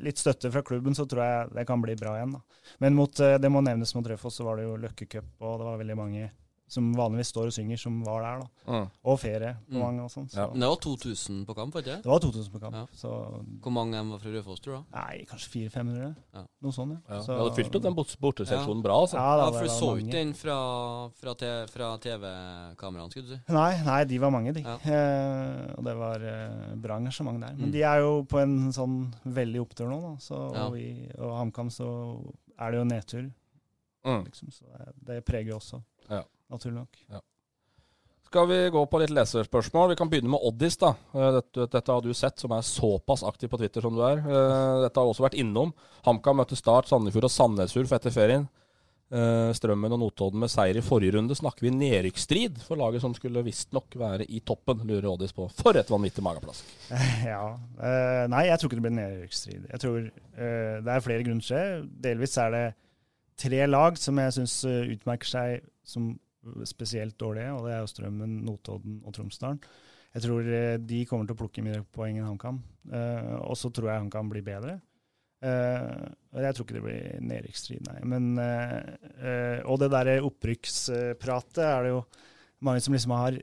litt 0.00 0.20
støtte 0.20 0.48
fra 0.52 0.62
klubben, 0.64 0.96
så 0.96 1.04
tror 1.08 1.20
jeg 1.24 1.50
det 1.58 1.66
kan 1.68 1.82
bli 1.84 1.96
bra 2.00 2.14
igjen. 2.16 2.32
da. 2.38 2.62
Men 2.80 2.96
mot, 2.96 3.20
eh, 3.20 3.36
det 3.36 3.50
må 3.52 3.60
nevnes 3.64 3.94
mot 3.94 4.08
Raufoss, 4.08 4.40
så 4.40 4.48
var 4.48 4.56
det 4.56 4.64
jo 4.64 4.78
Løkkecup, 4.80 5.28
og 5.40 5.58
det 5.60 5.68
var 5.68 5.82
veldig 5.82 5.98
mange 6.00 6.30
som 6.66 6.92
vanligvis 6.96 7.28
står 7.30 7.46
og 7.46 7.52
synger, 7.52 7.76
som 7.78 8.02
var 8.02 8.22
der. 8.22 8.38
da. 8.40 8.72
Mm. 8.72 8.90
Og 9.04 9.18
ferie 9.20 9.56
på 9.68 9.74
Mm. 9.76 9.80
mange 9.82 10.00
og 10.02 10.10
sånn. 10.10 10.28
Så. 10.30 10.50
Men 10.52 10.60
det 10.60 10.68
var 10.68 10.76
2000 10.76 11.44
på 11.46 11.54
kamp, 11.54 11.74
var 11.74 11.82
det 11.82 11.92
ikke 11.92 12.02
Det 12.02 12.10
var 12.10 12.18
2000 12.20 12.52
på 12.52 12.60
kamp. 12.60 12.74
Ja. 12.74 12.86
Så 12.96 13.10
Hvor 13.60 13.70
mange 13.70 13.92
var 14.10 14.18
fra 14.18 14.30
Raufoss, 14.30 14.60
tror 14.60 14.78
du? 14.78 14.84
Nei, 14.96 15.24
kanskje 15.28 15.48
400-500? 15.70 16.16
Ja. 16.34 16.44
Noe 16.62 16.72
sånt, 16.72 16.92
ja. 16.92 17.14
Ja, 17.14 17.20
Så- 17.22 17.32
ja. 17.32 17.38
hadde 17.44 17.54
fylt 17.56 17.74
opp 17.76 17.82
den 17.82 17.94
borteseksjonen 17.94 18.76
Ja. 18.76 18.82
bra, 18.82 18.94
altså. 19.04 19.14
Ja, 19.14 19.36
da, 19.36 19.44
Ja, 19.44 19.50
for 19.52 19.64
du 19.64 19.70
så 19.70 19.98
ikke 20.00 20.10
den 20.12 20.32
fra, 20.34 21.08
fra, 21.10 21.34
fra 21.68 21.98
TV-kameraene, 21.98 23.10
skulle 23.10 23.28
du 23.28 23.34
si. 23.36 23.40
Nei, 23.52 23.82
nei, 23.84 24.04
de 24.04 24.18
var 24.18 24.30
mange, 24.30 24.52
de. 24.54 24.60
Ja. 24.62 24.78
Eh, 24.94 25.74
og 25.76 25.84
det 25.84 25.94
var 25.96 26.16
eh, 26.24 26.74
bra 26.76 26.96
engasjement 26.98 27.40
der. 27.40 27.54
Men 27.56 27.68
Mm. 27.68 27.72
de 27.72 27.82
er 27.82 27.98
jo 28.00 28.24
på 28.24 28.40
en 28.42 28.70
sånn 28.72 29.12
veldig 29.26 29.60
opptur 29.60 29.88
nå, 29.90 30.00
da. 30.00 30.16
Så, 30.18 30.54
Ja. 30.54 30.66
og, 30.66 30.72
vi, 30.74 31.10
og 31.18 31.30
HamKam 31.38 31.68
så 31.70 32.32
er 32.58 32.70
det 32.70 32.78
jo 32.78 32.84
nedtur, 32.84 33.32
Mm. 34.06 34.24
liksom. 34.26 34.48
Så 34.52 34.62
det, 34.78 34.94
det 35.04 35.24
preger 35.24 35.48
jo 35.48 35.56
også, 35.58 35.82
Ja. 36.10 36.22
Naturlig 36.54 36.84
nok. 36.84 37.22
Skal 38.34 38.48
vi 38.50 38.56
gå 38.74 38.80
på 38.90 38.98
litt 38.98 39.12
leserspørsmål? 39.14 39.92
Vi 39.92 39.96
kan 40.00 40.08
begynne 40.10 40.32
med 40.32 40.42
Oddis. 40.42 40.74
da. 40.76 40.88
Eh, 41.14 41.28
Dette, 41.36 41.68
dette 41.70 41.92
har 41.92 42.02
du 42.02 42.10
sett, 42.18 42.40
som 42.42 42.50
er 42.50 42.64
såpass 42.66 43.22
aktiv 43.22 43.46
på 43.46 43.60
Twitter 43.60 43.84
som 43.84 43.94
du 43.94 44.00
er. 44.02 44.18
Eh, 44.18 44.80
Dette 44.82 44.98
har 44.98 45.06
også 45.06 45.22
vært 45.22 45.36
innom. 45.38 45.70
HamKam 46.02 46.40
møtte 46.40 46.58
Start, 46.58 46.88
Sandefjord 46.90 47.28
og 47.28 47.30
Sandnes 47.30 47.70
for 47.76 47.94
etter 47.94 48.10
ferien. 48.10 48.48
Eh, 49.14 49.52
Strømmen 49.54 49.94
og 49.94 50.00
Notodden 50.02 50.42
med 50.42 50.50
seier 50.50 50.74
i 50.74 50.82
forrige 50.82 51.14
runde. 51.14 51.36
Snakker 51.38 51.62
vi 51.62 51.70
nedrykksstrid 51.76 52.58
for 52.66 52.74
laget 52.80 53.04
som 53.04 53.14
skulle 53.14 53.44
visstnok 53.46 53.94
være 53.94 54.26
i 54.26 54.42
toppen, 54.42 54.82
lurer 54.82 55.12
Oddis 55.12 55.36
på. 55.36 55.46
For 55.54 55.78
et 55.78 55.94
vanvittig 55.94 56.26
mageplask. 56.26 56.66
ja. 57.22 57.44
nei, 58.26 58.48
jeg 58.48 58.58
tror 58.58 58.66
ikke 58.72 58.80
det 58.80 58.86
blir 58.88 58.98
nedrykksstrid. 58.98 59.70
Jeg 59.70 59.84
tror 59.84 60.10
det 60.82 60.90
er 60.90 61.06
flere 61.06 61.22
grunner 61.22 61.46
til 61.46 61.54
det. 61.54 62.02
Delvis 62.10 62.34
er 62.42 62.50
det 62.50 62.66
tre 63.46 63.62
lag 63.70 63.94
som 63.94 64.18
jeg 64.18 64.38
syns 64.40 64.58
utmerker 64.66 65.36
seg 65.36 65.62
som 65.86 66.16
spesielt 66.68 67.18
dårlige, 67.20 67.52
og 67.54 67.66
det 67.66 67.74
er 67.74 67.82
jo 67.82 67.90
Strømmen, 67.90 68.38
Notodden 68.46 69.02
og 69.04 69.14
Tromsdalen. 69.16 69.60
Jeg 70.14 70.22
tror 70.28 70.46
eh, 70.46 70.76
de 70.78 71.04
kommer 71.10 71.26
til 71.26 71.34
å 71.34 71.40
plukke 71.40 71.62
mye 71.66 71.80
poeng 71.94 72.18
enn 72.20 72.26
HamKam. 72.28 72.60
Uh, 72.86 73.34
og 73.48 73.56
så 73.58 73.70
tror 73.74 73.90
jeg 73.90 74.02
HamKam 74.04 74.30
blir 74.30 74.44
bedre. 74.46 74.76
Uh, 75.44 76.06
jeg 76.38 76.54
tror 76.54 76.66
ikke 76.66 76.76
det 76.76 76.84
blir 76.84 77.24
nedrykksstrid, 77.26 77.88
nei. 77.88 77.96
Men, 78.12 78.28
uh, 78.38 79.58
og 79.66 79.80
det 79.82 79.90
derre 79.92 80.20
opprykkspratet 80.24 81.64
er 81.66 81.88
det 81.88 81.96
jo 81.96 82.04
mange 82.64 82.80
som 82.80 82.94
liksom 82.94 83.12
har 83.12 83.36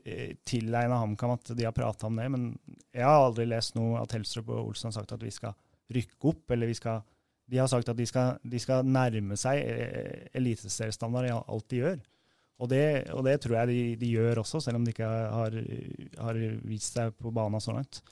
tilegna 0.48 0.96
HamKam 0.98 1.36
at 1.36 1.52
de 1.54 1.66
har 1.68 1.76
prata 1.76 2.08
om 2.08 2.16
det. 2.18 2.30
Men 2.32 2.48
jeg 2.88 3.04
har 3.04 3.20
aldri 3.20 3.46
lest 3.50 3.76
noe 3.76 4.00
at 4.00 4.16
Helstrup 4.16 4.48
og 4.50 4.72
Olsen 4.72 4.88
har 4.88 4.96
sagt 4.96 5.12
at 5.14 5.22
vi 5.22 5.30
skal 5.34 5.52
rykke 5.92 6.32
opp, 6.32 6.46
eller 6.54 6.72
vi 6.72 6.78
skal 6.78 7.04
De 7.52 7.58
har 7.60 7.68
sagt 7.68 7.90
at 7.90 7.98
de 7.98 8.06
skal, 8.08 8.38
de 8.48 8.58
skal 8.62 8.86
nærme 8.86 9.36
seg 9.36 9.60
eliteseriestandard 10.32 11.26
i 11.28 11.32
alt 11.36 11.66
de 11.68 11.80
gjør. 11.82 11.98
Og 12.60 12.68
det, 12.70 13.08
og 13.14 13.24
det 13.26 13.38
tror 13.42 13.56
jeg 13.60 13.68
de, 13.72 13.78
de 13.98 14.10
gjør 14.12 14.42
også, 14.44 14.60
selv 14.62 14.76
om 14.78 14.84
de 14.84 14.92
ikke 14.94 15.06
har, 15.08 15.56
har 16.20 16.42
vist 16.68 16.94
seg 16.94 17.14
på 17.18 17.32
banen 17.34 17.60
så 17.60 17.72
langt. 17.74 18.02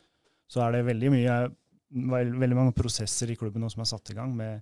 Så 0.51 0.63
er 0.65 0.73
det 0.75 0.87
veldig 0.89 1.11
mye 1.15 1.37
veldig 1.91 2.55
mange 2.57 2.73
prosesser 2.77 3.31
i 3.33 3.37
klubben 3.39 3.63
nå 3.65 3.69
som 3.71 3.83
er 3.83 3.89
satt 3.91 4.13
i 4.13 4.15
gang, 4.15 4.31
med, 4.39 4.61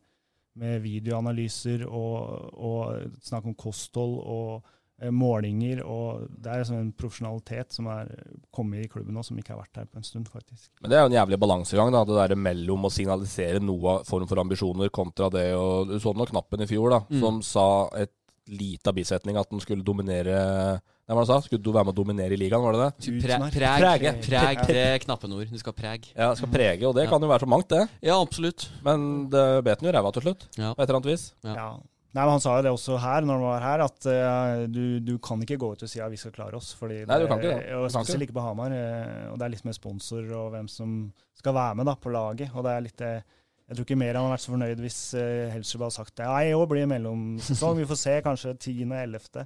med 0.56 0.80
videoanalyser 0.80 1.84
og, 1.84 2.52
og 2.56 3.18
snakk 3.24 3.44
om 3.50 3.56
kosthold 3.60 4.14
og 4.22 4.70
eh, 5.02 5.10
målinger. 5.12 5.82
og 5.84 6.24
Det 6.32 6.48
er 6.52 6.62
liksom 6.62 6.78
en 6.80 6.92
profesjonalitet 6.96 7.76
som 7.76 7.90
er 7.92 8.12
kommet 8.54 8.84
i 8.86 8.88
klubben 8.88 9.12
nå, 9.16 9.24
som 9.24 9.36
ikke 9.40 9.52
har 9.54 9.60
vært 9.60 9.82
her 9.82 9.90
på 9.92 10.00
en 10.00 10.08
stund, 10.08 10.28
faktisk. 10.32 10.70
Men 10.80 10.90
det 10.92 10.98
er 10.98 11.04
jo 11.04 11.10
en 11.12 11.18
jævlig 11.18 11.40
balansegang, 11.44 11.92
da, 11.92 12.04
det 12.08 12.16
der 12.16 12.40
mellom 12.48 12.88
å 12.88 12.92
signalisere 12.96 13.60
noe 13.64 13.98
form 14.08 14.28
for 14.30 14.40
ambisjoner 14.40 14.88
kontra 14.88 15.28
det 15.32 15.50
og 15.56 15.92
Du 15.92 15.98
så 16.00 16.16
nå 16.16 16.28
knappen 16.32 16.64
i 16.64 16.70
fjor, 16.70 16.90
da, 16.96 17.02
Mm. 17.08 17.20
som 17.20 17.42
sa 17.44 17.68
et 17.96 18.12
lita 18.49 18.92
bisetning 18.96 19.36
at 19.36 19.51
den 19.51 19.61
skulle 19.61 19.84
dominere 19.84 20.80
Nei, 21.09 21.14
hva 21.16 21.22
var 21.22 21.24
det 21.24 21.32
han 21.32 21.40
sa? 21.40 21.46
Skulle 21.46 21.62
du 21.64 21.70
være 21.72 21.86
med 21.88 21.94
å 21.94 21.96
dominere 22.03 22.34
i 22.36 22.36
ligaen, 22.36 22.61
var 22.61 22.74
det 22.76 22.80
det? 22.84 23.20
Pre 23.24 23.36
preg, 23.49 23.78
Prege. 23.80 24.11
preg, 24.26 24.59
det 24.68 24.76
er 24.76 24.99
knappenord. 25.01 25.49
Du 25.49 25.57
skal 25.59 25.72
prege. 25.72 26.11
Ja, 26.12 26.34
skal 26.36 26.51
prege, 26.53 26.84
og 26.84 26.94
det 26.99 27.05
Ja. 27.07 27.11
kan 27.11 27.22
jo 27.24 27.28
være 27.30 27.40
så 27.46 27.49
mangt, 27.49 27.68
det. 27.72 27.88
Ja, 28.03 28.18
absolutt. 28.20 28.68
Men 28.84 29.30
det 29.30 29.64
bet 29.64 29.80
den 29.80 29.88
jo 29.88 29.94
ræva 29.96 30.12
til 30.12 30.20
slutt, 30.26 30.44
Ja. 30.59 30.74
på 30.74 30.82
et 30.82 30.88
eller 30.90 31.01
annet 31.01 31.09
vis. 31.14 31.32
Ja. 31.42 31.78
Nei, 32.14 32.24
men 32.24 32.28
Han 32.30 32.40
sa 32.40 32.57
jo 32.59 32.62
det 32.62 32.72
også 32.72 32.99
her, 33.01 33.20
når 33.22 33.32
han 33.32 33.42
var 33.42 33.61
her, 33.61 33.84
at 33.84 34.07
uh, 34.07 34.66
du, 34.66 35.01
du 35.01 35.18
kan 35.18 35.40
ikke 35.40 35.57
gå 35.61 35.72
ut 35.72 35.82
og 35.82 35.88
si 35.88 36.01
at 36.01 36.11
vi 36.11 36.16
skal 36.16 36.32
klare 36.32 36.55
oss. 36.57 36.74
Fordi 36.74 37.07
Nei, 37.07 37.18
du 37.20 37.26
kan 37.26 37.38
det- 37.40 37.53
ikke 37.57 37.64
det. 37.68 37.74
Og 37.76 37.90
spesielt 37.90 38.22
ikke 38.28 38.32
på 38.36 38.44
Hamar. 38.44 38.70
eh, 38.72 39.30
og 39.32 39.38
det 39.38 39.44
er 39.46 39.49
litt 39.57 39.64
med 39.64 39.74
sponsor 39.74 40.24
og 40.36 40.53
hvem 40.53 40.68
som 40.68 41.12
skal 41.36 41.55
være 41.55 41.74
med 41.76 41.86
da, 41.86 41.94
på 41.94 42.11
laget. 42.12 42.51
og 42.55 42.64
det 42.64 42.70
er 42.76 42.80
litt 42.80 43.01
eh, 43.01 43.20
Jeg 43.68 43.76
tror 43.76 43.84
ikke 43.84 43.98
mer 44.00 44.16
han 44.16 44.24
hadde 44.24 44.32
vært 44.32 44.44
så 44.46 44.52
fornøyd 44.54 44.80
hvis 44.80 44.98
uh, 45.18 45.48
Helstrup 45.52 45.82
hadde 45.84 45.96
sagt 45.98 46.14
det. 46.16 46.24
Ja, 46.24 46.36
i 46.40 46.54
år 46.56 46.68
blir 46.70 46.84
det 46.86 46.90
mellomsesong. 46.94 47.76
Vi 47.82 47.88
får 47.90 48.00
se, 48.00 48.14
kanskje 48.24 48.54
10.-11. 48.56 49.44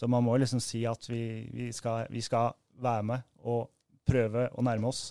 Så 0.00 0.08
man 0.10 0.24
må 0.26 0.34
liksom 0.40 0.62
si 0.64 0.82
at 0.88 1.06
vi, 1.10 1.22
vi, 1.54 1.70
skal, 1.76 2.08
vi 2.10 2.22
skal 2.24 2.50
være 2.82 3.06
med 3.12 3.26
og 3.46 3.68
prøve 4.08 4.48
å 4.54 4.66
nærme 4.66 4.90
oss 4.90 5.10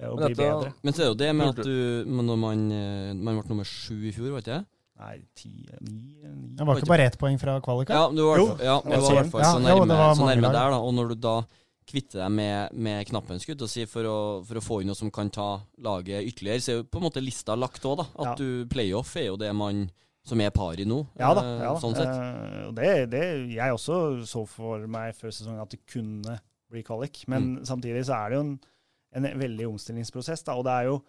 Uh, 0.00 0.14
og 0.14 0.20
bli 0.22 0.36
bedre. 0.38 0.70
Men 0.80 0.94
så 0.96 1.02
er 1.04 1.08
jo 1.10 1.16
det 1.20 1.26
med 1.36 1.50
at 1.50 1.58
du 1.66 2.04
Når 2.08 2.36
man, 2.40 2.60
eh, 2.72 3.08
man 3.12 3.36
ble 3.36 3.50
nummer 3.50 3.66
sju 3.68 3.98
i 4.08 4.12
fjor, 4.16 4.30
var 4.32 4.40
ikke 4.40 4.54
det? 4.54 4.60
Nei, 5.00 5.16
ti, 5.36 5.50
ni, 5.84 5.96
ni 6.24 6.54
Det 6.56 6.64
var 6.64 6.80
ikke 6.80 6.88
bare 6.88 7.08
ett 7.10 7.18
poeng 7.20 7.36
fra 7.40 7.58
kvaliken? 7.64 7.96
Ja, 7.96 8.06
du 8.08 8.22
var, 8.24 8.40
fall- 8.40 8.64
ja, 8.64 8.78
du 8.80 8.90
var 8.94 9.10
i 9.10 9.18
hvert 9.18 9.30
fall 9.34 9.44
så 9.44 9.50
Ja, 9.60 9.74
jo, 9.76 9.84
nærme, 9.84 10.08
så 10.16 10.28
nærme 10.30 10.52
der, 10.56 10.72
da. 10.72 10.78
Og 10.80 10.94
når 10.96 11.12
du 11.12 11.14
da 11.20 11.34
kvitter 11.90 12.22
deg 12.22 12.30
med, 12.32 12.72
med 12.72 13.06
knappen, 13.10 13.38
jeg 13.42 13.68
si, 13.68 13.84
for 13.90 14.06
å, 14.08 14.18
for 14.46 14.60
å 14.60 14.62
få 14.64 14.80
inn 14.80 14.90
noe 14.92 14.98
som 14.98 15.10
kan 15.14 15.30
ta 15.34 15.48
laget 15.82 16.24
ytterligere, 16.30 16.62
så 16.64 16.72
er 16.72 16.78
jo 16.80 16.84
på 16.88 17.00
en 17.00 17.06
måte 17.08 17.22
lista 17.24 17.56
lagt 17.58 17.84
òg, 17.84 17.98
da. 18.00 18.06
At 18.16 18.26
Ja. 18.30 18.34
du 18.40 18.66
playoff 18.70 19.16
er 19.20 19.26
jo 19.32 19.36
det 19.40 19.50
man 19.56 19.88
som 20.24 20.40
er 20.44 20.50
par 20.54 20.78
i 20.78 20.84
nå, 20.84 21.00
Ja 21.18 21.32
da. 21.34 21.40
eh, 21.42 21.62
Ja, 21.64 21.74
sånn 21.80 21.94
sett. 21.96 22.08
Uh, 22.08 22.68
og 22.68 22.74
det, 22.76 23.10
det 23.10 23.24
jeg 23.54 23.72
også 23.72 24.26
så 24.28 24.46
for 24.46 24.86
meg 24.86 25.14
før 25.16 25.32
sesongen 25.32 25.62
at 25.62 25.70
det 25.70 25.80
kunne 25.90 26.38
bli 26.70 26.82
kvalik. 26.86 27.24
Men 27.26 27.56
Mm. 27.56 27.64
samtidig 27.66 28.04
så 28.06 28.14
er 28.14 28.28
det 28.30 28.36
jo 28.36 28.42
en, 28.44 28.60
en 29.16 29.38
veldig 29.40 29.66
omstillingsprosess. 29.72 30.44
Da, 30.46 30.54
og 30.54 30.64
det 30.68 30.72
er 30.76 30.84
jo 30.90 31.00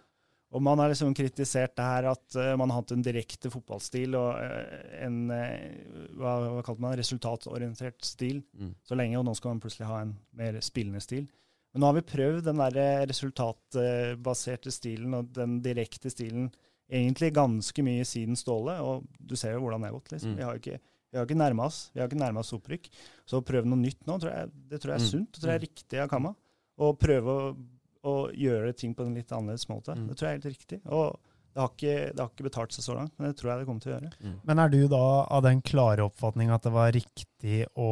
og 0.51 0.61
man 0.61 0.79
har 0.83 0.89
liksom 0.91 1.13
kritisert 1.15 1.75
det 1.79 1.85
her 1.87 2.07
at 2.11 2.35
eh, 2.35 2.55
man 2.59 2.69
har 2.69 2.81
hatt 2.81 2.91
en 2.91 3.03
direkte 3.05 3.49
fotballstil 3.53 4.15
og 4.19 4.35
eh, 4.43 5.05
en 5.05 5.19
eh, 5.31 6.09
hva, 6.19 6.33
hva 6.57 6.63
kalte 6.67 6.81
man 6.83 6.97
resultatorientert 6.99 8.03
stil 8.03 8.41
Mm. 8.53 8.73
så 8.83 8.97
lenge, 8.99 9.17
og 9.19 9.25
nå 9.25 9.35
skal 9.37 9.53
man 9.53 9.61
plutselig 9.63 9.87
ha 9.87 10.01
en 10.01 10.11
mer 10.35 10.59
spillende 10.61 10.99
stil. 11.01 11.27
Men 11.73 11.81
nå 11.81 11.87
har 11.87 11.95
vi 11.95 12.01
prøvd 12.11 12.43
den 12.49 12.59
der 12.59 13.07
resultatbaserte 13.07 14.71
stilen 14.73 15.13
og 15.17 15.31
den 15.35 15.59
direkte 15.63 16.11
stilen 16.11 16.49
egentlig 16.91 17.31
ganske 17.37 17.83
mye 17.87 18.03
siden 18.07 18.35
Ståle, 18.35 18.75
og 18.83 19.05
du 19.19 19.37
ser 19.39 19.53
jo 19.55 19.61
hvordan 19.63 19.81
det 19.85 19.91
har 19.91 19.95
gått. 19.99 20.11
liksom. 20.11 20.33
Mm. 20.33 20.37
Vi 20.41 20.43
har 20.49 20.59
ikke, 20.59 20.79
vi 21.11 21.17
har 21.19 21.25
ikke 21.29 21.39
nærma 21.39 21.65
oss 21.69 21.77
vi 21.93 22.01
har 22.01 22.09
ikke 22.11 22.39
oss 22.43 22.53
opprykk. 22.57 22.89
Så 23.25 23.39
å 23.39 23.45
prøve 23.47 23.65
noe 23.71 23.79
nytt 23.79 24.03
nå, 24.07 24.19
tror 24.19 24.33
jeg, 24.35 24.51
det 24.67 24.81
tror 24.81 24.93
jeg 24.93 24.99
er 24.99 25.05
Mm. 25.05 25.11
sunt. 25.11 25.31
Det 25.31 25.41
tror 25.41 25.51
jeg 25.53 25.61
er 25.61 25.67
riktig 25.67 25.99
av 26.03 26.09
Kamma. 26.09 26.35
Å 26.81 26.91
prøve 26.97 27.25
å, 27.31 27.55
å 28.07 28.31
gjøre 28.33 28.73
ting 28.77 28.95
på 28.97 29.05
en 29.05 29.13
litt 29.17 29.31
annerledes 29.31 29.67
måte. 29.69 29.93
Mm. 29.97 30.07
Det 30.09 30.15
tror 30.17 30.27
jeg 30.27 30.31
er 30.31 30.39
helt 30.41 30.55
riktig. 30.57 30.79
Og 30.89 31.19
det 31.51 31.59
har, 31.59 31.71
ikke, 31.73 31.95
det 32.15 32.21
har 32.23 32.29
ikke 32.31 32.45
betalt 32.47 32.71
seg 32.71 32.83
så 32.85 32.93
langt, 32.95 33.11
men 33.19 33.27
det 33.27 33.35
tror 33.41 33.49
jeg 33.51 33.59
det 33.59 33.65
kommer 33.67 33.83
til 33.83 33.91
å 33.91 33.95
gjøre. 33.97 34.11
Mm. 34.23 34.35
Men 34.47 34.59
er 34.63 34.69
du 34.71 34.77
da 34.93 35.01
av 35.35 35.41
den 35.43 35.59
klare 35.67 36.05
oppfatning 36.07 36.53
at 36.55 36.63
det 36.63 36.71
var 36.71 36.93
riktig 36.95 37.57
å 37.75 37.87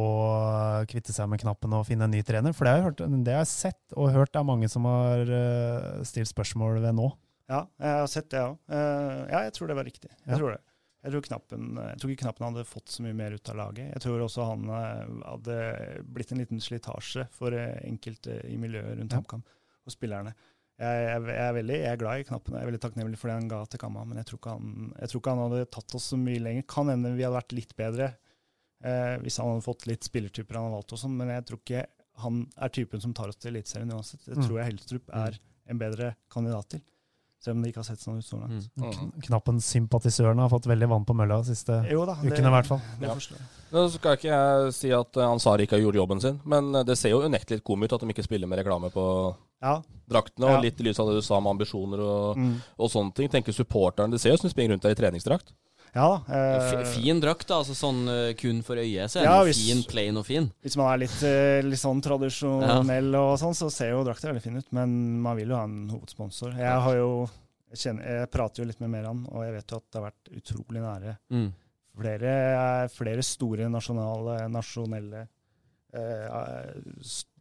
kvitte 0.88 1.12
seg 1.12 1.28
med 1.28 1.42
knappen 1.42 1.74
og 1.76 1.84
finne 1.88 2.06
en 2.08 2.14
ny 2.14 2.22
trener? 2.24 2.54
For 2.56 2.64
det 2.64 2.72
har 2.72 2.80
jeg, 2.80 2.86
hørt, 2.88 3.02
det 3.26 3.34
har 3.36 3.44
jeg 3.44 3.50
sett 3.52 3.96
og 4.00 4.14
hørt 4.16 4.32
det 4.32 4.40
er 4.40 4.48
mange 4.48 4.70
som 4.72 4.88
har 4.88 5.34
eh, 5.36 6.00
stilt 6.08 6.30
spørsmål 6.32 6.80
ved 6.86 6.96
nå. 6.96 7.10
Ja, 7.50 7.64
jeg 7.82 8.00
har 8.00 8.08
sett 8.08 8.30
det, 8.32 8.40
òg. 8.46 8.58
ja, 8.70 9.44
jeg 9.48 9.54
tror 9.56 9.68
det 9.72 9.76
var 9.80 9.88
riktig. 9.88 10.10
Jeg 10.14 10.32
Ja. 10.32 10.38
tror 10.40 10.52
det. 10.56 10.60
Jeg 11.00 11.12
tror, 11.14 11.22
knappen, 11.24 11.68
jeg 11.80 11.96
tror 12.02 12.10
ikke 12.12 12.24
Knappen 12.26 12.44
hadde 12.44 12.62
fått 12.68 12.90
så 12.92 13.00
mye 13.00 13.14
mer 13.16 13.32
ut 13.32 13.48
av 13.48 13.56
laget. 13.56 13.86
Jeg 13.94 14.02
tror 14.04 14.20
også 14.20 14.44
han 14.50 14.66
eh, 14.68 15.14
hadde 15.30 15.54
blitt 16.04 16.32
en 16.34 16.42
liten 16.42 16.60
slitasje 16.60 17.24
for 17.32 17.56
eh, 17.56 17.78
enkelte 17.88 18.36
i 18.52 18.58
miljøet 18.60 18.98
rundt 18.98 19.12
Ja. 19.16 19.20
HamKam 19.22 19.44
og 19.90 19.96
spillerne. 19.96 20.32
Jeg, 20.80 21.00
jeg, 21.04 21.22
jeg, 21.28 21.44
er 21.44 21.52
veldig, 21.58 21.74
jeg 21.82 21.92
er 21.92 22.00
glad 22.00 22.20
i 22.22 22.24
Knappen, 22.30 22.54
jeg 22.56 22.62
er 22.64 22.68
veldig 22.70 22.80
takknemlig 22.86 23.18
for 23.20 23.28
det 23.28 23.34
han 23.36 23.48
ga 23.50 23.58
til 23.68 23.80
Kamma, 23.82 24.04
men 24.08 24.16
jeg 24.22 24.30
tror 24.30 24.38
ikke 24.40 24.54
han, 24.56 24.92
jeg 24.96 25.10
tror 25.12 25.20
ikke 25.20 25.34
han 25.34 25.42
hadde 25.44 25.66
tatt 25.76 25.96
oss 25.98 26.06
så 26.14 26.16
mye 26.16 26.40
lenger. 26.40 26.64
Kan 26.72 26.88
hende 26.88 27.10
vi 27.18 27.26
hadde 27.26 27.36
vært 27.36 27.52
litt 27.58 27.74
bedre 27.76 28.06
eh, 28.84 29.16
hvis 29.20 29.36
han 29.42 29.50
hadde 29.52 29.66
fått 29.66 29.84
litt 29.90 30.06
spillertyper 30.08 30.56
han 30.56 30.70
hadde 30.70 30.78
valgt, 30.78 30.94
og 30.96 31.02
sånn, 31.02 31.18
men 31.20 31.34
jeg 31.34 31.44
tror 31.50 31.60
ikke 31.60 31.82
han 32.24 32.38
er 32.64 32.72
typen 32.78 33.00
som 33.04 33.12
tar 33.16 33.28
oss 33.32 33.36
til 33.40 33.52
Eliteserien 33.54 33.92
uansett. 33.92 34.24
Det 34.24 34.36
Mm. 34.38 34.46
tror 34.46 34.56
jeg 34.62 34.70
Helstrup 34.70 35.12
er 35.20 35.36
en 35.70 35.78
bedre 35.84 36.14
kandidat 36.32 36.68
til. 36.72 36.80
Selv 37.40 37.56
om 37.56 37.62
det 37.62 37.70
ikke 37.70 37.80
har 37.80 37.86
sett 37.88 38.02
sånn 38.02 38.18
ut 38.20 38.24
så 38.26 38.36
langt. 38.40 38.66
Mm. 38.76 38.90
Kn- 38.92 39.22
Knappen 39.24 39.60
sympatisørene 39.64 40.42
har 40.44 40.50
fått 40.52 40.66
veldig 40.68 40.88
vann 40.90 41.06
på 41.08 41.14
mølla 41.16 41.38
de 41.40 41.54
siste 41.54 41.78
Jo 41.88 42.02
da, 42.04 42.14
det- 42.20 42.32
ukene, 42.34 42.48
i 42.50 42.56
hvert 42.56 42.66
fall. 42.68 42.80
Ja. 43.00 43.14
Nå 43.72 43.84
skal 43.94 44.16
ikke 44.18 44.28
jeg 44.32 44.72
si 44.76 44.90
at 44.92 45.16
eh, 45.16 45.24
Ansari 45.28 45.64
ikke 45.64 45.76
har 45.78 45.84
gjort 45.86 46.00
jobben 46.02 46.20
sin, 46.20 46.40
men 46.44 46.74
eh, 46.74 46.82
det 46.84 46.98
ser 46.98 47.10
jo 47.14 47.22
unektelig 47.24 47.60
litt 47.60 47.64
kom 47.64 47.82
ut 47.82 47.92
at 47.96 48.00
de 48.00 48.08
ikke 48.12 48.24
spiller 48.28 48.46
med 48.48 48.58
reklame 48.60 48.90
på 48.92 49.06
Ja. 49.62 49.82
draktene. 50.10 50.46
Og 50.46 50.50
Ja. 50.56 50.60
litt 50.60 50.80
i 50.80 50.84
lys 50.84 50.98
av 50.98 51.06
det 51.08 51.14
du 51.20 51.22
sa 51.22 51.38
med 51.40 51.50
ambisjoner 51.58 52.00
og, 52.00 52.36
Mm. 52.36 52.56
og 52.78 52.90
sånne 52.90 53.14
ting. 53.14 53.28
Tenker 53.28 53.52
supporteren 53.52 54.10
Det 54.10 54.20
ser 54.20 54.32
ut 54.32 54.40
som 54.40 54.48
de 54.48 54.54
springer 54.54 54.70
rundt 54.74 54.82
der 54.82 54.90
i 54.90 54.94
treningsdrakt. 54.94 55.52
Ja 55.94 56.22
eh, 56.28 56.84
fin 56.84 57.20
drakt, 57.20 57.48
da. 57.48 57.58
Altså 57.64 57.74
sånn 57.74 58.06
eh, 58.08 58.32
kun 58.34 58.62
for 58.62 58.76
øyet, 58.76 59.10
så 59.10 59.20
er 59.20 59.24
Ja, 59.24 59.38
den 59.44 59.52
hvis- 59.52 59.66
fin, 59.66 59.82
plain 59.82 60.16
og 60.16 60.24
fin. 60.26 60.52
Hvis 60.62 60.76
man 60.76 60.92
er 60.92 60.98
litt, 60.98 61.22
eh, 61.22 61.62
litt 61.62 61.78
sånn 61.80 62.00
tradisjonell 62.00 63.14
og 63.16 63.38
sånn, 63.38 63.54
så 63.54 63.70
ser 63.72 63.90
jo 63.90 64.04
drakta 64.04 64.28
veldig 64.30 64.42
fin 64.42 64.56
ut. 64.56 64.66
Men 64.72 65.20
man 65.20 65.36
vil 65.36 65.48
jo 65.48 65.56
ha 65.56 65.64
en 65.64 65.88
hovedsponsor. 65.90 66.56
Jeg 66.56 66.80
har 66.80 66.94
jo 66.94 67.28
jeg, 67.72 67.78
kjenner, 67.78 68.04
jeg 68.20 68.30
prater 68.30 68.62
jo 68.62 68.64
litt 68.66 68.80
med 68.80 68.90
Meran, 68.90 69.26
og 69.32 69.42
jeg 69.44 69.52
vet 69.54 69.66
jo 69.66 69.76
at 69.76 69.90
det 69.92 70.00
har 70.00 70.10
vært 70.10 70.42
utrolig 70.42 70.80
nære. 70.82 71.18
Mm. 71.30 71.52
Flere, 71.98 72.88
flere 72.90 73.22
store 73.22 73.68
nasjonale, 73.68 74.48
nasjonelle 74.50 75.28
eh, 75.92 76.74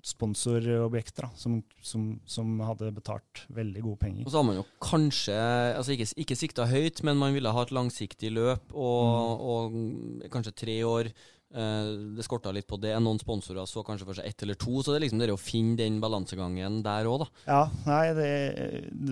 sponsorobjekter 0.06 1.28
da, 1.28 1.30
som, 1.36 1.58
som, 1.84 2.06
som 2.30 2.54
hadde 2.64 2.92
betalt 2.96 3.44
veldig 3.56 3.84
gode 3.84 4.00
penger. 4.04 4.26
Og 4.26 4.32
så 4.32 4.40
har 4.40 4.48
man 4.48 4.60
jo 4.62 4.66
kanskje 4.84 5.36
altså 5.76 5.96
ikke, 5.96 6.08
ikke 6.24 6.38
sikta 6.40 6.68
høyt, 6.70 7.04
men 7.08 7.20
man 7.20 7.36
ville 7.36 7.52
ha 7.56 7.66
et 7.66 7.74
langsiktig 7.76 8.32
løp 8.36 8.72
og, 8.74 9.44
og 9.44 10.32
kanskje 10.32 10.56
tre 10.64 10.78
år. 10.88 11.12
Eh, 11.52 12.16
det 12.16 12.22
skorta 12.28 12.52
litt 12.54 12.68
på 12.70 12.78
det. 12.80 12.92
Noen 13.02 13.18
sponsorer 13.18 13.66
så 13.66 13.82
kanskje 13.84 14.06
for 14.06 14.14
seg 14.20 14.28
ett 14.30 14.44
eller 14.46 14.54
to. 14.54 14.84
Så 14.84 14.94
det 14.94 15.00
er 15.00 15.06
liksom 15.08 15.20
det 15.24 15.32
å 15.34 15.40
finne 15.42 15.76
den 15.80 16.00
balansegangen 16.00 16.84
der 16.86 17.08
òg, 17.10 17.24
da. 17.24 17.28
Ja, 17.48 17.64
nei, 17.88 18.14
det, 18.14 18.30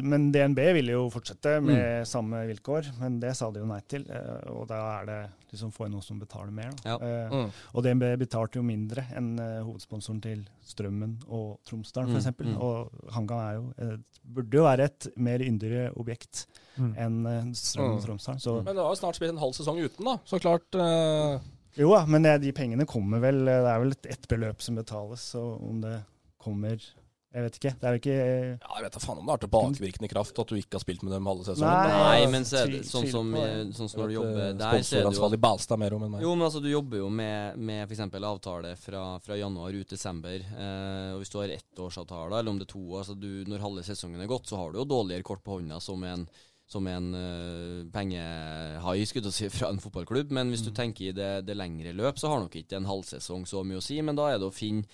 men 0.05 0.27
DNB 0.31 0.59
ville 0.77 0.91
jo 0.93 1.07
fortsette 1.09 1.55
med 1.65 2.05
samme 2.07 2.43
vilkår, 2.51 2.91
men 2.99 3.19
det 3.23 3.33
sa 3.39 3.49
de 3.49 3.59
jo 3.63 3.65
nei 3.65 3.79
til. 3.89 4.05
eh, 4.09 4.51
Og 4.53 4.67
da 4.69 4.99
er 5.01 5.05
det 5.09 5.17
liksom 5.51 5.71
få 5.73 5.87
inn 5.87 5.93
noen 5.95 6.03
som 6.03 6.19
betaler 6.19 6.51
mer. 6.53 6.71
Da. 6.83 6.91
Ja. 6.93 6.97
Eh, 7.01 7.29
Mm. 7.37 7.51
Og 7.73 7.83
DNB 7.83 8.03
betalte 8.19 8.55
jo 8.59 8.63
mindre 8.63 9.03
enn 9.15 9.39
eh, 9.39 9.63
hovedsponsoren 9.63 10.21
til 10.21 10.45
Strømmen 10.67 11.17
og 11.29 11.57
Tromsdalen 11.65 12.09
Mm, 12.13 12.17
f.eks. 12.21 12.37
mm. 12.37 12.61
Og 12.61 12.91
Hangan 13.13 13.39
er 13.49 13.53
jo, 13.55 13.73
et- 13.77 14.19
burde 14.23 14.51
jo 14.53 14.63
være 14.63 14.83
et 14.85 15.07
mer 15.17 15.39
yndigere 15.39 15.91
objekt 15.97 16.45
Mm. 16.77 16.93
enn 16.97 17.25
eh, 17.25 17.43
Strømmen 17.53 17.93
og 17.97 17.99
Mm. 18.01 18.05
Tromsdalen. 18.05 18.39
Så 18.39 18.63
Men 18.63 18.75
det 18.75 18.83
har 18.83 18.93
jo 18.93 19.01
snart 19.01 19.15
spilt 19.15 19.29
en 19.31 19.37
halv 19.41 19.53
sesong 19.53 19.79
uten, 19.81 20.05
da. 20.05 20.17
Så 20.25 20.39
klart 20.39 20.75
eh, 20.75 21.39
jo 21.85 21.95
da, 21.95 22.05
men 22.09 22.25
de 22.41 22.53
pengene 22.55 22.87
kommer 22.89 23.21
vel 23.23 23.43
eh, 23.47 23.63
Det 23.65 23.73
er 23.73 23.83
vel 23.83 23.97
et, 23.97 24.13
ett 24.17 24.29
beløp 24.31 24.63
som 24.63 24.79
betales, 24.79 25.27
så 25.33 25.43
om 25.57 25.81
det 25.83 25.99
kommer 26.41 26.79
Jeg 26.79 27.43
vet 27.43 27.57
ikke. 27.59 27.71
Det 27.77 27.87
er 27.87 27.95
jo 27.95 27.99
ikke 28.01 28.15
Ja, 28.15 28.69
jeg 28.77 28.85
vet 28.85 28.95
da 28.95 29.01
faen 29.03 29.19
om 29.19 29.27
det 29.27 29.33
har 29.33 29.41
tilbakevirkende 29.43 30.09
kraft 30.09 30.39
at 30.41 30.51
du 30.51 30.55
ikke 30.57 30.79
har 30.79 30.83
spilt 30.85 31.03
med 31.05 31.13
dem 31.13 31.27
halve 31.29 31.45
sesongen. 31.45 31.91
Nei, 31.91 31.99
Nei, 32.23 32.31
men 32.33 32.47
så 32.47 32.61
er 32.63 32.71
det 32.71 32.81
sånn 32.87 33.05
som, 33.11 33.29
sånn 33.77 33.91
som 33.91 34.01
når 34.01 34.13
du 34.13 34.15
jobber 34.15 34.41
eh, 34.45 34.55
der, 34.55 34.63
så 34.63 34.65
er 34.65 34.71
det 34.71 34.79
jo 34.79 34.87
Sponsoransvarlig 34.87 35.41
Balstad 35.43 35.81
mer 35.83 35.97
om 35.97 36.07
enn 36.07 36.13
meg. 36.15 36.25
Jo, 36.25 36.33
men 36.39 36.47
altså, 36.47 36.63
du 36.63 36.69
jobber 36.71 37.03
jo 37.03 37.11
med, 37.13 37.59
med 37.69 37.83
f.eks. 37.85 38.03
avtale 38.31 38.73
fra, 38.79 39.03
fra 39.27 39.37
januar 39.37 39.77
ut 39.77 39.93
desember. 39.93 40.37
Eh, 40.39 41.13
og 41.13 41.21
Hvis 41.21 41.33
du 41.35 41.39
har 41.43 41.55
ettårsavtale, 41.59 42.39
eller 42.39 42.53
om 42.55 42.61
det 42.61 42.69
er 42.69 42.73
to 42.73 42.83
år 42.87 43.03
altså 43.03 43.17
du, 43.19 43.31
Når 43.51 43.65
halve 43.67 43.85
sesongen 43.85 44.23
er 44.23 44.31
gått, 44.31 44.47
så 44.49 44.63
har 44.63 44.71
du 44.71 44.81
jo 44.81 44.89
dårligere 44.89 45.27
kort 45.27 45.43
på 45.45 45.59
hånda 45.59 45.81
som 45.83 46.03
en, 46.07 46.25
som 46.67 46.87
en 46.91 47.13
uh, 47.15 47.87
pengehai 47.93 49.05
skulle 49.07 49.31
si, 49.31 49.47
fra 49.57 49.71
en 49.71 49.81
fotballklubb. 49.81 50.33
Men 50.35 50.51
hvis 50.51 50.65
du 50.65 50.73
tenker 50.75 51.09
i 51.09 51.15
det, 51.15 51.47
det 51.47 51.57
lengre 51.57 51.95
løp, 51.95 52.19
så 52.19 52.33
har 52.33 52.43
nok 52.43 52.59
ikke 52.59 52.79
en 52.79 52.89
halvsesong 52.89 53.47
så 53.47 53.63
mye 53.63 53.79
å 53.79 53.85
si. 53.85 54.01
Men 54.03 54.19
da 54.19 54.31
er 54.31 54.41
det 54.41 54.49
å 54.49 54.55
finne 54.55 54.87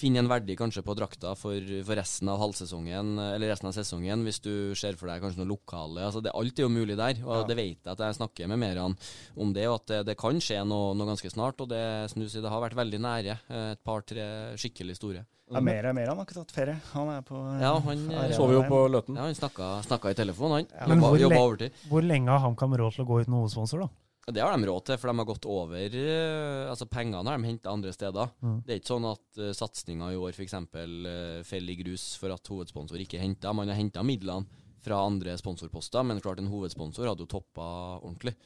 finne 0.00 0.22
en 0.22 0.28
verdi 0.30 0.56
kanskje 0.56 0.82
på 0.86 0.94
drakta 0.96 1.34
for, 1.36 1.60
for 1.86 1.98
resten 2.00 2.28
av 2.32 2.40
halvsesongen, 2.40 3.12
eller 3.36 3.52
resten 3.52 3.68
av 3.68 3.74
sesongen, 3.76 4.22
hvis 4.24 4.40
du 4.42 4.52
ser 4.78 4.96
for 4.96 5.10
deg 5.12 5.20
kanskje 5.22 5.42
noe 5.42 5.50
lokale. 5.52 6.06
Altså 6.08 6.22
det, 6.24 6.32
alt 6.34 6.58
er 6.58 6.64
jo 6.66 6.72
mulig 6.72 6.96
der, 6.98 7.20
og 7.26 7.34
Ja. 7.42 7.46
det 7.50 7.56
vet 7.60 7.78
jeg 7.84 7.92
at 7.92 7.98
jeg 8.06 8.16
snakker 8.20 8.48
med 8.48 8.58
Meran 8.64 8.96
om 9.36 9.52
det, 9.56 9.66
og 9.68 9.82
at 9.82 9.86
det, 9.92 10.00
det 10.10 10.16
kan 10.20 10.40
skje 10.40 10.62
noe, 10.66 10.94
noe 10.96 11.10
ganske 11.12 11.30
snart. 11.30 11.60
Og 11.60 11.68
det, 11.70 11.84
som 12.10 12.22
du 12.24 12.28
sier, 12.28 12.42
det 12.42 12.50
har 12.50 12.64
vært 12.64 12.78
veldig 12.80 13.00
nære. 13.04 13.38
eh, 13.50 13.70
Et 13.76 13.84
par-tre 13.84 14.24
skikkelig 14.56 14.96
store. 14.96 15.26
Ja, 15.50 15.58
mer 15.66 15.88
og 15.90 15.94
mer. 15.98 16.06
Han 16.12 16.16
har 16.20 16.26
ikke 16.28 16.36
tatt 16.38 16.52
ferie. 16.54 16.76
Han 16.92 17.08
er 17.10 17.22
på 17.26 17.34
eh, 17.34 17.60
Ja, 17.64 17.72
han 17.82 18.04
eh, 18.14 18.32
Sover 18.36 18.54
jo 18.54 18.62
på 18.70 18.82
Løten. 18.90 19.16
Ja, 19.18 19.24
han 19.26 19.34
snakka, 19.34 19.82
snakka 19.82 20.12
i 20.12 20.14
telefonen, 20.14 20.62
han. 20.62 20.88
Men 20.88 21.00
Jobba, 21.00 21.08
hvor, 21.10 21.18
jobba 21.24 21.40
overtid. 21.48 21.80
hvor 21.90 22.06
lenge 22.06 22.30
har 22.30 22.44
HamKam 22.44 22.76
råd 22.78 22.94
til 22.94 23.04
å 23.04 23.08
gå 23.10 23.18
uten 23.24 23.34
hovedsponsor, 23.34 23.82
da? 23.82 23.88
Det 24.28 24.42
har 24.44 24.52
de 24.52 24.66
råd 24.68 24.84
til, 24.86 24.98
for 25.00 25.10
de 25.10 25.18
har 25.18 25.26
gått 25.26 25.46
over 25.48 25.94
eh, 25.96 26.68
Altså 26.70 26.86
Pengene 26.90 27.24
har 27.24 27.38
de 27.40 27.48
henta 27.48 27.72
andre 27.72 27.92
steder. 27.94 28.30
Mm. 28.44 28.58
Det 28.66 28.74
er 28.74 28.82
ikke 28.82 28.92
sånn 28.92 29.08
at 29.08 29.40
uh, 29.40 29.52
satsinga 29.56 30.10
i 30.12 30.18
år 30.20 30.36
f.eks. 30.36 30.56
Uh, 30.60 31.40
faller 31.46 31.72
i 31.72 31.78
grus 31.80 32.04
for 32.20 32.34
at 32.34 32.52
hovedsponsor 32.52 33.00
ikke 33.02 33.22
henta. 33.22 33.54
Man 33.56 33.72
har 33.72 33.80
henta 33.80 34.04
midlene 34.06 34.46
fra 34.84 35.00
andre 35.04 35.34
sponsorposter, 35.36 36.04
men 36.06 36.22
klart 36.24 36.40
en 36.40 36.48
hovedsponsor 36.52 37.10
hadde 37.10 37.26
jo 37.26 37.32
toppa 37.32 37.66
ordentlig. 37.98 38.36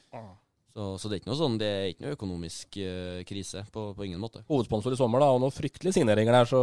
Så, 0.75 0.89
så 0.99 1.07
det 1.07 1.15
er 1.15 1.21
ikke 1.21 1.29
noe 1.29 1.39
sånn 1.39 1.53
Det 1.59 1.67
er 1.71 1.85
ikke 1.93 2.03
noe 2.03 2.15
økonomisk 2.17 2.79
uh, 2.83 3.21
krise, 3.27 3.63
på, 3.71 3.87
på 3.95 4.07
ingen 4.07 4.19
måte. 4.19 4.43
Hovedsponsor 4.49 4.95
i 4.95 4.99
sommer, 4.99 5.23
da, 5.23 5.31
og 5.31 5.43
noen 5.43 5.55
fryktelige 5.55 6.01
signeringer 6.01 6.41
der, 6.41 6.49
så 6.51 6.61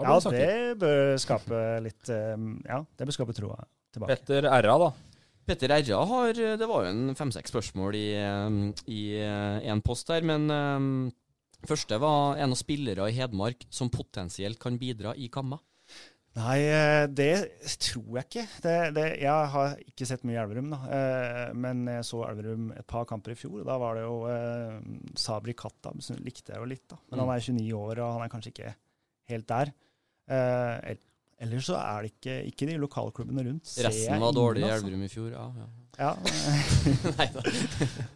Ja, 0.00 0.16
det 0.32 0.80
bør 0.80 1.16
skape 1.20 1.62
litt 1.84 2.08
eh, 2.12 2.46
Ja, 2.64 2.80
det 2.80 3.08
bør 3.08 3.16
skape 3.18 3.36
troa 3.36 3.58
tilbake. 3.92 4.14
Petter 4.14 4.48
R.A., 4.48 4.76
da. 4.80 4.92
Petter 5.46 5.72
Erra 5.74 6.04
har 6.06 6.32
Det 6.34 6.68
var 6.70 6.84
jo 6.86 6.90
en 6.92 7.16
fem-seks 7.18 7.50
spørsmål 7.52 7.96
i, 7.98 8.06
eh, 8.14 8.84
i 8.92 9.00
én 9.66 9.82
post 9.84 10.08
her, 10.14 10.22
men 10.22 10.46
um, 10.50 11.12
første 11.66 11.98
var 12.02 12.38
en 12.42 12.54
av 12.54 12.58
spillere 12.60 13.08
i 13.10 13.16
Hedmark 13.16 13.66
som 13.70 13.90
potensielt 13.90 14.58
kan 14.62 14.78
bidra 14.78 15.14
i 15.18 15.28
Kamma. 15.32 15.58
Nei, 16.32 16.60
eh, 16.64 17.06
det 17.12 17.34
tror 17.82 18.14
jeg 18.16 18.24
ikke. 18.30 18.44
Det, 18.64 18.76
det, 18.96 19.02
jeg 19.20 19.48
har 19.52 19.74
ikke 19.84 20.06
sett 20.08 20.22
mye 20.24 20.38
Elverum, 20.40 20.70
da. 20.72 20.78
Eh, 20.88 21.50
men 21.52 21.82
jeg 21.90 22.06
så 22.08 22.22
Elverum 22.24 22.70
et 22.72 22.86
par 22.88 23.04
kamper 23.10 23.34
i 23.34 23.36
fjor. 23.36 23.58
og 23.60 23.66
Da 23.68 23.76
var 23.82 23.98
det 23.98 24.06
jo 24.06 24.14
eh, 24.32 24.78
Sabri 25.20 25.52
Katta. 25.52 25.92
likte 26.24 26.54
jeg 26.54 26.62
jo 26.62 26.70
litt, 26.70 26.86
da. 26.88 26.96
Men 27.10 27.18
Mm. 27.20 27.26
han 27.26 27.34
er 27.36 27.44
29 27.44 27.74
år, 27.76 28.00
og 28.00 28.14
han 28.14 28.22
er 28.24 28.32
kanskje 28.32 28.52
ikke 28.54 28.74
helt 29.28 29.46
der. 29.52 29.74
Eh, 30.32 30.94
Ellers 31.42 31.66
så 31.66 31.74
er 31.80 32.04
det 32.04 32.12
ikke, 32.12 32.34
ikke 32.52 32.66
de 32.68 32.74
lokalklubbene 32.78 33.44
rundt. 33.48 33.70
Resten 33.82 34.20
var 34.22 34.34
dårlig 34.36 34.62
i 34.62 34.68
altså. 34.68 34.86
Elverum 34.86 35.02
i 35.02 35.10
fjor, 35.10 35.30
ja. 35.34 35.46
ja. 35.58 35.70
Ja. 35.98 36.12
Nei 37.18 37.26
da. 37.34 37.42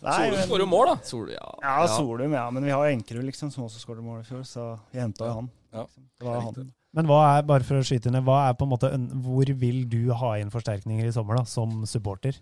Solum 0.01 0.39
men- 0.39 0.63
jo 0.63 0.69
mål, 0.71 0.91
da. 0.93 0.97
Sol, 1.05 1.29
ja. 1.35 1.49
Ja, 1.65 1.75
Solum, 1.91 2.33
ja. 2.39 2.45
Men 2.55 2.65
vi 2.65 2.73
har 2.73 2.93
Enkerud, 2.93 3.27
liksom, 3.27 3.51
som 3.53 3.67
også 3.67 3.83
skåret 3.83 4.05
mål 4.07 4.23
i 4.23 4.29
fjor, 4.29 4.45
så 4.47 4.69
vi 4.95 5.03
henta 5.03 5.27
jo 5.27 5.41
han. 5.41 5.51
Liksom. 5.75 6.07
Det 6.17 6.29
var 6.29 6.45
han. 6.47 6.71
Men 6.97 7.11
hva 7.11 7.19
er, 7.35 7.43
bare 7.51 7.67
for 7.67 7.77
å 7.83 7.85
skyte 7.85 8.13
ned, 8.15 8.25
hva 8.25 8.39
er 8.49 8.55
på 8.57 8.65
en 8.65 8.73
måte, 8.73 8.89
hvor 9.27 9.51
vil 9.61 9.83
du 9.93 10.01
ha 10.17 10.31
inn 10.41 10.53
forsterkninger 10.55 11.11
i 11.11 11.13
sommer, 11.13 11.43
da, 11.43 11.45
som 11.51 11.83
supporter? 11.89 12.39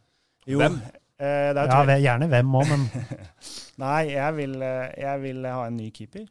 Jo, 0.47 0.61
Hvem? 0.61 0.79
Eh, 1.19 1.51
det 1.57 1.65
er 1.65 1.73
Ja, 1.73 1.99
gjerne 2.05 2.29
hvem 2.31 2.55
òg, 2.61 2.71
men 2.71 2.85
Nei, 3.83 4.13
jeg 4.13 4.37
vil, 4.37 4.55
eh, 4.63 4.93
jeg 5.01 5.23
vil 5.25 5.47
ha 5.49 5.67
en 5.67 5.77
ny 5.81 5.89
keeper. 5.95 6.29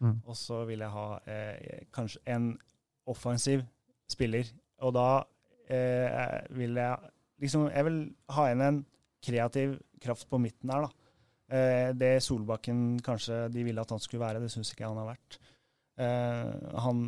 Mm. 0.00 0.18
Og 0.28 0.36
så 0.36 0.62
vil 0.68 0.84
jeg 0.84 0.92
ha 0.92 1.06
eh, 1.26 1.84
kanskje 1.92 2.20
en 2.32 2.50
offensiv 3.08 3.64
spiller. 4.10 4.48
Og 4.84 4.94
da 4.96 5.08
eh, 5.72 6.44
vil 6.56 6.78
jeg 6.78 7.12
liksom 7.42 7.66
Jeg 7.68 7.84
vil 7.84 7.98
ha 8.32 8.46
inn 8.52 8.64
en 8.64 8.84
kreativ 9.26 9.76
kraft 10.00 10.28
på 10.30 10.38
midten 10.40 10.70
her, 10.72 10.86
da. 10.86 11.06
Eh, 11.46 11.90
det 11.94 12.22
Solbakken 12.24 12.98
kanskje 13.06 13.46
de 13.54 13.62
ville 13.66 13.82
at 13.82 13.92
han 13.94 14.02
skulle 14.02 14.24
være, 14.24 14.42
det 14.42 14.50
syns 14.50 14.72
ikke 14.72 14.88
han 14.88 14.98
har 14.98 15.12
vært. 15.12 15.38
Eh, 16.02 16.78
han 16.84 17.02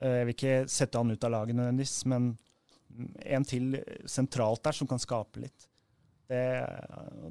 eh, 0.00 0.18
Jeg 0.20 0.26
vil 0.26 0.36
ikke 0.36 0.58
sette 0.72 1.00
han 1.00 1.12
ut 1.12 1.26
av 1.28 1.34
laget 1.34 1.58
nødvendigvis, 1.58 1.96
men 2.08 2.34
en 3.26 3.44
til 3.44 3.76
sentralt 4.08 4.62
der 4.64 4.76
som 4.76 4.88
kan 4.88 5.02
skape 5.02 5.42
litt. 5.42 5.66
Det, 6.26 6.42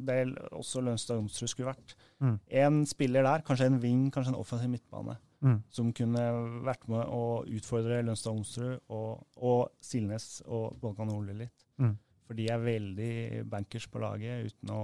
det 0.07 0.19
også 0.55 0.83
Lønstad 0.85 1.17
Jonsrud 1.17 1.49
skulle 1.51 1.73
vært. 1.73 1.95
Mm. 2.23 2.35
En 2.61 2.77
spiller 2.87 3.25
der, 3.25 3.43
kanskje 3.43 3.67
en 3.71 3.79
wing, 3.83 4.05
kanskje 4.13 4.31
en 4.31 4.39
offensiv 4.39 4.69
midtbane, 4.71 5.17
Mm. 5.43 5.59
som 5.69 5.91
kunne 5.93 6.21
vært 6.65 6.87
med 6.89 7.03
å 7.11 7.43
utfordre 7.57 8.01
Lønstad 8.05 8.33
Onsrud 8.33 8.91
og, 8.93 9.25
og 9.37 9.75
Silnes 9.83 10.39
og 10.45 10.77
Volkan 10.81 11.11
Ole 11.13 11.35
litt. 11.37 11.65
Mm. 11.81 11.95
For 12.25 12.37
de 12.39 12.47
er 12.49 12.63
veldig 12.63 13.15
bankers 13.49 13.85
på 13.91 14.01
laget 14.01 14.47
uten 14.49 14.71
å 14.73 14.83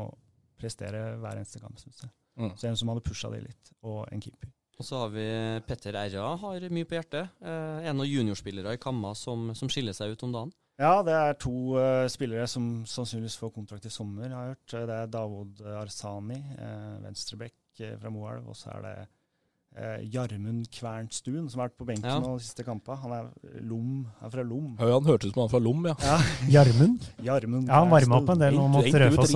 prestere 0.62 1.16
hver 1.18 1.40
eneste 1.40 1.62
kamp, 1.62 1.80
syns 1.82 2.04
jeg. 2.04 2.12
Mm. 2.38 2.52
Så 2.56 2.68
en 2.70 2.78
som 2.80 2.92
hadde 2.92 3.06
pusha 3.06 3.32
de 3.34 3.42
litt, 3.48 3.72
og 3.82 4.04
en 4.12 4.22
keeper. 4.22 4.52
Og 4.82 4.86
så 4.88 5.04
har 5.04 5.12
vi 5.14 5.26
Petter 5.68 5.98
Erra, 5.98 6.32
har 6.42 6.68
mye 6.74 6.88
på 6.90 6.98
hjertet. 6.98 7.34
Eh, 7.42 7.88
en 7.90 8.02
av 8.02 8.08
juniorspillere 8.08 8.74
i 8.74 8.82
Kamma 8.82 9.14
som, 9.18 9.52
som 9.58 9.70
skiller 9.70 9.94
seg 9.94 10.16
ut 10.16 10.26
om 10.26 10.34
dagen. 10.34 10.54
Ja, 10.82 11.02
det 11.06 11.14
er 11.14 11.36
to 11.38 11.76
uh, 11.78 12.08
spillere 12.10 12.48
som 12.50 12.82
sannsynligvis 12.90 13.38
får 13.38 13.52
kontrakt 13.54 13.86
i 13.86 13.92
sommer, 13.94 14.32
har 14.34 14.48
jeg 14.48 14.56
hørt. 14.56 14.72
Det 14.90 14.96
er 14.96 15.12
Davod 15.14 15.60
Arsani, 15.78 16.40
uh, 16.58 16.96
venstrebekk 17.04 17.84
eh, 17.84 17.98
fra 18.02 18.10
Moelv, 18.14 18.48
og 18.50 18.58
så 18.58 18.72
er 18.74 18.88
det 18.88 18.96
uh, 19.78 20.00
Jarmund 20.14 20.68
Kvernstuen, 20.74 21.48
som 21.50 21.62
har 21.62 21.70
vært 21.70 21.78
på 21.80 21.88
benken 21.88 22.10
Ja. 22.10 22.20
de 22.20 22.44
siste 22.44 22.66
kampene. 22.68 22.98
Han 23.02 23.14
er 23.16 23.62
Lom, 23.62 24.08
er 24.22 24.34
fra 24.34 24.44
Lom. 24.44 24.76
Ja, 24.80 24.92
han 24.94 25.08
hørtes 25.08 25.32
ut 25.32 25.36
som 25.36 25.44
han 25.46 25.52
fra 25.54 25.62
Lom, 25.64 25.86
ja. 25.88 25.96
Ja, 26.04 26.18
Jarmund? 26.56 27.08
Jarmund 27.24 27.68
Ja, 27.70 27.82
han 27.84 27.92
varma 27.94 28.20
opp 28.22 28.34
en 28.36 28.44
del 28.44 28.58
nå 28.60 28.68
mot 28.72 28.86
Rødfoss. 29.04 29.36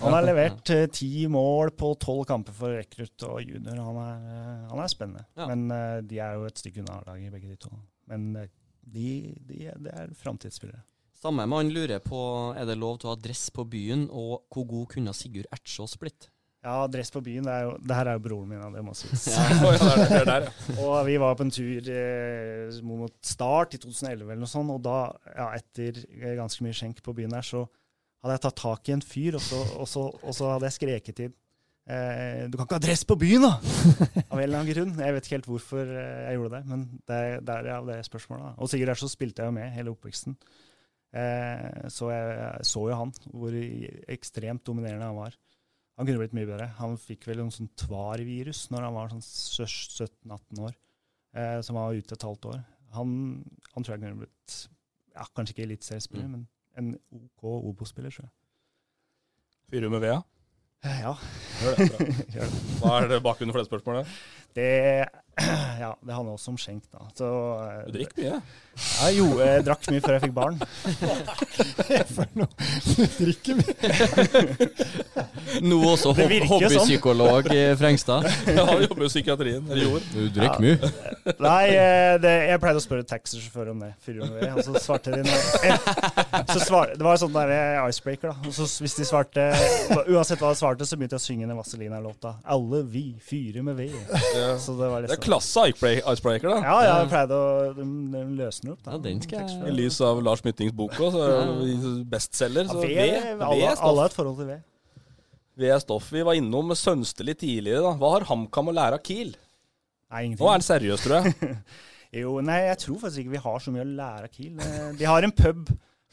Han 0.00 0.16
har 0.16 0.26
levert 0.26 0.72
eh, 0.74 0.86
ti 0.92 1.26
mål 1.30 1.74
på 1.78 1.92
tolv 2.00 2.24
kamper 2.30 2.56
for 2.56 2.74
rekrutt 2.78 3.26
og 3.28 3.42
junior. 3.44 3.78
Han 3.86 4.00
er, 4.02 4.28
eh, 4.30 4.68
han 4.72 4.84
er 4.84 4.92
spennende. 4.92 5.26
Ja. 5.38 5.48
Men 5.50 5.70
eh, 5.74 6.00
de 6.10 6.22
er 6.22 6.38
jo 6.38 6.48
et 6.48 6.62
stykke 6.62 6.82
unna 6.84 7.00
A-laget, 7.00 7.32
begge 7.34 7.52
de 7.52 7.60
to. 7.60 7.72
Men 8.10 8.30
eh, 8.36 8.50
de, 8.90 9.36
de, 9.46 9.66
er 9.70 10.14
framtidsspillere. 10.18 10.82
Samme 11.20 11.44
mann 11.46 11.68
lurer 11.68 12.00
på 12.00 12.18
er 12.56 12.64
det 12.64 12.78
lov 12.80 13.00
til 13.00 13.10
å 13.10 13.14
ha 13.14 13.20
dress 13.20 13.50
på 13.52 13.66
byen, 13.68 14.06
og 14.08 14.46
hvor 14.50 14.64
god 14.70 14.86
kunne 14.94 15.12
Sigurd 15.16 15.50
Ertsås 15.52 15.98
blitt? 16.00 16.30
Ja, 16.60 16.84
dress 16.92 17.08
på 17.10 17.22
byen. 17.24 17.46
Det, 17.48 17.56
jo, 17.64 17.72
det 17.80 17.96
her 17.96 18.10
er 18.10 18.18
jo 18.18 18.22
broren 18.26 18.50
min, 18.50 18.60
det 18.74 18.82
må 18.84 18.92
sies. 18.96 19.30
Ja, 19.32 19.46
ja, 19.64 20.22
ja. 20.28 20.38
og 20.84 20.96
vi 21.08 21.16
var 21.20 21.38
på 21.38 21.46
en 21.46 21.52
tur 21.54 21.88
eh, 21.88 22.80
mot 22.84 23.14
Start 23.24 23.78
i 23.78 23.80
2011 23.80 24.26
eller 24.26 24.42
noe 24.42 24.50
sånt, 24.50 24.72
og 24.74 24.82
da, 24.84 24.98
ja, 25.32 25.50
etter 25.56 26.02
eh, 26.04 26.34
ganske 26.36 26.66
mye 26.66 26.76
skjenk 26.76 27.00
på 27.06 27.16
byen 27.16 27.32
der, 27.32 27.46
så 27.46 27.64
hadde 28.20 28.36
jeg 28.36 28.44
tatt 28.44 28.60
tak 28.60 28.90
i 28.90 28.96
en 28.98 29.04
fyr, 29.04 29.38
og 29.38 29.44
så, 29.44 29.60
og 29.80 29.88
så, 29.88 30.06
og 30.20 30.36
så 30.36 30.50
hadde 30.52 30.68
jeg 30.68 30.76
skreket 30.76 31.16
til 31.22 31.30
eh, 31.88 32.44
Du 32.52 32.58
kan 32.58 32.66
ikke 32.66 32.76
ha 32.76 32.84
dress 32.84 33.06
på 33.08 33.16
byen, 33.22 33.46
da! 33.46 33.54
Av 34.26 34.36
en 34.36 34.44
eller 34.44 34.58
annen 34.60 34.72
grunn. 34.74 34.96
Jeg 35.00 35.16
vet 35.16 35.28
ikke 35.28 35.38
helt 35.38 35.52
hvorfor 35.54 35.94
eh, 35.96 36.24
jeg 36.26 36.42
gjorde 36.42 36.58
det, 36.58 36.64
men 36.68 36.88
det 37.08 37.22
det 37.48 37.60
er 37.62 37.86
det 37.88 38.02
spørsmålet. 38.10 38.50
Da. 38.50 38.56
Og 38.60 38.90
der 38.92 39.00
så 39.00 39.08
spilte 39.08 39.40
jeg 39.40 39.48
jo 39.48 39.56
med 39.56 39.72
hele 39.78 39.96
oppveksten. 39.96 40.36
Eh, 41.16 41.88
så 41.88 42.12
jeg, 42.12 42.36
jeg 42.36 42.68
så 42.68 42.84
jo 42.92 43.00
han, 43.00 43.14
hvor 43.32 43.56
ekstremt 44.12 44.66
dominerende 44.68 45.08
han 45.08 45.24
var. 45.24 45.40
Han 46.00 46.08
kunne 46.08 46.22
blitt 46.22 46.32
mye 46.36 46.48
bedre. 46.48 46.66
Han 46.80 46.94
fikk 46.96 47.26
vel 47.28 47.42
noe 47.42 47.52
sånn 47.52 47.68
tvar-virus 47.76 48.62
når 48.72 48.86
han 48.86 48.94
var 48.96 49.10
sånn 49.12 49.20
17-18 49.20 50.62
år, 50.64 50.74
eh, 51.36 51.58
som 51.66 51.76
var 51.76 51.92
ute 51.98 52.16
et 52.16 52.24
halvt 52.24 52.46
år. 52.54 52.62
Han, 52.96 53.10
han 53.74 53.84
tror 53.84 53.94
jeg 53.98 54.02
kunne 54.06 54.22
blitt 54.24 54.54
ja, 55.12 55.26
kanskje 55.36 55.52
ikke 55.58 55.66
eliteseriespiller, 55.68 56.24
Mm. 56.30 56.32
men 56.32 56.46
en 56.80 57.20
OK 57.26 57.44
Obo-spiller, 57.50 58.10
tror 58.14 58.24
jeg. 58.30 58.32
Fyrer 59.70 59.86
du 59.86 59.90
med 59.92 60.00
vea? 60.06 60.16
ja? 60.16 60.22
Eh, 60.88 61.00
Ja. 61.04 61.12
Gjør 61.60 61.76
det, 61.76 61.88
bra. 61.92 62.06
Gjør 62.34 62.48
det. 62.54 62.62
Hva 62.80 62.94
er 63.02 63.08
det 63.12 63.20
bakgrunnen 63.28 63.52
for 63.52 63.60
det 63.60 63.68
spørsmålet? 63.68 64.14
Det, 64.56 64.68
ja, 65.80 65.90
det 66.00 66.14
handler 66.14 66.34
også 66.36 66.52
om 66.52 66.58
skjenk, 66.60 66.84
da. 66.92 67.06
Så, 67.16 67.28
eh, 67.64 67.86
Du 67.86 67.92
drikker 67.98 68.16
mye. 68.22 68.40
Ja, 68.80 69.08
jo, 69.12 69.26
jeg 69.42 69.64
drakk 69.66 69.86
mye 69.92 70.00
før 70.00 70.14
jeg 70.16 70.22
fikk 70.24 70.34
barn. 70.36 70.56
For 72.14 72.28
noe 72.38 72.48
Du 72.86 73.02
drikker 73.18 73.58
mye. 73.58 73.74
Nå 75.66 75.78
også 75.90 76.12
hob 76.14 76.20
sånn. 76.20 76.46
hobbypsykolog 76.52 77.50
i 77.54 77.62
Frengstad. 77.80 78.28
Ja, 78.50 78.64
han 78.66 78.82
jobber 78.82 79.04
i 79.06 79.10
psykiatrien. 79.10 79.66
Eller 79.70 79.84
gjorde. 79.84 80.04
Du 80.14 80.28
drikker 80.34 80.64
mye. 80.64 80.90
Nei, 81.44 81.64
eh, 81.74 82.14
det, 82.22 82.32
jeg 82.50 82.62
pleide 82.62 82.80
å 82.80 82.84
spørre 82.84 83.06
taxisjåfør 83.08 83.72
om 83.74 83.84
det. 83.84 83.92
Og 84.54 84.62
så 84.66 84.82
svarte 84.82 85.12
de 85.14 85.22
noe. 85.26 85.76
Så 86.50 86.58
svar, 86.64 86.94
det 86.96 87.04
var 87.04 87.20
sånn 87.20 87.34
der 87.36 87.52
eh, 87.54 87.82
icebreaker, 87.90 88.32
da. 88.32 88.48
Og 88.48 88.56
så 88.56 88.66
hvis 88.80 88.96
de 88.98 89.06
svarte 89.08 89.48
Uansett 90.10 90.40
hva 90.42 90.52
de 90.54 90.58
svarte, 90.60 90.86
så 90.88 90.96
begynte 90.98 91.18
jeg 91.18 91.22
å 91.22 91.26
synge 91.26 91.48
den 91.50 91.58
Vazelina-låta. 91.58 92.36
Alle 92.50 92.82
vi 92.90 93.04
fyrer 93.24 93.64
med 93.66 93.78
ved. 93.80 93.94
Ja. 94.36 94.54
Så 94.60 94.74
det 94.78 94.88
var 94.90 95.04
liksom 95.04 95.20
klasse 95.30 95.64
icebreaker, 95.70 96.50
da. 96.50 96.58
Ja, 96.66 96.76
ja, 96.84 96.94
jeg 97.04 97.10
pleide 97.12 97.36
å 97.38 97.74
De, 97.76 97.84
de 98.12 98.24
løsner 98.40 98.74
opp, 98.74 98.82
da. 98.84 98.96
Ja, 98.96 99.02
den 99.06 99.20
skal 99.24 99.46
jeg- 99.46 99.68
I 99.70 99.76
lys 99.78 100.00
av 100.04 100.20
Lars 100.26 100.42
Myttings 100.44 100.74
bok 100.76 100.92
òg, 100.98 101.14
så 101.14 101.22
er 101.30 102.04
bestselger. 102.10 102.66
Ja, 102.66 102.74
Så 102.74 102.82
ved, 102.82 103.44
alle, 103.46 103.76
alle 103.78 104.04
har 104.04 104.10
et 104.10 104.18
forhold 104.18 104.36
til 104.42 104.50
ved. 104.50 104.66
Ved 105.60 105.74
er 105.74 105.78
stoff. 105.82 106.10
Vi 106.14 106.22
var 106.24 106.34
innom 106.38 106.70
Sønsteli 106.78 107.34
tidligere. 107.36 107.82
da. 107.84 107.92
Hva 108.00 108.12
har 108.18 108.24
HamKam 108.30 108.68
å 108.70 108.74
lære 108.74 108.94
av 108.96 109.02
Kiel? 109.04 109.34
Nei, 110.10 110.22
ingenting. 110.24 110.40
Nå 110.42 110.48
er 110.48 110.56
han 110.56 110.66
seriøs, 110.66 111.02
tror 111.06 111.22
jeg. 111.22 111.56
Jo, 112.20 112.40
nei, 112.42 112.56
jeg 112.66 112.78
tror 112.82 112.96
faktisk 112.98 113.20
ikke 113.22 113.30
vi 113.36 113.42
har 113.44 113.58
så 113.62 113.70
mye 113.70 113.84
å 113.84 113.90
lære 113.94 114.24
av 114.26 114.32
Kiel. 114.34 114.56
Eh, 114.58 114.86
De 114.98 115.04
har 115.06 115.22
en 115.22 115.30
pub 115.30 115.68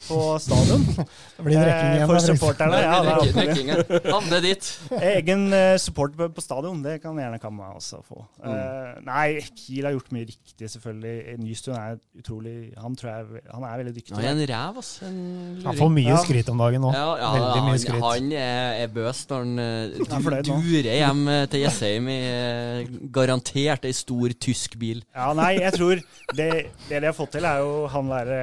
på 0.06 0.18
stadion. 0.40 0.84
Det 1.38 1.44
blir 1.46 1.58
drikking 1.58 1.88
Eh, 1.88 1.96
igjen, 1.96 2.06
For 2.08 2.14
da, 2.14 2.20
supporterne. 2.22 2.78
Ja, 2.82 2.98
det 3.02 3.12
er 3.12 3.18
det. 3.34 3.64
ja. 3.66 4.12
Havne 4.14 4.38
dit. 4.44 4.68
Egen 5.14 5.42
supporter 5.82 6.30
på, 6.34 6.42
stadion, 6.44 6.80
det 6.84 6.96
kan 7.02 7.18
gjerne 7.18 7.38
Kamma 7.42 7.72
også 7.76 7.98
få. 8.06 8.22
Mm. 8.38 8.48
Uh, 8.52 9.00
nei, 9.06 9.26
Kiel 9.58 9.88
har 9.88 9.96
gjort 9.96 10.12
mye 10.14 10.28
riktig, 10.30 10.70
selvfølgelig. 10.74 11.34
Nystuen 11.42 11.76
er 11.78 11.98
utrolig 12.18 12.54
Han 12.78 12.96
tror 12.98 13.10
jeg 13.10 13.42
han 13.52 13.66
er 13.68 13.82
veldig 13.82 13.94
dyktig. 13.96 14.14
Han 14.16 14.24
er 14.28 14.34
en 14.36 14.42
ræv, 14.52 14.78
ass. 14.82 14.92
En. 15.06 15.18
Han 15.66 15.78
får 15.82 15.92
mye 15.98 16.08
Ja. 16.08 16.18
skryt 16.22 16.48
om 16.54 16.62
dagen 16.62 16.84
nå. 16.86 16.92
Ja, 16.94 17.08
ja, 17.20 17.30
Veldig 17.38 17.62
mye 17.66 17.74
han, 17.74 17.82
skryt. 17.84 18.02
han 18.06 18.32
er, 18.32 18.82
er 18.84 18.92
bøs 18.94 19.22
når 19.30 19.44
han 19.44 19.58
eh, 19.58 20.38
er 20.38 20.42
du, 20.46 20.52
durer 20.54 20.90
hjem 20.98 21.22
eh, 21.34 21.44
til 21.52 21.64
Jessheim 21.66 22.08
i 22.12 22.18
eh, 22.32 22.92
garantert 23.14 23.84
ei 23.88 23.94
stor 23.96 24.34
tysk 24.40 24.78
bil. 24.80 25.02
Ja, 25.14 25.30
nei, 25.36 25.52
jeg 25.60 25.74
tror 25.78 26.00
det, 26.38 26.50
det 26.88 27.00
de 27.02 27.06
har 27.10 27.16
fått 27.16 27.34
til, 27.36 27.46
er 27.48 27.62
jo 27.64 27.86
han 27.92 28.10
derre 28.12 28.42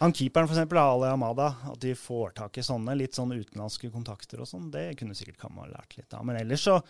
han 0.00 0.12
keeperen, 0.12 0.48
eksempel, 0.50 0.78
Ali 0.78 1.08
Amada, 1.08 1.54
at 1.72 1.78
de 1.80 1.94
får 1.96 2.34
tak 2.36 2.58
i 2.60 2.64
sånne 2.66 2.96
litt 2.98 3.16
sånn 3.16 3.32
utenlandske 3.32 3.88
kontakter 3.94 4.42
og 4.44 4.48
sånn, 4.50 4.70
det 4.70 4.90
kunne 5.00 5.16
sikkert 5.16 5.38
Kamma 5.40 5.68
lært 5.70 5.96
litt 5.96 6.12
av. 6.12 6.24
Men 6.28 6.36
ellers 6.42 6.66
så 6.68 6.80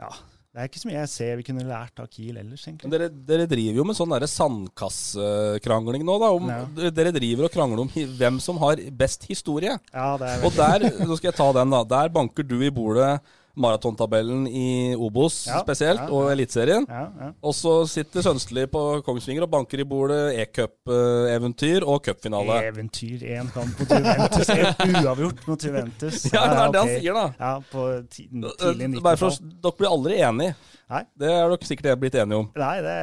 Ja. 0.00 0.10
Det 0.50 0.58
er 0.58 0.66
ikke 0.66 0.80
så 0.82 0.88
mye 0.88 0.96
jeg 0.98 1.10
ser 1.12 1.36
vi 1.38 1.44
kunne 1.46 1.62
lært 1.62 2.00
av 2.02 2.08
Kiel 2.10 2.38
ellers, 2.40 2.64
egentlig. 2.66 2.88
Men 2.88 2.90
dere, 2.96 3.06
dere 3.08 3.44
driver 3.46 3.76
jo 3.78 3.84
med 3.86 3.94
sånn 3.94 4.14
sandkassekrangling 4.32 6.02
nå, 6.02 6.16
da. 6.18 6.30
Om, 6.34 6.48
Ja. 6.50 6.90
Dere 6.90 7.12
driver 7.14 7.46
og 7.46 7.52
krangler 7.54 7.84
om 7.84 7.88
hvem 8.18 8.40
som 8.42 8.58
har 8.58 8.82
best 8.90 9.28
historie. 9.30 9.78
Ja, 9.94 10.16
det 10.18 10.26
er 10.26 10.40
veldig. 10.42 10.46
Og 10.46 10.56
der, 10.58 11.06
nå 11.06 11.16
skal 11.20 11.30
jeg 11.30 11.38
ta 11.38 11.52
den, 11.52 11.70
da. 11.70 11.84
Der 11.84 12.08
banker 12.08 12.42
du 12.42 12.56
i 12.66 12.70
bordet 12.74 13.20
maratontabellen 13.56 14.46
i 14.46 14.94
Obos 14.94 15.46
Ja, 15.48 15.60
spesielt, 15.64 16.00
ja, 16.00 16.08
og 16.14 16.30
Eliteserien. 16.32 16.86
Ja, 16.88 17.02
ja. 17.20 17.30
Og 17.42 17.54
så 17.54 17.72
sitter 17.90 18.22
Sønstelig 18.24 18.68
på 18.70 18.82
Kongsvinger 19.06 19.42
og 19.46 19.50
banker 19.52 19.82
i 19.82 19.86
bordet 19.88 20.20
e-cup-eventyr 20.40 21.84
og 21.86 22.02
cupfinale. 22.06 22.60
Eventyr, 22.70 23.24
én 23.36 23.50
kamp 23.54 23.78
mot 23.80 23.90
Juventus, 23.90 24.48
en 24.54 24.96
uavgjort 25.04 25.46
mot 25.48 25.64
Juventus. 25.64 26.24
Ja, 26.34 26.44
det 26.46 26.58
er 26.60 26.72
det 26.74 26.80
han 26.84 26.92
sier, 27.00 27.16
da. 27.16 27.26
Ja, 27.40 27.52
på 27.72 27.86
tidlig 28.10 28.50
Eh, 28.50 29.00
Bare 29.02 29.16
for, 29.20 29.30
90-tall. 29.30 29.56
dere 29.62 29.76
blir 29.78 29.90
aldri 29.90 30.20
enige. 30.22 30.54
Nei. 30.90 31.04
Det 31.22 31.28
er 31.30 31.44
dere 31.46 31.66
sikkert 31.68 32.00
blitt 32.02 32.16
enige 32.18 32.40
om. 32.42 32.48
Nei, 32.58 32.76
det 32.82 32.94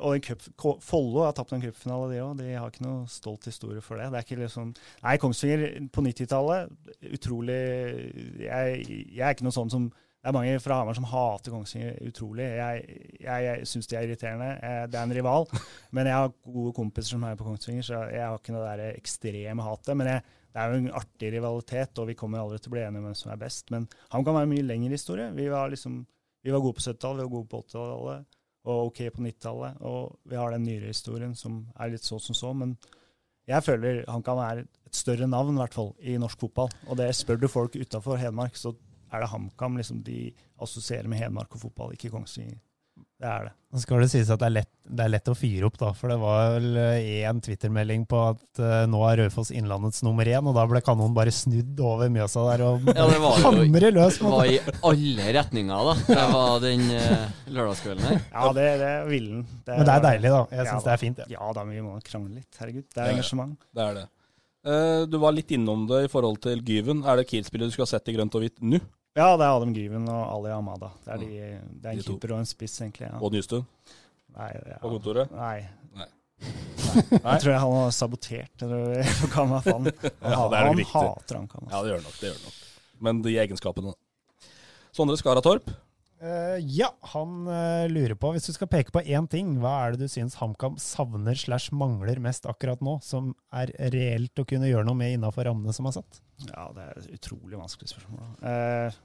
og 0.00 0.14
en 0.16 0.22
cup, 0.24 0.44
Follo 0.84 1.24
har 1.26 1.34
tapt 1.36 1.52
en 1.52 1.62
cupfinale, 1.62 2.08
de 2.14 2.20
òg. 2.24 2.38
De 2.38 2.52
har 2.54 2.70
ikke 2.72 2.86
noe 2.86 3.08
stolt 3.12 3.48
historie 3.50 3.82
for 3.84 4.00
det. 4.00 4.08
Det 4.08 4.20
er 4.20 4.24
ikke 4.26 4.38
liksom 4.40 4.70
Nei, 5.04 5.16
Kongsvinger 5.20 5.66
på 5.92 6.04
90-tallet, 6.06 6.70
utrolig 7.10 7.58
jeg, 8.40 8.86
jeg 9.12 9.26
er 9.26 9.34
ikke 9.34 9.46
noe 9.46 9.56
sånn 9.56 9.72
som 9.72 9.90
Det 10.20 10.28
er 10.28 10.36
mange 10.36 10.56
fra 10.60 10.76
Hamar 10.80 10.96
som 10.96 11.08
hater 11.08 11.52
Kongsvinger 11.52 12.00
utrolig. 12.08 12.44
Jeg, 12.56 12.98
jeg, 13.20 13.44
jeg 13.46 13.68
syns 13.68 13.88
de 13.88 13.96
er 13.96 14.08
irriterende. 14.08 14.50
Jeg, 14.56 14.90
Det 14.92 14.98
er 15.00 15.08
en 15.08 15.16
rival. 15.16 15.48
Men 15.96 16.08
jeg 16.08 16.16
har 16.16 16.34
gode 16.44 16.74
kompiser 16.76 17.16
som 17.16 17.24
er 17.28 17.36
på 17.40 17.48
Kongsvinger, 17.48 17.84
så 17.84 18.04
jeg 18.12 18.24
har 18.24 18.36
ikke 18.40 18.56
noe 18.56 18.68
der 18.68 18.94
ekstreme 18.94 19.64
hatet. 19.64 19.96
Men 19.96 20.14
jeg, 20.14 20.24
det 20.50 20.60
er 20.60 20.72
jo 20.72 20.80
en 20.80 20.96
artig 21.00 21.34
rivalitet, 21.36 22.00
og 22.00 22.08
vi 22.08 22.16
kommer 22.18 22.40
aldri 22.40 22.60
til 22.60 22.72
å 22.72 22.74
bli 22.74 22.82
enige 22.86 23.00
om 23.04 23.10
hvem 23.10 23.20
som 23.20 23.32
er 23.32 23.40
best. 23.44 23.68
Men 23.72 23.84
han 24.12 24.24
kan 24.24 24.36
være 24.36 24.48
en 24.48 24.52
mye 24.54 24.66
lengre 24.66 24.96
historie. 24.96 25.28
Vi 25.36 25.48
var 25.52 25.72
liksom 25.72 26.00
vi 26.42 26.52
var 26.54 26.62
gode 26.62 26.78
på 26.78 26.84
70-tallet, 26.84 27.20
vi 27.20 27.26
var 27.28 27.34
gode 27.34 27.50
på 27.50 27.62
80-tallet 27.64 28.36
og 28.70 28.90
ok 28.90 29.02
på 29.14 29.24
90-tallet. 29.24 29.80
Og 29.88 30.16
vi 30.28 30.38
har 30.38 30.54
den 30.54 30.66
nyere 30.68 30.92
historien 30.92 31.34
som 31.36 31.62
er 31.76 31.92
litt 31.94 32.06
så 32.06 32.20
som 32.20 32.36
så. 32.36 32.52
Men 32.56 32.76
jeg 33.48 33.64
føler 33.66 34.04
han 34.08 34.24
kan 34.24 34.38
være 34.38 34.64
et 34.64 34.96
større 34.96 35.28
navn 35.30 35.56
i 35.56 35.62
hvert 35.62 35.76
fall 35.76 35.92
i 36.00 36.16
norsk 36.20 36.46
fotball. 36.46 36.72
Og 36.88 36.98
det 37.00 37.10
spør 37.16 37.40
du 37.40 37.48
folk 37.50 37.76
utafor 37.76 38.20
Hedmark, 38.20 38.56
så 38.56 38.74
er 39.10 39.24
det 39.24 39.30
HamKam 39.32 39.78
liksom, 39.80 40.02
de 40.06 40.30
assosierer 40.62 41.08
med 41.10 41.18
Hedmark 41.22 41.56
og 41.56 41.64
fotball, 41.66 41.94
ikke 41.96 42.12
Kongsvinger. 42.12 42.60
Det 43.20 43.28
er 43.28 43.48
det. 43.50 43.50
Nå 43.70 43.78
skal 43.78 44.00
det 44.02 44.08
sies 44.10 44.30
at 44.32 44.40
det 44.40 44.46
er, 44.48 44.52
lett, 44.56 44.68
det 44.96 45.04
er 45.04 45.10
lett 45.12 45.28
å 45.30 45.34
fyre 45.38 45.68
opp, 45.68 45.76
da. 45.78 45.90
For 45.94 46.10
det 46.10 46.16
var 46.18 46.54
vel 46.56 46.78
én 46.80 47.38
Twitter-melding 47.44 48.06
på 48.10 48.18
at 48.32 48.60
uh, 48.62 48.80
nå 48.90 49.02
er 49.06 49.20
Raufoss 49.20 49.52
Innlandets 49.54 50.00
nummer 50.02 50.26
én, 50.26 50.42
og 50.48 50.56
da 50.56 50.64
ble 50.66 50.80
kanonen 50.82 51.14
bare 51.14 51.34
snudd 51.34 51.78
over 51.84 52.10
Mjøsa 52.10 52.46
der 52.48 52.64
og 52.66 52.88
Ja, 52.88 53.04
det 53.12 53.20
var 53.22 53.36
hamre 53.44 53.92
løs. 53.94 54.18
Det 54.18 54.32
var 54.32 54.50
i 54.50 54.56
alle 54.90 55.34
retninger, 55.36 55.90
da. 55.90 55.96
Det 56.08 56.26
var 56.32 56.64
den 56.64 56.86
uh, 56.96 57.26
lørdagskvelden 57.52 58.08
her. 58.08 58.22
Ja, 58.32 58.46
det, 58.56 58.68
det 58.80 58.88
er 58.96 59.10
villen. 59.12 59.44
Men 59.68 59.84
det 59.86 59.98
er 59.98 60.06
deilig, 60.08 60.32
da. 60.34 60.40
Jeg 60.56 60.70
syns 60.72 60.88
det 60.88 60.94
er 60.96 61.02
fint. 61.04 61.20
Ja. 61.26 61.28
ja 61.36 61.52
da, 61.60 61.66
men 61.68 61.76
vi 61.78 61.84
må 61.84 61.98
krangle 62.08 62.40
litt. 62.40 62.50
Herregud. 62.58 62.88
Det 62.88 62.96
er 62.96 63.04
Ja, 63.04 63.12
ja. 63.12 63.18
engasjement. 63.20 63.54
Det 63.76 63.84
er 63.86 64.00
det. 64.00 64.06
Uh, 64.66 65.04
du 65.08 65.20
var 65.22 65.36
litt 65.36 65.52
innom 65.54 65.86
det 65.88 66.06
i 66.08 66.10
forhold 66.12 66.40
til 66.48 66.64
Gyven. 66.66 67.04
Er 67.08 67.20
det 67.20 67.28
Kiel-spillet 67.30 67.70
du 67.70 67.76
skulle 67.76 67.86
ha 67.86 67.94
sett 67.94 68.10
i 68.10 68.16
grønt 68.16 68.34
og 68.34 68.42
hvitt 68.48 68.58
nå? 68.64 68.80
Ja, 69.18 69.32
det 69.36 69.42
er 69.42 69.50
Adam 69.56 69.72
Gyven 69.74 70.06
og 70.08 70.20
Ali 70.36 70.52
Amada. 70.54 70.92
Det 71.04 71.12
er, 71.14 71.18
de, 71.18 71.28
det 71.82 71.88
er 71.90 71.96
en 71.96 71.98
De 71.98 72.06
keeper 72.06 72.34
og 72.36 72.42
en 72.44 72.48
spiss, 72.48 72.76
egentlig. 72.84 73.08
Ja. 73.08 73.18
Og 73.18 73.32
Nystuen? 73.34 73.64
Nei, 74.36 74.50
ja. 74.70 74.78
På 74.82 74.92
kontoret? 74.92 75.32
Nei. 75.34 75.64
Nei. 75.98 76.06
Jeg 76.40 77.42
tror 77.42 77.50
jeg 77.50 77.60
han 77.60 77.74
har 77.76 77.90
sabotert 77.94 78.62
eller 78.64 79.02
Fan. 79.34 79.50
Han, 79.66 79.90
Ja, 80.22 80.46
det 80.46 80.58
er 80.58 80.64
han 80.64 80.70
nok 80.70 80.78
riktig. 80.78 80.94
hater 80.94 81.40
Ja, 81.40 81.82
det 81.82 81.90
gjør 81.90 81.98
han 81.98 82.06
nok. 82.06 82.16
det 82.20 82.28
gjør 82.30 82.38
nok. 82.46 82.60
Men 83.00 83.22
de 83.26 83.34
egenskapene, 83.42 83.92
da. 83.92 84.48
Sondre 84.94 85.18
Skaratorp. 85.18 85.70
Eh, 86.20 86.58
ja, 86.68 86.90
han 87.14 87.46
uh, 87.48 87.88
lurer 87.88 88.12
på, 88.20 88.34
hvis 88.34 88.50
du 88.50 88.52
skal 88.52 88.68
peke 88.68 88.92
på 88.92 89.00
én 89.00 89.24
ting, 89.30 89.54
hva 89.62 89.72
er 89.86 89.94
det 89.94 90.04
du 90.04 90.12
syns 90.12 90.36
HamKam 90.36 90.74
savner 90.80 91.38
slash 91.38 91.72
mangler 91.72 92.18
mest 92.20 92.44
akkurat 92.50 92.82
nå, 92.84 92.98
som 93.04 93.30
er 93.56 93.72
reelt 93.94 94.42
å 94.42 94.44
kunne 94.48 94.68
gjøre 94.68 94.84
noe 94.84 94.98
med 95.00 95.14
innafor 95.14 95.48
rammene 95.48 95.72
som 95.72 95.88
er 95.88 95.94
satt? 95.96 96.20
Ja, 96.50 96.66
det 96.76 96.84
er 96.84 96.98
et 97.00 97.14
utrolig 97.16 97.56
vanskelig 97.56 97.94
spørsmål. 97.94 98.26
Eh, 98.50 98.98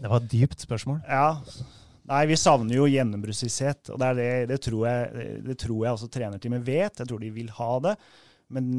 Det 0.00 0.10
var 0.12 0.20
et 0.20 0.28
dypt 0.32 0.66
spørsmål. 0.66 1.00
Ja. 1.08 1.30
Nei, 2.10 2.20
vi 2.28 2.36
savner 2.40 2.76
jo 2.76 2.90
gjennombruddsvisshet, 2.92 3.94
og 3.94 4.02
det, 4.02 4.10
er 4.10 4.20
det, 4.20 4.28
det, 4.52 4.60
tror 4.66 4.84
jeg, 4.90 5.24
det 5.46 5.56
tror 5.64 5.80
jeg 5.86 5.96
også 5.96 6.10
trenerteamet 6.12 6.66
vet. 6.66 7.00
Jeg 7.00 7.08
tror 7.08 7.24
de 7.24 7.32
vil 7.32 7.48
ha 7.56 7.70
det. 7.88 7.94
Men 8.50 8.70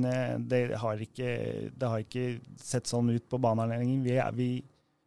det 0.52 0.62
har 0.82 1.00
ikke, 1.00 1.34
det 1.72 1.92
har 1.94 2.02
ikke 2.04 2.26
sett 2.60 2.90
sånn 2.92 3.14
ut 3.14 3.24
på 3.32 3.40
vi, 3.40 4.50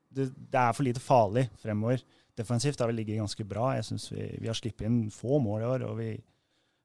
det, 0.08 0.28
det 0.32 0.60
er 0.62 0.72
for 0.72 0.86
lite 0.86 1.02
farlig 1.04 1.50
fremover. 1.60 2.00
Defensivt 2.36 2.80
har 2.82 2.90
vi 2.90 2.96
ligget 2.98 3.20
ganske 3.20 3.44
bra. 3.46 3.72
Jeg 3.76 3.84
synes 3.84 4.08
vi, 4.12 4.28
vi 4.40 4.48
har 4.50 4.56
sluppet 4.58 4.86
inn 4.88 5.10
få 5.14 5.38
mål 5.42 5.60
i 5.62 5.68
år. 5.70 5.84
og 5.88 5.98
vi, 5.98 6.08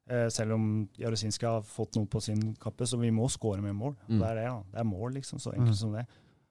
eh, 0.10 0.28
Selv 0.30 0.54
om 0.54 0.90
Jaruzinska 1.00 1.56
har 1.58 1.62
fått 1.66 1.96
noe 1.98 2.06
på 2.06 2.22
sin 2.22 2.56
kappe, 2.62 2.86
så 2.86 3.00
vi 3.02 3.10
må 3.12 3.30
skåre 3.30 3.62
med 3.62 3.76
mål. 3.76 3.96
Mm. 4.08 4.20
Det 4.20 4.28
er 4.30 4.36
det, 4.36 4.44
ja. 4.44 4.58
Det 4.72 4.80
er 4.80 4.90
mål, 4.92 5.14
liksom. 5.14 5.40
Så 5.40 5.54
enkelt 5.54 5.74
Mm. 5.76 5.82
som 5.82 5.94
det. 5.94 6.06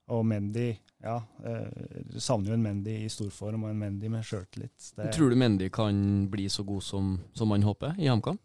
Og 0.09 0.25
Mendy 0.25 0.77
ja, 1.05 1.19
eh, 1.45 1.69
savner 2.17 2.49
jo 2.49 2.55
en 2.55 2.63
Mendy 2.63 3.05
i 3.05 3.09
storform 3.09 3.65
og 3.65 3.71
en 3.71 3.79
Mendy 3.79 4.09
med 4.09 4.25
sjøltillit. 4.25 4.95
Tror 5.13 5.31
du 5.31 5.37
Mendy 5.37 5.69
kan 5.71 6.29
bli 6.31 6.49
så 6.49 6.65
god 6.65 6.83
som, 6.83 7.21
som 7.35 7.49
man 7.49 7.63
håper 7.63 7.95
i 8.01 8.09
HamKam? 8.09 8.39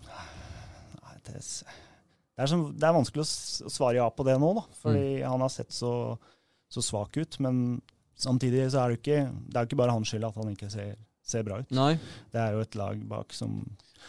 Det, 0.00 1.34
er 1.34 1.34
det, 1.34 1.42
er 2.38 2.72
det 2.78 2.86
er 2.88 2.94
vanskelig 2.96 3.24
å 3.24 3.70
svare 3.70 3.98
ja 3.98 4.08
på 4.10 4.24
det 4.24 4.38
nå, 4.40 4.54
da. 4.54 4.62
Fordi 4.80 5.20
han 5.22 5.40
har 5.40 5.50
sett 5.52 5.72
så, 5.74 6.16
så 6.70 6.82
svak 6.82 7.16
ut. 7.20 7.38
Men 7.40 7.80
samtidig 8.20 8.66
så 8.72 8.82
er 8.82 8.92
det 8.92 9.00
ikke, 9.00 9.20
det 9.50 9.60
er 9.60 9.68
ikke 9.68 9.78
bare 9.80 9.94
hans 9.96 10.10
skyld 10.12 10.26
at 10.28 10.40
han 10.40 10.50
ikke 10.52 10.70
ser, 10.72 10.98
ser 11.26 11.46
bra 11.46 11.60
ut. 11.62 11.70
Nei. 11.76 11.94
Det 12.32 12.42
er 12.42 12.56
jo 12.56 12.64
et 12.64 12.76
lag 12.78 13.00
bak 13.10 13.32
som 13.36 13.62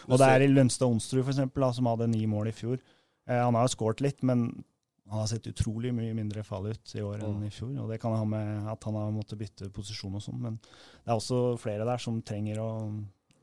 Og 0.07 0.17
det 0.19 0.27
er 0.27 0.45
i 0.45 0.51
Lønstad 0.51 0.87
Onsrud, 0.87 1.23
eksempel, 1.25 1.67
som 1.75 1.89
hadde 1.91 2.09
ni 2.11 2.25
mål 2.29 2.51
i 2.51 2.55
fjor. 2.55 2.81
Eh, 3.27 3.39
han 3.39 3.57
har 3.57 3.71
skåret 3.71 4.03
litt, 4.03 4.23
men 4.27 4.49
han 5.11 5.19
har 5.25 5.27
sett 5.27 5.49
utrolig 5.49 5.91
mye 5.91 6.13
mindre 6.15 6.43
farlig 6.47 6.77
ut 6.77 6.93
i 6.95 7.01
år 7.03 7.23
enn 7.25 7.41
i 7.43 7.51
fjor. 7.51 7.73
Og 7.83 7.89
det 7.91 7.97
kan 7.99 8.15
ha 8.15 8.23
med 8.23 8.69
at 8.71 8.85
han 8.87 8.95
har 8.95 9.09
måttet 9.11 9.41
bytte 9.41 9.67
posisjon 9.75 10.15
og 10.15 10.23
sånn. 10.23 10.39
Men 10.39 10.59
det 10.61 11.09
er 11.09 11.17
også 11.17 11.57
flere 11.59 11.87
der 11.87 11.99
som 11.99 12.21
trenger 12.23 12.61
å 12.63 12.69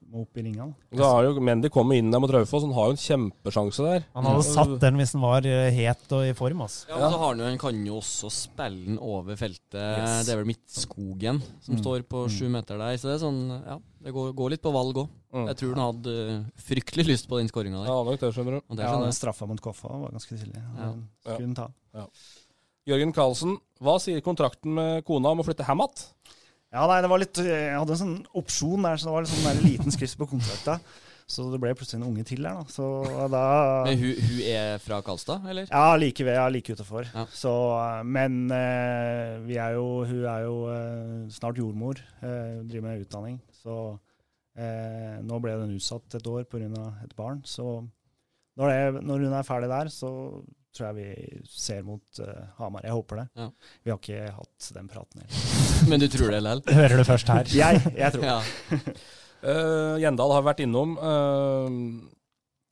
må 0.09 0.23
opp 0.25 0.39
i 0.41 0.43
ringene. 0.47 0.73
Da 0.97 1.09
har 1.13 1.27
jo 1.29 1.41
Mendy 1.45 1.69
kommet 1.73 1.99
inn 2.01 2.11
der 2.13 2.21
mot 2.23 2.31
Raufoss, 2.33 2.65
han 2.65 2.73
har 2.77 2.89
jo 2.89 2.95
en 2.97 3.01
kjempesjanse 3.03 3.85
der. 3.85 4.07
Han 4.17 4.25
hadde 4.29 4.45
satt 4.47 4.73
den 4.83 4.97
hvis 5.01 5.13
han 5.17 5.23
var 5.25 5.47
eh, 5.49 5.69
het 5.77 6.15
og 6.17 6.25
i 6.25 6.33
form. 6.39 6.63
Altså. 6.65 6.89
Ja, 6.89 6.97
og 6.97 7.13
så 7.13 7.19
har 7.21 7.29
han, 7.35 7.43
jo, 7.43 7.49
han 7.53 7.61
kan 7.61 7.83
jo 7.87 7.99
også 8.01 8.31
spille 8.33 8.85
den 8.89 8.99
over 9.05 9.37
feltet. 9.37 9.77
Yes. 9.77 10.25
Det 10.27 10.33
er 10.35 10.41
vel 10.43 10.49
Midtskogen 10.53 11.43
som 11.61 11.77
Mm. 11.77 11.83
står 11.85 12.03
på 12.09 12.25
sju 12.33 12.49
meter 12.49 12.81
der. 12.81 12.97
Så 12.97 13.11
det 13.11 13.15
er 13.19 13.23
sånn, 13.27 13.41
ja, 13.53 13.77
det 14.07 14.15
går, 14.17 14.33
går 14.39 14.51
litt 14.57 14.63
på 14.65 14.73
valg 14.73 14.97
òg. 15.05 15.09
Mm. 15.37 15.47
Jeg 15.51 15.57
tror 15.61 15.75
han 15.77 15.85
hadde 15.85 16.13
uh, 16.33 16.45
fryktelig 16.71 17.05
lyst 17.11 17.29
på 17.29 17.37
den 17.37 17.49
skåringa 17.53 17.83
der. 17.85 17.91
Ja, 17.93 18.01
nok 18.09 18.21
det, 18.23 18.33
skjønner 18.33 18.57
du. 18.57 18.61
Og 18.65 18.77
det 18.79 18.87
Ja, 18.87 18.93
skjønner 18.95 19.11
den 19.13 19.19
straffa 19.19 19.47
mot 19.51 19.61
Koffa 19.61 19.91
var 19.93 20.15
ganske 20.17 20.39
tidlig. 20.41 20.63
Ja. 20.79 20.93
Skulle 21.27 21.45
den 21.45 21.57
ta. 21.59 21.69
Jørgen 22.89 23.13
Karlsen, 23.13 23.59
hva 23.85 23.99
sier 24.01 24.23
kontrakten 24.25 24.73
med 24.79 25.05
kona 25.05 25.35
om 25.35 25.43
å 25.43 25.45
flytte 25.45 25.67
hjem 25.69 25.83
igjen? 25.85 26.07
Ja, 26.75 26.85
nei, 26.91 26.99
det 27.01 27.09
var 27.09 27.21
litt 27.23 27.39
Jeg 27.41 27.77
hadde 27.79 27.95
en 27.95 28.01
sånn 28.03 28.17
opsjon 28.37 28.83
der, 28.85 28.99
så 29.01 29.09
det 29.09 29.15
var 29.15 29.25
litt 29.25 29.33
sånn 29.33 29.63
liten 29.65 29.95
skrift 29.95 30.19
på 30.21 30.27
kontrakta. 30.29 30.79
Så 31.29 31.45
det 31.53 31.59
ble 31.61 31.75
plutselig 31.77 31.99
en 32.01 32.07
unge 32.09 32.23
til 32.25 32.41
der, 32.41 32.57
da. 32.57 32.65
Så 32.73 32.85
da 33.29 33.41
Men 33.85 33.99
hun, 34.01 34.15
hun 34.17 34.39
er 34.49 34.79
fra 34.81 35.03
Karlstad, 35.05 35.45
eller? 35.53 35.67
Ja, 35.69 35.93
like 36.01 36.25
ved, 36.25 36.39
ja, 36.39 36.47
like 36.49 36.73
utafor. 36.73 37.05
Ja. 37.13 37.27
Så, 37.37 37.53
eh, 37.77 38.01
men 38.17 38.39
eh, 38.57 39.35
vi 39.45 39.59
er 39.61 39.77
jo, 39.77 39.85
hun 40.09 40.23
er 40.25 40.47
jo 40.47 40.55
eh, 40.73 41.27
snart 41.37 41.61
jordmor, 41.61 42.01
eh, 42.25 42.63
driver 42.65 42.87
med 42.89 43.05
utdanning. 43.05 43.37
Så 43.61 43.77
eh, 44.57 45.19
nå 45.21 45.41
ble 45.45 45.59
den 45.61 45.77
utsatt 45.77 46.17
et 46.17 46.33
år 46.33 46.49
pga. 46.49 46.87
et 47.05 47.13
barn. 47.19 47.43
Så 47.45 47.67
når, 48.57 48.73
det, 48.73 49.05
når 49.05 49.29
hun 49.29 49.37
er 49.37 49.49
ferdig 49.53 49.69
der, 49.69 49.93
så 49.93 50.11
tror 50.73 50.89
jeg 50.89 50.97
vi 50.97 51.45
ser 51.45 51.85
mot 51.85 52.25
eh, 52.25 52.45
Hamar. 52.57 52.89
Jeg 52.89 52.97
håper 52.97 53.21
det. 53.21 53.29
Ja. 53.37 53.51
Vi 53.85 53.93
har 53.93 54.01
ikke 54.01 54.33
hatt 54.41 54.73
den 54.81 54.89
praten 54.89 55.27
heller. 55.27 55.58
Men 55.91 56.03
du 56.03 56.09
tror 56.11 56.33
det 56.35 56.43
likevel? 56.45 56.77
Hører 56.81 57.01
det 57.01 57.07
først 57.09 57.33
her. 57.33 57.51
Jeg, 57.55 57.83
jeg 57.97 58.15
tror. 58.15 58.25
Ja. 58.29 58.39
Uh, 59.43 59.97
Gjendal 60.03 60.35
har 60.37 60.47
vært 60.47 60.63
innom. 60.65 60.97
Uh, 60.99 62.09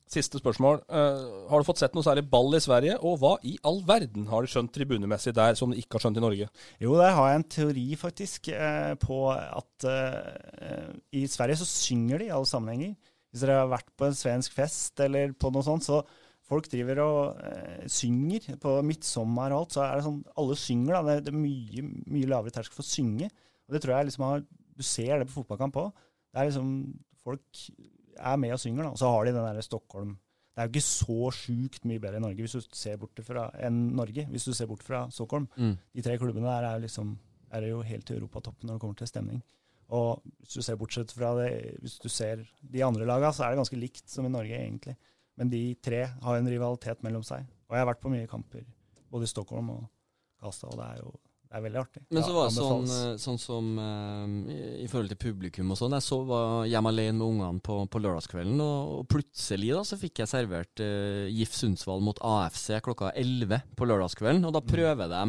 Siste 0.07 0.39
spørsmål. 0.39 0.79
Uh, 0.87 1.47
har 1.51 1.59
du 1.59 1.67
fått 1.67 1.81
sett 1.81 1.95
noe 1.95 2.05
særlig 2.05 2.23
ball 2.31 2.55
i 2.55 2.61
Sverige, 2.63 2.93
og 3.03 3.17
hva 3.19 3.33
i 3.43 3.57
all 3.67 3.81
verden 3.87 4.29
har 4.31 4.43
du 4.43 4.51
skjønt 4.51 4.71
tribunemessig 4.71 5.33
der 5.35 5.57
som 5.59 5.73
du 5.73 5.79
ikke 5.79 5.97
har 5.97 6.05
skjønt 6.05 6.21
i 6.21 6.23
Norge? 6.23 6.47
Jo, 6.79 6.93
der 6.95 7.11
har 7.17 7.27
jeg 7.27 7.41
en 7.41 7.49
teori 7.57 7.87
faktisk 7.99 8.47
uh, 8.55 8.93
på 9.01 9.17
at 9.33 9.87
uh, 9.91 10.93
i 11.11 11.25
Sverige 11.27 11.59
så 11.59 11.67
synger 11.67 12.23
de 12.23 12.29
i 12.29 12.31
alle 12.37 12.47
sammenhenger. 12.47 12.95
Hvis 13.27 13.43
dere 13.43 13.59
har 13.65 13.73
vært 13.73 13.91
på 13.99 14.07
en 14.07 14.15
svensk 14.15 14.55
fest 14.55 15.03
eller 15.03 15.35
på 15.35 15.51
noe 15.51 15.67
sånt, 15.67 15.83
så 15.83 15.99
folk 16.47 16.69
driver 16.71 17.01
og 17.03 17.41
eh, 17.43 17.87
synger. 17.91 18.47
På 18.61 18.77
midtsommer 18.85 19.53
og 19.53 19.65
alt, 19.65 19.75
så 19.75 19.83
er 19.85 19.97
det 19.97 20.05
sånn 20.07 20.21
Alle 20.39 20.57
synger, 20.59 20.97
da. 20.97 21.01
Det, 21.09 21.27
det 21.27 21.33
er 21.33 21.41
mye, 21.41 21.83
mye 22.13 22.31
lavere 22.31 22.55
terskel 22.55 22.79
for 22.79 22.85
å 22.85 22.91
synge. 22.91 23.29
Og 23.67 23.75
det 23.75 23.83
tror 23.83 23.97
jeg 23.97 24.09
liksom 24.09 24.27
har 24.27 24.47
Du 24.77 24.85
ser 24.85 25.17
det 25.17 25.27
på 25.29 25.39
fotballkamp 25.39 25.81
òg. 25.83 26.07
Det 26.31 26.41
er 26.41 26.49
liksom 26.51 26.71
Folk 27.27 27.67
er 28.17 28.39
med 28.39 28.55
og 28.55 28.61
synger, 28.63 28.87
da. 28.87 28.95
Og 28.95 29.01
så 29.01 29.11
har 29.11 29.27
de 29.27 29.35
den 29.35 29.43
derre 29.43 29.65
Stockholm 29.65 30.15
Det 30.15 30.63
er 30.63 30.67
jo 30.67 30.73
ikke 30.73 30.87
så 30.87 31.31
sjukt 31.35 31.83
mye 31.89 32.01
bedre 32.01 32.21
i 32.21 32.23
Norge 32.23 32.45
hvis 32.45 32.55
du 32.55 32.77
ser 32.77 32.97
bort 33.01 33.19
fra, 33.25 33.49
enn 33.61 33.91
Norge, 33.97 34.25
hvis 34.31 34.47
du 34.47 34.55
ser 34.57 34.69
bort 34.71 34.85
fra 34.85 35.03
Stockholm. 35.13 35.45
Mm. 35.59 35.75
De 35.93 36.05
tre 36.05 36.15
klubbene 36.17 36.49
der 36.49 36.65
er 36.71 36.79
jo 36.79 36.85
liksom 36.87 37.17
er 37.55 37.67
jo 37.69 37.83
helt 37.85 38.09
i 38.09 38.15
europatoppen 38.17 38.67
når 38.67 38.75
det 38.75 38.83
kommer 38.83 38.97
til 38.99 39.07
stemning. 39.07 39.43
Og 39.95 40.23
hvis 40.41 40.57
du 40.57 40.65
ser 40.65 40.79
bortsett 40.79 41.13
fra 41.15 41.29
det, 41.37 41.51
hvis 41.79 41.95
du 42.03 42.09
ser 42.11 42.41
de 42.59 42.83
andre 42.83 43.05
lagene, 43.07 43.31
så 43.33 43.45
er 43.45 43.53
det 43.53 43.61
ganske 43.61 43.79
likt 43.79 44.09
som 44.11 44.25
i 44.27 44.31
Norge, 44.33 44.57
egentlig. 44.57 44.97
Men 45.37 45.51
de 45.53 45.61
tre 45.83 46.03
har 46.23 46.39
en 46.39 46.49
rivalitet 46.49 47.03
mellom 47.05 47.23
seg. 47.25 47.45
Og 47.67 47.75
jeg 47.75 47.83
har 47.83 47.89
vært 47.91 48.03
på 48.03 48.11
mye 48.13 48.27
kamper, 48.29 48.65
både 49.11 49.27
i 49.27 49.31
Stockholm 49.31 49.71
og 49.75 49.87
Karlstad, 50.41 50.71
og 50.73 50.79
det 50.81 50.91
er 50.91 51.01
jo 51.03 51.15
det 51.47 51.55
er 51.55 51.63
veldig 51.63 51.79
artig. 51.79 52.01
Men 52.11 52.23
så 52.25 52.33
var 52.35 52.49
det 52.49 52.55
sånn, 52.57 52.89
eh, 52.91 53.11
sånn 53.23 53.37
som 53.39 53.67
uh, 53.79 54.25
i, 54.83 54.87
forhold 54.91 55.13
til 55.13 55.19
publikum 55.21 55.69
og 55.71 55.77
sånn. 55.79 55.93
Jeg 55.95 56.03
så 56.03 56.17
var 56.27 56.65
hjemme 56.67 56.91
alene 56.91 57.15
med 57.15 57.23
ungene 57.23 57.63
på, 57.63 57.77
på 57.87 58.01
lørdagskvelden, 58.03 58.59
og, 58.65 58.89
og 58.97 59.05
plutselig 59.13 59.69
da 59.77 59.83
så 59.87 59.99
fikk 60.01 60.19
jeg 60.25 60.31
servert 60.33 60.83
uh, 60.83 61.23
GIF 61.31 61.55
Sundsvall 61.55 62.03
mot 62.03 62.19
AFC 62.19 62.81
klokka 62.83 63.13
11 63.15 63.63
på 63.79 63.87
lørdagskvelden. 63.87 64.43
Og 64.49 64.57
da 64.57 64.63
Mm. 64.67 64.67
prøver 64.73 65.13
de 65.13 65.23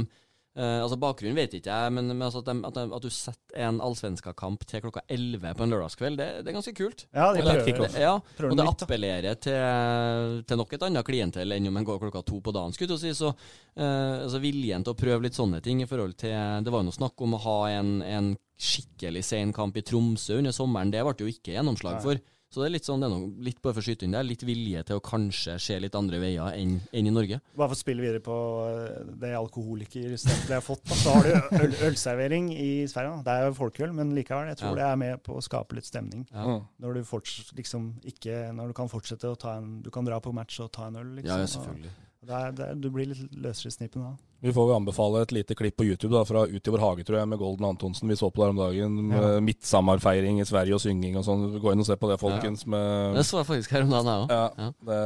eh, 0.59 0.80
altså 0.82 0.98
Bakgrunnen 1.01 1.36
vet 1.39 1.55
ikke 1.55 1.70
jeg, 1.70 1.93
men, 1.94 2.09
men 2.10 2.24
altså 2.26 2.43
at, 2.43 2.48
de, 2.51 2.55
at, 2.66 2.74
de, 2.74 2.94
at 2.98 3.05
du 3.06 3.10
setter 3.14 3.62
en 3.68 3.78
allsvenska-kamp 3.85 4.66
til 4.68 4.82
klokka 4.85 5.05
11 5.09 5.55
på 5.56 5.64
en 5.64 5.72
lørdagskveld, 5.74 6.18
det, 6.18 6.26
det 6.43 6.51
er 6.52 6.56
ganske 6.59 6.74
kult. 6.76 7.06
Ja, 7.14 7.28
de 7.32 7.43
Og 7.43 7.48
det- 7.48 7.74
prøver- 7.78 8.01
ja, 8.02 8.14
prøver 8.39 8.51
og 8.52 8.56
det 8.60 8.66
nytt, 8.68 8.85
appellerer 8.89 9.39
til, 9.47 10.43
til 10.48 10.60
nok 10.60 10.72
et 10.76 10.86
annet 10.89 11.06
klientell 11.09 11.52
enn 11.56 11.68
om 11.70 11.76
en 11.80 11.89
går 11.89 12.02
klokka 12.02 12.24
to 12.26 12.40
på 12.44 12.52
dagen. 12.55 12.74
skulle 12.76 12.98
si, 13.01 13.14
så 13.14 13.30
uh, 13.32 14.24
altså 14.24 14.40
Viljen 14.43 14.85
til 14.85 14.94
å 14.94 14.98
prøve 14.98 15.22
litt 15.28 15.39
sånne 15.39 15.62
ting 15.62 15.82
i 15.82 15.86
forhold 15.89 16.16
til 16.18 16.35
Det 16.64 16.72
var 16.72 16.82
jo 16.82 16.89
noe 16.90 16.98
snakk 16.98 17.20
om 17.24 17.35
å 17.39 17.43
ha 17.47 17.59
en, 17.78 18.02
en 18.02 18.32
skikkelig 18.59 19.22
sen 19.24 19.52
kamp 19.55 19.76
i 19.78 19.82
Tromsø 19.86 20.39
under 20.40 20.51
sommeren. 20.55 20.90
Det 20.90 21.05
ble 21.06 21.14
jo 21.22 21.30
ikke 21.30 21.55
gjennomslag 21.55 22.01
Nei. 22.01 22.18
Så 22.51 22.62
det 22.62 22.66
er 22.70 22.73
litt 22.79 22.87
sånn, 22.89 23.03
det 23.03 23.11
er 23.11 23.12
noe, 23.12 23.27
litt 23.45 23.59
bare 23.61 23.75
for 23.77 23.83
å 23.83 23.85
skyte 23.85 24.07
inn 24.07 24.15
der, 24.16 24.25
litt 24.25 24.41
vilje 24.43 24.81
til 24.89 24.97
å 24.97 25.03
kanskje 25.05 25.59
se 25.61 25.77
litt 25.85 25.95
andre 25.99 26.16
veier 26.23 26.55
enn 26.57 26.79
enn 26.97 27.07
i 27.11 27.12
Norge. 27.12 27.41
Bare 27.55 27.69
for 27.69 27.77
å 27.77 27.81
spille 27.83 28.01
videre 28.01 28.23
på 28.25 28.37
eh, 28.65 29.11
det 29.20 29.35
alkoholikerstempelet 29.37 30.49
jeg 30.49 30.57
har 30.57 30.65
fått, 30.65 30.85
da, 30.89 30.97
så 30.97 31.12
har 31.19 31.29
du 31.29 31.59
øl, 31.66 31.77
ølservering 31.91 32.49
i 32.57 32.70
Sverige. 32.89 33.19
da. 33.19 33.23
Det 33.29 33.35
er 33.37 33.47
jo 33.51 33.57
folkeøl, 33.61 33.93
men 33.93 34.15
likevel. 34.16 34.49
Jeg 34.55 34.61
tror 34.62 34.70
Ja. 34.73 34.75
det 34.81 34.87
er 34.89 34.97
med 35.05 35.23
på 35.29 35.37
å 35.37 35.45
skape 35.45 35.77
litt 35.77 35.85
stemning. 35.89 36.27
Ja. 36.33 36.59
Når 36.81 36.95
du 36.95 37.03
forts- 37.05 37.53
liksom 37.57 37.93
ikke 38.05 38.53
Når 38.55 38.69
du 38.69 38.73
kan 38.81 38.89
fortsette 38.89 39.29
å 39.29 39.37
ta 39.39 39.57
en 39.59 39.83
Du 39.83 39.91
kan 39.91 40.05
dra 40.05 40.19
på 40.20 40.33
match 40.33 40.59
og 40.61 40.73
ta 40.73 40.87
en 40.89 40.97
øl, 40.97 41.15
liksom. 41.20 41.29
Ja, 41.29 41.39
ja, 41.45 41.47
selvfølgelig. 41.47 41.93
og 41.93 42.07
Det 42.19 42.35
er, 42.35 42.51
det 42.53 42.65
er, 42.66 42.74
du 42.82 42.89
blir 42.90 43.07
litt 43.12 43.36
løsere 43.39 43.70
i 43.70 43.74
snippen 43.77 44.03
da. 44.03 44.09
Vi 44.43 44.51
får 44.55 44.66
vel 44.69 44.77
anbefale 44.81 45.20
et 45.23 45.32
lite 45.35 45.55
klipp 45.59 45.77
på 45.78 45.85
YouTube 45.86 46.11
da, 46.15 46.24
fra 46.27 46.43
Ut 46.51 46.66
i 46.66 46.73
vår 46.74 46.82
hage, 46.82 47.05
tror 47.07 47.19
jeg, 47.20 47.28
med 47.31 47.39
Golden 47.39 47.66
Antonsen. 47.70 48.11
Vi 48.11 48.16
så 48.19 48.28
på 48.31 48.43
der 48.43 48.51
om 48.55 48.59
dagen. 48.59 48.97
Med 49.11 49.23
Ja. 49.23 49.40
midtsommerfeiring 49.43 50.40
i 50.43 50.47
Sverige 50.47 50.74
og 50.74 50.82
synging 50.82 51.16
og 51.19 51.24
sånn. 51.27 51.47
Gå 51.62 51.73
inn 51.73 51.81
og 51.82 51.86
se 51.86 51.97
på 51.97 52.11
det, 52.11 52.19
folkens. 52.20 52.66
Med, 52.66 53.15
Det 53.16 53.24
så 53.27 53.39
jeg 53.40 53.47
faktisk 53.47 53.70
her 53.70 53.82
om 53.86 53.90
dagen, 53.95 54.07
jeg 54.07 54.19
òg. 54.19 54.28
Ja, 54.59 54.73
Det, 54.90 55.01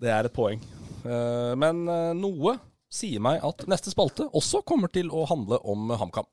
det 0.00 0.10
er 0.16 0.24
et 0.24 0.32
poeng. 0.36 0.60
Eh, 1.04 1.54
Men 1.56 1.86
eh, 1.88 2.12
noe 2.16 2.56
sier 2.92 3.20
meg 3.20 3.40
at 3.44 3.64
neste 3.68 3.92
spalte 3.92 4.28
også 4.32 4.62
kommer 4.64 4.88
til 4.92 5.08
å 5.12 5.26
handle 5.28 5.58
om 5.64 5.88
HamKam. 5.90 6.24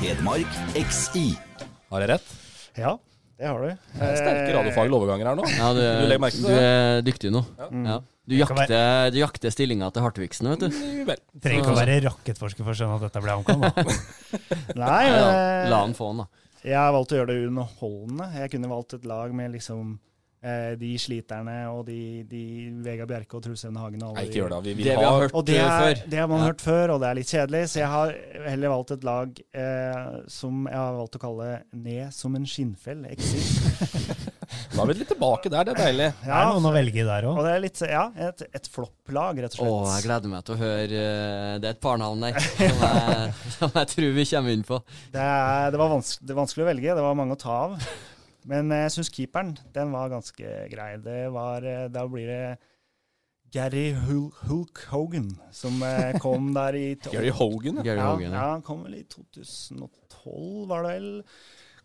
Hedmark 0.00 0.48
XI. 0.78 1.32
Har 1.90 2.00
jeg 2.04 2.08
rett? 2.12 2.28
Ja, 2.78 2.98
det 3.38 3.46
har 3.46 3.60
du. 3.62 3.68
Det 3.94 4.06
er 4.08 4.16
Sterke 4.18 4.54
radiofaglige 4.56 4.98
overganger 4.98 5.28
her 5.30 5.36
nå. 5.38 5.44
Ja, 5.54 5.68
du, 5.76 5.82
Du 5.82 6.06
legger 6.10 6.22
merke 6.24 6.38
til 6.40 6.48
du 6.48 6.56
er 6.58 7.02
dyktig 7.06 7.30
nå. 7.34 7.42
Ja. 7.60 7.68
Ja. 7.92 7.98
Du 8.28 8.34
jakter, 8.36 8.58
være... 8.68 9.12
du 9.14 9.20
jakter 9.22 9.52
stillinga 9.54 9.88
til 9.94 10.04
Hartvigsen, 10.04 10.50
vet 10.52 10.66
du. 10.66 10.80
Vel. 11.08 11.22
Trenger 11.40 11.62
ikke 11.62 11.72
å 11.72 11.78
være 11.78 12.00
rakettforsker 12.04 12.66
for 12.66 12.74
å 12.74 12.76
skjønne 12.76 12.98
at 12.98 13.06
dette 13.06 13.22
ble 13.24 13.36
HamKam. 13.38 13.62
da. 13.64 13.70
Nei, 14.82 15.04
Ja, 15.06 15.22
men, 15.22 15.70
La 15.72 15.78
han 15.86 15.94
få 15.96 16.10
han, 16.10 16.24
da. 16.26 16.44
Jeg 16.66 16.76
har 16.76 16.92
valgt 16.92 17.14
å 17.14 17.20
gjøre 17.20 17.30
det 17.30 17.46
underholdende. 17.46 18.26
Jeg 18.42 18.52
kunne 18.52 18.72
valgt 18.74 18.98
et 18.98 19.06
lag 19.08 19.32
med 19.38 19.54
liksom 19.54 19.94
eh, 20.42 20.74
de 20.80 20.90
sliterne 20.98 21.56
og 21.72 21.84
de, 21.88 22.22
de 22.30 22.42
Vegard 22.84 23.08
Bjerke 23.10 23.38
og 23.38 23.42
Truls 23.46 23.64
Evne 23.68 23.80
Hagen 23.82 24.02
og 24.02 24.10
alle 24.12 24.22
Nei, 24.22 24.26
ikke 24.30 24.40
gjør 24.42 24.54
det. 24.54 24.60
Vi 24.68 24.74
vi 24.78 24.86
Det 24.88 24.96
vi 24.98 25.04
har 25.08 25.20
hørt 25.24 25.34
Og 25.34 25.46
det, 25.48 25.56
eh, 25.58 25.64
er, 25.64 25.82
før. 25.94 26.02
det 26.14 26.18
har 26.22 26.28
man 26.30 26.40
Ja. 26.44 26.46
hørt 26.52 26.60
før, 26.64 26.94
og 26.94 27.00
det 27.02 27.08
er 27.10 27.14
litt 27.20 27.32
kjedelig, 27.34 27.62
så 27.72 27.80
jeg 27.82 27.88
har 27.92 28.14
heller 28.48 28.68
valgt 28.74 28.90
et 28.98 29.04
lag 29.04 29.40
eh, 29.54 30.22
som 30.28 30.64
jeg 30.70 30.78
har 30.78 30.98
valgt 31.00 31.16
å 31.18 31.22
kalle 31.26 31.50
Ned 31.72 32.12
som 32.14 32.34
en 32.38 32.46
skinnfell. 32.46 33.04
Exit. 33.10 34.24
Da 34.72 34.80
er 34.82 34.88
vi 34.88 34.94
litt 34.96 35.08
tilbake 35.10 35.50
der, 35.52 35.64
det 35.68 35.72
er 35.74 35.80
deilig. 35.90 36.06
Det 36.24 36.32
er 36.32 36.46
noen 36.48 36.66
å 36.68 36.72
velge 36.72 37.00
i 37.02 37.04
der 37.04 37.26
Og 37.28 37.36
òg. 37.36 37.44
det 37.44 37.50
er 37.52 37.60
litt, 37.60 37.80
ja, 37.84 38.04
et, 38.28 38.42
et 38.56 38.68
flopplag, 38.72 39.40
rett 39.44 39.56
og 39.58 39.64
Å, 39.66 39.72
slett. 39.84 39.96
jeg 39.98 40.06
gleder 40.06 40.32
meg 40.32 40.44
til 40.46 40.54
å 40.54 40.58
høre 40.62 41.02
eh, 41.02 41.56
Det 41.60 41.68
er 41.68 41.74
et 41.74 41.80
par 41.84 41.98
navn 42.00 42.22
der 42.24 42.38
som 42.44 42.84
jeg, 42.84 43.34
som 43.58 43.74
jeg 43.76 43.90
tror 43.92 44.14
vi 44.16 44.24
kommer 44.30 44.56
inn 44.56 44.64
på. 44.68 44.78
Det, 45.12 45.20
er, 45.24 45.68
det, 45.74 45.80
var 45.82 45.92
vanskelig, 45.92 46.28
det 46.28 46.36
var 46.36 46.40
vanskelig 46.46 46.64
å 46.64 46.68
velge, 46.70 46.96
det 47.00 47.04
var 47.08 47.18
mange 47.20 47.36
å 47.36 47.40
ta 47.42 47.58
av. 47.66 47.76
Men 48.48 48.72
jeg 48.72 48.94
syns 48.94 49.12
keeperen, 49.12 49.52
den 49.74 49.92
var 49.92 50.10
ganske 50.12 50.56
grei. 50.72 50.90
Det 51.04 51.20
var, 51.34 51.64
eh, 51.68 51.86
da 51.92 52.06
blir 52.08 52.30
det 52.30 52.42
Gary 53.52 53.92
Hul 53.96 54.28
Hulk 54.44 54.82
Hogan, 54.90 55.30
som 55.52 55.80
eh, 55.84 56.16
kom 56.20 56.50
der 56.58 56.76
i 56.76 56.88
Gary 57.08 57.30
Hogan, 57.32 57.80
ja. 57.80 57.86
Gary 57.86 58.00
ja, 58.00 58.10
Hogan, 58.10 58.32
ja. 58.32 58.36
ja. 58.36 58.50
han 58.56 58.64
kom 58.64 58.82
vel 58.84 58.98
i 58.98 59.06
2012, 59.08 60.66
var 60.68 60.84
det 60.84 60.96
vel. 60.98 61.08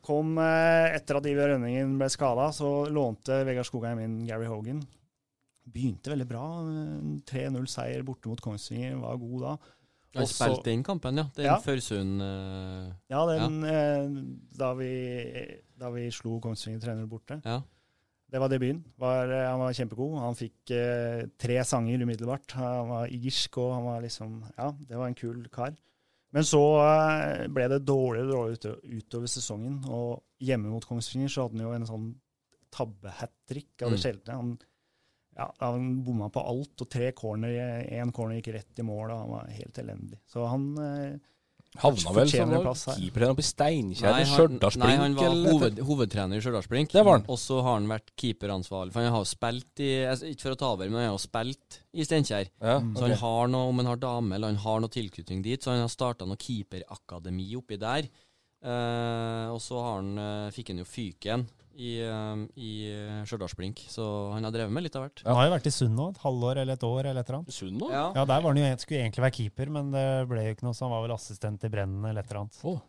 Kom 0.04 0.36
eh, 0.44 0.96
etter 0.98 1.20
at 1.20 1.30
Iver 1.32 1.54
Rønningen 1.54 1.96
ble 2.00 2.10
skada, 2.12 2.50
så 2.56 2.74
lånte 2.92 3.44
Vegard 3.48 3.68
Skogheim 3.70 4.02
inn 4.04 4.18
Gary 4.28 4.50
Hogan. 4.52 4.82
Begynte 5.64 6.12
veldig 6.12 6.28
bra. 6.28 6.44
eh, 6.68 7.14
3-0-seier 7.32 8.04
borte 8.08 8.32
mot 8.32 8.44
Kongsvinger, 8.44 9.00
var 9.04 9.20
god 9.22 9.48
da. 9.48 9.56
Han 10.14 10.24
Og 10.24 10.30
så- 10.30 10.46
spilte 10.46 10.72
inn 10.72 10.84
kampen, 10.84 11.18
ja. 11.18 11.24
Den 11.36 11.46
Ja. 11.46 11.58
Førsund 11.60 12.22
uh, 12.22 12.94
Ja, 13.10 13.26
den, 13.26 13.64
Eh, 13.64 14.10
da, 14.58 14.74
vi, 14.74 14.90
da 15.80 15.90
vi 15.90 16.10
slo 16.12 16.40
Kongsvinger 16.40 16.80
3-0 16.80 17.08
borte. 17.10 17.42
Ja. 17.46 17.62
Det 18.30 18.40
var 18.40 18.50
debuten. 18.50 18.84
Var, 18.98 19.26
eh, 19.32 19.48
han 19.50 19.60
var 19.60 19.74
kjempegod. 19.74 20.18
Han 20.20 20.34
fikk 20.36 20.72
eh, 20.72 21.26
tre 21.38 21.64
sanger 21.64 22.02
umiddelbart. 22.02 22.52
Han 22.58 22.90
var 22.90 23.08
irsk, 23.08 23.58
og 23.58 23.74
han 23.76 23.84
var 23.86 24.02
liksom 24.02 24.44
Ja, 24.58 24.72
det 24.72 24.98
var 24.98 25.08
en 25.08 25.16
kul 25.16 25.48
kar. 25.50 25.76
Men 26.32 26.42
så 26.44 26.62
eh, 26.82 27.48
ble 27.48 27.68
det 27.70 27.86
dårligere 27.86 28.26
og 28.34 28.58
dårligere 28.58 28.98
utover 28.98 29.28
sesongen, 29.28 29.84
og 29.88 30.24
hjemme 30.42 30.70
mot 30.70 30.86
Kongsvinger 30.86 31.30
så 31.30 31.44
hadde 31.48 31.58
han 31.60 31.68
jo 31.68 31.74
en 31.74 31.86
sånn 31.86 32.16
tabbe-hat-trick 32.74 33.82
av 33.84 33.92
det 33.92 34.00
Mm. 34.00 34.04
sjeldne. 34.04 34.34
Han, 34.34 34.60
ja, 35.38 35.50
han 35.60 35.92
bomma 36.06 36.30
på 36.30 36.42
alt, 36.46 36.82
og 36.86 36.90
tre 36.90 37.12
corner, 37.18 37.84
én 37.90 38.12
corner 38.14 38.40
gikk 38.40 38.54
rett 38.54 38.80
i 38.80 38.86
mål, 38.86 39.12
og 39.12 39.22
han 39.24 39.32
var 39.34 39.54
helt 39.60 39.80
elendig. 39.82 40.20
Så 40.30 40.48
han 40.50 40.68
eh, 40.78 41.14
Havna 41.82 42.12
vel 42.14 42.30
som 42.30 42.52
keeper 42.94 43.24
her 43.24 43.32
oppe 43.34 43.42
i 43.42 43.46
Steinkjer 43.48 44.20
i 44.22 44.26
han, 44.30 44.58
nei, 44.78 44.92
han 45.00 45.16
var 45.18 45.26
eller- 45.32 45.56
hoved, 45.56 45.80
hovedtrener 45.88 46.38
i 46.38 46.44
Stjørdalsblink. 46.46 46.92
Det 46.94 47.02
var 47.02 47.18
han. 47.18 47.26
Og 47.34 47.40
så 47.42 47.64
har 47.66 47.80
han 47.80 47.88
vært 47.90 48.12
keeperansvarlig. 48.14 48.94
For 48.94 49.02
han 49.02 49.16
har 49.16 49.26
spilt 49.26 49.82
i 49.82 49.90
Ikke 50.30 50.46
for 50.46 50.54
å 50.54 50.60
ta 50.62 50.70
over, 50.76 50.92
men 50.94 51.02
han 51.02 51.16
har 51.16 51.24
spilt 51.24 51.80
i 51.98 52.06
Steinkjer. 52.06 52.52
Ja, 52.62 52.78
Så 52.78 53.08
han 53.08 53.18
har 53.24 53.50
noe, 53.50 53.72
om 53.72 53.82
han 53.82 53.90
har 53.90 53.98
dame 53.98 54.36
eller 54.38 54.54
han 54.54 54.62
har 54.62 54.84
noe 54.86 54.94
tilknytning 54.94 55.42
dit, 55.42 55.64
så 55.66 55.74
han 55.74 55.82
har 55.82 55.90
starta 55.90 56.30
noe 56.30 56.38
keeperakademi 56.38 57.50
oppi 57.58 57.80
der. 57.82 58.06
Eh, 58.64 59.48
og 59.50 59.58
så 59.60 59.82
har 59.82 59.98
han, 59.98 60.14
eh, 60.18 60.52
fikk 60.54 60.70
han 60.70 60.78
jo 60.78 60.86
fyken 60.86 61.48
i, 61.74 61.94
i 62.60 62.72
eh, 62.92 63.20
Stjørdalsblink, 63.28 63.82
så 63.90 64.06
han 64.36 64.46
har 64.46 64.54
drevet 64.54 64.74
med 64.76 64.86
litt 64.86 64.96
av 65.00 65.08
hvert. 65.08 65.24
Han 65.26 65.40
har 65.40 65.48
jo 65.50 65.54
vært 65.56 65.70
i 65.72 65.74
Sund 65.74 65.98
nå, 65.98 66.10
et 66.14 66.22
halvår 66.24 66.62
eller 66.64 66.78
et 66.78 66.86
år 66.88 67.10
eller 67.10 67.22
et 67.24 67.30
eller 67.30 67.40
annet. 67.42 67.56
Sund 67.56 67.80
nå? 67.82 67.90
Ja. 67.92 68.06
Ja, 68.14 68.26
der 68.30 68.46
var 68.46 68.54
han 68.54 68.62
jo, 68.62 68.70
skulle 68.84 69.02
egentlig 69.02 69.26
være 69.26 69.38
keeper, 69.40 69.74
men 69.80 69.92
det 69.96 70.08
ble 70.30 70.46
jo 70.48 70.56
ikke 70.56 70.68
noe, 70.68 70.78
så 70.78 70.86
han 70.88 70.94
var 70.96 71.06
vel 71.08 71.16
assistent 71.18 71.66
i 71.66 71.72
Brennen 71.74 72.06
eller 72.10 72.22
et 72.22 72.32
eller 72.32 72.44
annet. 72.46 72.62
Oh. 72.70 72.80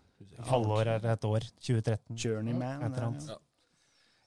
Halvår 0.50 0.92
eller 0.98 1.10
et 1.16 1.26
år. 1.28 1.48
2013. 1.64 2.16
Journeyman. 2.16 2.82
Et 2.84 2.92
eller 2.92 3.08
annet. 3.10 3.28
ja. 3.34 3.40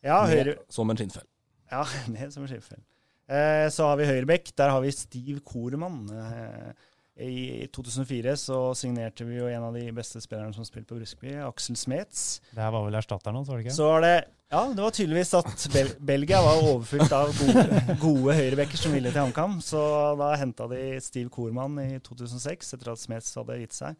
Ja, 0.06 0.20
høyre, 0.30 0.54
Som 0.72 0.92
en 0.94 1.00
skinnfell. 1.00 1.26
Ja, 1.72 1.82
ned 2.14 2.32
som 2.34 2.46
en 2.46 2.52
skinnfell. 2.52 2.84
Eh, 3.28 3.66
så 3.74 3.90
har 3.90 3.98
vi 4.00 4.08
høyrebekk. 4.08 4.54
Der 4.56 4.72
har 4.72 4.84
vi 4.84 4.94
Steve 4.96 5.42
Koremann. 5.44 6.06
Eh, 6.14 6.86
I 7.28 7.68
2004 7.74 8.36
så 8.40 8.60
signerte 8.78 9.26
vi 9.28 9.40
jo 9.40 9.50
en 9.52 9.66
av 9.68 9.76
de 9.76 9.88
beste 9.96 10.22
spillerne 10.24 10.56
som 10.56 10.68
spilte 10.68 10.94
på 10.94 11.00
Bruskeby, 11.02 11.34
Aksel 11.48 11.80
Smets. 11.80 12.28
Det 12.54 12.62
her 12.62 12.72
var 12.76 12.86
vel 12.88 13.00
erstatteren 13.00 13.40
hans, 13.40 13.50
var 13.50 13.60
det 13.60 13.68
ikke? 13.68 13.76
Så 13.80 13.90
var 13.90 14.06
det 14.06 14.16
Ja, 14.48 14.62
det 14.72 14.80
var 14.80 14.94
tydeligvis 14.96 15.34
at 15.36 15.66
Bel 15.74 15.90
Belgia 16.00 16.38
var 16.40 16.62
overfylt 16.64 17.12
av 17.12 17.34
gode, 17.36 17.82
gode 18.00 18.36
høyrebekker 18.38 18.80
som 18.80 18.94
ville 18.96 19.12
til 19.12 19.20
HamKam. 19.20 19.58
Så 19.64 19.82
da 20.22 20.30
henta 20.40 20.70
de 20.72 20.96
Steve 21.04 21.28
Korman 21.34 21.76
i 21.84 21.98
2006, 22.00 22.72
etter 22.78 22.94
at 22.94 23.02
Smets 23.02 23.36
hadde 23.36 23.60
gitt 23.60 23.76
seg. 23.76 24.00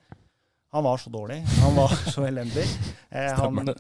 Han 0.72 0.84
var 0.84 1.00
så 1.04 1.12
dårlig. 1.12 1.42
Han 1.64 1.76
var 1.76 1.92
så 2.12 2.24
elendig. 2.28 2.64
Eh, 3.10 3.34
han 3.42 3.74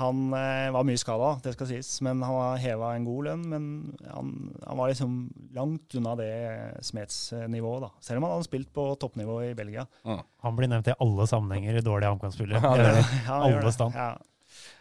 han 0.00 0.20
eh, 0.32 0.68
var 0.72 0.84
mye 0.86 1.00
skada, 1.00 1.34
det 1.44 1.52
skal 1.56 1.68
sies, 1.68 1.88
men 2.04 2.22
han 2.24 2.36
var 2.36 2.60
heva 2.62 2.94
en 2.96 3.04
god 3.08 3.26
lønn. 3.26 3.42
Men 3.52 3.64
han, 4.06 4.30
han 4.64 4.80
var 4.80 4.92
liksom 4.92 5.18
langt 5.56 5.96
unna 5.98 6.14
det 6.20 6.30
Smets-nivået, 6.86 7.84
da. 7.84 7.90
Selv 8.04 8.20
om 8.20 8.28
han 8.28 8.36
hadde 8.36 8.48
spilt 8.48 8.70
på 8.76 8.86
toppnivå 9.00 9.40
i 9.48 9.54
Belgia. 9.56 9.84
Han 10.44 10.56
blir 10.56 10.70
nevnt 10.72 10.88
i 10.92 10.96
alle 11.00 11.26
sammenhenger 11.28 11.80
i 11.80 11.84
dårlige 11.84 12.12
HamKam-spillere. 12.12 12.60
Ja, 12.60 12.96
ja, 13.28 13.40
alle 13.40 13.72
stand. 13.76 13.96
Ja. 13.96 14.14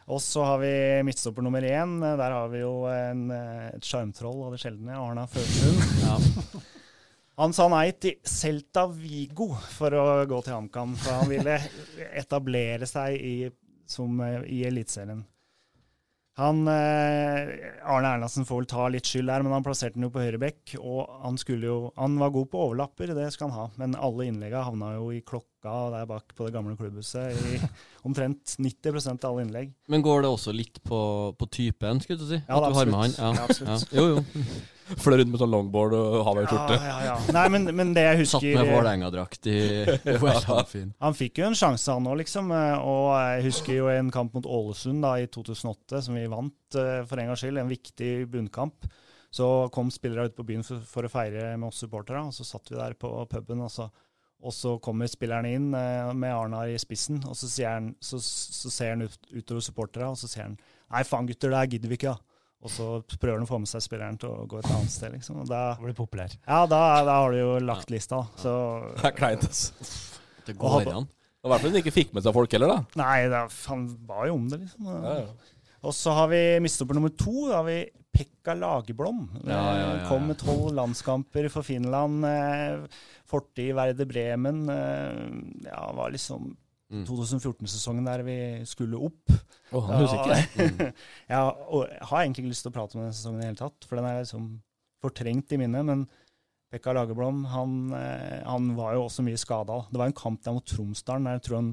Og 0.09 0.21
så 0.23 0.43
har 0.45 0.59
vi 0.63 0.73
midtstopper 1.05 1.45
nummer 1.45 1.61
én. 1.61 1.99
Der 2.01 2.35
har 2.35 2.49
vi 2.49 2.63
jo 2.63 2.73
en, 2.89 3.29
eh, 3.31 3.69
et 3.75 3.85
sjarmtroll 3.85 4.43
av 4.47 4.55
det 4.55 4.61
sjeldne, 4.63 4.97
Arna 4.97 5.27
Førsund. 5.29 6.61
Han 7.39 7.53
sa 7.55 7.69
nei 7.71 7.85
til 7.95 8.17
Celta 8.27 8.83
Vigo 8.91 9.53
for 9.77 9.95
å 9.95 10.05
gå 10.27 10.41
til 10.43 10.57
HamKam, 10.57 10.95
for 10.99 11.21
han 11.21 11.29
ville 11.31 11.53
etablere 12.19 12.83
seg 12.89 13.15
i, 13.15 13.35
som, 13.87 14.17
eh, 14.25 14.41
i 14.43 14.65
Eliteserien. 14.67 15.21
Han, 16.39 16.67
eh, 16.67 17.49
Arne 17.83 18.11
Erlandsen 18.15 18.47
får 18.47 18.61
vel 18.61 18.67
ta 18.71 18.89
litt 18.91 19.07
skyld 19.07 19.31
der, 19.31 19.43
men 19.43 19.55
han 19.55 19.63
plasserte 19.63 19.95
den 19.95 20.07
jo 20.07 20.11
på 20.11 20.23
høyre 20.23 20.39
bekk. 20.39 20.75
Og 20.79 21.07
han, 21.23 21.39
jo, 21.63 21.77
han 21.95 22.19
var 22.19 22.35
god 22.35 22.51
på 22.51 22.61
overlapper, 22.65 23.15
det 23.15 23.31
skal 23.35 23.49
han 23.49 23.57
ha, 23.57 23.65
men 23.79 23.95
alle 23.95 24.27
innleggene 24.27 24.67
havna 24.67 24.93
jo 24.97 25.09
i 25.15 25.23
klokka 25.61 25.91
der 25.91 26.05
bak 26.07 26.33
på 26.35 26.45
det 26.47 26.53
gamle 26.53 26.75
klubbhuset. 26.77 27.35
I 27.35 27.59
omtrent 28.07 28.55
90% 28.59 29.23
av 29.25 29.33
alle 29.35 29.45
innlegg. 29.45 29.71
Men 29.87 30.01
går 30.01 30.21
det 30.23 30.29
også 30.31 30.53
litt 30.55 30.81
på, 30.83 31.33
på 31.37 31.47
typen, 31.51 31.99
skulle 32.01 32.19
du 32.19 32.27
si? 32.29 32.41
Ja, 32.47 32.57
At 32.59 32.71
du 32.73 32.77
har 32.79 32.85
med 32.85 32.99
han? 32.99 33.15
Ja, 33.17 33.33
Ja, 33.35 33.45
absolutt. 33.47 33.93
Jo, 33.93 34.05
jo. 34.15 34.23
Flør 34.99 35.19
rundt 35.21 35.29
med 35.29 35.37
sånn 35.37 35.51
longboard 35.53 35.93
og 35.93 36.15
Hawaii-skjorte. 36.25 36.77
Ja, 36.81 36.85
ja, 36.89 37.11
ja. 37.11 37.33
Nei, 37.35 37.43
men, 37.53 37.67
men 37.77 37.91
det 37.93 38.07
jeg 38.07 38.21
husker 38.23 38.39
Satt 38.41 38.55
med 38.57 38.71
Vålerenga-drakt 38.73 39.49
i 39.51 39.57
OL-fin. 40.15 40.95
Han 41.05 41.13
fikk 41.17 41.43
jo 41.43 41.45
en 41.51 41.57
sjanse, 41.59 41.93
han 41.93 42.07
òg, 42.09 42.17
liksom. 42.23 42.49
eh, 42.55 42.79
Og 42.81 43.11
jeg 43.13 43.43
husker 43.51 43.75
jo 43.77 43.91
en 43.93 44.09
kamp 44.15 44.33
mot 44.33 44.47
Ålesund 44.49 45.05
da, 45.05 45.11
i 45.21 45.27
2008, 45.29 46.01
som 46.07 46.17
vi 46.17 46.25
vant 46.31 46.79
eh, 46.81 47.03
for 47.05 47.21
en 47.21 47.29
gangs 47.29 47.43
skyld. 47.45 47.61
En 47.61 47.69
viktig 47.69 48.09
bunnkamp. 48.33 48.89
Så 49.29 49.45
kom 49.69 49.91
spillere 49.93 50.25
ut 50.31 50.33
på 50.39 50.47
byen 50.47 50.65
for, 50.65 50.81
for 50.89 51.05
å 51.05 51.11
feire 51.13 51.51
med 51.53 51.67
oss 51.69 51.83
supportere, 51.83 52.23
og 52.25 52.33
så 52.33 52.41
satt 52.49 52.71
vi 52.73 52.79
der 52.79 52.97
på 52.97 53.11
puben. 53.29 53.61
Og 53.61 53.69
så, 53.69 53.85
og 54.39 54.53
så 54.55 54.77
kommer 54.83 55.09
spilleren 55.11 55.47
inn 55.49 55.67
eh, 55.75 56.09
med 56.15 56.31
Arnar 56.31 56.71
i 56.71 56.79
spissen, 56.79 57.19
og 57.27 57.35
så, 57.35 57.49
sier 57.51 57.75
han, 57.75 57.91
så, 57.99 58.21
så 58.23 58.71
ser 58.71 58.95
han 58.95 59.03
ut, 59.07 59.17
utover 59.33 59.63
supporterne, 59.65 60.13
og 60.13 60.19
så 60.19 60.29
sier 60.31 60.47
han 60.47 60.59
Nei, 60.89 61.03
faen 61.05 61.27
gutter, 61.29 61.51
det 61.51 61.59
her 61.59 61.67
gidder 61.75 61.91
vi 61.91 61.99
ikke, 61.99 62.15
da. 62.15 62.29
Og 62.65 62.71
så 62.73 62.85
prøver 63.21 63.37
han 63.37 63.45
å 63.45 63.47
få 63.47 63.59
med 63.61 63.69
seg 63.69 63.83
spilleren 63.85 64.17
til 64.19 64.31
å 64.33 64.47
gå 64.49 64.57
et 64.59 64.71
annet 64.71 64.91
sted, 64.91 65.13
liksom. 65.13 65.43
Og 65.43 65.51
da 65.51 65.61
blir 65.79 65.93
populær. 65.95 66.33
Ja, 66.41 66.63
da, 66.67 66.79
da 67.07 67.19
har 67.21 67.35
du 67.35 67.37
jo 67.37 67.51
lagt 67.61 67.93
lista. 67.93 68.23
Så 68.41 68.51
Det 68.97 69.05
er 69.11 69.15
kleint, 69.15 69.45
altså. 69.45 69.93
Det 70.49 70.57
går 70.57 70.89
an. 70.89 71.05
var 71.05 71.45
I 71.45 71.53
hvert 71.53 71.63
fall 71.63 71.79
ikke 71.83 71.93
fikk 71.95 72.17
med 72.17 72.25
seg 72.25 72.35
folk 72.35 72.57
heller, 72.57 72.73
da. 72.73 72.99
Nei, 72.99 73.29
da, 73.31 73.45
han 73.69 73.85
ba 74.09 74.25
jo 74.27 74.35
om 74.41 74.49
det, 74.51 74.63
liksom. 74.65 74.89
Ja, 74.89 75.13
ja. 75.21 75.55
Og 75.87 75.95
så 75.95 76.11
har 76.11 76.27
vi 76.33 76.41
mistopper 76.59 76.97
nummer 76.97 77.13
to. 77.15 77.45
Da 77.47 77.61
har 77.61 77.69
vi 77.69 77.77
Pekka 78.11 78.57
Lagerblom. 78.59 79.21
Ja, 79.45 79.53
ja, 79.53 79.75
ja, 79.77 79.91
ja. 80.01 80.07
Kom 80.09 80.25
med 80.27 80.41
tolv 80.41 80.73
landskamper 80.75 81.47
for 81.53 81.63
Finland. 81.63 82.25
Eh, 82.27 82.81
fortid 83.29 83.71
i 83.71 83.77
Verde 83.77 84.07
Bremen. 84.09 84.65
Eh, 84.73 85.69
ja, 85.69 85.85
var 85.97 86.15
liksom 86.15 86.55
Mm. 86.89 87.03
2014-sesongen 87.05 88.07
der 88.07 88.23
vi 88.25 88.35
skulle 88.65 88.97
opp. 88.97 89.29
Oh, 89.69 89.83
han 89.85 90.01
husker 90.01 90.31
mm. 90.57 90.79
Ja, 90.81 90.87
ja, 91.35 91.43
og 91.69 91.83
jeg 91.85 92.07
har 92.09 92.23
egentlig 92.23 92.47
ikke 92.47 92.53
lyst 92.55 92.65
til 92.65 92.71
å 92.71 92.77
prate 92.79 92.97
om 92.97 93.03
den 93.03 93.13
sesongen 93.13 93.37
i 93.37 93.43
det 93.43 93.51
hele 93.51 93.59
tatt, 93.59 93.85
for 93.85 93.99
den 93.99 94.07
er 94.09 94.23
liksom 94.23 94.47
fortrengt 95.03 95.53
i 95.53 95.59
minnet. 95.61 95.85
Men 95.85 96.07
Pekka 96.73 96.95
Lagerblom 96.97 97.43
han, 97.53 97.75
eh, 97.93 98.39
han 98.45 98.71
var 98.77 98.97
jo 98.97 99.05
også 99.05 99.25
mye 99.25 99.37
skada. 99.37 99.83
Det 99.89 100.01
var 100.01 100.09
en 100.09 100.17
kamp 100.17 100.41
der 100.45 100.57
mot 100.57 100.65
Tromsdalen 100.65 101.29
der 101.29 101.37
jeg 101.37 101.45
tror 101.45 101.59
han 101.59 101.69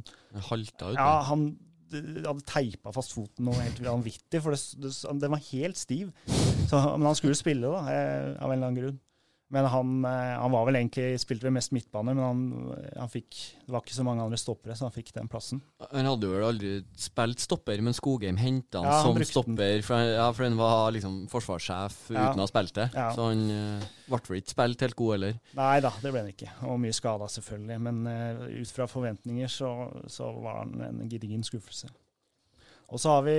Halta 0.50 0.92
ut. 0.92 1.00
ja, 1.00 1.08
han 1.30 1.48
hadde 1.96 2.44
teipa 2.50 2.92
fast 2.92 3.12
foten 3.14 3.46
noe 3.46 3.56
helt 3.60 3.80
vanvittig, 3.84 4.40
for 4.42 4.52
det, 4.52 4.60
det, 4.82 4.92
den 5.22 5.32
var 5.32 5.44
helt 5.48 5.80
stiv. 5.80 6.12
Så, 6.68 6.80
men 6.96 7.08
han 7.08 7.16
skulle 7.16 7.38
spille, 7.38 7.72
da, 7.72 7.82
eh, 7.88 8.30
av 8.36 8.50
en 8.50 8.58
eller 8.58 8.68
annen 8.68 8.80
grunn. 8.82 9.00
Men 9.54 9.68
han, 9.70 9.90
eh, 10.04 10.32
han 10.40 10.50
var 10.50 10.64
vel 10.66 10.80
egentlig 10.80 11.20
spilte 11.22 11.46
vel 11.46 11.54
mest 11.54 11.70
midtbane, 11.70 12.14
men 12.18 12.24
han, 12.24 12.78
han 12.98 13.10
fikk 13.12 13.36
Det 13.62 13.70
var 13.70 13.84
ikke 13.84 13.94
så 13.94 14.06
mange 14.06 14.24
andre 14.24 14.38
stoppere, 14.40 14.74
så 14.74 14.88
han 14.88 14.94
fikk 14.94 15.12
den 15.14 15.28
plassen. 15.30 15.60
Han 15.92 16.08
hadde 16.08 16.30
vel 16.32 16.46
aldri 16.48 16.72
spilt 16.98 17.44
stopper, 17.44 17.82
men 17.86 17.94
Skogheim 17.94 18.40
henta 18.40 18.82
han 18.82 18.88
Ja, 18.90 18.96
han 19.04 19.20
som 19.20 19.28
stopper. 19.30 19.84
For, 19.86 20.08
ja, 20.16 20.24
for 20.34 20.48
han 20.48 20.58
var 20.58 20.90
liksom 20.96 21.20
forsvarssjef 21.30 22.00
Ja. 22.10 22.24
uten 22.26 22.42
å 22.42 22.46
ha 22.46 22.50
spilt 22.50 22.74
det. 22.78 22.88
Ja. 22.96 23.12
Så 23.14 23.28
han 23.30 23.44
uh, 23.46 23.86
ble 24.08 24.20
vel 24.32 24.40
ikke 24.42 24.56
spilt 24.56 24.82
helt 24.86 24.98
god 24.98 25.14
heller. 25.14 25.38
Nei 25.60 25.76
da, 25.84 25.92
det 26.02 26.10
ble 26.10 26.24
han 26.24 26.32
ikke. 26.34 26.50
Og 26.66 26.82
mye 26.82 26.96
skada, 26.98 27.30
selvfølgelig. 27.36 27.78
Men 27.86 28.02
uh, 28.10 28.48
ut 28.50 28.74
fra 28.74 28.90
forventninger 28.90 29.52
så, 29.52 29.70
så 30.10 30.32
var 30.42 30.64
han 30.64 30.74
en 30.90 31.06
gedigen 31.12 31.46
skuffelse. 31.46 31.92
Og 32.86 33.00
så 33.02 33.16
har 33.16 33.24
vi 33.26 33.34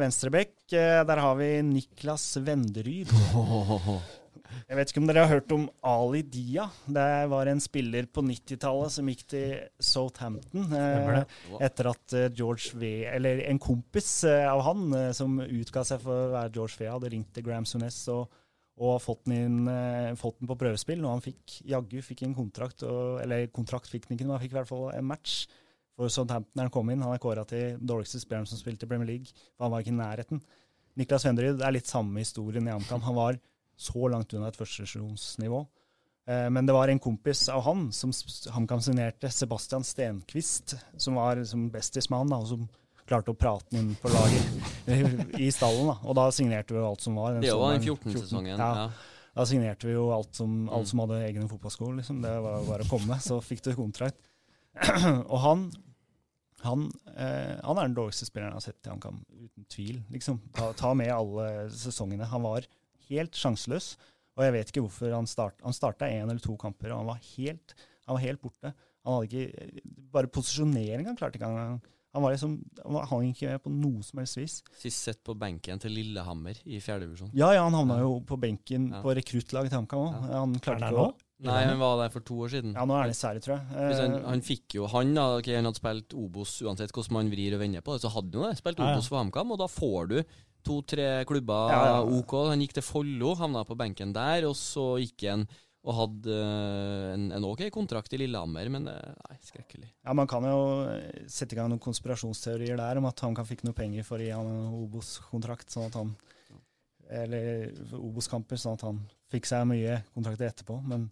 venstrebekk. 0.00 0.54
Eh, 0.74 1.00
der 1.06 1.20
har 1.22 1.36
vi 1.38 1.50
Niklas 1.62 2.32
Venderyd. 2.42 3.12
Jeg 4.68 4.78
vet 4.78 4.90
ikke 4.92 5.00
om 5.02 5.08
dere 5.08 5.24
har 5.24 5.32
hørt 5.32 5.52
om 5.54 5.66
Ali 5.86 6.22
Dia. 6.26 6.66
Det 6.86 7.06
var 7.32 7.50
en 7.50 7.60
spiller 7.62 8.08
på 8.12 8.24
90-tallet 8.24 8.94
som 8.94 9.10
gikk 9.10 9.24
til 9.32 9.54
Southampton. 9.80 10.66
Eh, 10.74 11.22
etter 11.64 11.90
at 11.92 12.16
eh, 12.16 12.28
George 12.36 12.78
V, 12.78 12.90
eller 13.10 13.44
en 13.48 13.60
kompis 13.62 14.10
eh, 14.28 14.44
av 14.48 14.64
han, 14.66 14.84
eh, 14.96 15.12
som 15.16 15.38
utga 15.44 15.84
seg 15.88 16.02
for 16.04 16.26
å 16.26 16.34
være 16.34 16.54
George 16.56 16.80
V, 16.80 16.90
hadde 16.90 17.12
ringt 17.14 17.32
til 17.36 17.46
Graham 17.46 17.68
Sunes 17.68 18.00
og, 18.12 18.28
og 18.78 18.98
fått 19.02 19.24
den, 19.28 19.64
inn, 19.66 20.18
fått 20.20 20.38
den 20.40 20.50
på 20.50 20.58
prøvespill. 20.60 21.02
Og 21.04 21.16
han 21.16 21.24
fikk 21.24 21.60
jaggu 21.68 21.98
fikk 22.04 22.26
en 22.26 22.36
kontrakt, 22.36 22.84
og, 22.86 23.18
eller 23.24 23.48
kontrakt 23.54 23.90
fikk 23.90 24.08
han 24.08 24.18
ikke, 24.18 24.28
men 24.28 24.36
han 24.36 24.44
fikk 24.44 24.54
i 24.54 24.60
hvert 24.60 24.70
fall 24.70 24.86
en 24.94 25.10
match 25.10 25.42
for 25.98 26.12
Southampton 26.12 26.54
da 26.54 26.68
han 26.68 26.72
kom 26.74 26.90
inn. 26.92 27.02
Han 27.02 27.16
er 27.16 27.22
kåra 27.22 27.44
til 27.48 27.76
dårligste 27.82 28.22
spilleren 28.22 28.46
som 28.46 28.60
spilte 28.60 28.86
i 28.86 28.90
Premier 28.90 29.10
League, 29.16 29.34
for 29.56 29.66
han 29.66 29.74
var 29.74 29.84
ikke 29.84 29.96
i 29.96 29.98
nærheten. 29.98 30.42
Niklas 30.98 31.26
Venderyd 31.26 31.62
er 31.62 31.74
litt 31.74 31.90
samme 31.90 32.22
historien 32.22 32.66
i 32.66 32.74
AMCAM. 32.74 33.02
Han 33.06 33.18
var 33.18 33.38
så 33.78 34.08
langt 34.10 34.32
unna 34.34 34.48
et 34.50 34.58
førstesjonsnivå. 34.58 35.60
Eh, 36.28 36.48
Men 36.50 36.66
det 36.66 36.74
var 36.76 36.88
en 36.92 36.98
kompis 37.00 37.46
av 37.48 37.62
han 37.64 37.88
som 37.94 38.10
HamKam 38.52 38.80
signerte, 38.84 39.30
Sebastian 39.32 39.84
Stenquist, 39.86 40.74
som 40.96 41.14
var 41.14 41.36
bestismann, 41.72 42.28
da, 42.28 42.36
og 42.42 42.48
som 42.50 42.68
klarte 43.08 43.32
å 43.32 43.38
prate 43.38 43.70
den 43.72 43.86
inn 43.86 43.94
på 44.02 44.10
laget 44.12 45.38
i 45.40 45.48
stallen. 45.54 45.86
da. 45.88 45.94
Og 46.04 46.14
da 46.18 46.26
signerte 46.34 46.74
vi 46.74 46.82
jo 46.82 46.88
alt 46.90 47.00
som 47.06 47.14
var. 47.16 47.32
den 47.38 47.46
Det 47.46 47.54
var 47.56 47.72
den 47.78 47.86
14-sesongen. 47.86 48.58
Ja. 48.58 48.72
Ja. 48.82 48.90
Da 49.38 49.44
signerte 49.46 49.86
vi 49.86 49.94
jo 49.94 50.08
alt 50.12 50.34
som, 50.34 50.64
Mm. 50.66 50.72
alt 50.74 50.88
som 50.90 50.98
hadde 51.04 51.22
egne 51.24 51.48
fotballsko. 51.48 51.92
Liksom. 51.96 52.20
Det 52.22 52.34
var 52.42 52.64
bare 52.66 52.84
å 52.84 52.88
komme, 52.90 53.16
så 53.22 53.38
fikk 53.40 53.62
du 53.64 53.70
kontrakt. 53.78 54.18
og 55.32 55.38
han 55.46 55.70
han, 56.66 56.88
eh, 57.14 57.54
han 57.62 57.78
er 57.78 57.86
den 57.86 57.94
dårligste 57.94 58.26
spilleren 58.26 58.50
jeg 58.50 58.58
har 58.58 58.64
sett 58.64 58.86
i 58.88 58.90
HamKam, 58.90 59.20
uten 59.30 59.66
tvil. 59.70 60.00
Liksom. 60.10 60.40
Ta, 60.56 60.72
ta 60.74 60.90
med 60.98 61.12
alle 61.14 61.68
sesongene. 61.70 62.26
Han 62.26 62.42
var 62.42 62.66
helt 63.10 63.32
sjanseløs, 63.38 63.96
og 64.38 64.44
jeg 64.46 64.52
vet 64.54 64.70
ikke 64.72 64.84
hvorfor 64.86 65.14
han 65.16 65.26
start, 65.26 65.56
Han 65.64 65.72
starta 65.74 66.06
én 66.06 66.28
eller 66.30 66.38
to 66.44 66.56
kamper, 66.56 66.92
og 66.92 66.98
han 67.02 67.06
var 67.10 67.20
helt, 67.36 67.74
han 68.06 68.14
var 68.16 68.22
helt 68.22 68.40
borte. 68.42 68.74
Han 69.04 69.14
hadde 69.18 69.28
ikke 69.28 69.80
Bare 70.12 70.26
posisjoneringa 70.30 71.14
klarte 71.18 71.38
ikke 71.40 71.48
han. 71.50 71.80
Han 72.16 72.22
var 72.24 72.32
liksom, 72.32 72.54
han 72.80 73.04
hang 73.10 73.26
ikke 73.34 73.50
med 73.52 73.60
på 73.62 73.70
noe 73.70 74.02
som 74.02 74.18
helst 74.22 74.38
vis. 74.38 74.54
Sist 74.80 75.02
sett 75.04 75.18
på 75.28 75.34
benken 75.38 75.78
til 75.82 75.92
Lillehammer 75.92 76.56
i 76.64 76.78
fjerdedivisjon. 76.80 77.30
Ja, 77.36 77.50
ja, 77.52 77.62
han 77.66 77.76
havna 77.76 77.98
jo 78.00 78.14
på 78.26 78.38
benken 78.40 78.88
Ja. 78.94 79.02
på 79.04 79.12
rekruttlaget 79.14 79.68
til 79.70 79.78
HamKam 79.82 80.06
òg. 80.06 80.14
Han 80.32 80.54
Er 80.56 80.62
klarte 80.64 80.84
han 80.88 80.94
ikke 80.94 81.04
å? 81.04 81.14
Nei, 81.40 81.64
han 81.68 81.78
var 81.78 82.00
der 82.00 82.08
for 82.10 82.20
to 82.26 82.34
år 82.42 82.48
siden. 82.50 82.72
Ja, 82.74 82.84
nå 82.88 82.96
er 82.96 83.02
han 83.04 83.10
i 83.10 83.14
Sverige, 83.14 83.40
tror 83.44 83.54
jeg. 83.58 83.66
Han, 84.00 84.14
Eh, 84.16 84.24
han 84.26 84.40
fikk 84.42 84.74
jo 84.74 84.86
Han 84.88 85.12
da, 85.14 85.36
okay, 85.36 85.54
han 85.54 85.64
hadde 85.68 85.78
spilt 85.78 86.14
Obos 86.18 86.56
uansett 86.62 86.90
hvordan 86.90 87.12
man 87.12 87.30
vrir 87.30 87.54
og 87.54 87.60
vender 87.60 87.80
på 87.84 87.92
det, 87.94 88.00
så 88.02 88.10
hadde 88.10 88.32
han 88.34 88.42
jo 88.42 88.48
det. 88.48 88.56
Spilt 88.58 88.78
Ja, 88.80 88.88
ja. 88.88 88.96
Obos 88.96 89.08
for 89.12 89.18
HamKam, 89.22 89.52
og 89.52 89.58
da 89.58 89.66
får 89.68 90.08
du 90.08 90.24
to-tre 90.66 91.24
klubber 91.28 91.72
Ja, 91.72 91.80
ja. 91.92 92.02
OK. 92.02 92.34
Han 92.50 92.62
gikk 92.64 92.76
til 92.78 92.86
Follo, 92.86 93.34
havna 93.38 93.64
på 93.68 93.76
benken 93.78 94.12
der, 94.16 94.48
og 94.48 94.56
så 94.58 94.94
gikk 95.02 95.28
han 95.30 95.46
og 95.88 95.94
hadde 95.94 96.34
eh, 96.34 97.10
en, 97.14 97.28
en 97.32 97.44
OK 97.48 97.62
kontrakt 97.72 98.12
i 98.12 98.18
Lillehammer, 98.20 98.68
men 98.72 98.88
eh, 98.90 99.12
nei, 99.28 99.36
skrekkelig. 99.46 99.86
Ja, 100.04 100.14
Man 100.16 100.28
kan 100.28 100.44
jo 100.44 100.58
eh, 100.90 101.22
sette 101.30 101.54
i 101.54 101.58
gang 101.58 101.70
noen 101.72 101.82
konspirasjonsteorier 101.82 102.76
der 102.80 103.00
om 103.00 103.06
at 103.08 103.22
han 103.24 103.36
kan 103.36 103.46
fikk 103.48 103.62
noe 103.64 103.76
penger 103.76 104.04
for 104.04 104.20
å 104.20 104.26
gi 104.26 104.34
han 104.34 104.50
en 104.50 104.74
Obos-kontrakt, 104.82 105.70
sånn 105.72 105.88
at 105.88 106.00
han 106.00 106.16
Eller 107.08 107.70
Obos-kamper, 107.96 108.58
sånn 108.60 108.76
at 108.76 108.84
han 108.84 108.98
fikk 109.32 109.46
seg 109.48 109.64
mye 109.70 110.02
kontrakter 110.12 110.50
etterpå. 110.50 110.76
Men 110.84 111.06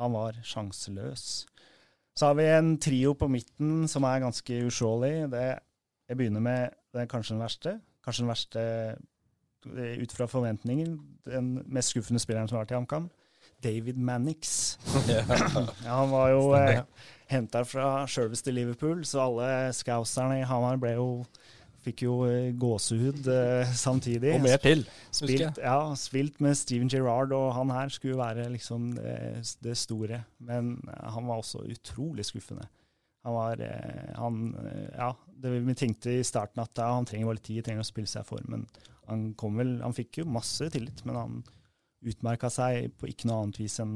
han 0.00 0.16
var 0.16 0.40
sjanseløs. 0.42 1.44
Så 2.16 2.26
har 2.26 2.34
vi 2.34 2.48
en 2.50 2.72
trio 2.82 3.12
på 3.14 3.28
midten 3.30 3.84
som 3.86 4.02
er 4.08 4.24
ganske 4.24 4.58
uslåelig. 4.66 5.28
Jeg 5.30 6.18
begynner 6.18 6.42
med 6.42 6.74
det 6.90 7.04
er 7.04 7.12
kanskje 7.12 7.36
den 7.36 7.44
verste. 7.44 7.76
Kanskje 8.06 8.22
den 8.22 8.30
verste 8.30 8.64
eh, 9.74 9.96
ut 10.00 10.14
fra 10.14 10.28
forventninger. 10.30 10.94
Den 11.26 11.56
mest 11.66 11.92
skuffende 11.94 12.22
spilleren 12.22 12.48
som 12.48 12.58
har 12.60 12.66
vært 12.66 12.76
i 12.76 12.78
HamKam. 12.78 13.10
David 13.64 13.98
Mannix. 13.98 14.78
ja, 15.08 15.90
han 15.90 16.10
var 16.12 16.30
jo 16.30 16.48
eh, 16.54 16.82
henta 17.32 17.64
fra 17.66 18.06
sjølveste 18.10 18.54
Liverpool, 18.54 19.02
så 19.08 19.24
alle 19.26 19.50
scouserne 19.74 20.42
i 20.42 20.46
Hamar 20.46 20.78
ble 20.80 20.96
jo 20.98 21.10
Fikk 21.86 22.02
jo 22.02 22.14
eh, 22.26 22.48
gåsehud 22.58 23.28
eh, 23.30 23.68
samtidig. 23.78 24.32
Og 24.34 24.42
mer 24.42 24.58
til, 24.58 24.80
husker 25.06 25.30
jeg. 25.30 25.52
ja, 25.60 25.76
spilt 25.94 26.40
med 26.42 26.56
Steven 26.58 26.90
Gerrard, 26.90 27.30
og 27.36 27.52
han 27.54 27.70
her 27.70 27.92
skulle 27.94 28.18
være 28.18 28.48
liksom 28.50 28.88
det, 28.96 29.18
det 29.62 29.76
store. 29.78 30.24
Men 30.42 30.72
eh, 30.82 31.04
han 31.14 31.28
var 31.30 31.44
også 31.44 31.62
utrolig 31.62 32.26
skuffende. 32.26 32.66
Han 33.22 33.38
var 33.38 33.62
eh, 33.62 34.10
han, 34.18 34.42
eh, 34.64 34.88
Ja, 34.96 35.12
det 35.42 35.52
vi 35.66 35.74
tenkte 35.78 36.14
i 36.18 36.24
starten 36.26 36.62
at 36.62 36.80
ja, 36.80 36.88
han 36.96 37.06
trenger 37.08 37.28
bare 37.28 37.38
litt 37.38 37.48
tid, 37.48 37.62
trenger 37.66 37.84
å 37.84 37.88
spille 37.88 38.10
seg 38.10 38.24
i 38.24 38.28
form. 38.30 38.48
Men 38.54 38.64
han 39.06 39.26
kom 39.38 39.58
vel 39.60 39.76
Han 39.84 39.94
fikk 39.96 40.22
jo 40.22 40.30
masse 40.30 40.68
tillit, 40.72 41.04
men 41.06 41.18
han 41.20 41.36
utmerka 42.06 42.50
seg 42.52 42.90
på 42.98 43.08
ikke 43.10 43.28
noe 43.30 43.44
annet 43.44 43.60
vis 43.60 43.78
enn 43.82 43.94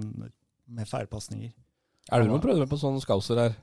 med 0.71 0.87
feilpasninger. 0.89 1.51
Elverum 2.15 2.43
prøvde 2.43 2.63
vel 2.65 2.71
på 2.71 2.79
sånn 2.81 3.01
skauser 3.03 3.39
her. 3.39 3.59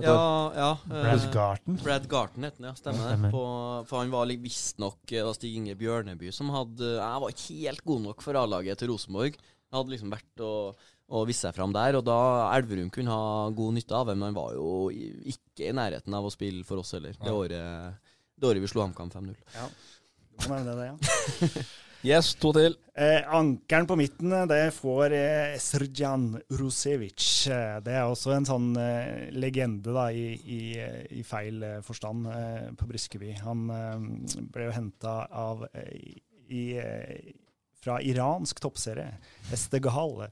Ja, 0.00 0.52
ja. 0.56 0.68
Brad 0.88 1.24
Garten. 1.34 1.76
Brad 1.82 2.06
Garten 2.08 2.46
het 2.46 2.56
han, 2.56 2.70
ja. 2.70 2.74
Stemmer 2.78 3.02
Ja, 3.02 3.08
det. 3.10 3.16
stemmer. 3.18 3.32
På, 3.34 3.42
for 3.90 4.00
han 4.00 4.12
var 4.12 4.30
visstnok 4.40 5.12
eh, 5.12 5.32
Stig 5.36 5.58
Inge 5.58 5.74
Bjørneby 5.76 6.30
som 6.32 6.48
hadde 6.54 6.94
Jeg 6.94 7.20
var 7.24 7.34
ikke 7.34 7.58
helt 7.60 7.84
god 7.90 8.00
nok 8.06 8.24
for 8.24 8.38
A-laget 8.40 8.80
til 8.80 8.88
Rosenborg. 8.92 9.36
Jeg 9.36 9.76
hadde 9.76 9.92
liksom 9.92 10.12
vært 10.14 10.44
og, 10.46 10.80
og 11.12 11.26
vist 11.28 11.44
seg 11.44 11.52
fram 11.56 11.74
der, 11.76 11.98
og 11.98 12.06
da 12.08 12.16
Elverum 12.56 12.88
kunne 12.94 13.12
ha 13.12 13.50
god 13.52 13.74
nytte 13.76 13.94
av 13.98 14.08
det, 14.08 14.14
men 14.16 14.30
han 14.30 14.38
var 14.38 14.54
jo 14.56 14.88
ikke 14.90 15.68
i 15.68 15.74
nærheten 15.76 16.14
av 16.16 16.24
å 16.24 16.32
spille 16.32 16.64
for 16.64 16.80
oss 16.80 16.94
heller, 16.96 17.12
det 17.20 17.28
Ja. 17.28 17.36
året, 17.36 18.10
det 18.40 18.48
året 18.48 18.64
vi 18.64 18.70
slo 18.72 18.86
HamKam 18.86 19.10
5-0. 19.12 19.36
Ja, 19.54 19.68
du 20.40 20.48
må 20.48 20.58
nevne 20.58 20.76
det, 20.80 20.90
ja. 20.90 21.62
Yes, 22.02 22.32
to 22.34 22.50
til. 22.50 22.74
Eh, 22.98 23.20
ankeren 23.30 23.86
på 23.86 23.94
midten, 23.94 24.32
eh, 24.34 24.46
det 24.50 24.72
får 24.74 25.12
eh, 25.14 25.52
Srjan 25.62 26.24
Rusevic. 26.50 27.46
Eh, 27.46 27.76
Det 27.86 27.92
er 27.94 28.08
også 28.10 28.32
en 28.34 28.48
sånn 28.48 28.72
eh, 28.74 29.28
legende 29.30 29.94
da, 29.94 30.08
i, 30.10 30.32
i, 30.34 30.58
eh, 30.82 31.04
i 31.14 31.22
feil 31.22 31.62
eh, 31.62 31.76
forstand 31.86 32.26
eh, 32.26 32.72
på 32.74 32.88
Briskeby. 32.90 33.36
Han 33.44 33.62
eh, 33.70 34.42
ble 34.50 34.66
jo 34.66 34.74
henta 34.80 35.14
av 35.30 35.62
eh, 35.70 36.18
i, 36.50 36.64
eh, 36.82 37.30
fra 37.84 38.00
iransk 38.02 38.58
toppserie, 38.66 39.06
Estegahal. 39.54 40.24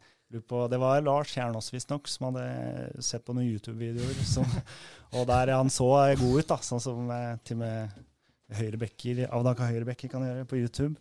På- 0.48 0.68
Det 0.70 0.78
var 0.78 1.00
Lars 1.02 1.32
Kjernås 1.34 1.72
visstnok 1.74 2.08
som 2.08 2.28
hadde 2.30 3.02
sett 3.02 3.24
på 3.26 3.34
noen 3.34 3.48
YouTube-videoer. 3.50 4.20
Og 5.18 5.26
der 5.26 5.54
han 5.56 5.70
så 5.70 5.88
god 6.20 6.38
ut, 6.38 6.48
da, 6.52 6.58
sånn 6.62 6.82
som 6.82 7.10
eh, 7.10 7.32
til 7.42 7.58
og 7.58 7.64
med 7.64 7.96
høyrebekker, 8.60 9.24
avdanka 9.30 9.66
høyrebekker 9.70 10.10
kan 10.12 10.26
gjøre 10.26 10.46
på 10.50 10.60
YouTube. 10.60 10.94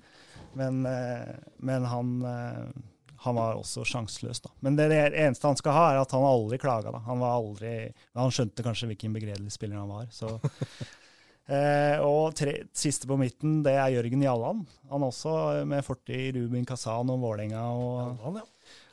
Men, 0.57 0.81
eh, 0.89 1.35
men 1.61 1.85
han, 1.85 2.15
eh, 2.25 2.63
han 3.25 3.37
var 3.37 3.59
også 3.59 3.85
sjanseløs, 3.85 4.41
da. 4.41 4.49
Men 4.65 4.79
det, 4.79 4.89
eneste 4.89 5.45
han 5.45 5.59
skal 5.59 5.77
ha, 5.77 5.85
er 5.93 6.01
at 6.01 6.15
han 6.15 6.25
aldri 6.25 6.57
klaga. 6.61 6.93
Da. 6.95 7.03
Han 7.05 7.21
aldri 7.25 7.91
Han 8.17 8.33
skjønte 8.33 8.65
kanskje 8.65 8.89
hvilken 8.89 9.13
begredelig 9.13 9.53
spiller 9.53 9.81
han 9.81 9.93
var. 9.93 10.09
Så. 10.15 10.39
Eh, 11.49 11.97
og 12.05 12.35
tre, 12.37 12.51
siste 12.77 13.07
på 13.09 13.15
midten, 13.17 13.63
det 13.65 13.71
er 13.73 13.95
Jørgen 13.95 14.21
Jalland. 14.21 14.67
Han 14.91 15.05
også 15.07 15.31
eh, 15.55 15.63
med 15.65 15.81
fortid 15.81 16.27
i 16.37 16.43
Rubin 16.43 16.67
Kazan 16.69 17.09
og 17.09 17.23
Vålerenga. 17.23 17.63
Og 17.73 17.95
eh, 18.03 18.27
eh, 18.27 18.35
ja, 18.37 18.43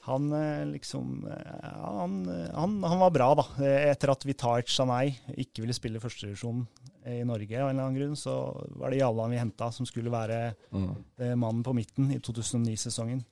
han, 0.07 0.31
liksom 0.73 1.25
han, 1.27 2.83
han 2.85 2.99
var 3.03 3.11
bra, 3.15 3.29
da. 3.39 3.45
Eh, 3.63 3.91
Etter 3.91 4.13
at 4.13 4.25
Vitajic 4.27 4.71
Sanei 4.73 5.15
ikke 5.37 5.65
ville 5.65 5.75
spille 5.77 6.01
førstedivisjon 6.03 6.65
i 7.07 7.21
Norge 7.27 7.55
av 7.63 7.69
en 7.69 7.77
eller 7.77 7.85
annen 7.87 7.99
grunn, 8.01 8.17
så 8.19 8.33
var 8.81 8.91
det 8.91 8.99
Jallan 9.01 9.31
vi 9.31 9.39
henta 9.39 9.69
som 9.75 9.87
skulle 9.87 10.11
være 10.11 10.55
Mm. 10.73 10.91
eh, 11.23 11.35
mannen 11.39 11.63
på 11.63 11.75
midten 11.75 12.11
i 12.13 12.19
2009-sesongen. 12.19 13.25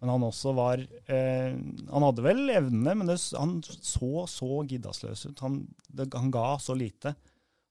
Men 0.00 0.10
han 0.12 0.22
også 0.22 0.52
var 0.54 0.78
eh, 1.08 1.54
Han 1.90 2.04
hadde 2.04 2.22
vel 2.22 2.50
evnene, 2.52 2.94
men 2.94 3.06
det, 3.08 3.16
han 3.36 3.56
så 3.64 4.26
så 4.28 4.60
giddasløs 4.68 5.26
ut. 5.30 5.40
Han, 5.40 5.62
det, 5.88 6.10
han 6.14 6.30
ga 6.30 6.58
så 6.60 6.76
lite. 6.76 7.14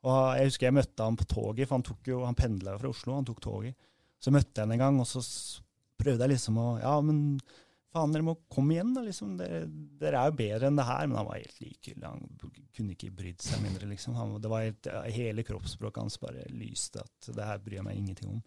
Og 0.06 0.36
Jeg 0.38 0.49
husker 0.49 0.68
jeg 0.68 0.73
møtte 0.80 1.03
han 1.06 1.15
på 1.18 1.26
toget, 1.30 1.68
for 1.68 1.76
han, 1.77 1.84
tok 1.86 2.07
jo, 2.11 2.23
han 2.26 2.36
pendla 2.38 2.73
jo 2.76 2.82
fra 2.82 2.90
Oslo. 2.91 3.15
Han 3.15 3.26
tok 3.26 3.40
toget. 3.41 3.76
Så 4.19 4.32
møtte 4.34 4.57
jeg 4.60 4.65
han 4.68 4.73
en 4.76 4.80
gang, 4.84 4.99
og 4.99 5.07
så 5.07 5.22
prøvde 6.02 6.26
jeg 6.26 6.34
liksom 6.36 6.57
å 6.60 6.68
Ja, 6.82 6.98
men 7.02 7.40
faen, 7.96 8.12
dere 8.14 8.26
må 8.28 8.36
komme 8.52 8.76
igjen, 8.76 8.92
da. 8.96 9.04
liksom. 9.06 9.38
Dere, 9.40 9.64
dere 10.02 10.22
er 10.22 10.32
jo 10.32 10.40
bedre 10.42 10.70
enn 10.70 10.80
det 10.80 10.88
her. 10.88 11.08
Men 11.08 11.22
han 11.22 11.30
var 11.30 11.40
helt 11.40 11.62
likegyldig. 11.64 12.12
Han 12.12 12.68
kunne 12.76 12.98
ikke 12.98 13.14
brydd 13.16 13.46
seg 13.46 13.64
mindre, 13.64 13.88
liksom. 13.92 14.18
Han, 14.20 14.36
det 14.44 14.52
var 14.52 14.68
helt, 14.68 14.92
hele 15.16 15.48
kroppsspråket 15.48 16.04
hans 16.04 16.20
bare 16.22 16.46
lyste 16.54 17.04
at 17.06 17.32
det 17.36 17.48
her 17.48 17.64
bryr 17.64 17.80
jeg 17.80 17.88
meg 17.88 18.02
ingenting 18.02 18.36
om. 18.36 18.44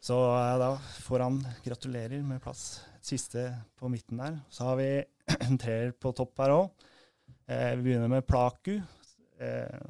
Så 0.00 0.16
eh, 0.32 0.58
da 0.58 0.70
får 1.04 1.20
han 1.26 1.42
gratulerer 1.64 2.22
med 2.24 2.40
plass. 2.42 2.80
Siste 3.04 3.50
på 3.76 3.88
midten 3.92 4.20
der. 4.20 4.38
Så 4.48 4.64
har 4.70 4.80
vi 4.80 4.88
en 5.46 5.60
treer 5.60 5.92
på 5.92 6.12
topp 6.16 6.40
her 6.40 6.54
òg. 6.56 6.86
Eh, 7.46 7.74
vi 7.76 7.90
begynner 7.90 8.08
med 8.08 8.26
Plaku. 8.26 8.78
Eh, 9.40 9.80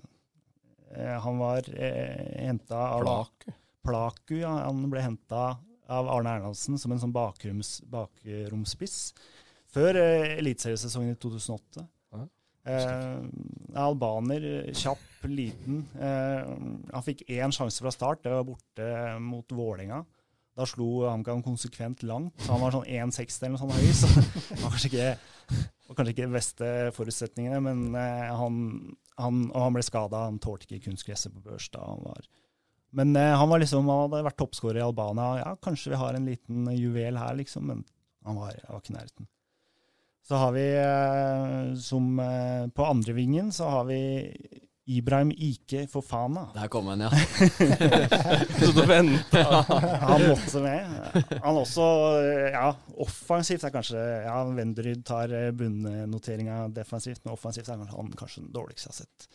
eh, 0.96 1.16
han 1.22 1.38
var 1.38 1.70
eh, 1.74 2.42
henta 2.42 2.82
av 2.96 3.06
Plaku? 3.06 3.54
Plaku, 3.86 4.36
ja. 4.42 4.56
Han 4.66 4.82
ble 4.90 5.06
henta 5.06 5.44
av 5.90 6.08
Arne 6.10 6.36
Erlandsen 6.38 6.78
som 6.80 6.94
en 6.94 7.02
sånn 7.02 7.14
bakrums, 7.14 7.78
bakromspiss 7.90 8.98
før 9.70 9.98
eh, 10.00 10.36
eliteseriesesongen 10.38 11.14
i 11.14 11.20
2008. 11.22 11.86
Eh, 12.68 13.20
albaner, 13.80 14.44
kjapp, 14.76 15.04
liten. 15.28 15.84
Eh, 15.96 16.50
han 16.92 17.04
fikk 17.06 17.24
én 17.32 17.52
sjanse 17.54 17.82
fra 17.82 17.92
start, 17.94 18.24
det 18.24 18.34
var 18.34 18.46
borte 18.48 18.88
mot 19.22 19.56
Vålerenga. 19.56 20.02
Da 20.58 20.66
slo 20.68 21.06
HamKam 21.06 21.44
konsekvent 21.46 22.02
langt. 22.04 22.34
Så 22.42 22.52
han 22.52 22.60
var 22.60 22.74
sånn 22.74 22.88
1,60 22.88 23.46
eller 23.46 23.54
noe 23.54 23.62
sånt 23.62 23.76
høy, 23.78 23.92
så 23.96 24.10
det 24.10 24.60
var 24.60 24.74
kanskje 24.74 24.90
ikke, 24.90 25.62
var 25.88 25.98
kanskje 26.00 26.14
ikke 26.16 26.26
de 26.26 26.36
beste 26.36 26.72
forutsetningene. 26.98 27.62
Men 27.64 27.82
eh, 27.96 28.28
han, 28.42 28.60
han, 29.16 29.42
og 29.48 29.64
han 29.64 29.78
ble 29.78 29.86
skada, 29.86 30.26
han 30.28 30.40
tålte 30.42 30.68
ikke 30.68 30.90
kunstgresset 30.90 31.32
på 31.36 31.44
Børstad. 31.46 31.86
Han 31.86 32.04
var, 32.04 32.28
men 32.96 33.16
eh, 33.16 33.34
han 33.36 33.50
var 33.50 33.62
liksom, 33.62 33.88
han 33.88 34.06
hadde 34.06 34.24
vært 34.26 34.38
toppskårer 34.42 34.80
i 34.80 34.86
Albania. 34.86 35.28
Ja, 35.42 35.50
kanskje 35.62 35.94
vi 35.94 36.00
har 36.00 36.16
en 36.16 36.30
liten 36.30 36.70
juvel 36.76 37.20
her, 37.20 37.36
liksom, 37.38 37.68
men 37.70 37.84
han 38.26 38.38
var, 38.38 38.56
han 38.66 38.74
var 38.74 38.82
ikke 38.82 38.94
i 38.94 38.98
nærheten. 38.98 39.30
Så 40.30 40.38
har 40.38 40.52
vi 40.54 40.66
eh, 40.78 41.76
som 41.80 42.18
eh, 42.20 42.66
På 42.76 42.84
andre 42.86 43.14
vingen 43.16 43.48
så 43.56 43.70
har 43.72 43.86
vi 43.88 43.96
Ibrahim 44.90 45.30
Ike 45.36 45.86
Fofana. 45.86 46.48
Der 46.54 46.68
kom 46.68 46.86
han, 46.86 47.00
ja. 47.00 47.10
Så 48.58 48.70
og 48.74 48.88
venta. 48.88 49.42
Han 50.02 50.24
måtte 50.26 50.62
med. 50.64 51.36
Han 51.44 51.60
også, 51.60 51.86
eh, 52.24 52.48
ja, 52.56 52.72
offensivt 52.98 53.66
er 53.68 53.74
kanskje 53.74 54.02
Ja, 54.24 54.40
Vendryd 54.56 55.04
tar 55.06 55.30
eh, 55.36 55.52
bunnoteringa 55.54 56.64
defensivt, 56.74 57.22
men 57.24 57.36
offensivt 57.36 57.70
er 57.70 57.78
han 57.78 58.10
kanskje 58.18 58.42
den 58.42 58.52
dårligste 58.56 58.90
jeg 58.90 58.96
har 58.96 59.00
sett. 59.04 59.30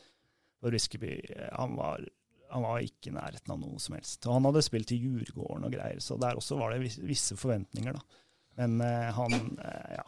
Og 0.65 0.76
Riskeby, 0.76 1.14
eh, 1.38 1.49
han 1.53 1.80
var, 1.80 2.03
han 2.50 2.66
var 2.66 2.84
ikke 2.84 3.10
i 3.12 3.16
nærheten 3.16 3.54
av 3.54 3.60
noe 3.62 3.80
som 3.82 3.96
helst. 3.98 4.26
Og 4.28 4.38
han 4.38 4.48
hadde 4.50 4.64
spilt 4.66 4.94
i 4.96 5.00
Djurgården 5.02 5.68
og 5.68 5.74
greier, 5.74 6.02
så 6.04 6.18
der 6.22 6.38
også 6.40 6.60
var 6.60 6.74
det 6.74 6.94
visse 7.04 7.38
forventninger, 7.40 7.98
da. 7.98 8.22
Men 8.60 8.80
eh, 8.82 9.10
han, 9.16 9.34
eh, 9.60 9.96
ja. 9.98 10.06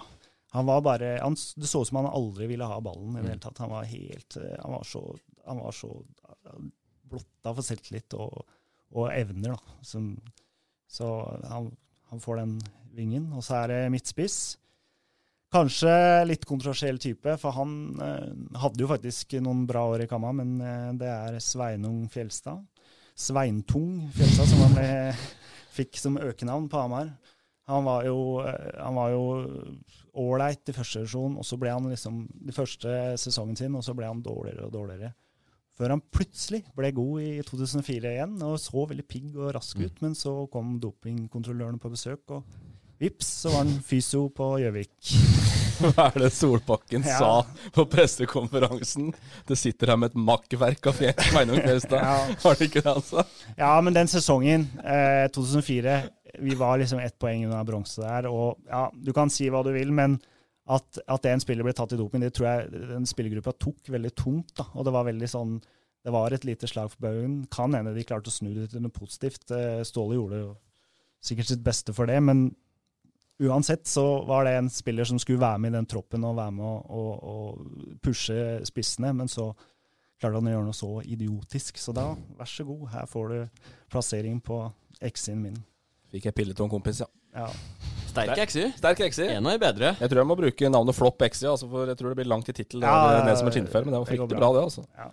Han 0.56 0.66
var 0.70 0.82
bare 0.82 1.10
han, 1.20 1.36
Det 1.36 1.68
så 1.68 1.82
ut 1.84 1.90
som 1.90 2.00
han 2.00 2.08
aldri 2.08 2.48
ville 2.48 2.66
ha 2.66 2.78
ballen 2.82 3.18
i 3.18 3.24
det 3.24 3.34
hele 3.34 3.44
tatt. 3.44 3.60
Han 3.60 3.74
var 3.74 3.90
helt 3.90 4.38
eh, 4.40 4.56
Han 4.62 4.78
var 4.78 4.86
så, 4.88 5.02
han 5.46 5.60
var 5.60 5.76
så 5.76 5.92
blotta 7.08 7.54
for 7.56 7.64
selvtillit 7.64 8.16
og, 8.16 8.46
og 8.96 9.12
evner, 9.12 9.58
da. 9.58 9.78
Som, 9.84 10.14
så 10.88 11.10
han, 11.52 11.70
han 12.12 12.24
får 12.24 12.42
den 12.42 12.56
vingen. 12.96 13.28
Og 13.36 13.44
så 13.44 13.62
er 13.62 13.74
det 13.74 13.82
midtspiss. 13.94 14.58
Kanskje 15.53 15.91
litt 16.28 16.44
kontroversiell 16.48 16.98
type, 16.99 17.38
for 17.40 17.56
han 17.56 17.76
eh, 18.03 18.32
hadde 18.60 18.84
jo 18.84 18.90
faktisk 18.90 19.38
noen 19.40 19.64
bra 19.69 19.86
år 19.94 20.03
i 20.03 20.10
Kamma, 20.11 20.34
men 20.36 20.57
eh, 20.60 20.90
det 20.99 21.07
er 21.07 21.38
Sveinung 21.44 22.02
Fjelstad. 22.11 22.65
Sveintung 23.18 24.10
Fjelstad, 24.15 24.52
som 24.52 24.65
han 24.65 24.76
ble, 24.76 24.90
fikk 25.78 26.02
som 26.02 26.19
økenavn 26.19 26.68
på 26.72 26.82
Hamar. 26.82 27.14
Han 27.72 27.88
var 27.88 28.03
jo 28.10 28.18
eh, 28.44 28.74
han 28.76 28.99
var 28.99 29.15
jo 29.15 29.24
ålreit 30.18 30.68
i 30.68 30.76
første 30.76 31.06
divisjon, 31.06 31.40
og 31.40 31.48
så 31.48 31.60
ble 31.61 31.72
han 31.72 31.88
liksom 31.94 32.26
de 32.28 32.56
første 32.56 32.99
sesongen 33.22 33.56
sin, 33.56 33.80
og 33.80 33.88
så 33.88 33.95
ble 33.95 34.10
han 34.10 34.24
dårligere 34.26 34.68
og 34.68 34.76
dårligere. 34.76 35.14
Før 35.78 35.94
han 35.94 36.02
plutselig 36.11 36.64
ble 36.76 36.90
god 36.98 37.22
i 37.24 37.34
2004 37.45 38.15
igjen, 38.18 38.40
og 38.44 38.57
så 38.60 38.84
veldig 38.90 39.06
pigg 39.07 39.36
og 39.38 39.53
rask 39.56 39.78
ut. 39.78 40.02
Men 40.02 40.18
så 40.18 40.34
kom 40.52 40.80
dopingkontrollørene 40.82 41.80
på 41.80 41.91
besøk, 41.94 42.34
og 42.34 42.66
vips, 42.99 43.28
så 43.44 43.52
var 43.53 43.64
han 43.65 43.76
fysio 43.86 44.28
på 44.34 44.52
Gjøvik. 44.64 45.11
Hva 45.94 46.07
er 46.10 46.24
det 46.24 46.32
Solbakken 46.34 47.03
Ja. 47.06 47.18
sa 47.19 47.69
på 47.76 47.84
pressekonferansen? 47.91 49.11
Det 49.45 49.57
sitter 49.60 49.91
her 49.94 49.99
med 50.02 50.11
et 50.11 50.18
makkverk 50.18 50.88
av 50.90 50.95
Fje- 50.98 51.14
Sveinung 51.30 51.60
Fjelstad. 51.61 52.02
Ja. 52.02 52.15
Var 52.44 52.57
det 52.57 52.69
ikke 52.72 52.82
det 52.82 52.94
han 52.95 53.06
sa? 53.06 53.26
Ja, 53.60 53.74
men 53.86 53.94
den 53.94 54.10
sesongen, 54.10 54.65
eh, 54.82 55.28
2004, 55.36 55.99
vi 56.41 56.56
var 56.57 56.78
liksom 56.82 56.99
ett 57.03 57.18
poeng 57.22 57.45
unna 57.45 57.64
bronse 57.68 58.02
der. 58.02 58.28
Og 58.32 58.57
ja, 58.69 58.88
du 58.94 59.14
kan 59.14 59.30
si 59.34 59.49
hva 59.53 59.61
du 59.65 59.72
vil, 59.76 59.94
men 59.94 60.18
at, 60.68 60.98
at 61.07 61.26
en 61.30 61.40
spiller 61.40 61.64
ble 61.64 61.72
tatt 61.78 61.94
i 61.95 61.99
doping, 62.02 62.19
det 62.26 62.34
tror 62.36 62.49
jeg 62.49 62.88
den 62.90 63.06
spillergruppa 63.07 63.53
tok 63.61 63.88
veldig 63.94 64.11
tungt. 64.19 64.52
da, 64.57 64.65
Og 64.76 64.84
det 64.90 64.91
var 64.98 65.06
veldig 65.07 65.30
sånn 65.32 65.60
Det 66.07 66.11
var 66.14 66.32
et 66.32 66.45
lite 66.48 66.68
slag 66.69 66.90
for 66.91 67.02
baugen. 67.03 67.41
Kan 67.52 67.74
hende 67.76 67.91
de 67.95 68.03
klarte 68.07 68.30
å 68.32 68.34
snu 68.34 68.53
det 68.56 68.69
til 68.72 68.80
noe 68.84 68.94
positivt. 68.95 69.49
Eh, 69.52 69.82
Ståle 69.84 70.15
gjorde 70.15 70.38
jo 70.41 70.52
sikkert 71.28 71.49
sitt 71.49 71.64
beste 71.65 71.91
for 71.95 72.07
det, 72.07 72.18
men 72.24 72.45
uansett 73.40 73.88
så 73.88 74.04
var 74.26 74.48
det 74.48 74.56
en 74.58 74.70
spiller 74.70 75.08
som 75.08 75.20
skulle 75.22 75.42
være 75.42 75.62
med 75.62 75.74
i 75.74 75.78
den 75.78 75.90
troppen 75.90 76.26
og 76.26 76.38
være 76.40 76.54
med 76.58 76.66
å, 76.66 77.42
pushe 78.04 78.38
spissene, 78.68 79.14
men 79.14 79.30
så 79.32 79.52
klarte 80.18 80.40
han 80.40 80.50
å 80.50 80.54
gjøre 80.56 80.68
noe 80.70 80.78
så 80.78 80.92
idiotisk. 81.06 81.78
Så 81.82 81.94
da, 81.96 82.10
vær 82.40 82.50
så 82.50 82.66
god, 82.68 82.88
her 82.96 83.10
får 83.10 83.34
du 83.34 83.66
plassering 83.94 84.40
på 84.42 84.64
X-en 85.12 85.44
min. 85.44 85.60
Fikk 86.14 86.30
jeg 86.30 86.38
pille 86.38 86.56
til 86.58 86.66
en 86.66 86.72
kompis, 86.72 87.04
ja. 87.04 87.10
Ja. 87.38 87.52
Sterk 88.08 88.40
XI. 88.50 88.72
Sterk. 88.80 89.02
En 89.28 89.46
de 89.46 89.58
bedre. 89.62 89.92
Jeg 90.00 90.10
tror 90.10 90.24
jeg 90.24 90.30
må 90.30 90.38
bruke 90.40 90.72
navnet 90.74 90.98
Flopp 90.98 91.22
XI, 91.22 91.52
altså, 91.52 91.68
for 91.70 91.92
jeg 91.92 92.00
tror 92.00 92.14
det 92.14 92.22
blir 92.24 92.32
langt 92.32 92.50
i 92.50 92.56
tittel. 92.56 92.82
Ja, 92.82 93.20
Ja, 93.20 93.26
ned 93.28 93.38
som 93.38 93.50
et 93.52 93.58
skinnfell, 93.58 93.86
men 93.86 93.94
det 93.94 94.00
var 94.00 94.08
det 94.08 94.14
fryktelig 94.16 94.34
bra. 94.34 94.40
bra, 94.40 94.54
det. 94.58 94.64
altså. 94.72 94.86
Ja. 94.98 95.12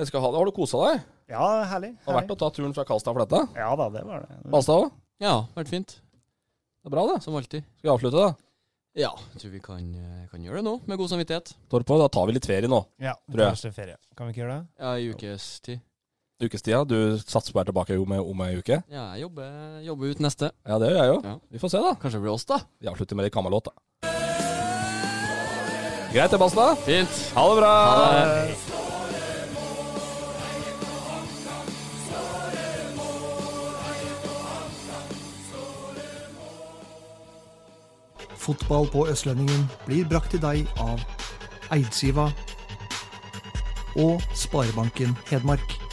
Jeg 0.00 0.08
skal 0.08 0.24
ha 0.24 0.30
det. 0.32 0.40
Har 0.40 0.48
du 0.48 0.56
kosa 0.56 0.80
deg? 0.88 1.02
Ja, 1.30 1.46
herlig. 1.70 1.92
Har 2.06 2.16
vært 2.16 2.32
å 2.34 2.38
ta 2.40 2.48
turen 2.50 2.72
fra 2.74 2.86
Karlstad 2.88 3.14
for 3.14 3.22
dette? 3.22 3.42
Ja 3.54 3.70
da, 3.78 3.90
det 3.94 4.02
var 4.08 4.24
det. 4.24 4.38
Balstad 4.50 4.86
òg? 4.86 4.94
Ja, 5.22 5.34
vært 5.54 5.70
fint. 5.70 6.00
Det 6.80 6.88
er 6.88 6.94
bra, 6.94 7.02
det. 7.12 7.18
Som 7.22 7.34
alltid. 7.36 7.64
Skal 7.76 7.90
vi 7.90 7.92
avslutte, 7.92 8.16
da? 8.22 8.30
Ja, 8.98 9.10
jeg 9.34 9.42
tror 9.42 9.50
vi 9.52 9.60
kan, 9.62 9.84
eh, 9.94 10.22
kan 10.30 10.42
gjøre 10.42 10.62
det 10.62 10.64
nå, 10.66 10.72
med 10.88 10.98
god 10.98 11.10
samvittighet. 11.12 11.52
Torpo, 11.70 11.98
da 12.00 12.08
tar 12.08 12.26
vi 12.26 12.32
litt 12.34 12.46
ferie 12.48 12.70
nå. 12.72 12.80
Ja, 12.98 13.12
tror 13.30 13.44
jeg. 13.44 13.54
første 13.58 13.72
ferie. 13.76 13.96
Kan 14.16 14.26
vi 14.26 14.32
ikke 14.34 14.42
gjøre 14.42 14.56
det? 14.56 14.66
Ja, 14.80 14.94
i 14.96 15.10
ukes 15.12 15.60
tid. 15.60 15.80
Ukestida. 16.40 16.80
Du 16.88 17.18
satser 17.20 17.52
på 17.52 17.58
å 17.58 17.60
være 17.60 17.68
tilbake 17.70 18.00
om, 18.00 18.16
om 18.32 18.42
ei 18.46 18.56
uke? 18.56 18.80
Ja, 18.88 19.10
jeg 19.12 19.26
jobber, 19.26 19.52
jobber 19.84 20.10
ut 20.10 20.24
neste. 20.24 20.50
Ja, 20.64 20.80
det 20.80 20.88
gjør 20.88 21.00
jeg 21.02 21.12
jo. 21.12 21.20
Ja. 21.28 21.36
Vi 21.52 21.58
får 21.60 21.74
se, 21.76 21.84
da. 21.84 21.94
Kanskje 22.00 22.16
det 22.16 22.24
blir 22.24 22.32
oss, 22.32 22.48
da. 22.48 22.60
Vi 22.80 22.88
avslutter 22.88 23.20
med 23.20 23.28
litt 23.28 23.36
Kamelåt, 23.36 23.68
da. 23.68 23.76
Greit 26.10 26.32
det, 26.32 26.40
Basta. 26.40 26.74
Fint. 26.88 27.22
Ha 27.36 27.48
det 27.52 27.60
bra. 27.60 27.72
Ha 27.76 28.12
det. 28.16 28.79
Fotball 38.40 38.88
på 38.88 39.04
Østlendingen 39.12 39.66
blir 39.86 40.08
brakt 40.08 40.32
til 40.32 40.40
deg 40.40 40.64
av 40.80 41.02
Eidsiva 41.76 42.30
og 44.00 44.24
Sparebanken 44.34 45.16
Hedmark. 45.28 45.89